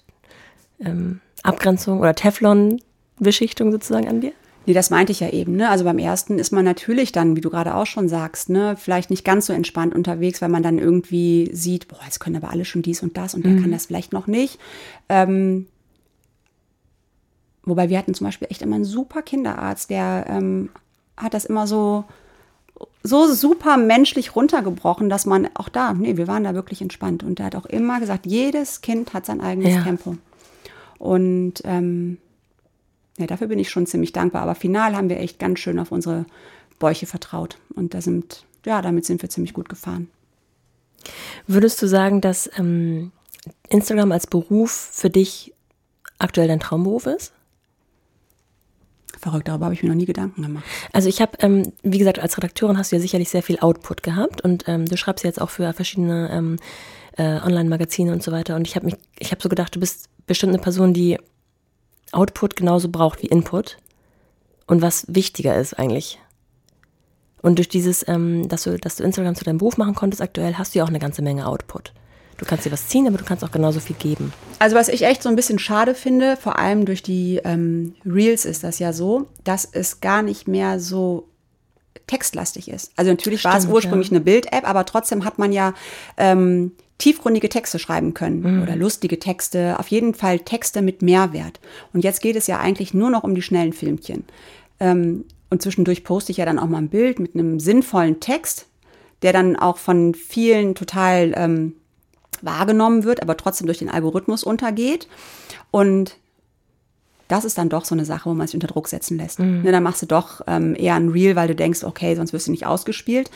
ähm, 0.81 1.21
Abgrenzung 1.43 2.01
oder 2.01 2.15
Teflon-Beschichtung 2.15 3.73
sozusagen 3.73 4.09
an 4.09 4.21
dir? 4.21 4.33
Nee, 4.69 4.75
das 4.75 4.91
meinte 4.91 5.13
ich 5.13 5.21
ja 5.21 5.31
eben. 5.31 5.57
Ne? 5.57 5.71
Also 5.71 5.85
beim 5.85 5.97
ersten 5.97 6.39
ist 6.39 6.53
man 6.53 6.63
natürlich 6.63 7.11
dann, 7.11 7.37
wie 7.37 7.41
du 7.41 7.49
gerade 7.49 7.75
auch 7.75 7.87
schon 7.87 8.07
sagst, 8.07 8.51
ne, 8.51 8.77
vielleicht 8.77 9.09
nicht 9.09 9.25
ganz 9.25 9.47
so 9.47 9.55
entspannt 9.55 9.95
unterwegs, 9.95 10.43
weil 10.43 10.51
man 10.51 10.63
dann 10.63 10.79
irgendwie 10.79 11.49
sieht, 11.55 11.89
boah, 11.89 12.01
jetzt 12.05 12.21
können 12.21 12.37
aber 12.37 12.51
alle 12.51 12.67
schon 12.67 12.83
dies 12.83 13.03
und 13.03 13.17
das 13.17 13.33
und 13.33 13.47
der 13.47 13.53
mhm. 13.53 13.63
kann 13.63 13.73
das 13.73 13.87
vielleicht 13.87 14.13
noch 14.13 14.27
nicht. 14.27 14.59
Ähm, 15.09 15.69
wobei 17.63 17.89
wir 17.89 17.97
hatten 17.97 18.13
zum 18.13 18.27
Beispiel 18.27 18.49
echt 18.51 18.61
immer 18.61 18.75
einen 18.75 18.85
super 18.85 19.23
Kinderarzt, 19.23 19.89
der 19.89 20.27
ähm, 20.29 20.69
hat 21.17 21.33
das 21.33 21.47
immer 21.47 21.67
so 21.67 22.05
so 23.03 23.33
super 23.33 23.79
menschlich 23.79 24.37
runtergebrochen, 24.37 25.09
dass 25.09 25.25
man 25.25 25.49
auch 25.55 25.71
da, 25.71 25.95
nee, 25.95 26.19
wir 26.19 26.29
waren 26.29 26.45
da 26.45 26.53
wirklich 26.55 26.83
entspannt. 26.83 27.23
Und 27.23 27.41
er 27.41 27.47
hat 27.47 27.57
auch 27.57 27.65
immer 27.65 28.01
gesagt, 28.01 28.27
jedes 28.27 28.83
Kind 28.83 29.15
hat 29.15 29.25
sein 29.25 29.41
eigenes 29.41 29.77
ja. 29.77 29.83
Tempo. 29.83 30.19
Und 30.99 31.63
ähm, 31.65 32.19
ja, 33.19 33.27
dafür 33.27 33.49
bin 33.49 33.59
ich 33.59 33.69
schon 33.69 33.87
ziemlich 33.87 34.13
dankbar. 34.13 34.43
Aber 34.43 34.55
final 34.55 34.97
haben 34.97 35.09
wir 35.09 35.19
echt 35.19 35.39
ganz 35.39 35.59
schön 35.59 35.79
auf 35.79 35.93
unsere 35.93 36.25
Bäuche 36.79 37.07
vertraut. 37.07 37.59
Und 37.75 37.95
da 37.95 38.01
sind, 38.01 38.45
ja, 38.65 38.81
damit 38.81 39.05
sind 39.05 39.23
wir 39.23 39.29
ziemlich 39.29 39.53
gut 39.53 39.69
gefahren. 39.69 40.09
Würdest 41.47 41.81
du 41.83 41.87
sagen, 41.87 42.21
dass 42.21 42.51
ähm, 42.57 43.13
Instagram 43.69 44.13
als 44.13 44.27
Beruf 44.27 44.71
für 44.71 45.11
dich 45.11 45.53
aktuell 46.19 46.49
dein 46.49 46.61
Traumberuf 46.61 47.07
ist? 47.07 47.33
Verrückt, 49.19 49.49
darüber 49.49 49.67
habe 49.67 49.75
ich 49.75 49.83
mir 49.83 49.89
noch 49.89 49.97
nie 49.97 50.05
Gedanken 50.05 50.43
gemacht. 50.43 50.65
Also 50.93 51.09
ich 51.09 51.21
habe, 51.21 51.33
ähm, 51.41 51.73
wie 51.83 51.99
gesagt, 51.99 52.21
als 52.21 52.37
Redakteurin 52.37 52.79
hast 52.79 52.93
du 52.93 52.97
ja 52.97 53.03
sicherlich 53.03 53.31
sehr 53.31 53.43
viel 53.43 53.59
Output 53.59 54.05
gehabt 54.05 54.43
und 54.43 54.69
ähm, 54.69 54.87
du 54.87 54.97
schreibst 54.97 55.25
jetzt 55.25 55.41
auch 55.41 55.51
für 55.51 55.73
verschiedene 55.73 56.31
ähm, 56.31 56.57
äh, 57.17 57.41
Online-Magazine 57.41 58.13
und 58.13 58.23
so 58.23 58.31
weiter. 58.31 58.55
Und 58.55 58.67
ich 58.69 58.77
habe 58.77 58.87
mich, 58.87 58.95
ich 59.19 59.33
habe 59.33 59.43
so 59.43 59.49
gedacht, 59.49 59.75
du 59.75 59.81
bist 59.81 60.09
bestimmt 60.27 60.53
eine 60.53 60.63
Person, 60.63 60.95
die 60.95 61.19
Output 62.13 62.57
genauso 62.57 62.89
braucht 62.89 63.23
wie 63.23 63.27
Input 63.27 63.79
und 64.67 64.83
was 64.83 65.05
wichtiger 65.09 65.57
ist 65.57 65.75
eigentlich. 65.75 66.19
Und 67.43 67.57
durch 67.57 67.69
dieses, 67.69 68.07
ähm, 68.09 68.49
dass 68.49 68.65
du, 68.65 68.79
dass 68.79 68.97
du 68.97 69.05
Instagram 69.05 69.35
zu 69.35 69.45
deinem 69.45 69.59
Beruf 69.59 69.77
machen 69.77 69.95
konntest 69.95 70.21
aktuell, 70.21 70.59
hast 70.59 70.75
du 70.75 70.79
ja 70.79 70.85
auch 70.85 70.89
eine 70.89 70.99
ganze 70.99 71.23
Menge 71.23 71.47
Output. 71.47 71.93
Du 72.37 72.45
kannst 72.45 72.65
dir 72.65 72.73
was 72.73 72.89
ziehen, 72.89 73.07
aber 73.07 73.19
du 73.19 73.25
kannst 73.25 73.45
auch 73.45 73.51
genauso 73.51 73.81
viel 73.81 73.97
geben. 73.97 74.33
Also 74.61 74.77
was 74.77 74.89
ich 74.89 75.03
echt 75.03 75.23
so 75.23 75.29
ein 75.29 75.37
bisschen 75.37 75.59
schade 75.59 75.95
finde, 75.95 76.37
vor 76.37 76.59
allem 76.59 76.87
durch 76.87 77.03
die 77.03 77.41
ähm, 77.45 77.95
Reels 78.05 78.45
ist 78.45 78.63
das 78.65 78.79
ja 78.79 78.93
so, 78.93 79.27
dass 79.45 79.65
es 79.65 80.01
gar 80.01 80.23
nicht 80.23 80.47
mehr 80.47 80.79
so 80.79 81.29
textlastig 82.07 82.69
ist. 82.69 82.93
Also 82.97 83.11
natürlich 83.11 83.41
Stimmt, 83.41 83.55
war 83.55 83.61
es 83.61 83.67
ursprünglich 83.67 84.09
ja. 84.09 84.17
eine 84.17 84.21
Bild-App, 84.21 84.69
aber 84.69 84.85
trotzdem 84.85 85.25
hat 85.25 85.39
man 85.39 85.53
ja 85.53 85.75
ähm, 86.17 86.73
tiefgründige 86.99 87.49
Texte 87.49 87.79
schreiben 87.79 88.13
können 88.13 88.57
mhm. 88.57 88.63
oder 88.63 88.77
lustige 88.77 89.19
Texte, 89.19 89.79
auf 89.79 89.89
jeden 89.89 90.15
Fall 90.15 90.41
Texte 90.41 90.83
mit 90.83 91.01
Mehrwert. 91.01 91.61
Und 91.93 92.05
jetzt 92.05 92.21
geht 92.21 92.37
es 92.37 92.49
ja 92.49 92.59
eigentlich 92.59 92.93
nur 92.93 93.11
noch 93.11 93.25
um 93.25 93.35
die 93.35 93.43
schnellen 93.43 93.73
Filmchen. 93.73 94.25
Ähm, 94.81 95.25
und 95.51 95.63
zwischendurch 95.63 96.05
poste 96.05 96.33
ich 96.33 96.39
ja 96.39 96.45
dann 96.45 96.59
auch 96.59 96.67
mal 96.67 96.79
ein 96.79 96.89
Bild 96.89 97.21
mit 97.21 97.35
einem 97.35 97.61
sinnvollen 97.61 98.21
Text, 98.21 98.67
der 99.23 99.33
dann 99.33 99.57
auch 99.57 99.79
von 99.79 100.15
vielen 100.15 100.75
total 100.75 101.33
ähm, 101.37 101.75
wahrgenommen 102.43 103.05
wird, 103.05 103.23
aber 103.23 103.37
trotzdem 103.37 103.67
durch 103.67 103.79
den 103.79 103.91
Algorithmus 103.91 104.45
untergeht. 104.45 105.09
Und 105.71 106.17
das 107.29 107.45
ist 107.45 107.59
dann 107.59 107.69
doch 107.69 107.85
so 107.85 107.95
eine 107.95 108.05
Sache, 108.05 108.29
wo 108.29 108.35
man 108.35 108.47
sich 108.47 108.55
unter 108.55 108.67
Druck 108.67 108.89
setzen 108.89 109.19
lässt. 109.19 109.39
Mhm. 109.39 109.63
Ne, 109.63 109.73
dann 109.73 109.83
machst 109.83 110.03
du 110.03 110.07
doch 110.07 110.41
ähm, 110.47 110.75
eher 110.77 110.95
ein 110.95 111.11
Reel, 111.11 111.37
weil 111.37 111.49
du 111.49 111.55
denkst, 111.55 111.85
okay, 111.85 112.15
sonst 112.15 112.33
wirst 112.33 112.47
du 112.47 112.51
nicht 112.51 112.67
ausgespielt. 112.67 113.31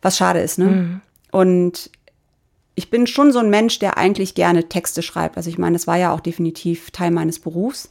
Was 0.00 0.16
schade 0.16 0.40
ist, 0.40 0.58
ne? 0.58 0.66
Mhm. 0.66 1.00
Und 1.30 1.90
ich 2.74 2.90
bin 2.90 3.06
schon 3.06 3.32
so 3.32 3.38
ein 3.38 3.50
Mensch, 3.50 3.78
der 3.78 3.96
eigentlich 3.98 4.34
gerne 4.34 4.68
Texte 4.68 5.02
schreibt. 5.02 5.36
Also 5.36 5.48
ich 5.48 5.58
meine, 5.58 5.74
das 5.74 5.86
war 5.86 5.96
ja 5.96 6.12
auch 6.12 6.20
definitiv 6.20 6.90
Teil 6.90 7.10
meines 7.10 7.38
Berufs. 7.38 7.88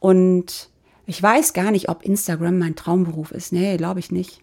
Und 0.00 0.68
ich 1.06 1.22
weiß 1.22 1.52
gar 1.52 1.70
nicht, 1.70 1.88
ob 1.88 2.02
Instagram 2.02 2.58
mein 2.58 2.76
Traumberuf 2.76 3.30
ist. 3.30 3.52
Nee, 3.52 3.76
glaube 3.76 4.00
ich 4.00 4.10
nicht. 4.10 4.40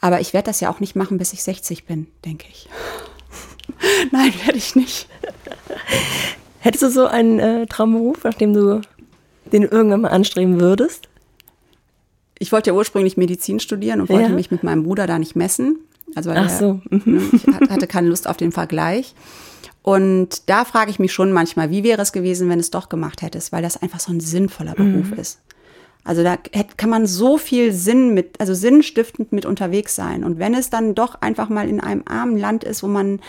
Aber 0.00 0.20
ich 0.20 0.32
werde 0.32 0.46
das 0.46 0.60
ja 0.60 0.70
auch 0.70 0.80
nicht 0.80 0.96
machen, 0.96 1.18
bis 1.18 1.32
ich 1.32 1.42
60 1.42 1.86
bin, 1.86 2.06
denke 2.24 2.46
ich. 2.50 2.68
Nein, 4.12 4.32
werde 4.44 4.58
ich 4.58 4.76
nicht. 4.76 5.08
Hättest 6.60 6.82
du 6.82 6.90
so 6.90 7.06
einen 7.06 7.38
äh, 7.38 7.66
Traumberuf, 7.66 8.22
nachdem 8.24 8.52
du 8.52 8.80
den 9.52 9.62
irgendwann 9.62 10.02
mal 10.02 10.08
anstreben 10.08 10.60
würdest? 10.60 11.08
Ich 12.38 12.52
wollte 12.52 12.70
ja 12.70 12.76
ursprünglich 12.76 13.16
Medizin 13.16 13.60
studieren 13.60 14.00
und 14.00 14.08
wollte 14.08 14.28
ja. 14.28 14.34
mich 14.34 14.50
mit 14.50 14.62
meinem 14.62 14.84
Bruder 14.84 15.06
da 15.06 15.18
nicht 15.18 15.36
messen. 15.36 15.78
Also 16.14 16.30
Ach 16.30 16.48
so. 16.48 16.80
Mhm. 16.90 17.02
Ne, 17.04 17.22
ich 17.32 17.70
hatte 17.70 17.86
keine 17.86 18.08
Lust 18.08 18.28
auf 18.28 18.36
den 18.36 18.52
Vergleich. 18.52 19.14
Und 19.82 20.48
da 20.48 20.64
frage 20.64 20.90
ich 20.90 20.98
mich 20.98 21.12
schon 21.12 21.30
manchmal, 21.32 21.70
wie 21.70 21.84
wäre 21.84 22.00
es 22.00 22.12
gewesen, 22.12 22.48
wenn 22.48 22.58
es 22.58 22.70
doch 22.70 22.88
gemacht 22.88 23.20
hättest, 23.20 23.52
weil 23.52 23.62
das 23.62 23.80
einfach 23.80 24.00
so 24.00 24.12
ein 24.12 24.20
sinnvoller 24.20 24.74
Beruf 24.74 25.10
mhm. 25.10 25.18
ist. 25.18 25.40
Also 26.04 26.22
da 26.22 26.36
kann 26.76 26.90
man 26.90 27.06
so 27.06 27.38
viel 27.38 27.72
Sinn 27.72 28.14
mit, 28.14 28.40
also 28.40 28.54
sinnstiftend 28.54 29.32
mit 29.32 29.46
unterwegs 29.46 29.94
sein. 29.94 30.24
Und 30.24 30.38
wenn 30.38 30.54
es 30.54 30.70
dann 30.70 30.94
doch 30.94 31.20
einfach 31.20 31.48
mal 31.48 31.68
in 31.68 31.80
einem 31.80 32.02
armen 32.06 32.36
Land 32.36 32.64
ist, 32.64 32.82
wo 32.82 32.88
man 32.88 33.20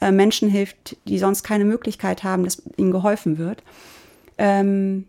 äh, 0.00 0.12
Menschen 0.12 0.48
hilft, 0.48 0.96
die 1.06 1.18
sonst 1.18 1.42
keine 1.42 1.64
Möglichkeit 1.64 2.24
haben, 2.24 2.44
dass 2.44 2.62
ihnen 2.76 2.92
geholfen 2.92 3.38
wird. 3.38 3.62
Ähm, 4.38 5.06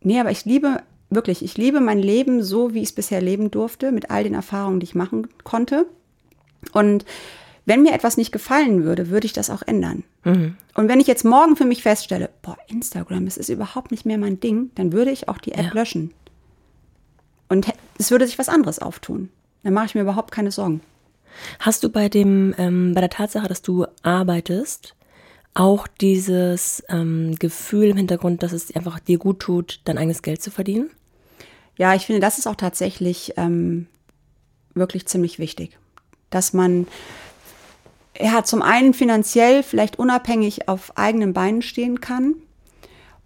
nee, 0.00 0.18
aber 0.18 0.30
ich 0.30 0.44
liebe 0.44 0.82
wirklich, 1.10 1.42
ich 1.42 1.56
liebe 1.56 1.80
mein 1.80 1.98
Leben 1.98 2.42
so, 2.42 2.74
wie 2.74 2.80
ich 2.80 2.88
es 2.88 2.94
bisher 2.94 3.20
leben 3.20 3.50
durfte, 3.50 3.92
mit 3.92 4.10
all 4.10 4.24
den 4.24 4.34
Erfahrungen, 4.34 4.80
die 4.80 4.84
ich 4.84 4.94
machen 4.94 5.28
konnte. 5.44 5.86
Und 6.72 7.04
wenn 7.64 7.82
mir 7.82 7.92
etwas 7.92 8.16
nicht 8.16 8.32
gefallen 8.32 8.84
würde, 8.84 9.10
würde 9.10 9.26
ich 9.26 9.32
das 9.32 9.50
auch 9.50 9.62
ändern. 9.62 10.04
Mhm. 10.24 10.56
Und 10.74 10.88
wenn 10.88 11.00
ich 11.00 11.06
jetzt 11.06 11.24
morgen 11.24 11.56
für 11.56 11.66
mich 11.66 11.82
feststelle, 11.82 12.30
boah, 12.40 12.56
Instagram, 12.68 13.26
es 13.26 13.36
ist 13.36 13.50
überhaupt 13.50 13.90
nicht 13.90 14.06
mehr 14.06 14.18
mein 14.18 14.40
Ding, 14.40 14.70
dann 14.74 14.92
würde 14.92 15.10
ich 15.10 15.28
auch 15.28 15.38
die 15.38 15.52
App 15.52 15.66
ja. 15.66 15.72
löschen. 15.74 16.14
Und 17.48 17.66
es 17.98 18.10
würde 18.10 18.26
sich 18.26 18.38
was 18.38 18.48
anderes 18.48 18.78
auftun. 18.78 19.30
Dann 19.62 19.74
mache 19.74 19.86
ich 19.86 19.94
mir 19.94 20.02
überhaupt 20.02 20.30
keine 20.30 20.50
Sorgen. 20.50 20.80
Hast 21.58 21.84
du 21.84 21.90
bei 21.90 22.08
dem, 22.08 22.54
ähm, 22.58 22.94
bei 22.94 23.00
der 23.00 23.10
Tatsache, 23.10 23.48
dass 23.48 23.62
du 23.62 23.86
arbeitest, 24.02 24.94
auch 25.54 25.86
dieses 25.88 26.82
ähm, 26.88 27.34
Gefühl 27.38 27.88
im 27.88 27.96
Hintergrund, 27.96 28.42
dass 28.42 28.52
es 28.52 28.74
einfach 28.74 29.00
dir 29.00 29.18
gut 29.18 29.40
tut, 29.40 29.80
dein 29.84 29.98
eigenes 29.98 30.22
Geld 30.22 30.40
zu 30.40 30.50
verdienen? 30.50 30.90
Ja, 31.76 31.94
ich 31.94 32.06
finde, 32.06 32.20
das 32.20 32.38
ist 32.38 32.46
auch 32.46 32.56
tatsächlich 32.56 33.34
ähm, 33.36 33.86
wirklich 34.74 35.06
ziemlich 35.06 35.38
wichtig. 35.38 35.78
Dass 36.30 36.52
man 36.52 36.86
ja 38.18 38.42
zum 38.44 38.62
einen 38.62 38.94
finanziell 38.94 39.62
vielleicht 39.62 39.98
unabhängig 39.98 40.68
auf 40.68 40.96
eigenen 40.96 41.32
Beinen 41.32 41.62
stehen 41.62 42.00
kann. 42.00 42.34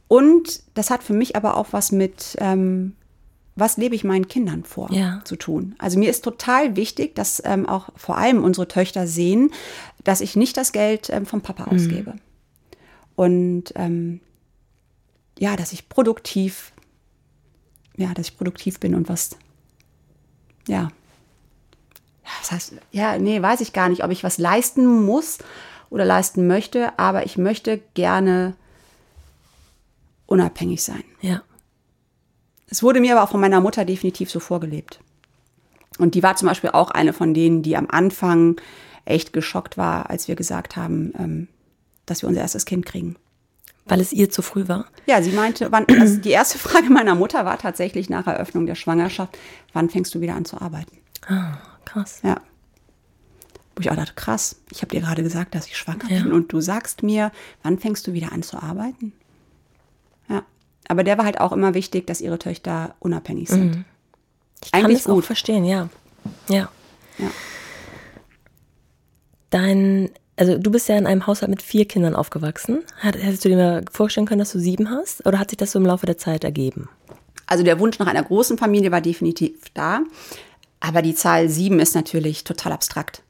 Und 0.08 0.62
das 0.74 0.90
hat 0.90 1.02
für 1.02 1.14
mich 1.14 1.36
aber 1.36 1.56
auch 1.56 1.68
was 1.72 1.92
mit 1.92 2.36
ähm, 2.38 2.94
was 3.54 3.76
lebe 3.76 3.94
ich 3.94 4.04
meinen 4.04 4.28
Kindern 4.28 4.64
vor 4.64 4.90
ja. 4.92 5.20
zu 5.24 5.36
tun. 5.36 5.74
Also 5.78 5.98
mir 5.98 6.08
ist 6.08 6.24
total 6.24 6.76
wichtig, 6.76 7.14
dass 7.14 7.42
ähm, 7.44 7.68
auch 7.68 7.90
vor 7.96 8.16
allem 8.16 8.42
unsere 8.42 8.66
Töchter 8.66 9.06
sehen, 9.06 9.50
dass 10.04 10.20
ich 10.20 10.36
nicht 10.36 10.56
das 10.56 10.72
Geld 10.72 11.10
ähm, 11.10 11.26
vom 11.26 11.42
Papa 11.42 11.66
mhm. 11.66 11.76
ausgebe. 11.76 12.14
Und 13.14 13.72
ähm, 13.74 14.20
ja, 15.38 15.56
dass 15.56 15.72
ich 15.72 15.88
produktiv, 15.88 16.72
ja, 17.96 18.14
dass 18.14 18.28
ich 18.28 18.36
produktiv 18.36 18.80
bin 18.80 18.94
und 18.94 19.08
was, 19.08 19.36
ja. 20.66 20.88
Das 22.40 22.52
heißt, 22.52 22.74
ja, 22.90 23.18
nee, 23.18 23.40
weiß 23.42 23.60
ich 23.60 23.72
gar 23.72 23.88
nicht, 23.88 24.04
ob 24.04 24.10
ich 24.10 24.24
was 24.24 24.38
leisten 24.38 25.04
muss 25.04 25.38
oder 25.90 26.04
leisten 26.04 26.46
möchte, 26.46 26.98
aber 26.98 27.26
ich 27.26 27.36
möchte 27.36 27.80
gerne 27.94 28.54
unabhängig 30.26 30.82
sein. 30.82 31.04
Ja. 31.20 31.42
Es 32.68 32.82
wurde 32.82 33.00
mir 33.00 33.12
aber 33.12 33.24
auch 33.24 33.30
von 33.30 33.40
meiner 33.40 33.60
Mutter 33.60 33.84
definitiv 33.84 34.30
so 34.30 34.40
vorgelebt. 34.40 35.00
Und 35.98 36.14
die 36.14 36.22
war 36.22 36.36
zum 36.36 36.48
Beispiel 36.48 36.70
auch 36.70 36.90
eine 36.90 37.12
von 37.12 37.34
denen, 37.34 37.62
die 37.62 37.76
am 37.76 37.88
Anfang 37.90 38.56
echt 39.04 39.32
geschockt 39.32 39.76
war, 39.76 40.08
als 40.08 40.28
wir 40.28 40.36
gesagt 40.36 40.76
haben, 40.76 41.12
ähm, 41.18 41.48
dass 42.06 42.22
wir 42.22 42.28
unser 42.28 42.40
erstes 42.40 42.64
Kind 42.64 42.86
kriegen. 42.86 43.16
Weil 43.84 44.00
es 44.00 44.12
ihr 44.12 44.30
zu 44.30 44.42
früh 44.42 44.68
war? 44.68 44.86
Ja, 45.06 45.20
sie 45.22 45.32
meinte, 45.32 45.72
wann, 45.72 45.86
also 46.00 46.18
die 46.18 46.30
erste 46.30 46.56
Frage 46.58 46.88
meiner 46.88 47.14
Mutter 47.14 47.44
war 47.44 47.58
tatsächlich 47.58 48.08
nach 48.08 48.26
Eröffnung 48.26 48.66
der 48.66 48.76
Schwangerschaft, 48.76 49.36
wann 49.72 49.90
fängst 49.90 50.14
du 50.14 50.20
wieder 50.20 50.34
an 50.34 50.44
zu 50.44 50.60
arbeiten? 50.60 50.98
Ah, 51.26 51.58
krass. 51.84 52.20
Ja. 52.22 52.40
Wo 53.74 53.80
ich 53.80 53.90
auch 53.90 53.96
dachte, 53.96 54.14
krass, 54.14 54.56
ich 54.70 54.82
habe 54.82 54.90
dir 54.94 55.00
gerade 55.00 55.22
gesagt, 55.22 55.54
dass 55.54 55.66
ich 55.66 55.76
schwanger 55.76 56.10
ja. 56.10 56.22
bin 56.22 56.32
und 56.32 56.52
du 56.52 56.60
sagst 56.60 57.02
mir, 57.02 57.32
wann 57.62 57.78
fängst 57.78 58.06
du 58.06 58.12
wieder 58.12 58.32
an 58.32 58.42
zu 58.42 58.62
arbeiten? 58.62 59.12
Ja. 60.28 60.42
Aber 60.88 61.04
der 61.04 61.16
war 61.16 61.24
halt 61.24 61.40
auch 61.40 61.52
immer 61.52 61.72
wichtig, 61.74 62.06
dass 62.06 62.20
ihre 62.20 62.38
Töchter 62.38 62.94
unabhängig 63.00 63.48
sind. 63.48 63.76
Mhm. 63.76 63.84
Ich 64.62 64.72
kann 64.72 64.84
Eigentlich 64.84 64.98
das 64.98 65.08
auch 65.08 65.16
gut. 65.16 65.24
verstehen, 65.24 65.64
ja. 65.64 65.88
Ja. 66.48 66.68
Ja. 67.18 67.30
Dein, 69.50 70.10
also 70.36 70.58
du 70.58 70.70
bist 70.70 70.88
ja 70.88 70.96
in 70.96 71.06
einem 71.06 71.26
Haushalt 71.26 71.50
mit 71.50 71.62
vier 71.62 71.86
Kindern 71.86 72.14
aufgewachsen. 72.14 72.82
Hat, 72.98 73.16
hättest 73.16 73.44
du 73.44 73.48
dir 73.48 73.56
mal 73.56 73.84
vorstellen 73.90 74.26
können, 74.26 74.38
dass 74.38 74.52
du 74.52 74.58
sieben 74.58 74.90
hast? 74.90 75.26
Oder 75.26 75.38
hat 75.38 75.50
sich 75.50 75.56
das 75.56 75.72
so 75.72 75.78
im 75.78 75.86
Laufe 75.86 76.06
der 76.06 76.18
Zeit 76.18 76.44
ergeben? 76.44 76.88
Also 77.46 77.64
der 77.64 77.78
Wunsch 77.80 77.98
nach 77.98 78.06
einer 78.06 78.22
großen 78.22 78.56
Familie 78.56 78.92
war 78.92 79.00
definitiv 79.00 79.64
da. 79.74 80.00
Aber 80.84 81.00
die 81.00 81.14
Zahl 81.14 81.48
sieben 81.48 81.78
ist 81.78 81.94
natürlich 81.94 82.42
total 82.42 82.72
abstrakt. 82.72 83.22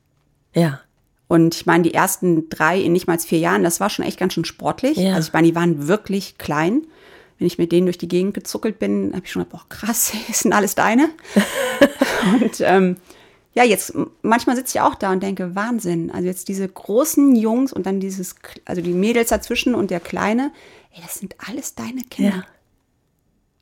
Ja. 0.54 0.80
Und 1.28 1.54
ich 1.54 1.66
meine, 1.66 1.82
die 1.82 1.92
ersten 1.92 2.48
drei 2.48 2.80
in 2.80 2.92
nicht 2.92 3.06
mal 3.06 3.18
vier 3.18 3.40
Jahren, 3.40 3.62
das 3.62 3.78
war 3.78 3.90
schon 3.90 4.06
echt 4.06 4.18
ganz 4.18 4.32
schön 4.32 4.46
sportlich. 4.46 4.96
Ja. 4.96 5.14
Also 5.14 5.28
ich 5.28 5.32
meine, 5.34 5.48
die 5.48 5.54
waren 5.54 5.86
wirklich 5.86 6.38
klein. 6.38 6.86
Wenn 7.38 7.46
ich 7.46 7.58
mit 7.58 7.70
denen 7.70 7.86
durch 7.86 7.98
die 7.98 8.08
Gegend 8.08 8.32
gezuckelt 8.32 8.78
bin, 8.78 9.12
habe 9.12 9.26
ich 9.26 9.32
schon 9.32 9.44
gedacht, 9.44 9.68
boah, 9.68 9.68
krass, 9.68 10.14
ist 10.30 10.46
denn 10.46 10.54
alles 10.54 10.74
deine? 10.74 11.10
und 12.40 12.60
ähm, 12.60 12.96
ja, 13.52 13.64
jetzt 13.64 13.92
manchmal 14.22 14.56
sitze 14.56 14.78
ich 14.78 14.80
auch 14.80 14.94
da 14.94 15.12
und 15.12 15.22
denke, 15.22 15.54
Wahnsinn. 15.54 16.10
Also 16.10 16.28
jetzt 16.28 16.48
diese 16.48 16.66
großen 16.66 17.36
Jungs 17.36 17.70
und 17.74 17.84
dann 17.84 18.00
dieses, 18.00 18.34
also 18.64 18.80
die 18.80 18.94
Mädels 18.94 19.28
dazwischen 19.28 19.74
und 19.74 19.90
der 19.90 20.00
Kleine, 20.00 20.52
ey, 20.94 21.02
das 21.02 21.16
sind 21.16 21.34
alles 21.46 21.74
deine 21.74 22.00
Kinder. 22.08 22.36
Ja. 22.36 22.44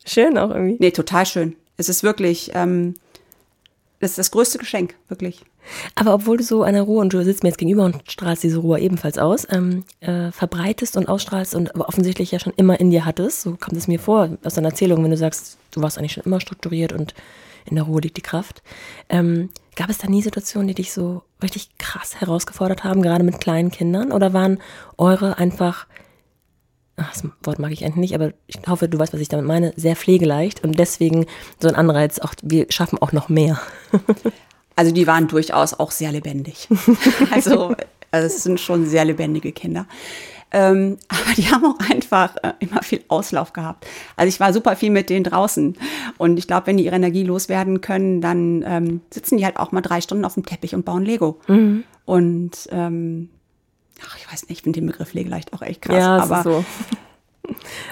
Schön 0.06 0.38
auch 0.38 0.50
irgendwie. 0.50 0.76
Nee, 0.78 0.92
total 0.92 1.26
schön. 1.26 1.56
Es 1.76 1.88
ist 1.88 2.04
wirklich, 2.04 2.52
ähm, 2.54 2.94
das 4.00 4.12
ist 4.12 4.18
das 4.18 4.30
größte 4.30 4.58
Geschenk, 4.58 4.94
wirklich. 5.08 5.44
Aber 5.94 6.14
obwohl 6.14 6.38
du 6.38 6.42
so 6.42 6.62
eine 6.62 6.80
Ruhe 6.80 7.00
und 7.00 7.12
du 7.12 7.22
sitzt 7.22 7.42
mir 7.42 7.50
jetzt 7.50 7.58
gegenüber 7.58 7.84
und 7.84 8.02
strahlst 8.10 8.42
diese 8.42 8.58
Ruhe 8.58 8.80
ebenfalls 8.80 9.18
aus, 9.18 9.46
ähm, 9.50 9.84
äh, 10.00 10.32
verbreitest 10.32 10.96
und 10.96 11.08
ausstrahlst 11.08 11.54
und 11.54 11.74
offensichtlich 11.74 12.30
ja 12.30 12.40
schon 12.40 12.54
immer 12.56 12.80
in 12.80 12.90
dir 12.90 13.04
hattest, 13.04 13.42
so 13.42 13.56
kommt 13.60 13.76
es 13.76 13.88
mir 13.88 14.00
vor 14.00 14.38
aus 14.42 14.54
deiner 14.54 14.68
Erzählung, 14.68 15.04
wenn 15.04 15.10
du 15.10 15.16
sagst, 15.16 15.58
du 15.70 15.82
warst 15.82 15.98
eigentlich 15.98 16.12
schon 16.12 16.24
immer 16.24 16.40
strukturiert 16.40 16.92
und 16.92 17.14
in 17.66 17.76
der 17.76 17.84
Ruhe 17.84 18.00
liegt 18.00 18.16
die 18.16 18.22
Kraft. 18.22 18.62
Ähm, 19.10 19.50
gab 19.76 19.90
es 19.90 19.98
da 19.98 20.08
nie 20.08 20.22
Situationen, 20.22 20.68
die 20.68 20.74
dich 20.74 20.92
so 20.92 21.22
richtig 21.42 21.68
krass 21.78 22.20
herausgefordert 22.20 22.84
haben, 22.84 23.02
gerade 23.02 23.24
mit 23.24 23.40
kleinen 23.40 23.70
Kindern? 23.70 24.12
Oder 24.12 24.32
waren 24.32 24.58
eure 24.96 25.36
einfach, 25.38 25.86
ach, 27.00 27.12
das 27.12 27.24
Wort 27.42 27.58
mag 27.58 27.72
ich 27.72 27.84
eigentlich 27.84 27.96
nicht, 27.96 28.14
aber 28.14 28.32
ich 28.46 28.58
hoffe, 28.68 28.88
du 28.88 28.98
weißt, 28.98 29.12
was 29.12 29.20
ich 29.20 29.28
damit 29.28 29.46
meine, 29.46 29.72
sehr 29.76 29.96
pflegeleicht 29.96 30.62
und 30.64 30.78
deswegen 30.78 31.26
so 31.58 31.68
ein 31.68 31.74
Anreiz, 31.74 32.18
auch 32.18 32.34
wir 32.42 32.66
schaffen 32.70 32.98
auch 32.98 33.12
noch 33.12 33.28
mehr. 33.28 33.60
Also 34.76 34.92
die 34.92 35.06
waren 35.06 35.28
durchaus 35.28 35.74
auch 35.74 35.90
sehr 35.90 36.10
lebendig. 36.10 36.66
also, 37.32 37.74
also 38.10 38.26
es 38.26 38.42
sind 38.42 38.60
schon 38.60 38.86
sehr 38.86 39.04
lebendige 39.04 39.52
Kinder. 39.52 39.84
Ähm, 40.52 40.96
aber 41.08 41.34
die 41.36 41.50
haben 41.50 41.66
auch 41.66 41.90
einfach 41.90 42.34
äh, 42.42 42.54
immer 42.60 42.82
viel 42.82 43.04
Auslauf 43.08 43.52
gehabt. 43.52 43.86
Also 44.16 44.30
ich 44.30 44.40
war 44.40 44.54
super 44.54 44.76
viel 44.76 44.88
mit 44.88 45.10
denen 45.10 45.24
draußen. 45.24 45.76
Und 46.16 46.38
ich 46.38 46.46
glaube, 46.46 46.68
wenn 46.68 46.78
die 46.78 46.86
ihre 46.86 46.96
Energie 46.96 47.24
loswerden 47.24 47.82
können, 47.82 48.22
dann 48.22 48.64
ähm, 48.66 49.00
sitzen 49.10 49.36
die 49.36 49.44
halt 49.44 49.58
auch 49.58 49.70
mal 49.70 49.82
drei 49.82 50.00
Stunden 50.00 50.24
auf 50.24 50.32
dem 50.32 50.46
Teppich 50.46 50.74
und 50.74 50.86
bauen 50.86 51.04
Lego. 51.04 51.40
Und 52.06 52.52
ähm, 52.70 53.28
ach, 54.06 54.16
ich 54.18 54.30
weiß 54.30 54.42
nicht, 54.42 54.50
ich 54.50 54.62
finde 54.62 54.80
den 54.80 54.86
Begriff 54.86 55.10
Pflegeleicht 55.10 55.52
auch 55.52 55.62
echt 55.62 55.82
krass. 55.82 55.96
ja, 55.96 56.18
aber 56.18 56.38
ist 56.38 56.44
so. 56.44 56.64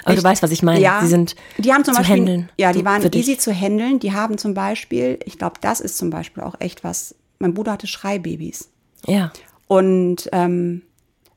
Aber 0.04 0.12
du 0.14 0.18
Echt? 0.18 0.24
weißt, 0.24 0.42
was 0.42 0.50
ich 0.52 0.62
meine. 0.62 0.80
Ja, 0.80 1.00
Sie 1.02 1.08
sind 1.08 1.34
die 1.56 1.72
haben 1.72 1.84
zum 1.84 1.94
zu 1.94 2.00
Beispiel, 2.00 2.16
handeln. 2.18 2.48
Ja, 2.58 2.72
die 2.72 2.84
waren 2.84 3.02
dich. 3.02 3.14
easy 3.28 3.38
zu 3.38 3.52
handeln. 3.52 3.98
Die 3.98 4.12
haben 4.12 4.38
zum 4.38 4.54
Beispiel, 4.54 5.18
ich 5.24 5.36
glaube, 5.38 5.56
das 5.60 5.80
ist 5.80 5.98
zum 5.98 6.10
Beispiel 6.10 6.42
auch 6.44 6.54
echt 6.60 6.84
was. 6.84 7.14
Mein 7.40 7.54
Bruder 7.54 7.72
hatte 7.72 7.86
Schreibabys. 7.88 8.70
Ja. 9.06 9.32
Und 9.66 10.28
ähm, 10.32 10.82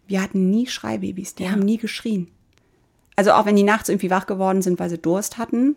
wir 0.08 0.22
hatten 0.22 0.52
nie 0.52 0.68
Schreibabys, 0.68 1.36
die 1.36 1.44
Ja. 1.44 1.52
haben 1.52 1.62
nie 1.62 1.78
geschrien. 1.78 2.28
Also 3.16 3.32
auch 3.32 3.46
wenn 3.46 3.56
die 3.56 3.64
nachts 3.64 3.90
irgendwie 3.90 4.10
wach 4.12 4.28
geworden 4.28 4.62
sind, 4.62 4.80
weil 4.80 4.90
sie 4.90 4.98
Durst 4.98 5.38
hatten, 5.38 5.76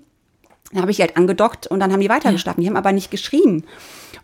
dann 0.73 0.83
habe 0.83 0.91
ich 0.91 0.97
die 0.99 1.03
halt 1.03 1.17
angedockt 1.17 1.67
und 1.67 1.81
dann 1.81 1.93
haben 1.93 2.01
die 2.01 2.09
weitergeschlafen. 2.09 2.61
Die 2.63 2.69
haben 2.69 2.77
aber 2.77 2.93
nicht 2.93 3.11
geschrien 3.11 3.65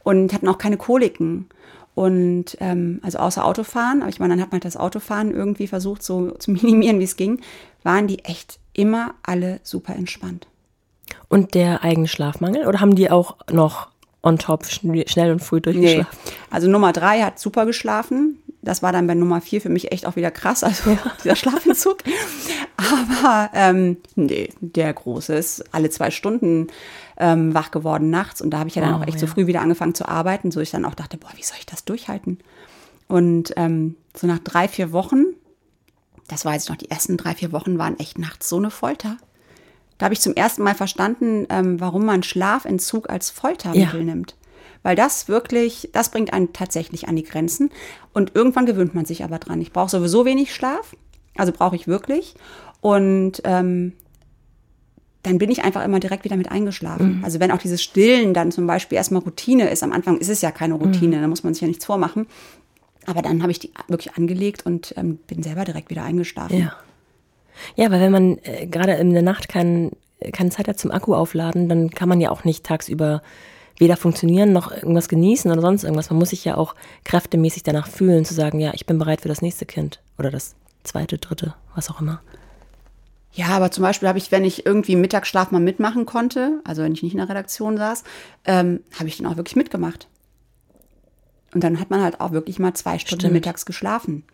und 0.02 0.32
hatten 0.32 0.48
auch 0.48 0.58
keine 0.58 0.76
Koliken. 0.76 1.48
Und 1.94 2.56
ähm, 2.60 3.00
also 3.02 3.18
außer 3.18 3.44
Autofahren, 3.44 4.00
aber 4.02 4.10
ich 4.10 4.20
meine, 4.20 4.34
dann 4.34 4.42
hat 4.42 4.52
man 4.52 4.60
das 4.60 4.76
Autofahren 4.76 5.32
irgendwie 5.32 5.66
versucht 5.66 6.02
so 6.02 6.30
zu 6.32 6.50
minimieren, 6.52 6.98
wie 7.00 7.04
es 7.04 7.16
ging, 7.16 7.40
waren 7.82 8.06
die 8.06 8.24
echt 8.24 8.58
immer 8.72 9.14
alle 9.22 9.60
super 9.64 9.94
entspannt. 9.96 10.46
Und 11.28 11.54
der 11.54 11.82
eigene 11.82 12.06
Schlafmangel? 12.08 12.66
Oder 12.66 12.80
haben 12.80 12.94
die 12.94 13.10
auch 13.10 13.36
noch 13.50 13.88
on 14.22 14.38
top 14.38 14.64
schn- 14.64 15.08
schnell 15.08 15.32
und 15.32 15.40
früh 15.40 15.56
Nee. 15.56 15.60
durchgeschlafen? 15.62 16.18
Also 16.50 16.68
Nummer 16.70 16.92
drei 16.92 17.22
hat 17.22 17.38
super 17.40 17.66
geschlafen. 17.66 18.38
Das 18.62 18.82
war 18.82 18.92
dann 18.92 19.06
bei 19.06 19.14
Nummer 19.14 19.40
vier 19.40 19.60
für 19.60 19.70
mich 19.70 19.90
echt 19.90 20.06
auch 20.06 20.16
wieder 20.16 20.30
krass, 20.30 20.62
also 20.62 20.96
dieser 21.24 21.34
Schlafentzug. 21.36 21.98
Aber 22.76 23.50
ähm, 23.54 23.96
nee, 24.16 24.50
der 24.60 24.92
Große 24.92 25.34
ist 25.34 25.64
alle 25.74 25.90
zwei 25.90 26.10
Stunden 26.10 26.68
ähm, 27.20 27.54
wach 27.54 27.70
geworden 27.70 28.10
nachts. 28.10 28.40
Und 28.40 28.50
da 28.50 28.58
habe 28.58 28.68
ich 28.68 28.74
ja 28.74 28.82
dann 28.82 28.94
Wow, 28.94 29.02
auch 29.02 29.06
echt 29.06 29.20
so 29.20 29.26
ja. 29.26 29.32
früh 29.32 29.46
wieder 29.46 29.60
angefangen 29.60 29.94
zu 29.94 30.08
arbeiten, 30.08 30.50
so 30.50 30.60
ich 30.60 30.70
dann 30.72 30.84
auch 30.84 30.94
dachte, 30.94 31.16
boah, 31.18 31.30
wie 31.36 31.42
soll 31.44 31.56
ich 31.58 31.66
das 31.66 31.84
durchhalten? 31.84 32.38
Und 33.06 33.52
ähm, 33.56 33.96
so 34.16 34.26
nach 34.26 34.38
drei, 34.38 34.66
vier 34.68 34.92
Wochen, 34.92 35.24
das 36.28 36.44
war 36.44 36.54
jetzt 36.54 36.68
noch, 36.68 36.76
die 36.76 36.90
ersten 36.90 37.16
drei, 37.16 37.34
vier 37.34 37.52
Wochen 37.52 37.78
waren 37.78 37.98
echt 37.98 38.18
nachts 38.18 38.48
so 38.48 38.56
eine 38.56 38.70
Folter. 38.70 39.16
Da 39.98 40.04
habe 40.04 40.14
ich 40.14 40.20
zum 40.20 40.34
ersten 40.34 40.62
Mal 40.62 40.74
verstanden, 40.74 41.46
ähm, 41.50 41.78
warum 41.80 42.04
man 42.06 42.22
Schlafentzug 42.22 43.10
als 43.10 43.30
Foltermittel 43.30 44.00
Ja. 44.00 44.04
nimmt. 44.06 44.36
Weil 44.82 44.96
das 44.96 45.28
wirklich, 45.28 45.90
das 45.92 46.10
bringt 46.10 46.32
einen 46.32 46.54
tatsächlich 46.54 47.06
an 47.06 47.16
die 47.16 47.22
Grenzen. 47.24 47.70
Und 48.14 48.34
irgendwann 48.34 48.64
gewöhnt 48.64 48.94
man 48.94 49.04
sich 49.04 49.24
aber 49.24 49.38
dran. 49.38 49.60
Ich 49.60 49.72
brauche 49.72 49.90
sowieso 49.90 50.24
wenig 50.24 50.54
Schlaf, 50.54 50.96
also 51.36 51.52
brauche 51.52 51.76
ich 51.76 51.86
wirklich. 51.86 52.34
Und 52.80 53.42
ähm, 53.44 53.92
dann 55.22 55.38
bin 55.38 55.50
ich 55.50 55.62
einfach 55.62 55.84
immer 55.84 56.00
direkt 56.00 56.24
wieder 56.24 56.36
mit 56.36 56.50
eingeschlafen. 56.50 57.20
Also 57.22 57.40
wenn 57.40 57.50
auch 57.50 57.58
dieses 57.58 57.82
Stillen 57.82 58.32
dann 58.32 58.52
zum 58.52 58.66
Beispiel 58.66 58.96
erstmal 58.96 59.22
Routine 59.22 59.68
ist, 59.68 59.82
am 59.82 59.92
Anfang 59.92 60.18
ist 60.18 60.28
es 60.28 60.40
ja 60.40 60.50
keine 60.50 60.74
Routine, 60.74 61.20
da 61.20 61.28
muss 61.28 61.42
man 61.42 61.52
sich 61.52 61.60
ja 61.60 61.68
nichts 61.68 61.84
vormachen. 61.84 62.26
Aber 63.06 63.22
dann 63.22 63.42
habe 63.42 63.52
ich 63.52 63.58
die 63.58 63.70
wirklich 63.88 64.14
angelegt 64.14 64.64
und 64.64 64.94
ähm, 64.96 65.18
bin 65.26 65.42
selber 65.42 65.64
direkt 65.64 65.90
wieder 65.90 66.04
eingeschlafen. 66.04 66.58
Ja. 66.58 66.72
Ja, 67.76 67.90
weil 67.90 68.00
wenn 68.00 68.12
man 68.12 68.38
äh, 68.42 68.66
gerade 68.66 68.92
in 68.92 69.12
der 69.12 69.22
Nacht 69.22 69.48
kein, 69.48 69.90
keine 70.32 70.50
Zeit 70.50 70.68
hat 70.68 70.78
zum 70.78 70.90
Akku 70.90 71.14
aufladen, 71.14 71.68
dann 71.68 71.90
kann 71.90 72.08
man 72.08 72.20
ja 72.20 72.30
auch 72.30 72.44
nicht 72.44 72.64
tagsüber 72.64 73.22
weder 73.76 73.96
funktionieren 73.96 74.52
noch 74.52 74.70
irgendwas 74.70 75.08
genießen 75.08 75.50
oder 75.50 75.62
sonst 75.62 75.84
irgendwas. 75.84 76.10
Man 76.10 76.18
muss 76.18 76.30
sich 76.30 76.44
ja 76.44 76.56
auch 76.56 76.74
kräftemäßig 77.04 77.62
danach 77.62 77.88
fühlen, 77.88 78.24
zu 78.24 78.34
sagen, 78.34 78.60
ja, 78.60 78.72
ich 78.74 78.86
bin 78.86 78.98
bereit 78.98 79.22
für 79.22 79.28
das 79.28 79.40
nächste 79.40 79.64
Kind 79.64 80.00
oder 80.18 80.30
das 80.30 80.54
zweite, 80.84 81.18
dritte, 81.18 81.54
was 81.74 81.90
auch 81.90 82.00
immer. 82.00 82.20
Ja, 83.32 83.46
aber 83.48 83.70
zum 83.70 83.82
Beispiel 83.82 84.08
habe 84.08 84.18
ich, 84.18 84.32
wenn 84.32 84.44
ich 84.44 84.66
irgendwie 84.66 84.96
Mittagsschlaf 84.96 85.52
mal 85.52 85.60
mitmachen 85.60 86.04
konnte, 86.04 86.60
also 86.64 86.82
wenn 86.82 86.92
ich 86.92 87.02
nicht 87.02 87.12
in 87.12 87.18
der 87.18 87.28
Redaktion 87.28 87.76
saß, 87.76 88.02
ähm, 88.44 88.80
habe 88.98 89.08
ich 89.08 89.18
den 89.18 89.26
auch 89.26 89.36
wirklich 89.36 89.56
mitgemacht. 89.56 90.08
Und 91.54 91.62
dann 91.64 91.78
hat 91.80 91.90
man 91.90 92.02
halt 92.02 92.20
auch 92.20 92.32
wirklich 92.32 92.58
mal 92.58 92.74
zwei 92.74 92.98
Stunden 92.98 93.20
Stimmt. 93.20 93.34
mittags 93.34 93.66
geschlafen. 93.66 94.24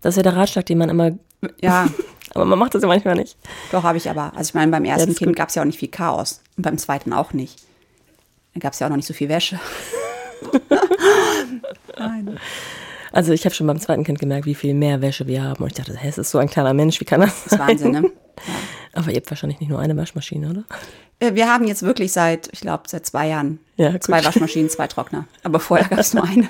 Das 0.00 0.14
ist 0.14 0.16
ja 0.16 0.22
der 0.22 0.36
Ratschlag, 0.36 0.64
den 0.66 0.78
man 0.78 0.88
immer, 0.88 1.12
Ja, 1.60 1.88
aber 2.34 2.44
man 2.46 2.58
macht 2.58 2.74
das 2.74 2.82
ja 2.82 2.88
manchmal 2.88 3.16
nicht. 3.16 3.36
doch 3.70 3.82
habe 3.82 3.98
ich 3.98 4.08
aber. 4.08 4.32
Also 4.34 4.48
ich 4.50 4.54
meine, 4.54 4.70
beim 4.70 4.84
ersten 4.84 5.14
Kind 5.14 5.36
gab 5.36 5.50
es 5.50 5.54
ja 5.54 5.62
auch 5.62 5.66
nicht 5.66 5.78
viel 5.78 5.90
Chaos. 5.90 6.40
Und 6.56 6.62
beim 6.62 6.78
zweiten 6.78 7.12
auch 7.12 7.32
nicht. 7.34 7.60
Da 8.54 8.60
gab 8.60 8.72
es 8.72 8.78
ja 8.78 8.86
auch 8.86 8.90
noch 8.90 8.96
nicht 8.96 9.06
so 9.08 9.14
viel 9.14 9.28
Wäsche. 9.28 9.60
Also 13.12 13.32
ich 13.32 13.44
habe 13.44 13.54
schon 13.54 13.66
beim 13.66 13.80
zweiten 13.80 14.04
Kind 14.04 14.18
gemerkt, 14.18 14.46
wie 14.46 14.54
viel 14.54 14.74
mehr 14.74 15.00
Wäsche 15.00 15.26
wir 15.26 15.42
haben. 15.42 15.62
Und 15.62 15.68
ich 15.68 15.74
dachte, 15.74 15.96
hä, 15.96 16.08
es 16.08 16.18
ist 16.18 16.30
so 16.30 16.38
ein 16.38 16.48
kleiner 16.48 16.74
Mensch, 16.74 17.00
wie 17.00 17.04
kann 17.04 17.20
das 17.20 17.44
Das 17.44 17.52
ist 17.52 17.58
Wahnsinn, 17.58 17.92
ne? 17.92 18.10
Aber 18.92 19.10
ihr 19.10 19.16
habt 19.16 19.30
wahrscheinlich 19.30 19.60
nicht 19.60 19.68
nur 19.68 19.78
eine 19.78 19.96
Waschmaschine, 19.96 20.50
oder? 20.50 20.64
Äh, 21.20 21.34
Wir 21.34 21.52
haben 21.52 21.66
jetzt 21.66 21.82
wirklich 21.82 22.12
seit, 22.12 22.48
ich 22.52 22.60
glaube, 22.60 22.84
seit 22.86 23.06
zwei 23.06 23.28
Jahren 23.28 23.60
Ja, 23.76 23.98
zwei 24.00 24.24
Waschmaschinen, 24.24 24.70
zwei 24.70 24.86
Trockner. 24.86 25.26
Aber 25.42 25.60
vorher 25.60 25.88
gab 25.88 25.98
es 25.98 26.14
nur 26.14 26.24
eine. 26.24 26.48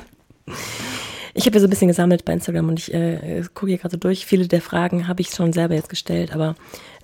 Ich 1.35 1.47
habe 1.47 1.57
ja 1.57 1.61
so 1.61 1.67
ein 1.67 1.71
bisschen 1.71 1.89
gesammelt 1.89 2.25
bei 2.25 2.33
Instagram 2.33 2.69
und 2.69 2.79
ich 2.79 2.93
äh, 2.93 3.43
gucke 3.55 3.69
hier 3.69 3.79
gerade 3.79 3.93
so 3.93 3.99
durch. 3.99 4.27
Viele 4.27 4.49
der 4.49 4.63
Fragen 4.63 5.09
habe 5.09 5.21
ich 5.21 5.31
schon 5.31 5.53
selber 5.53 5.75
jetzt 5.75 5.89
gestellt, 5.89 6.35
aber 6.35 6.55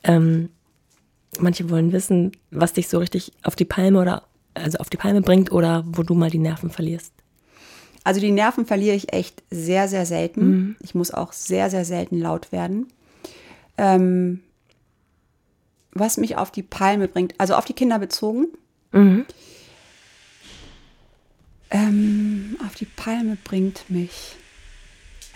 ähm, 0.03 0.51
manche 1.39 1.69
wollen 1.71 1.93
wissen, 1.93 2.33
was 2.51 2.73
dich 2.73 2.89
so 2.89 2.99
richtig 2.99 3.33
auf 3.43 3.55
die 3.57 3.65
Palme 3.65 4.01
oder 4.01 4.25
also 4.55 4.79
auf 4.79 4.91
die 4.91 4.97
Palme 4.97 5.21
bringt 5.21 5.53
oder 5.53 5.85
wo 5.87 6.03
du 6.03 6.15
mal 6.15 6.31
die 6.31 6.39
Nerven 6.39 6.71
verlierst. 6.71 7.13
Also 8.05 8.21
die 8.21 8.31
Nerven 8.31 8.67
verliere 8.67 8.95
ich 8.95 9.13
echt 9.13 9.43
sehr, 9.51 9.89
sehr 9.89 10.05
selten. 10.07 10.43
Ich 10.81 10.95
muss 10.95 11.11
auch 11.13 11.33
sehr, 11.33 11.71
sehr 11.71 11.85
selten 11.87 12.21
laut 12.21 12.53
werden. 12.53 12.87
Ähm, 13.79 14.41
was 15.93 16.19
mich 16.19 16.37
auf 16.37 16.51
die 16.51 16.63
Palme 16.63 17.09
bringt, 17.09 17.35
also 17.39 17.55
auf 17.55 17.65
die 17.65 17.73
Kinder 17.73 17.99
bezogen. 17.99 18.49
Ähm, 21.71 22.57
auf 22.67 22.75
die 22.75 22.85
Palme 22.85 23.39
bringt 23.43 23.89
mich. 23.89 24.37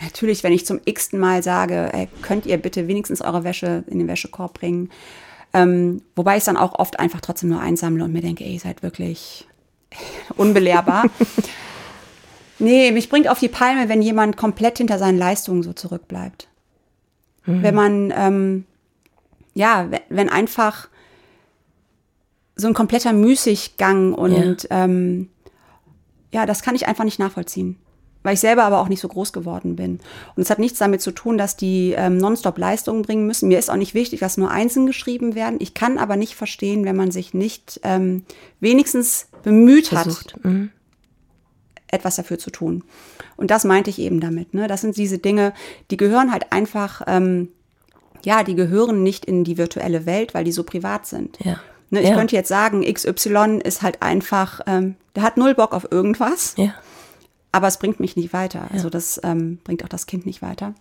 Natürlich, 0.01 0.45
wenn 0.45 0.53
ich 0.53 0.66
zum 0.66 0.81
x-ten 0.85 1.19
Mal 1.19 1.43
sage, 1.43 1.91
ey, 1.93 2.09
könnt 2.23 2.47
ihr 2.47 2.59
bitte 2.59 2.87
wenigstens 2.87 3.21
eure 3.21 3.43
Wäsche 3.45 3.83
in 3.89 3.99
den 3.99 4.07
Wäschekorb 4.07 4.55
bringen. 4.55 4.91
Ähm, 5.53 6.03
wobei 6.14 6.35
ich 6.35 6.41
es 6.41 6.45
dann 6.45 6.57
auch 6.57 6.79
oft 6.79 7.01
einfach 7.01 7.21
trotzdem 7.21 7.49
nur 7.49 7.61
einsammle 7.61 8.05
und 8.05 8.12
mir 8.12 8.21
denke, 8.21 8.45
ey, 8.45 8.53
ihr 8.55 8.61
seid 8.61 8.83
wirklich 8.83 9.47
unbelehrbar. 10.37 11.07
Nee, 12.59 12.91
mich 12.93 13.09
bringt 13.09 13.29
auf 13.29 13.39
die 13.39 13.49
Palme, 13.49 13.89
wenn 13.89 14.03
jemand 14.03 14.37
komplett 14.37 14.79
hinter 14.79 14.99
seinen 14.99 15.19
Leistungen 15.19 15.63
so 15.63 15.73
zurückbleibt. 15.73 16.49
Wenn 17.51 17.75
man, 17.75 18.13
ähm, 18.15 18.65
ja, 19.55 19.89
wenn 20.11 20.29
einfach 20.29 20.89
so 22.57 22.67
ein 22.67 22.75
kompletter 22.75 23.15
Müßiggang 23.15 24.13
und 24.13 24.65
ja. 24.65 24.85
Ähm, 24.85 25.31
ja, 26.31 26.45
das 26.45 26.61
kann 26.61 26.75
ich 26.75 26.87
einfach 26.87 27.05
nicht 27.05 27.19
nachvollziehen. 27.19 27.77
Weil 28.23 28.35
ich 28.35 28.41
selber 28.41 28.65
aber 28.65 28.81
auch 28.81 28.89
nicht 28.89 29.01
so 29.01 29.09
groß 29.09 29.33
geworden 29.33 29.77
bin. 29.77 30.01
Und 30.37 30.43
es 30.43 30.51
hat 30.51 30.59
nichts 30.59 30.79
damit 30.79 31.01
zu 31.01 31.13
tun, 31.13 31.39
dass 31.39 31.57
die 31.57 31.95
ähm, 31.97 32.19
nonstop 32.19 32.59
Leistungen 32.59 33.03
bringen 33.03 33.27
müssen. 33.27 33.49
Mir 33.49 33.59
ist 33.59 33.71
auch 33.71 33.77
nicht 33.77 33.95
wichtig, 33.95 34.21
dass 34.21 34.37
nur 34.37 34.51
Einzeln 34.51 34.87
geschrieben 34.87 35.35
werden. 35.35 35.57
Ich 35.61 35.73
kann 35.73 35.97
aber 35.97 36.17
nicht 36.17 36.35
verstehen, 36.35 36.85
wenn 36.85 36.97
man 36.97 37.13
sich 37.13 37.33
nicht 37.33 37.81
ähm, 37.85 38.25
wenigstens 38.61 39.29
bemüht 39.43 39.89
Versucht. 39.89 40.35
hat, 40.35 40.45
mhm. 40.45 40.71
Etwas 41.91 42.16
dafür 42.16 42.39
zu 42.39 42.51
tun. 42.51 42.84
Und 43.36 43.51
das 43.51 43.64
meinte 43.64 43.91
ich 43.91 43.99
eben 43.99 44.20
damit. 44.20 44.55
Ne? 44.55 44.68
Das 44.68 44.80
sind 44.80 44.97
diese 44.97 45.18
Dinge, 45.18 45.53
die 45.91 45.97
gehören 45.97 46.32
halt 46.32 46.53
einfach, 46.53 47.03
ähm, 47.07 47.49
ja, 48.24 48.43
die 48.43 48.55
gehören 48.55 49.03
nicht 49.03 49.24
in 49.24 49.45
die 49.45 49.59
virtuelle 49.59 50.07
Welt, 50.07 50.34
weil 50.34 50.45
die 50.45 50.53
so 50.53 50.64
privat 50.64 51.07
sind. 51.07 51.39
Ja. 51.45 51.61
Ne, 51.91 52.01
ich 52.01 52.09
ja. 52.09 52.16
könnte 52.16 52.36
jetzt 52.36 52.49
sagen, 52.49 52.82
XY 52.82 53.61
ist 53.64 53.82
halt 53.82 54.03
einfach, 54.03 54.61
ähm, 54.66 54.97
der 55.14 55.22
hat 55.22 55.36
null 55.36 55.55
Bock 55.55 55.72
auf 55.72 55.91
irgendwas. 55.91 56.55
Ja. 56.57 56.74
Aber 57.51 57.66
es 57.66 57.78
bringt 57.78 57.99
mich 57.99 58.14
nicht 58.14 58.32
weiter. 58.32 58.68
Also 58.72 58.91
das 58.91 59.20
ähm, 59.24 59.59
bringt 59.64 59.82
auch 59.82 59.89
das 59.89 60.07
Kind 60.07 60.26
nicht 60.26 60.43
weiter. 60.43 60.74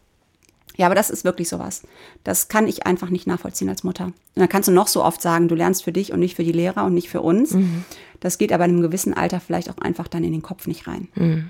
Ja, 0.77 0.85
aber 0.85 0.95
das 0.95 1.09
ist 1.09 1.23
wirklich 1.23 1.49
sowas. 1.49 1.81
Das 2.23 2.47
kann 2.47 2.67
ich 2.67 2.85
einfach 2.85 3.09
nicht 3.09 3.27
nachvollziehen 3.27 3.67
als 3.67 3.83
Mutter. 3.83 4.05
Und 4.05 4.15
dann 4.35 4.47
kannst 4.47 4.69
du 4.69 4.71
noch 4.71 4.87
so 4.87 5.03
oft 5.03 5.21
sagen, 5.21 5.47
du 5.47 5.55
lernst 5.55 5.83
für 5.83 5.91
dich 5.91 6.13
und 6.13 6.19
nicht 6.19 6.35
für 6.35 6.43
die 6.43 6.51
Lehrer 6.51 6.85
und 6.85 6.93
nicht 6.93 7.09
für 7.09 7.21
uns. 7.21 7.51
Mhm. 7.51 7.83
Das 8.19 8.37
geht 8.37 8.53
aber 8.53 8.65
in 8.65 8.71
einem 8.71 8.81
gewissen 8.81 9.13
Alter 9.13 9.39
vielleicht 9.39 9.69
auch 9.69 9.77
einfach 9.79 10.07
dann 10.07 10.23
in 10.23 10.31
den 10.31 10.43
Kopf 10.43 10.67
nicht 10.67 10.87
rein. 10.87 11.07
Mhm. 11.15 11.49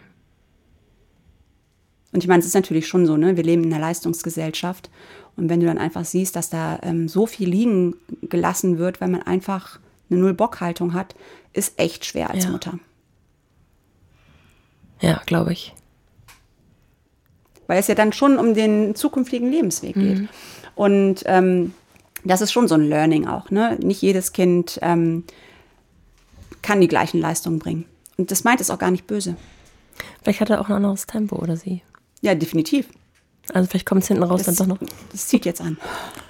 Und 2.14 2.24
ich 2.24 2.28
meine, 2.28 2.40
es 2.40 2.46
ist 2.46 2.56
natürlich 2.56 2.88
schon 2.88 3.06
so, 3.06 3.18
ne? 3.18 3.36
Wir 3.36 3.44
leben 3.44 3.66
in 3.66 3.74
einer 3.74 3.82
Leistungsgesellschaft. 3.82 4.90
Und 5.36 5.50
wenn 5.50 5.60
du 5.60 5.66
dann 5.66 5.78
einfach 5.78 6.06
siehst, 6.06 6.36
dass 6.36 6.50
da 6.50 6.80
ähm, 6.82 7.10
so 7.10 7.28
viel 7.28 7.50
liegen 7.50 7.96
gelassen 8.24 8.78
wird, 8.78 9.02
weil 9.02 9.10
man 9.10 9.24
einfach 9.24 9.80
eine 10.10 10.20
Null-Bock-Haltung 10.22 10.94
hat, 10.94 11.16
ist 11.54 11.78
echt 11.78 12.06
schwer 12.06 12.32
als 12.32 12.46
ja. 12.46 12.52
Mutter. 12.52 12.80
Ja, 15.02 15.22
glaube 15.26 15.52
ich. 15.52 15.76
Weil 17.68 17.80
es 17.80 17.88
ja 17.88 17.96
dann 17.96 18.14
schon 18.14 18.38
um 18.38 18.54
den 18.54 18.96
zukünftigen 18.96 19.52
Lebensweg 19.52 19.94
geht. 19.94 20.20
Mhm. 20.20 20.30
Und 20.76 21.24
ähm, 21.26 21.74
das 22.24 22.42
ist 22.42 22.52
schon 22.52 22.68
so 22.68 22.76
ein 22.76 22.88
Learning 22.88 23.28
auch. 23.28 23.52
Ne? 23.52 23.78
Nicht 23.82 24.02
jedes 24.02 24.34
Kind 24.34 24.80
ähm, 24.82 25.24
kann 26.62 26.82
die 26.82 26.88
gleichen 26.88 27.20
Leistungen 27.20 27.60
bringen. 27.60 27.86
Und 28.18 28.32
das 28.32 28.44
meint 28.44 28.62
es 28.62 28.70
auch 28.70 28.80
gar 28.80 28.92
nicht 28.92 29.08
böse. 29.08 29.36
Vielleicht 30.22 30.42
hat 30.42 30.50
er 30.50 30.62
auch 30.62 30.70
ein 30.70 30.76
anderes 30.76 31.06
Tempo 31.06 31.38
oder 31.38 31.58
sie. 31.58 31.82
Ja, 32.22 32.36
definitiv. 32.36 32.88
Also 33.54 33.70
vielleicht 33.70 33.86
kommt 33.86 34.04
es 34.04 34.08
hinten 34.08 34.24
raus 34.24 34.44
das, 34.44 34.56
dann 34.56 34.70
doch 34.70 34.80
noch. 34.80 34.90
Das 35.12 35.28
zieht 35.28 35.46
jetzt 35.46 35.62
an. 35.62 35.78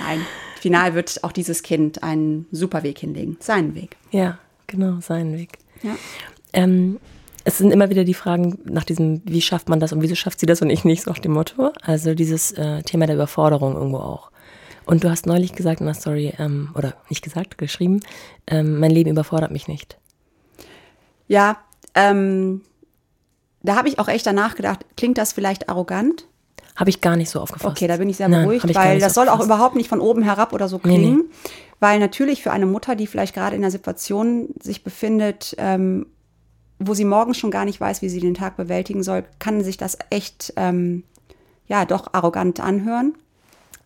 Nein, 0.00 0.24
final 0.60 0.94
wird 0.94 1.22
auch 1.24 1.32
dieses 1.32 1.62
Kind 1.62 2.02
einen 2.02 2.46
super 2.50 2.82
Weg 2.82 2.98
hinlegen. 2.98 3.36
Seinen 3.40 3.74
Weg. 3.74 3.96
Ja, 4.10 4.38
genau, 4.66 5.00
seinen 5.00 5.36
Weg. 5.36 5.58
Ja. 5.82 5.96
Ähm, 6.52 6.98
es 7.44 7.58
sind 7.58 7.70
immer 7.70 7.90
wieder 7.90 8.04
die 8.04 8.14
Fragen 8.14 8.58
nach 8.64 8.84
diesem, 8.84 9.22
wie 9.24 9.40
schafft 9.40 9.68
man 9.68 9.80
das 9.80 9.92
und 9.92 10.02
wieso 10.02 10.14
schafft 10.14 10.40
sie 10.40 10.46
das 10.46 10.62
und 10.62 10.70
ich 10.70 10.84
nicht, 10.84 11.02
so 11.02 11.10
auf 11.10 11.20
dem 11.20 11.32
Motto. 11.32 11.72
Also 11.82 12.14
dieses 12.14 12.52
äh, 12.52 12.82
Thema 12.82 13.06
der 13.06 13.16
Überforderung 13.16 13.74
irgendwo 13.74 13.98
auch. 13.98 14.30
Und 14.84 15.04
du 15.04 15.10
hast 15.10 15.26
neulich 15.26 15.52
gesagt 15.52 15.80
in 15.80 15.86
der 15.86 15.94
Story, 15.94 16.32
ähm, 16.38 16.70
oder 16.74 16.94
nicht 17.10 17.22
gesagt, 17.22 17.58
geschrieben, 17.58 18.00
ähm, 18.46 18.80
mein 18.80 18.90
Leben 18.90 19.10
überfordert 19.10 19.50
mich 19.50 19.68
nicht. 19.68 19.98
Ja, 21.26 21.58
ähm, 21.94 22.62
da 23.62 23.76
habe 23.76 23.88
ich 23.88 23.98
auch 23.98 24.08
echt 24.08 24.26
danach 24.26 24.54
gedacht, 24.54 24.86
klingt 24.96 25.18
das 25.18 25.32
vielleicht 25.32 25.68
arrogant? 25.68 26.26
Habe 26.76 26.90
ich 26.90 27.00
gar 27.00 27.16
nicht 27.16 27.28
so 27.28 27.40
aufgefasst. 27.40 27.76
Okay, 27.76 27.88
da 27.88 27.96
bin 27.96 28.08
ich 28.08 28.16
sehr 28.16 28.28
beruhigt, 28.28 28.64
Nein, 28.64 28.74
weil 28.74 29.00
das 29.00 29.12
so 29.12 29.20
soll 29.20 29.28
auch 29.28 29.44
überhaupt 29.44 29.74
nicht 29.74 29.88
von 29.88 30.00
oben 30.00 30.22
herab 30.22 30.52
oder 30.52 30.68
so 30.68 30.78
klingen. 30.78 31.16
Nee, 31.16 31.22
nee. 31.22 31.50
Weil 31.80 31.98
natürlich 31.98 32.42
für 32.42 32.52
eine 32.52 32.66
Mutter, 32.66 32.94
die 32.94 33.06
vielleicht 33.06 33.34
gerade 33.34 33.56
in 33.56 33.62
einer 33.62 33.70
Situation 33.70 34.48
sich 34.62 34.84
befindet, 34.84 35.54
ähm, 35.58 36.06
wo 36.78 36.94
sie 36.94 37.04
morgens 37.04 37.38
schon 37.38 37.50
gar 37.50 37.64
nicht 37.64 37.80
weiß, 37.80 38.02
wie 38.02 38.08
sie 38.08 38.20
den 38.20 38.34
Tag 38.34 38.56
bewältigen 38.56 39.02
soll, 39.02 39.24
kann 39.38 39.62
sich 39.64 39.76
das 39.76 39.98
echt, 40.10 40.52
ähm, 40.56 41.04
ja, 41.66 41.84
doch 41.84 42.12
arrogant 42.12 42.60
anhören. 42.60 43.14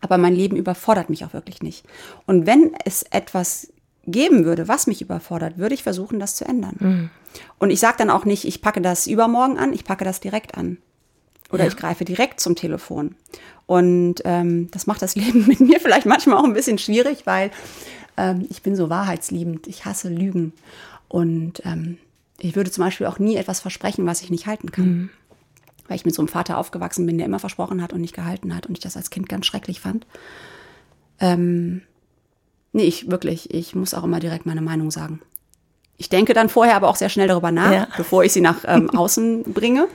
Aber 0.01 0.17
mein 0.17 0.35
Leben 0.35 0.57
überfordert 0.57 1.09
mich 1.09 1.23
auch 1.23 1.33
wirklich 1.33 1.61
nicht. 1.61 1.85
Und 2.25 2.45
wenn 2.45 2.73
es 2.85 3.03
etwas 3.03 3.71
geben 4.05 4.43
würde, 4.45 4.67
was 4.67 4.85
mich 4.85 5.01
überfordert, 5.01 5.57
würde 5.57 5.75
ich 5.75 5.83
versuchen, 5.83 6.19
das 6.19 6.35
zu 6.35 6.45
ändern. 6.45 6.75
Mhm. 6.79 7.09
Und 7.57 7.69
ich 7.69 7.79
sage 7.79 7.95
dann 7.97 8.09
auch 8.09 8.25
nicht, 8.25 8.45
ich 8.45 8.61
packe 8.61 8.81
das 8.81 9.07
übermorgen 9.07 9.57
an, 9.57 9.73
ich 9.73 9.85
packe 9.85 10.03
das 10.03 10.19
direkt 10.19 10.55
an. 10.57 10.77
Oder 11.51 11.63
ja. 11.63 11.69
ich 11.69 11.77
greife 11.77 12.03
direkt 12.03 12.39
zum 12.39 12.55
Telefon. 12.55 13.15
Und 13.65 14.15
ähm, 14.25 14.69
das 14.71 14.87
macht 14.87 15.01
das 15.01 15.15
Leben 15.15 15.47
mit 15.47 15.59
mir 15.61 15.79
vielleicht 15.79 16.05
manchmal 16.05 16.37
auch 16.37 16.43
ein 16.43 16.53
bisschen 16.53 16.77
schwierig, 16.77 17.25
weil 17.25 17.51
ähm, 18.17 18.45
ich 18.49 18.61
bin 18.61 18.75
so 18.75 18.89
wahrheitsliebend. 18.89 19.67
Ich 19.67 19.85
hasse 19.85 20.09
Lügen. 20.09 20.53
Und 21.07 21.61
ähm, 21.65 21.97
ich 22.43 22.55
würde 22.57 22.71
zum 22.71 22.83
Beispiel 22.83 23.07
auch 23.07 23.19
nie 23.19 23.37
etwas 23.37 23.61
versprechen, 23.61 24.05
was 24.05 24.21
ich 24.21 24.29
nicht 24.29 24.47
halten 24.47 24.71
kann. 24.71 24.85
Mhm. 24.85 25.09
Weil 25.87 25.95
ich 25.95 26.05
mit 26.05 26.13
so 26.13 26.21
einem 26.21 26.27
Vater 26.27 26.57
aufgewachsen 26.57 27.05
bin, 27.05 27.17
der 27.17 27.25
immer 27.25 27.39
versprochen 27.39 27.81
hat 27.81 27.93
und 27.93 28.01
nicht 28.01 28.15
gehalten 28.15 28.53
hat 28.55 28.67
und 28.67 28.77
ich 28.77 28.83
das 28.83 28.97
als 28.97 29.09
Kind 29.09 29.29
ganz 29.29 29.45
schrecklich 29.45 29.79
fand. 29.79 30.05
Ähm, 31.19 31.81
nee, 32.73 32.83
ich 32.83 33.09
wirklich, 33.09 33.53
ich 33.53 33.75
muss 33.75 33.93
auch 33.93 34.03
immer 34.03 34.19
direkt 34.19 34.45
meine 34.45 34.61
Meinung 34.61 34.91
sagen. 34.91 35.21
Ich 35.97 36.09
denke 36.09 36.33
dann 36.33 36.49
vorher 36.49 36.75
aber 36.75 36.89
auch 36.89 36.95
sehr 36.95 37.09
schnell 37.09 37.27
darüber 37.27 37.51
nach, 37.51 37.71
ja. 37.71 37.87
bevor 37.95 38.23
ich 38.23 38.33
sie 38.33 38.41
nach 38.41 38.65
ähm, 38.67 38.89
außen 38.95 39.43
bringe. 39.53 39.87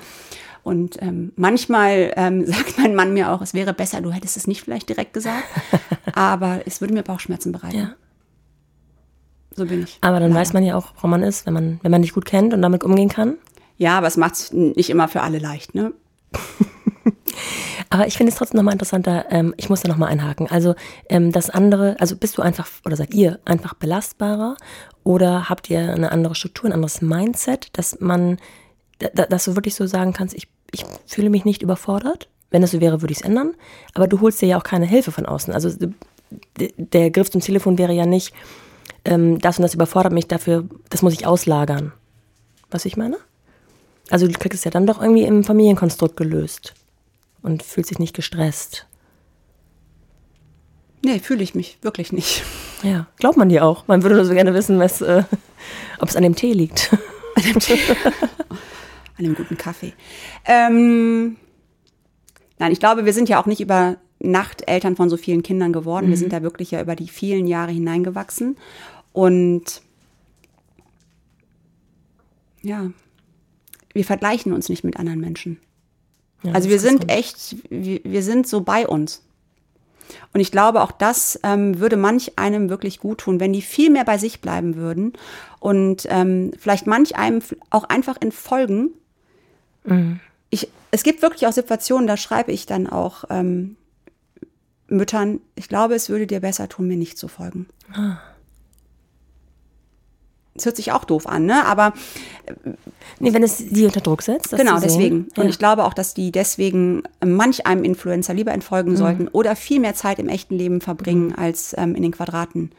Und 0.62 1.00
ähm, 1.02 1.32
manchmal 1.36 2.12
ähm, 2.16 2.46
sagt 2.46 2.78
mein 2.78 2.94
Mann 2.94 3.12
mir 3.12 3.30
auch, 3.30 3.42
es 3.42 3.52
wäre 3.52 3.74
besser, 3.74 4.00
du 4.00 4.10
hättest 4.10 4.38
es 4.38 4.46
nicht 4.46 4.62
vielleicht 4.62 4.88
direkt 4.88 5.12
gesagt. 5.12 5.44
Aber 6.14 6.62
es 6.66 6.80
würde 6.80 6.94
mir 6.94 7.02
Bauchschmerzen 7.02 7.52
bereiten. 7.52 7.78
Ja. 7.78 7.94
So 9.58 9.66
bin 9.66 9.82
ich. 9.82 9.98
Aber 10.00 10.20
dann 10.20 10.30
Leider. 10.30 10.40
weiß 10.40 10.52
man 10.52 10.62
ja 10.62 10.76
auch, 10.76 10.92
wo 11.02 11.08
man 11.08 11.22
ist, 11.22 11.44
wenn 11.44 11.52
man, 11.52 11.80
wenn 11.82 11.90
man 11.90 12.02
dich 12.02 12.14
gut 12.14 12.24
kennt 12.24 12.54
und 12.54 12.62
damit 12.62 12.84
umgehen 12.84 13.08
kann. 13.08 13.34
Ja, 13.76 13.98
aber 13.98 14.06
es 14.06 14.16
macht 14.16 14.34
es 14.34 14.52
nicht 14.52 14.88
immer 14.88 15.08
für 15.08 15.20
alle 15.20 15.38
leicht, 15.38 15.74
ne? 15.74 15.92
Aber 17.90 18.06
ich 18.06 18.18
finde 18.18 18.32
es 18.32 18.38
trotzdem 18.38 18.58
nochmal 18.58 18.74
interessanter, 18.74 19.24
ähm, 19.30 19.54
ich 19.56 19.70
muss 19.70 19.80
da 19.80 19.88
nochmal 19.88 20.10
einhaken. 20.10 20.46
Also 20.50 20.74
ähm, 21.08 21.32
das 21.32 21.48
andere, 21.48 21.96
also 21.98 22.16
bist 22.16 22.36
du 22.36 22.42
einfach, 22.42 22.68
oder 22.84 22.96
seid 22.96 23.14
ihr 23.14 23.38
einfach 23.46 23.72
belastbarer 23.74 24.56
oder 25.04 25.48
habt 25.48 25.70
ihr 25.70 25.94
eine 25.94 26.12
andere 26.12 26.34
Struktur, 26.34 26.68
ein 26.68 26.74
anderes 26.74 27.00
Mindset, 27.00 27.78
dass 27.78 27.98
man, 28.00 28.36
da, 28.98 29.24
dass 29.24 29.46
du 29.46 29.56
wirklich 29.56 29.74
so 29.74 29.86
sagen 29.86 30.12
kannst, 30.12 30.34
ich, 30.34 30.48
ich 30.70 30.84
fühle 31.06 31.30
mich 31.30 31.46
nicht 31.46 31.62
überfordert? 31.62 32.28
Wenn 32.50 32.60
das 32.60 32.72
so 32.72 32.80
wäre, 32.80 33.00
würde 33.00 33.12
ich 33.12 33.18
es 33.18 33.24
ändern. 33.24 33.54
Aber 33.94 34.06
du 34.06 34.20
holst 34.20 34.42
dir 34.42 34.46
ja 34.46 34.58
auch 34.58 34.64
keine 34.64 34.86
Hilfe 34.86 35.12
von 35.12 35.24
außen. 35.24 35.54
Also 35.54 35.70
der 36.58 37.10
Griff 37.10 37.30
zum 37.30 37.40
Telefon 37.40 37.78
wäre 37.78 37.92
ja 37.92 38.04
nicht, 38.04 38.34
ähm, 39.04 39.38
das 39.38 39.58
und 39.58 39.62
das 39.62 39.74
überfordert 39.74 40.12
mich, 40.12 40.28
dafür, 40.28 40.64
das 40.90 41.02
muss 41.02 41.12
ich 41.12 41.26
auslagern. 41.26 41.92
Was 42.70 42.84
ich 42.84 42.96
meine? 42.96 43.16
Also 44.10 44.26
du 44.26 44.32
kriegst 44.38 44.58
es 44.58 44.64
ja 44.64 44.70
dann 44.70 44.86
doch 44.86 45.00
irgendwie 45.00 45.24
im 45.24 45.44
Familienkonstrukt 45.44 46.16
gelöst 46.16 46.74
und 47.42 47.62
fühlst 47.62 47.90
dich 47.90 47.98
nicht 47.98 48.14
gestresst. 48.14 48.86
Nee, 51.04 51.20
fühle 51.20 51.42
ich 51.42 51.54
mich 51.54 51.78
wirklich 51.82 52.12
nicht. 52.12 52.42
Ja, 52.82 53.06
glaubt 53.18 53.36
man 53.36 53.48
dir 53.48 53.64
auch. 53.64 53.86
Man 53.86 54.02
würde 54.02 54.16
nur 54.16 54.24
so 54.24 54.34
gerne 54.34 54.54
wissen, 54.54 54.78
was, 54.78 55.00
äh, 55.00 55.22
ob 56.00 56.08
es 56.08 56.16
an 56.16 56.22
dem 56.22 56.34
Tee 56.34 56.52
liegt. 56.52 56.90
An 57.34 57.42
dem 57.42 57.60
Tee. 57.60 57.78
an 59.18 59.24
dem 59.24 59.34
guten 59.34 59.56
Kaffee. 59.56 59.92
Ähm, 60.44 61.36
nein, 62.58 62.72
ich 62.72 62.80
glaube, 62.80 63.04
wir 63.04 63.12
sind 63.12 63.28
ja 63.28 63.40
auch 63.40 63.46
nicht 63.46 63.60
über 63.60 63.96
Nacht 64.20 64.68
Eltern 64.68 64.96
von 64.96 65.08
so 65.08 65.16
vielen 65.16 65.42
Kindern 65.42 65.72
geworden. 65.72 66.06
Mhm. 66.06 66.10
Wir 66.10 66.16
sind 66.16 66.32
da 66.32 66.42
wirklich 66.42 66.70
ja 66.70 66.80
über 66.80 66.96
die 66.96 67.08
vielen 67.08 67.46
Jahre 67.46 67.72
hineingewachsen. 67.72 68.56
Und 69.12 69.82
ja, 72.62 72.90
wir 73.92 74.04
vergleichen 74.04 74.52
uns 74.52 74.68
nicht 74.68 74.84
mit 74.84 74.96
anderen 74.96 75.20
Menschen. 75.20 75.58
Ja, 76.42 76.52
also 76.52 76.68
wir 76.68 76.78
sind 76.78 77.10
echt, 77.10 77.56
wir, 77.68 78.00
wir, 78.04 78.22
sind 78.22 78.46
so 78.46 78.60
bei 78.60 78.86
uns. 78.86 79.24
Und 80.32 80.40
ich 80.40 80.52
glaube, 80.52 80.82
auch 80.82 80.92
das 80.92 81.38
ähm, 81.42 81.80
würde 81.80 81.96
manch 81.96 82.38
einem 82.38 82.70
wirklich 82.70 83.00
gut 83.00 83.18
tun, 83.18 83.40
wenn 83.40 83.52
die 83.52 83.62
viel 83.62 83.90
mehr 83.90 84.04
bei 84.04 84.18
sich 84.18 84.40
bleiben 84.40 84.76
würden 84.76 85.12
und 85.60 86.06
ähm, 86.08 86.52
vielleicht 86.56 86.86
manch 86.86 87.16
einem 87.16 87.42
auch 87.70 87.84
einfach 87.84 88.16
in 88.20 88.32
Folgen. 88.32 88.90
Mhm. 89.84 90.20
Ich, 90.50 90.68
es 90.90 91.02
gibt 91.02 91.22
wirklich 91.22 91.46
auch 91.46 91.52
Situationen, 91.52 92.06
da 92.06 92.16
schreibe 92.16 92.52
ich 92.52 92.66
dann 92.66 92.86
auch 92.86 93.24
ähm, 93.30 93.76
Müttern, 94.88 95.40
ich 95.54 95.68
glaube, 95.68 95.94
es 95.94 96.08
würde 96.08 96.26
dir 96.26 96.40
besser 96.40 96.68
tun, 96.68 96.88
mir 96.88 96.96
nicht 96.96 97.18
zu 97.18 97.28
folgen. 97.28 97.66
Ah. 97.92 98.18
Es 100.54 100.66
hört 100.66 100.76
sich 100.76 100.92
auch 100.92 101.04
doof 101.04 101.26
an, 101.26 101.46
ne? 101.46 101.64
Aber 101.66 101.92
nee, 103.20 103.32
wenn 103.32 103.44
es 103.44 103.58
die 103.58 103.84
unter 103.84 104.00
Druck 104.00 104.22
setzt. 104.22 104.56
Genau, 104.56 104.80
deswegen. 104.80 105.28
Ja. 105.36 105.42
Und 105.42 105.48
ich 105.48 105.58
glaube 105.58 105.84
auch, 105.84 105.94
dass 105.94 106.14
die 106.14 106.32
deswegen 106.32 107.04
manch 107.24 107.66
einem 107.66 107.84
Influencer 107.84 108.34
lieber 108.34 108.52
entfolgen 108.52 108.92
mhm. 108.92 108.96
sollten 108.96 109.28
oder 109.28 109.54
viel 109.54 109.78
mehr 109.78 109.94
Zeit 109.94 110.18
im 110.18 110.28
echten 110.28 110.56
Leben 110.56 110.80
verbringen 110.80 111.28
mhm. 111.28 111.34
als 111.36 111.76
ähm, 111.78 111.94
in 111.94 112.02
den 112.02 112.12
Quadraten. 112.12 112.72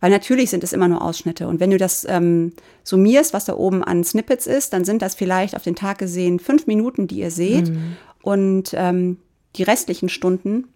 Weil 0.00 0.10
natürlich 0.10 0.50
sind 0.50 0.62
es 0.62 0.72
immer 0.72 0.86
nur 0.86 1.02
Ausschnitte. 1.02 1.48
Und 1.48 1.60
wenn 1.60 1.70
du 1.70 1.78
das 1.78 2.06
ähm, 2.08 2.52
summierst, 2.84 3.32
was 3.32 3.46
da 3.46 3.54
oben 3.54 3.82
an 3.82 4.04
Snippets 4.04 4.46
ist, 4.46 4.72
dann 4.72 4.84
sind 4.84 5.02
das 5.02 5.14
vielleicht 5.14 5.56
auf 5.56 5.62
den 5.62 5.76
Tag 5.76 5.98
gesehen 5.98 6.38
fünf 6.38 6.66
Minuten, 6.66 7.08
die 7.08 7.20
ihr 7.20 7.30
seht. 7.30 7.70
Mhm. 7.70 7.96
Und 8.22 8.70
ähm, 8.74 9.16
die 9.56 9.62
restlichen 9.62 10.08
Stunden 10.08 10.68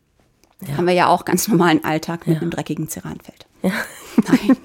Ja. 0.66 0.76
Haben 0.76 0.86
wir 0.86 0.94
ja 0.94 1.06
auch 1.08 1.24
ganz 1.24 1.46
normalen 1.48 1.84
Alltag 1.84 2.26
mit 2.26 2.36
ja. 2.36 2.42
einem 2.42 2.50
dreckigen 2.50 2.88
Ceranfeld. 2.88 3.46
Ja. 3.62 3.70
Nein. 4.26 4.56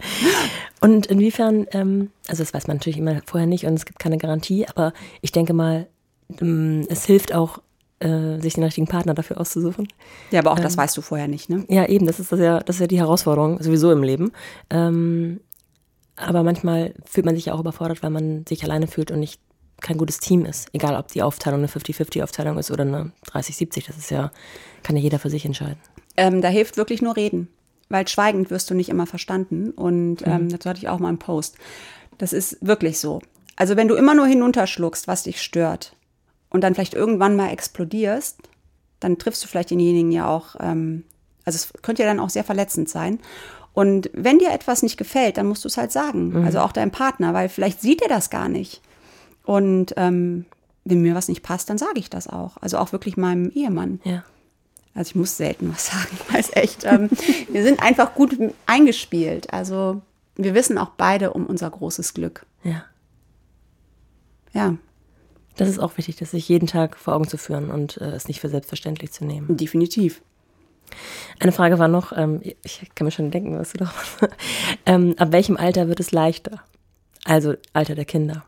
und 0.80 1.06
inwiefern, 1.06 1.66
ähm, 1.72 2.10
also 2.28 2.42
das 2.42 2.54
weiß 2.54 2.66
man 2.66 2.78
natürlich 2.78 2.98
immer 2.98 3.20
vorher 3.26 3.46
nicht 3.46 3.66
und 3.66 3.74
es 3.74 3.84
gibt 3.84 3.98
keine 3.98 4.18
Garantie, 4.18 4.66
aber 4.66 4.92
ich 5.20 5.32
denke 5.32 5.52
mal, 5.52 5.88
ähm, 6.40 6.86
es 6.88 7.04
hilft 7.04 7.34
auch, 7.34 7.60
äh, 7.98 8.38
sich 8.40 8.54
den 8.54 8.64
richtigen 8.64 8.86
Partner 8.86 9.14
dafür 9.14 9.40
auszusuchen. 9.40 9.88
Ja, 10.30 10.40
aber 10.40 10.52
auch 10.52 10.58
ähm, 10.58 10.64
das 10.64 10.76
weißt 10.76 10.96
du 10.96 11.02
vorher 11.02 11.28
nicht, 11.28 11.48
ne? 11.48 11.64
Ja, 11.68 11.86
eben, 11.86 12.06
das 12.06 12.20
ist, 12.20 12.32
das 12.32 12.40
ja, 12.40 12.60
das 12.60 12.76
ist 12.76 12.80
ja 12.80 12.86
die 12.86 12.98
Herausforderung, 12.98 13.62
sowieso 13.62 13.90
im 13.92 14.02
Leben. 14.02 14.32
Ähm, 14.70 15.40
aber 16.16 16.42
manchmal 16.42 16.94
fühlt 17.04 17.26
man 17.26 17.34
sich 17.34 17.46
ja 17.46 17.54
auch 17.54 17.60
überfordert, 17.60 18.02
weil 18.02 18.10
man 18.10 18.44
sich 18.46 18.64
alleine 18.64 18.86
fühlt 18.86 19.10
und 19.10 19.20
nicht 19.20 19.40
kein 19.80 19.98
gutes 19.98 20.18
Team 20.18 20.44
ist. 20.44 20.68
Egal, 20.72 20.96
ob 20.96 21.08
die 21.08 21.22
Aufteilung 21.22 21.60
eine 21.60 21.68
50-50-Aufteilung 21.68 22.58
ist 22.58 22.70
oder 22.70 22.82
eine 22.82 23.12
30-70. 23.30 23.86
Das 23.86 23.96
ist 23.96 24.10
ja, 24.10 24.30
kann 24.86 24.96
ja 24.96 25.02
jeder 25.02 25.18
für 25.18 25.30
sich 25.30 25.44
entscheiden. 25.44 25.78
Ähm, 26.16 26.40
da 26.40 26.48
hilft 26.48 26.76
wirklich 26.76 27.02
nur 27.02 27.16
reden, 27.16 27.48
weil 27.88 28.06
schweigend 28.06 28.50
wirst 28.50 28.70
du 28.70 28.74
nicht 28.74 28.88
immer 28.88 29.06
verstanden. 29.06 29.72
Und 29.72 30.24
ähm, 30.24 30.44
mhm. 30.44 30.48
dazu 30.48 30.68
hatte 30.68 30.78
ich 30.78 30.88
auch 30.88 31.00
mal 31.00 31.08
einen 31.08 31.18
Post. 31.18 31.56
Das 32.18 32.32
ist 32.32 32.58
wirklich 32.60 33.00
so. 33.00 33.20
Also 33.56 33.76
wenn 33.76 33.88
du 33.88 33.96
immer 33.96 34.14
nur 34.14 34.26
hinunterschluckst, 34.26 35.08
was 35.08 35.24
dich 35.24 35.42
stört 35.42 35.96
und 36.50 36.62
dann 36.62 36.74
vielleicht 36.74 36.94
irgendwann 36.94 37.34
mal 37.34 37.50
explodierst, 37.50 38.38
dann 39.00 39.18
triffst 39.18 39.42
du 39.42 39.48
vielleicht 39.48 39.70
denjenigen 39.70 40.12
ja 40.12 40.28
auch, 40.28 40.54
ähm, 40.60 41.02
also 41.44 41.56
es 41.56 41.72
könnte 41.82 42.02
ja 42.02 42.08
dann 42.08 42.20
auch 42.20 42.30
sehr 42.30 42.44
verletzend 42.44 42.88
sein. 42.88 43.18
Und 43.72 44.08
wenn 44.14 44.38
dir 44.38 44.52
etwas 44.52 44.82
nicht 44.84 44.96
gefällt, 44.96 45.36
dann 45.36 45.48
musst 45.48 45.64
du 45.64 45.68
es 45.68 45.76
halt 45.76 45.90
sagen. 45.90 46.30
Mhm. 46.30 46.44
Also 46.44 46.60
auch 46.60 46.72
deinem 46.72 46.92
Partner, 46.92 47.34
weil 47.34 47.48
vielleicht 47.48 47.80
sieht 47.80 48.02
er 48.02 48.08
das 48.08 48.30
gar 48.30 48.48
nicht. 48.48 48.82
Und 49.44 49.94
ähm, 49.96 50.46
wenn 50.84 51.02
mir 51.02 51.16
was 51.16 51.28
nicht 51.28 51.42
passt, 51.42 51.68
dann 51.70 51.76
sage 51.76 51.98
ich 51.98 52.08
das 52.08 52.28
auch. 52.28 52.56
Also 52.60 52.78
auch 52.78 52.92
wirklich 52.92 53.16
meinem 53.16 53.50
Ehemann. 53.50 54.00
Ja. 54.04 54.24
Also 54.96 55.10
ich 55.10 55.14
muss 55.14 55.36
selten 55.36 55.72
was 55.72 55.86
sagen, 55.92 56.18
weil 56.30 56.40
es 56.40 56.54
echt, 56.56 56.84
ähm, 56.84 57.10
wir 57.48 57.62
sind 57.62 57.82
einfach 57.82 58.14
gut 58.14 58.36
eingespielt. 58.64 59.52
Also 59.52 60.02
wir 60.36 60.54
wissen 60.54 60.78
auch 60.78 60.90
beide 60.96 61.32
um 61.32 61.46
unser 61.46 61.70
großes 61.70 62.14
Glück. 62.14 62.46
Ja. 62.64 62.84
Ja. 64.52 64.76
Das 65.56 65.68
ist 65.68 65.78
auch 65.78 65.96
wichtig, 65.96 66.16
das 66.16 66.32
sich 66.32 66.48
jeden 66.48 66.66
Tag 66.66 66.96
vor 66.96 67.14
Augen 67.14 67.28
zu 67.28 67.38
führen 67.38 67.70
und 67.70 67.98
äh, 67.98 68.10
es 68.10 68.28
nicht 68.28 68.40
für 68.40 68.48
selbstverständlich 68.48 69.12
zu 69.12 69.24
nehmen. 69.24 69.56
Definitiv. 69.56 70.20
Eine 71.40 71.52
Frage 71.52 71.78
war 71.78 71.88
noch, 71.88 72.12
ähm, 72.16 72.40
ich 72.42 72.90
kann 72.94 73.06
mir 73.06 73.10
schon 73.10 73.30
denken, 73.30 73.58
was 73.58 73.72
du 73.72 73.78
da 73.78 73.92
ähm, 74.86 75.14
Ab 75.18 75.32
welchem 75.32 75.56
Alter 75.56 75.88
wird 75.88 76.00
es 76.00 76.12
leichter? 76.12 76.60
Also 77.24 77.54
Alter 77.72 77.94
der 77.94 78.04
Kinder. 78.04 78.44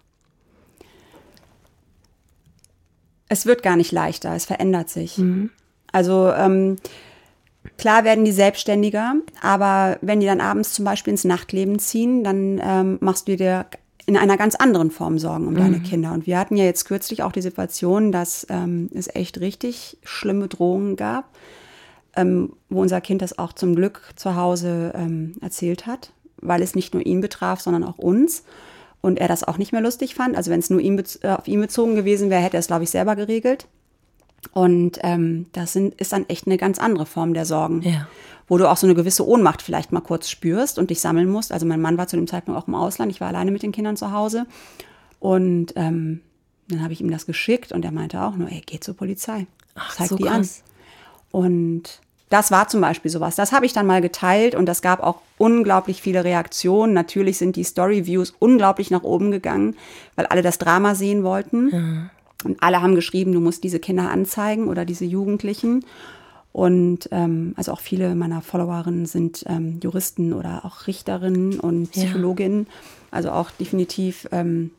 Es 3.29 3.45
wird 3.45 3.63
gar 3.63 3.77
nicht 3.77 3.93
leichter, 3.93 4.35
es 4.35 4.47
verändert 4.47 4.89
sich. 4.89 5.19
Mhm. 5.19 5.51
Also 5.93 6.31
ähm, 6.33 6.77
klar 7.77 8.05
werden 8.05 8.25
die 8.25 8.33
selbstständiger, 8.33 9.15
aber 9.41 9.99
wenn 10.01 10.21
die 10.21 10.27
dann 10.27 10.41
abends 10.41 10.73
zum 10.73 10.85
Beispiel 10.85 11.13
ins 11.13 11.25
Nachtleben 11.25 11.79
ziehen, 11.79 12.25
dann 12.25 12.61
ähm, 12.63 12.99
machst 13.01 13.29
du 13.29 13.37
dir 13.37 13.67
in 14.07 14.17
einer 14.17 14.37
ganz 14.37 14.55
anderen 14.55 14.91
Form 14.91 15.19
Sorgen 15.19 15.47
um 15.47 15.55
mhm. 15.55 15.59
deine 15.59 15.81
Kinder. 15.81 16.13
Und 16.13 16.27
wir 16.27 16.39
hatten 16.39 16.57
ja 16.57 16.65
jetzt 16.65 16.85
kürzlich 16.85 17.23
auch 17.23 17.33
die 17.33 17.43
Situation, 17.43 18.13
dass 18.13 18.47
ähm, 18.49 18.89
es 18.95 19.15
echt 19.15 19.41
richtig 19.41 19.99
schlimme 20.03 20.49
Drohungen 20.49 20.97
gab 20.97 21.27
ähm, 22.19 22.53
wo 22.69 22.81
unser 22.81 23.01
Kind 23.01 23.23
das 23.23 23.39
auch 23.39 23.53
zum 23.53 23.77
Glück 23.77 24.03
zu 24.17 24.35
Hause 24.35 24.93
ähm, 24.95 25.37
erzählt 25.41 25.87
hat, 25.87 26.13
weil 26.41 26.63
es 26.63 26.75
nicht 26.75 26.93
nur 26.93 27.07
ihn 27.07 27.21
betraf, 27.21 27.61
sondern 27.61 27.85
auch 27.85 27.99
uns. 27.99 28.43
Und 29.01 29.21
er 29.21 29.29
das 29.29 29.45
auch 29.45 29.59
nicht 29.59 29.71
mehr 29.71 29.81
lustig 29.81 30.17
fand. 30.17 30.37
Also 30.37 30.51
wenn 30.51 30.59
es 30.59 30.71
nur 30.71 30.81
ihn 30.81 31.01
äh, 31.23 31.29
auf 31.29 31.47
ihn 31.47 31.61
bezogen 31.61 31.95
gewesen 31.95 32.31
wäre, 32.31 32.43
hätte 32.43 32.57
er 32.57 32.61
es, 32.61 32.67
glaube 32.67 32.83
ich, 32.83 32.91
selber 32.91 33.15
geregelt. 33.15 33.69
Und 34.53 34.99
ähm, 35.03 35.47
das 35.53 35.73
sind, 35.73 35.95
ist 36.01 36.13
dann 36.13 36.29
echt 36.29 36.47
eine 36.47 36.57
ganz 36.57 36.79
andere 36.79 37.07
Form 37.07 37.35
der 37.35 37.45
Sorgen. 37.45 37.83
Ja. 37.83 38.09
Wo 38.49 38.57
du 38.57 38.69
auch 38.71 38.79
so 38.79 38.87
eine 38.87 38.95
gewisse 38.95 39.27
Ohnmacht 39.27 39.61
vielleicht 39.61 39.93
mal 39.93 40.01
kurz 40.01 40.31
spürst 40.31 40.79
und 40.79 40.91
dich 40.91 41.01
sammeln 41.01 41.29
musst. 41.29 41.53
Also 41.53 41.67
mein 41.67 41.83
Mann 41.83 41.99
war 41.99 42.09
zu 42.09 42.17
dem 42.17 42.27
Zeitpunkt 42.27 42.59
auch 42.59 42.67
im 42.67 42.75
Ausland, 42.75 43.13
ich 43.13 43.21
war 43.21 43.29
alleine 43.29 43.51
mit 43.51 43.63
den 43.63 43.73
Kindern 43.73 43.97
zu 43.97 44.13
Hause. 44.13 44.47
Und 45.21 45.75
ähm, 45.77 46.23
dann 46.69 46.83
habe 46.83 46.93
ich 46.93 47.01
ihm 47.01 47.11
das 47.11 47.27
geschickt 47.27 47.73
und 47.73 47.85
er 47.85 47.93
meinte 47.93 48.23
auch 48.23 48.37
nur, 48.37 48.51
ey, 48.51 48.63
geh 48.65 48.81
zur 48.81 48.97
Polizei. 48.97 49.47
Ach, 49.75 49.97
Zeig 49.97 50.09
so 50.09 50.17
die 50.17 50.25
krass. 50.25 50.63
an. 51.33 51.41
Und 51.41 52.01
das 52.31 52.51
war 52.51 52.69
zum 52.69 52.81
Beispiel 52.81 53.11
sowas. 53.11 53.37
Das 53.37 53.53
habe 53.53 53.67
ich 53.67 53.73
dann 53.73 53.87
mal 53.87 54.01
geteilt 54.01 54.55
und 54.55 54.67
das 54.67 54.83
gab 54.83 55.03
auch 55.03 55.21
unglaublich 55.39 56.03
viele 56.03 56.25
Reaktionen. 56.25 56.93
Natürlich 56.93 57.39
sind 57.39 57.57
die 57.57 57.65
Story-Views 57.65 58.35
unglaublich 58.39 58.91
nach 58.91 59.03
oben 59.03 59.31
gegangen, 59.31 59.77
weil 60.15 60.27
alle 60.27 60.43
das 60.43 60.59
Drama 60.59 60.95
sehen 60.95 61.25
wollten. 61.25 61.71
Ja. 61.71 62.11
Und 62.45 62.63
alle 62.63 62.81
haben 62.83 62.95
geschrieben, 62.95 63.33
du 63.33 63.41
musst 63.41 63.65
diese 63.65 63.81
Kinder 63.81 64.11
anzeigen 64.11 64.69
oder 64.69 64.85
diese 64.85 65.05
Jugendlichen. 65.05 65.85
Und 66.53 67.09
ähm, 67.13 67.53
also 67.57 67.73
auch 67.73 67.81
viele 67.81 68.15
meiner 68.15 68.43
Followerinnen 68.43 69.07
sind 69.07 69.45
ähm, 69.47 69.81
Juristen 69.83 70.33
oder 70.33 70.65
auch 70.65 70.87
Richterinnen 70.87 71.61
und 71.61 71.91
Psychologinnen. 71.91 72.67
Ja. 72.69 72.73
Also 73.11 73.31
auch 73.31 73.51
definitiv, 73.51 74.29
ähm, 74.33 74.71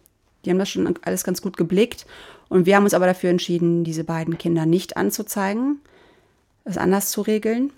die 0.45 0.49
haben 0.49 0.59
das 0.59 0.69
schon 0.69 0.93
alles 1.03 1.23
ganz 1.23 1.41
gut 1.41 1.57
geblickt. 1.57 2.05
Und 2.47 2.65
wir 2.65 2.75
haben 2.75 2.83
uns 2.85 2.93
aber 2.93 3.05
dafür 3.05 3.29
entschieden, 3.29 3.83
diese 3.83 4.03
beiden 4.03 4.37
Kinder 4.37 4.65
nicht 4.65 4.97
anzuzeigen 4.97 5.79
es 6.69 6.77
anders 6.77 7.11
zu 7.11 7.21
regeln. 7.21 7.71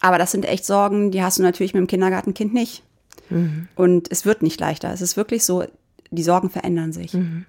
Aber 0.00 0.18
das 0.18 0.32
sind 0.32 0.44
echt 0.44 0.64
Sorgen, 0.64 1.10
die 1.10 1.22
hast 1.22 1.38
du 1.38 1.42
natürlich 1.42 1.74
mit 1.74 1.80
dem 1.80 1.86
Kindergartenkind 1.86 2.52
nicht. 2.52 2.82
Mhm. 3.30 3.68
Und 3.74 4.10
es 4.10 4.24
wird 4.24 4.42
nicht 4.42 4.60
leichter. 4.60 4.92
Es 4.92 5.00
ist 5.00 5.16
wirklich 5.16 5.44
so, 5.44 5.64
die 6.10 6.22
Sorgen 6.22 6.50
verändern 6.50 6.92
sich. 6.92 7.14
Mhm. 7.14 7.46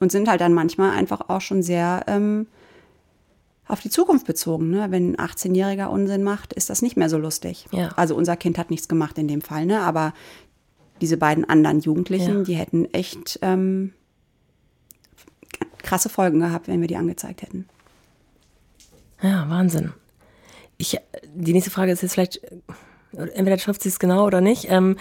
Und 0.00 0.12
sind 0.12 0.28
halt 0.28 0.40
dann 0.40 0.52
manchmal 0.52 0.90
einfach 0.90 1.28
auch 1.28 1.40
schon 1.40 1.62
sehr 1.62 2.04
ähm, 2.06 2.46
auf 3.66 3.80
die 3.80 3.90
Zukunft 3.90 4.26
bezogen. 4.26 4.70
Ne? 4.70 4.86
Wenn 4.90 5.14
ein 5.14 5.16
18-Jähriger 5.16 5.86
Unsinn 5.86 6.22
macht, 6.22 6.52
ist 6.52 6.70
das 6.70 6.82
nicht 6.82 6.96
mehr 6.96 7.08
so 7.08 7.18
lustig. 7.18 7.66
Ja. 7.72 7.88
Also 7.96 8.14
unser 8.14 8.36
Kind 8.36 8.58
hat 8.58 8.70
nichts 8.70 8.88
gemacht 8.88 9.18
in 9.18 9.28
dem 9.28 9.40
Fall, 9.40 9.66
ne? 9.66 9.80
aber 9.80 10.12
diese 11.00 11.16
beiden 11.16 11.44
anderen 11.48 11.80
Jugendlichen, 11.80 12.38
ja. 12.38 12.44
die 12.44 12.54
hätten 12.54 12.86
echt 12.92 13.38
ähm, 13.42 13.92
krasse 15.82 16.08
Folgen 16.08 16.40
gehabt, 16.40 16.68
wenn 16.68 16.80
wir 16.80 16.88
die 16.88 16.96
angezeigt 16.96 17.42
hätten. 17.42 17.66
Ja, 19.22 19.48
Wahnsinn. 19.48 19.92
Ich, 20.78 20.98
die 21.34 21.52
nächste 21.52 21.70
Frage 21.70 21.92
ist 21.92 22.02
jetzt 22.02 22.12
vielleicht, 22.12 22.40
entweder 23.12 23.58
schafft 23.58 23.82
sie 23.82 23.88
es 23.88 23.98
genau 23.98 24.26
oder 24.26 24.40
nicht. 24.40 24.70
Ähm, 24.70 24.96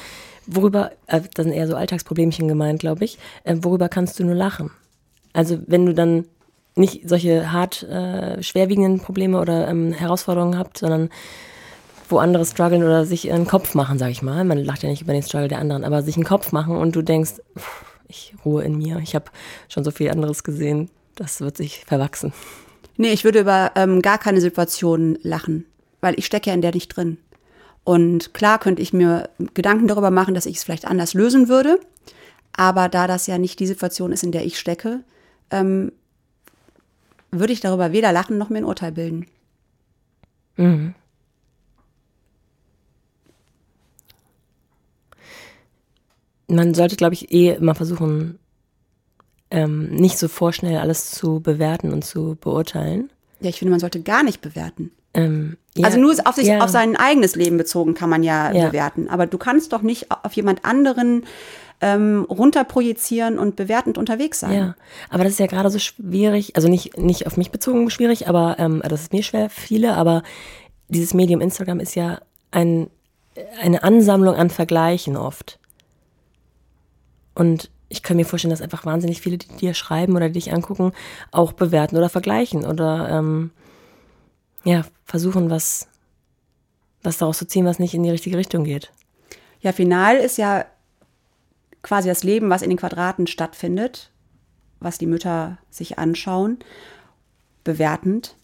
worüber, 0.48 0.92
äh, 1.08 1.22
das 1.34 1.46
sind 1.46 1.54
eher 1.54 1.68
so 1.68 1.76
Alltagsproblemchen 1.76 2.48
gemeint, 2.48 2.80
glaube 2.80 3.04
ich. 3.04 3.20
Äh, 3.44 3.58
worüber 3.62 3.90
kannst 3.90 4.20
du 4.20 4.24
nur 4.24 4.36
lachen? 4.36 4.72
Also, 5.36 5.60
wenn 5.68 5.86
du 5.86 5.94
dann 5.94 6.26
nicht 6.76 7.08
solche 7.08 7.52
hart 7.52 7.84
äh, 7.84 8.42
schwerwiegenden 8.42 9.00
Probleme 9.00 9.40
oder 9.40 9.68
ähm, 9.68 9.92
Herausforderungen 9.92 10.58
habt, 10.58 10.78
sondern 10.78 11.10
wo 12.10 12.18
andere 12.18 12.46
strugglen 12.46 12.84
oder 12.84 13.06
sich 13.06 13.32
einen 13.32 13.48
Kopf 13.48 13.74
machen, 13.74 13.98
sag 13.98 14.12
ich 14.12 14.22
mal. 14.22 14.44
Man 14.44 14.60
lacht 14.60 14.84
ja 14.84 14.90
nicht 14.90 15.02
über 15.02 15.14
den 15.14 15.24
Struggle 15.24 15.48
der 15.48 15.60
anderen, 15.60 15.84
aber 15.84 16.04
sich 16.04 16.16
einen 16.16 16.26
Kopf 16.26 16.52
machen 16.52 16.76
und 16.76 16.96
du 16.96 17.02
denkst, 17.02 17.34
pff, 17.58 17.86
ich 18.08 18.36
ruhe 18.46 18.64
in 18.64 18.78
mir, 18.78 19.00
ich 19.00 19.16
habe 19.16 19.26
schon 19.68 19.84
so 19.84 19.92
viel 19.92 20.10
anderes 20.10 20.44
gesehen, 20.44 20.90
das 21.16 21.42
wird 21.42 21.58
sich 21.58 21.84
verwachsen. 21.86 22.34
Nee, 22.98 23.12
ich 23.12 23.24
würde 23.24 23.40
über 23.40 23.72
ähm, 23.76 24.02
gar 24.02 24.18
keine 24.18 24.42
Situation 24.42 25.18
lachen, 25.22 25.66
weil 26.02 26.18
ich 26.18 26.26
stecke 26.26 26.50
ja 26.50 26.54
in 26.54 26.62
der 26.62 26.74
nicht 26.74 26.90
drin. 26.90 27.18
Und 27.84 28.34
klar 28.34 28.60
könnte 28.60 28.82
ich 28.82 28.94
mir 28.94 29.30
Gedanken 29.54 29.88
darüber 29.88 30.12
machen, 30.12 30.34
dass 30.34 30.46
ich 30.46 30.58
es 30.58 30.64
vielleicht 30.64 30.86
anders 30.86 31.14
lösen 31.14 31.50
würde. 31.50 31.80
Aber 32.54 32.90
da 32.90 33.06
das 33.06 33.28
ja 33.28 33.38
nicht 33.38 33.60
die 33.60 33.68
Situation 33.68 34.12
ist, 34.12 34.24
in 34.24 34.32
der 34.32 34.46
ich 34.46 34.58
stecke, 34.58 35.02
ähm, 35.52 35.92
würde 37.32 37.54
ich 37.54 37.60
darüber 37.60 37.92
weder 37.92 38.12
lachen 38.12 38.38
noch 38.38 38.50
mir 38.50 38.60
ein 38.60 38.66
Urteil 38.66 38.92
bilden. 38.92 39.28
Mhm. 40.58 40.94
Man 46.48 46.74
sollte, 46.74 46.96
glaube 46.96 47.16
ich, 47.16 47.32
eh 47.32 47.54
immer 47.54 47.76
versuchen, 47.76 48.38
ähm, 49.50 49.90
nicht 49.90 50.18
so 50.18 50.28
vorschnell 50.28 50.78
alles 50.78 51.12
zu 51.12 51.40
bewerten 51.40 51.92
und 51.92 52.06
zu 52.06 52.38
beurteilen. 52.40 53.10
Ja, 53.40 53.50
ich 53.50 53.60
finde, 53.60 53.72
man 53.72 53.80
sollte 53.80 54.02
gar 54.02 54.24
nicht 54.24 54.42
bewerten. 54.42 54.92
Ähm, 55.14 55.58
ja, 55.76 55.86
also 55.86 56.00
nur 56.00 56.16
auf 56.26 56.36
sich, 56.36 56.48
ja. 56.48 56.60
auf 56.60 56.70
sein 56.70 56.96
eigenes 56.96 57.36
Leben 57.36 57.58
bezogen 57.58 57.94
kann 57.94 58.10
man 58.10 58.22
ja, 58.22 58.52
ja, 58.52 58.68
bewerten. 58.68 59.10
Aber 59.10 59.28
du 59.28 59.38
kannst 59.38 59.74
doch 59.74 59.82
nicht 59.82 60.12
auf 60.12 60.34
jemand 60.34 60.66
anderen 60.66 61.26
ähm, 61.82 62.26
runterprojizieren 62.30 63.38
und 63.38 63.56
bewertend 63.56 63.98
unterwegs 63.98 64.40
sein. 64.40 64.54
Ja, 64.54 64.76
aber 65.10 65.24
das 65.24 65.34
ist 65.34 65.40
ja 65.40 65.48
gerade 65.48 65.70
so 65.70 65.80
schwierig, 65.80 66.56
also 66.56 66.68
nicht, 66.68 66.98
nicht 66.98 67.28
auf 67.28 67.38
mich 67.38 67.52
bezogen 67.52 67.90
schwierig, 67.90 68.28
aber 68.28 68.58
ähm, 68.60 68.82
das 68.88 69.02
ist 69.02 69.14
mir 69.14 69.24
schwer, 69.24 69.50
viele, 69.50 69.96
aber 69.96 70.24
dieses 70.88 71.14
Medium 71.14 71.42
Instagram 71.42 71.80
ist 71.80 71.96
ja 71.96 72.20
ein, 72.52 72.90
eine 73.62 73.84
Ansammlung 73.84 74.36
an 74.36 74.50
Vergleichen 74.50 75.18
oft. 75.18 75.60
Und 77.34 77.70
ich 77.90 78.02
kann 78.02 78.18
mir 78.18 78.26
vorstellen, 78.26 78.52
dass 78.52 78.62
einfach 78.62 78.86
wahnsinnig 78.86 79.22
viele, 79.22 79.38
die 79.38 79.48
dir 79.58 79.74
schreiben 79.74 80.16
oder 80.16 80.30
dich 80.30 80.54
angucken, 80.54 80.94
auch 81.32 81.54
bewerten 81.54 81.98
oder 81.98 82.10
vergleichen 82.10 82.66
oder 82.66 83.10
ähm, 83.10 83.52
ja, 84.64 84.86
versuchen, 85.04 85.50
was, 85.50 85.88
was 87.04 87.18
daraus 87.18 87.38
zu 87.38 87.48
ziehen, 87.48 87.66
was 87.66 87.80
nicht 87.80 87.94
in 87.94 88.04
die 88.04 88.10
richtige 88.10 88.38
Richtung 88.38 88.64
geht. 88.64 88.92
Ja, 89.60 89.72
final 89.72 90.18
ist 90.18 90.38
ja 90.38 90.66
quasi 91.86 92.10
das 92.10 92.24
Leben, 92.24 92.50
was 92.50 92.64
in 92.64 92.70
den 92.70 92.80
Quadraten 92.80 93.28
stattfindet, 93.28 94.10
was 94.80 94.98
die 94.98 95.06
Mütter 95.06 95.60
sich 95.70 96.00
anschauen, 96.00 96.58
bewertend. 97.64 98.36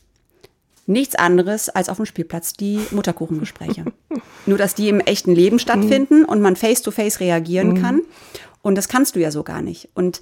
nichts 0.85 1.15
anderes 1.15 1.69
als 1.69 1.89
auf 1.89 1.97
dem 1.97 2.05
Spielplatz 2.05 2.53
die 2.53 2.79
Mutterkuchengespräche. 2.91 3.85
Nur, 4.45 4.57
dass 4.57 4.75
die 4.75 4.89
im 4.89 4.99
echten 4.99 5.33
Leben 5.33 5.57
stattfinden 5.57 6.23
und 6.23 6.41
man 6.41 6.55
face-to-face 6.55 7.19
reagieren 7.19 7.81
kann. 7.81 8.01
Und 8.61 8.75
das 8.75 8.87
kannst 8.87 9.15
du 9.15 9.19
ja 9.19 9.31
so 9.31 9.43
gar 9.43 9.61
nicht. 9.61 9.89
Und 9.95 10.21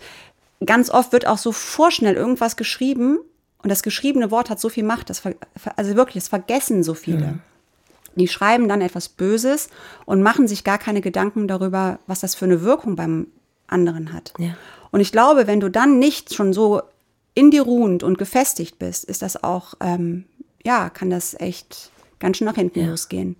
ganz 0.65 0.89
oft 0.89 1.11
wird 1.11 1.27
auch 1.27 1.37
so 1.37 1.51
vorschnell 1.51 2.15
irgendwas 2.15 2.55
geschrieben 2.55 3.19
und 3.61 3.69
das 3.69 3.83
geschriebene 3.83 4.31
Wort 4.31 4.49
hat 4.49 4.59
so 4.59 4.69
viel 4.69 4.83
Macht. 4.83 5.09
Das, 5.09 5.23
also 5.75 5.95
wirklich, 5.95 6.23
das 6.23 6.29
vergessen 6.29 6.83
so 6.83 6.93
viele. 6.93 7.39
Die 8.15 8.27
schreiben 8.27 8.67
dann 8.67 8.81
etwas 8.81 9.09
Böses 9.09 9.69
und 10.05 10.21
machen 10.21 10.47
sich 10.47 10.63
gar 10.63 10.77
keine 10.77 11.01
Gedanken 11.01 11.47
darüber, 11.47 11.99
was 12.07 12.19
das 12.19 12.35
für 12.35 12.45
eine 12.45 12.61
Wirkung 12.61 12.95
beim 12.95 13.27
anderen 13.67 14.13
hat. 14.13 14.33
Ja. 14.37 14.55
Und 14.91 14.99
ich 14.99 15.11
glaube, 15.11 15.47
wenn 15.47 15.59
du 15.59 15.69
dann 15.69 15.99
nicht 15.99 16.33
schon 16.33 16.53
so 16.53 16.81
in 17.35 17.51
dir 17.51 17.61
ruhend 17.61 18.03
und 18.03 18.17
gefestigt 18.17 18.79
bist, 18.79 19.05
ist 19.05 19.21
das 19.21 19.43
auch, 19.43 19.75
ähm, 19.79 20.25
ja, 20.65 20.89
kann 20.89 21.09
das 21.09 21.39
echt 21.39 21.91
ganz 22.19 22.37
schön 22.37 22.45
nach 22.45 22.55
hinten 22.55 22.87
losgehen. 22.87 23.35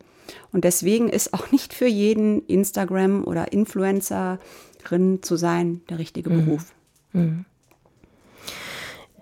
Und 0.51 0.63
deswegen 0.63 1.09
ist 1.09 1.33
auch 1.33 1.51
nicht 1.51 1.73
für 1.73 1.87
jeden 1.87 2.45
Instagram 2.45 3.23
oder 3.25 3.51
Influencerin 3.51 5.21
zu 5.21 5.35
sein 5.35 5.81
der 5.89 5.99
richtige 5.99 6.29
Beruf. 6.29 6.73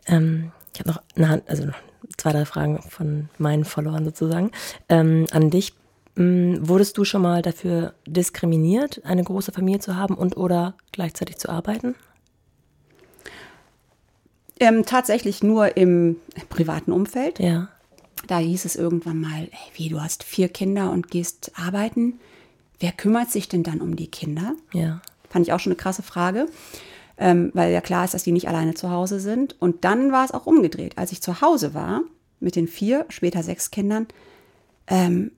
Ähm, 0.08 0.52
ich 0.74 0.80
habe 0.80 0.90
noch 0.90 1.02
eine 1.16 1.30
Hand, 1.30 1.44
also 1.48 1.66
noch 1.66 1.87
zwei, 2.18 2.32
drei 2.32 2.46
Fragen 2.46 2.82
von 2.82 3.30
meinen 3.38 3.66
Followern 3.66 4.06
sozusagen 4.06 4.52
ähm, 4.90 5.26
an 5.32 5.50
dich. 5.50 5.74
Ähm, 6.18 6.68
wurdest 6.68 6.98
du 6.98 7.06
schon 7.06 7.22
mal 7.22 7.42
dafür 7.42 7.94
diskriminiert, 8.06 9.02
eine 9.06 9.24
große 9.24 9.52
Familie 9.52 9.80
zu 9.80 9.96
haben 9.96 10.16
und 10.16 10.36
oder 10.36 10.76
gleichzeitig 10.92 11.38
zu 11.38 11.50
arbeiten? 11.50 11.96
Ähm, 14.60 14.86
tatsächlich 14.86 15.44
nur 15.44 15.78
im 15.78 16.18
privaten 16.50 16.92
Umfeld. 16.92 17.40
Ja. 17.40 17.70
Da 18.26 18.40
hieß 18.40 18.66
es 18.66 18.76
irgendwann 18.76 19.22
mal, 19.22 19.44
ey, 19.44 19.72
wie, 19.76 19.90
du 19.90 20.02
hast 20.02 20.24
vier 20.24 20.50
Kinder 20.50 20.92
und 20.92 21.12
gehst 21.12 21.52
arbeiten. 21.56 22.20
Wer 22.80 22.92
kümmert 22.92 23.32
sich 23.32 23.48
denn 23.48 23.64
dann 23.64 23.82
um 23.82 23.96
die 23.96 24.10
Kinder? 24.10 24.56
Ja. 24.74 25.02
Fand 25.30 25.46
ich 25.46 25.54
auch 25.54 25.60
schon 25.60 25.72
eine 25.72 25.78
krasse 25.78 26.04
Frage, 26.04 26.48
ähm, 27.18 27.52
weil 27.54 27.72
ja 27.72 27.82
klar 27.82 28.06
ist, 28.06 28.14
dass 28.14 28.24
die 28.24 28.32
nicht 28.32 28.48
alleine 28.48 28.74
zu 28.74 28.92
Hause 28.92 29.20
sind. 29.20 29.60
Und 29.60 29.84
dann 29.84 30.12
war 30.12 30.26
es 30.26 30.32
auch 30.32 30.46
umgedreht. 30.46 30.98
Als 30.98 31.12
ich 31.12 31.22
zu 31.22 31.42
Hause 31.42 31.74
war 31.74 32.02
mit 32.40 32.56
den 32.56 32.68
vier, 32.68 33.06
später 33.10 33.44
sechs 33.44 33.72
Kindern, 33.72 34.08
ähm, 34.88 35.32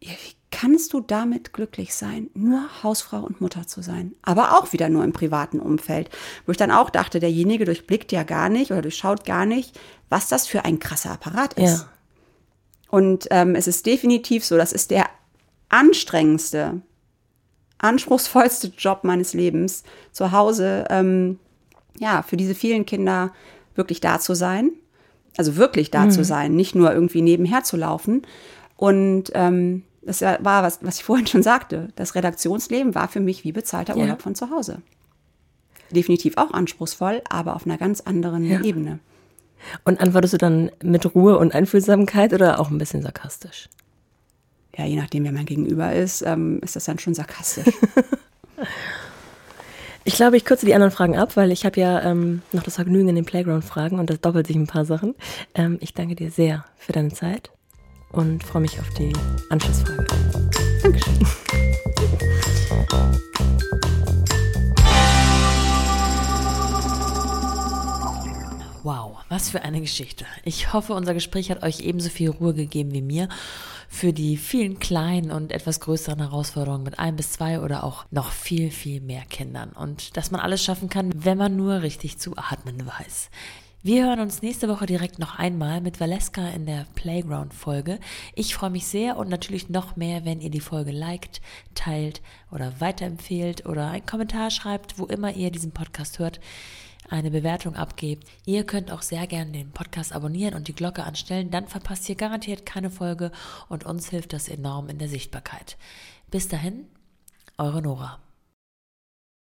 ja, 0.00 0.12
wie 0.12 0.36
kannst 0.50 0.92
du 0.92 1.00
damit 1.00 1.52
glücklich 1.52 1.94
sein, 1.94 2.30
nur 2.34 2.82
Hausfrau 2.82 3.20
und 3.20 3.40
Mutter 3.40 3.66
zu 3.66 3.82
sein? 3.82 4.14
Aber 4.22 4.58
auch 4.58 4.72
wieder 4.72 4.88
nur 4.88 5.04
im 5.04 5.12
privaten 5.12 5.60
Umfeld. 5.60 6.10
Wo 6.46 6.52
ich 6.52 6.58
dann 6.58 6.70
auch 6.70 6.90
dachte, 6.90 7.20
derjenige 7.20 7.64
durchblickt 7.64 8.12
ja 8.12 8.22
gar 8.22 8.48
nicht 8.48 8.70
oder 8.70 8.82
durchschaut 8.82 9.24
gar 9.24 9.46
nicht, 9.46 9.78
was 10.08 10.28
das 10.28 10.46
für 10.46 10.64
ein 10.64 10.78
krasser 10.78 11.12
Apparat 11.12 11.54
ist. 11.54 11.80
Ja. 11.80 11.88
Und 12.90 13.28
ähm, 13.30 13.54
es 13.54 13.66
ist 13.66 13.84
definitiv 13.86 14.44
so, 14.44 14.56
das 14.56 14.72
ist 14.72 14.90
der 14.90 15.06
anstrengendste, 15.68 16.80
anspruchsvollste 17.78 18.72
Job 18.76 19.04
meines 19.04 19.34
Lebens, 19.34 19.84
zu 20.12 20.32
Hause, 20.32 20.84
ähm, 20.90 21.38
ja, 21.98 22.22
für 22.22 22.36
diese 22.36 22.54
vielen 22.54 22.86
Kinder 22.86 23.32
wirklich 23.74 24.00
da 24.00 24.18
zu 24.20 24.34
sein. 24.34 24.72
Also 25.36 25.56
wirklich 25.56 25.92
da 25.92 26.10
zu 26.10 26.24
sein, 26.24 26.56
nicht 26.56 26.74
nur 26.74 26.92
irgendwie 26.92 27.22
nebenher 27.22 27.62
zu 27.62 27.76
laufen. 27.76 28.22
Und 28.76 29.30
ähm, 29.34 29.84
das 30.02 30.20
war, 30.20 30.64
was, 30.64 30.80
was 30.82 30.96
ich 30.96 31.04
vorhin 31.04 31.28
schon 31.28 31.44
sagte, 31.44 31.88
das 31.94 32.16
Redaktionsleben 32.16 32.96
war 32.96 33.06
für 33.06 33.20
mich 33.20 33.44
wie 33.44 33.52
bezahlter 33.52 33.94
Ja. 33.96 34.02
Urlaub 34.02 34.22
von 34.22 34.34
zu 34.34 34.50
Hause. 34.50 34.82
Definitiv 35.90 36.36
auch 36.38 36.50
anspruchsvoll, 36.52 37.22
aber 37.30 37.54
auf 37.54 37.66
einer 37.66 37.78
ganz 37.78 38.00
anderen 38.00 38.44
Ja. 38.44 38.62
Ebene. 38.62 38.98
Und 39.84 40.00
antwortest 40.00 40.34
du 40.34 40.38
dann 40.38 40.70
mit 40.82 41.14
Ruhe 41.14 41.38
und 41.38 41.54
Einfühlsamkeit 41.54 42.32
oder 42.32 42.58
auch 42.58 42.70
ein 42.70 42.78
bisschen 42.78 43.02
sarkastisch? 43.02 43.68
Ja, 44.78 44.84
je 44.84 44.94
nachdem, 44.94 45.24
wer 45.24 45.32
mein 45.32 45.44
Gegenüber 45.44 45.92
ist, 45.92 46.22
ähm, 46.22 46.60
ist 46.62 46.76
das 46.76 46.84
dann 46.84 46.98
schon 47.00 47.14
sarkastisch. 47.14 47.74
Ich 50.04 50.14
glaube, 50.14 50.38
ich 50.38 50.46
kürze 50.46 50.64
die 50.64 50.72
anderen 50.72 50.90
Fragen 50.90 51.18
ab, 51.18 51.36
weil 51.36 51.52
ich 51.52 51.66
habe 51.66 51.78
ja 51.78 52.00
ähm, 52.02 52.40
noch 52.52 52.62
das 52.62 52.76
Vergnügen 52.76 53.10
in 53.10 53.14
den 53.14 53.26
Playground-Fragen 53.26 53.98
und 53.98 54.08
das 54.08 54.22
doppelt 54.22 54.46
sich 54.46 54.56
ein 54.56 54.66
paar 54.66 54.86
Sachen. 54.86 55.14
Ähm, 55.54 55.76
ich 55.82 55.92
danke 55.92 56.14
dir 56.14 56.30
sehr 56.30 56.64
für 56.78 56.92
deine 56.92 57.10
Zeit 57.10 57.50
und 58.10 58.42
freue 58.42 58.62
mich 58.62 58.80
auf 58.80 58.88
die 58.94 59.12
Anschlussfrage. 59.50 60.06
Dankeschön. 60.82 61.18
Wow, 68.82 69.18
was 69.28 69.50
für 69.50 69.60
eine 69.60 69.82
Geschichte. 69.82 70.24
Ich 70.42 70.72
hoffe, 70.72 70.94
unser 70.94 71.12
Gespräch 71.12 71.50
hat 71.50 71.62
euch 71.62 71.80
ebenso 71.80 72.08
viel 72.08 72.30
Ruhe 72.30 72.54
gegeben 72.54 72.92
wie 72.94 73.02
mir 73.02 73.28
für 73.88 74.12
die 74.12 74.36
vielen 74.36 74.78
kleinen 74.78 75.32
und 75.32 75.50
etwas 75.50 75.80
größeren 75.80 76.20
Herausforderungen 76.20 76.84
mit 76.84 76.98
ein 76.98 77.16
bis 77.16 77.32
zwei 77.32 77.60
oder 77.60 77.82
auch 77.84 78.04
noch 78.10 78.30
viel, 78.30 78.70
viel 78.70 79.00
mehr 79.00 79.24
Kindern. 79.24 79.70
Und 79.70 80.16
dass 80.16 80.30
man 80.30 80.40
alles 80.40 80.62
schaffen 80.62 80.88
kann, 80.88 81.12
wenn 81.24 81.38
man 81.38 81.56
nur 81.56 81.82
richtig 81.82 82.18
zu 82.18 82.36
atmen 82.36 82.86
weiß. 82.86 83.30
Wir 83.82 84.04
hören 84.06 84.20
uns 84.20 84.42
nächste 84.42 84.68
Woche 84.68 84.86
direkt 84.86 85.18
noch 85.18 85.38
einmal 85.38 85.80
mit 85.80 86.00
Valeska 86.00 86.48
in 86.48 86.66
der 86.66 86.84
Playground-Folge. 86.96 88.00
Ich 88.34 88.54
freue 88.54 88.70
mich 88.70 88.86
sehr 88.86 89.16
und 89.16 89.28
natürlich 89.30 89.68
noch 89.68 89.96
mehr, 89.96 90.24
wenn 90.24 90.40
ihr 90.40 90.50
die 90.50 90.60
Folge 90.60 90.90
liked, 90.90 91.40
teilt 91.74 92.20
oder 92.50 92.80
weiterempfehlt 92.80 93.66
oder 93.66 93.90
einen 93.90 94.04
Kommentar 94.04 94.50
schreibt, 94.50 94.98
wo 94.98 95.06
immer 95.06 95.32
ihr 95.32 95.52
diesen 95.52 95.70
Podcast 95.70 96.18
hört 96.18 96.40
eine 97.10 97.30
Bewertung 97.30 97.74
abgebt. 97.74 98.28
Ihr 98.44 98.64
könnt 98.64 98.90
auch 98.90 99.02
sehr 99.02 99.26
gerne 99.26 99.52
den 99.52 99.72
Podcast 99.72 100.12
abonnieren 100.12 100.54
und 100.54 100.68
die 100.68 100.74
Glocke 100.74 101.04
anstellen, 101.04 101.50
dann 101.50 101.66
verpasst 101.66 102.08
ihr 102.08 102.16
garantiert 102.16 102.66
keine 102.66 102.90
Folge 102.90 103.32
und 103.68 103.84
uns 103.84 104.10
hilft 104.10 104.32
das 104.32 104.48
enorm 104.48 104.88
in 104.88 104.98
der 104.98 105.08
Sichtbarkeit. 105.08 105.76
Bis 106.30 106.48
dahin, 106.48 106.86
eure 107.56 107.82
Nora. 107.82 108.18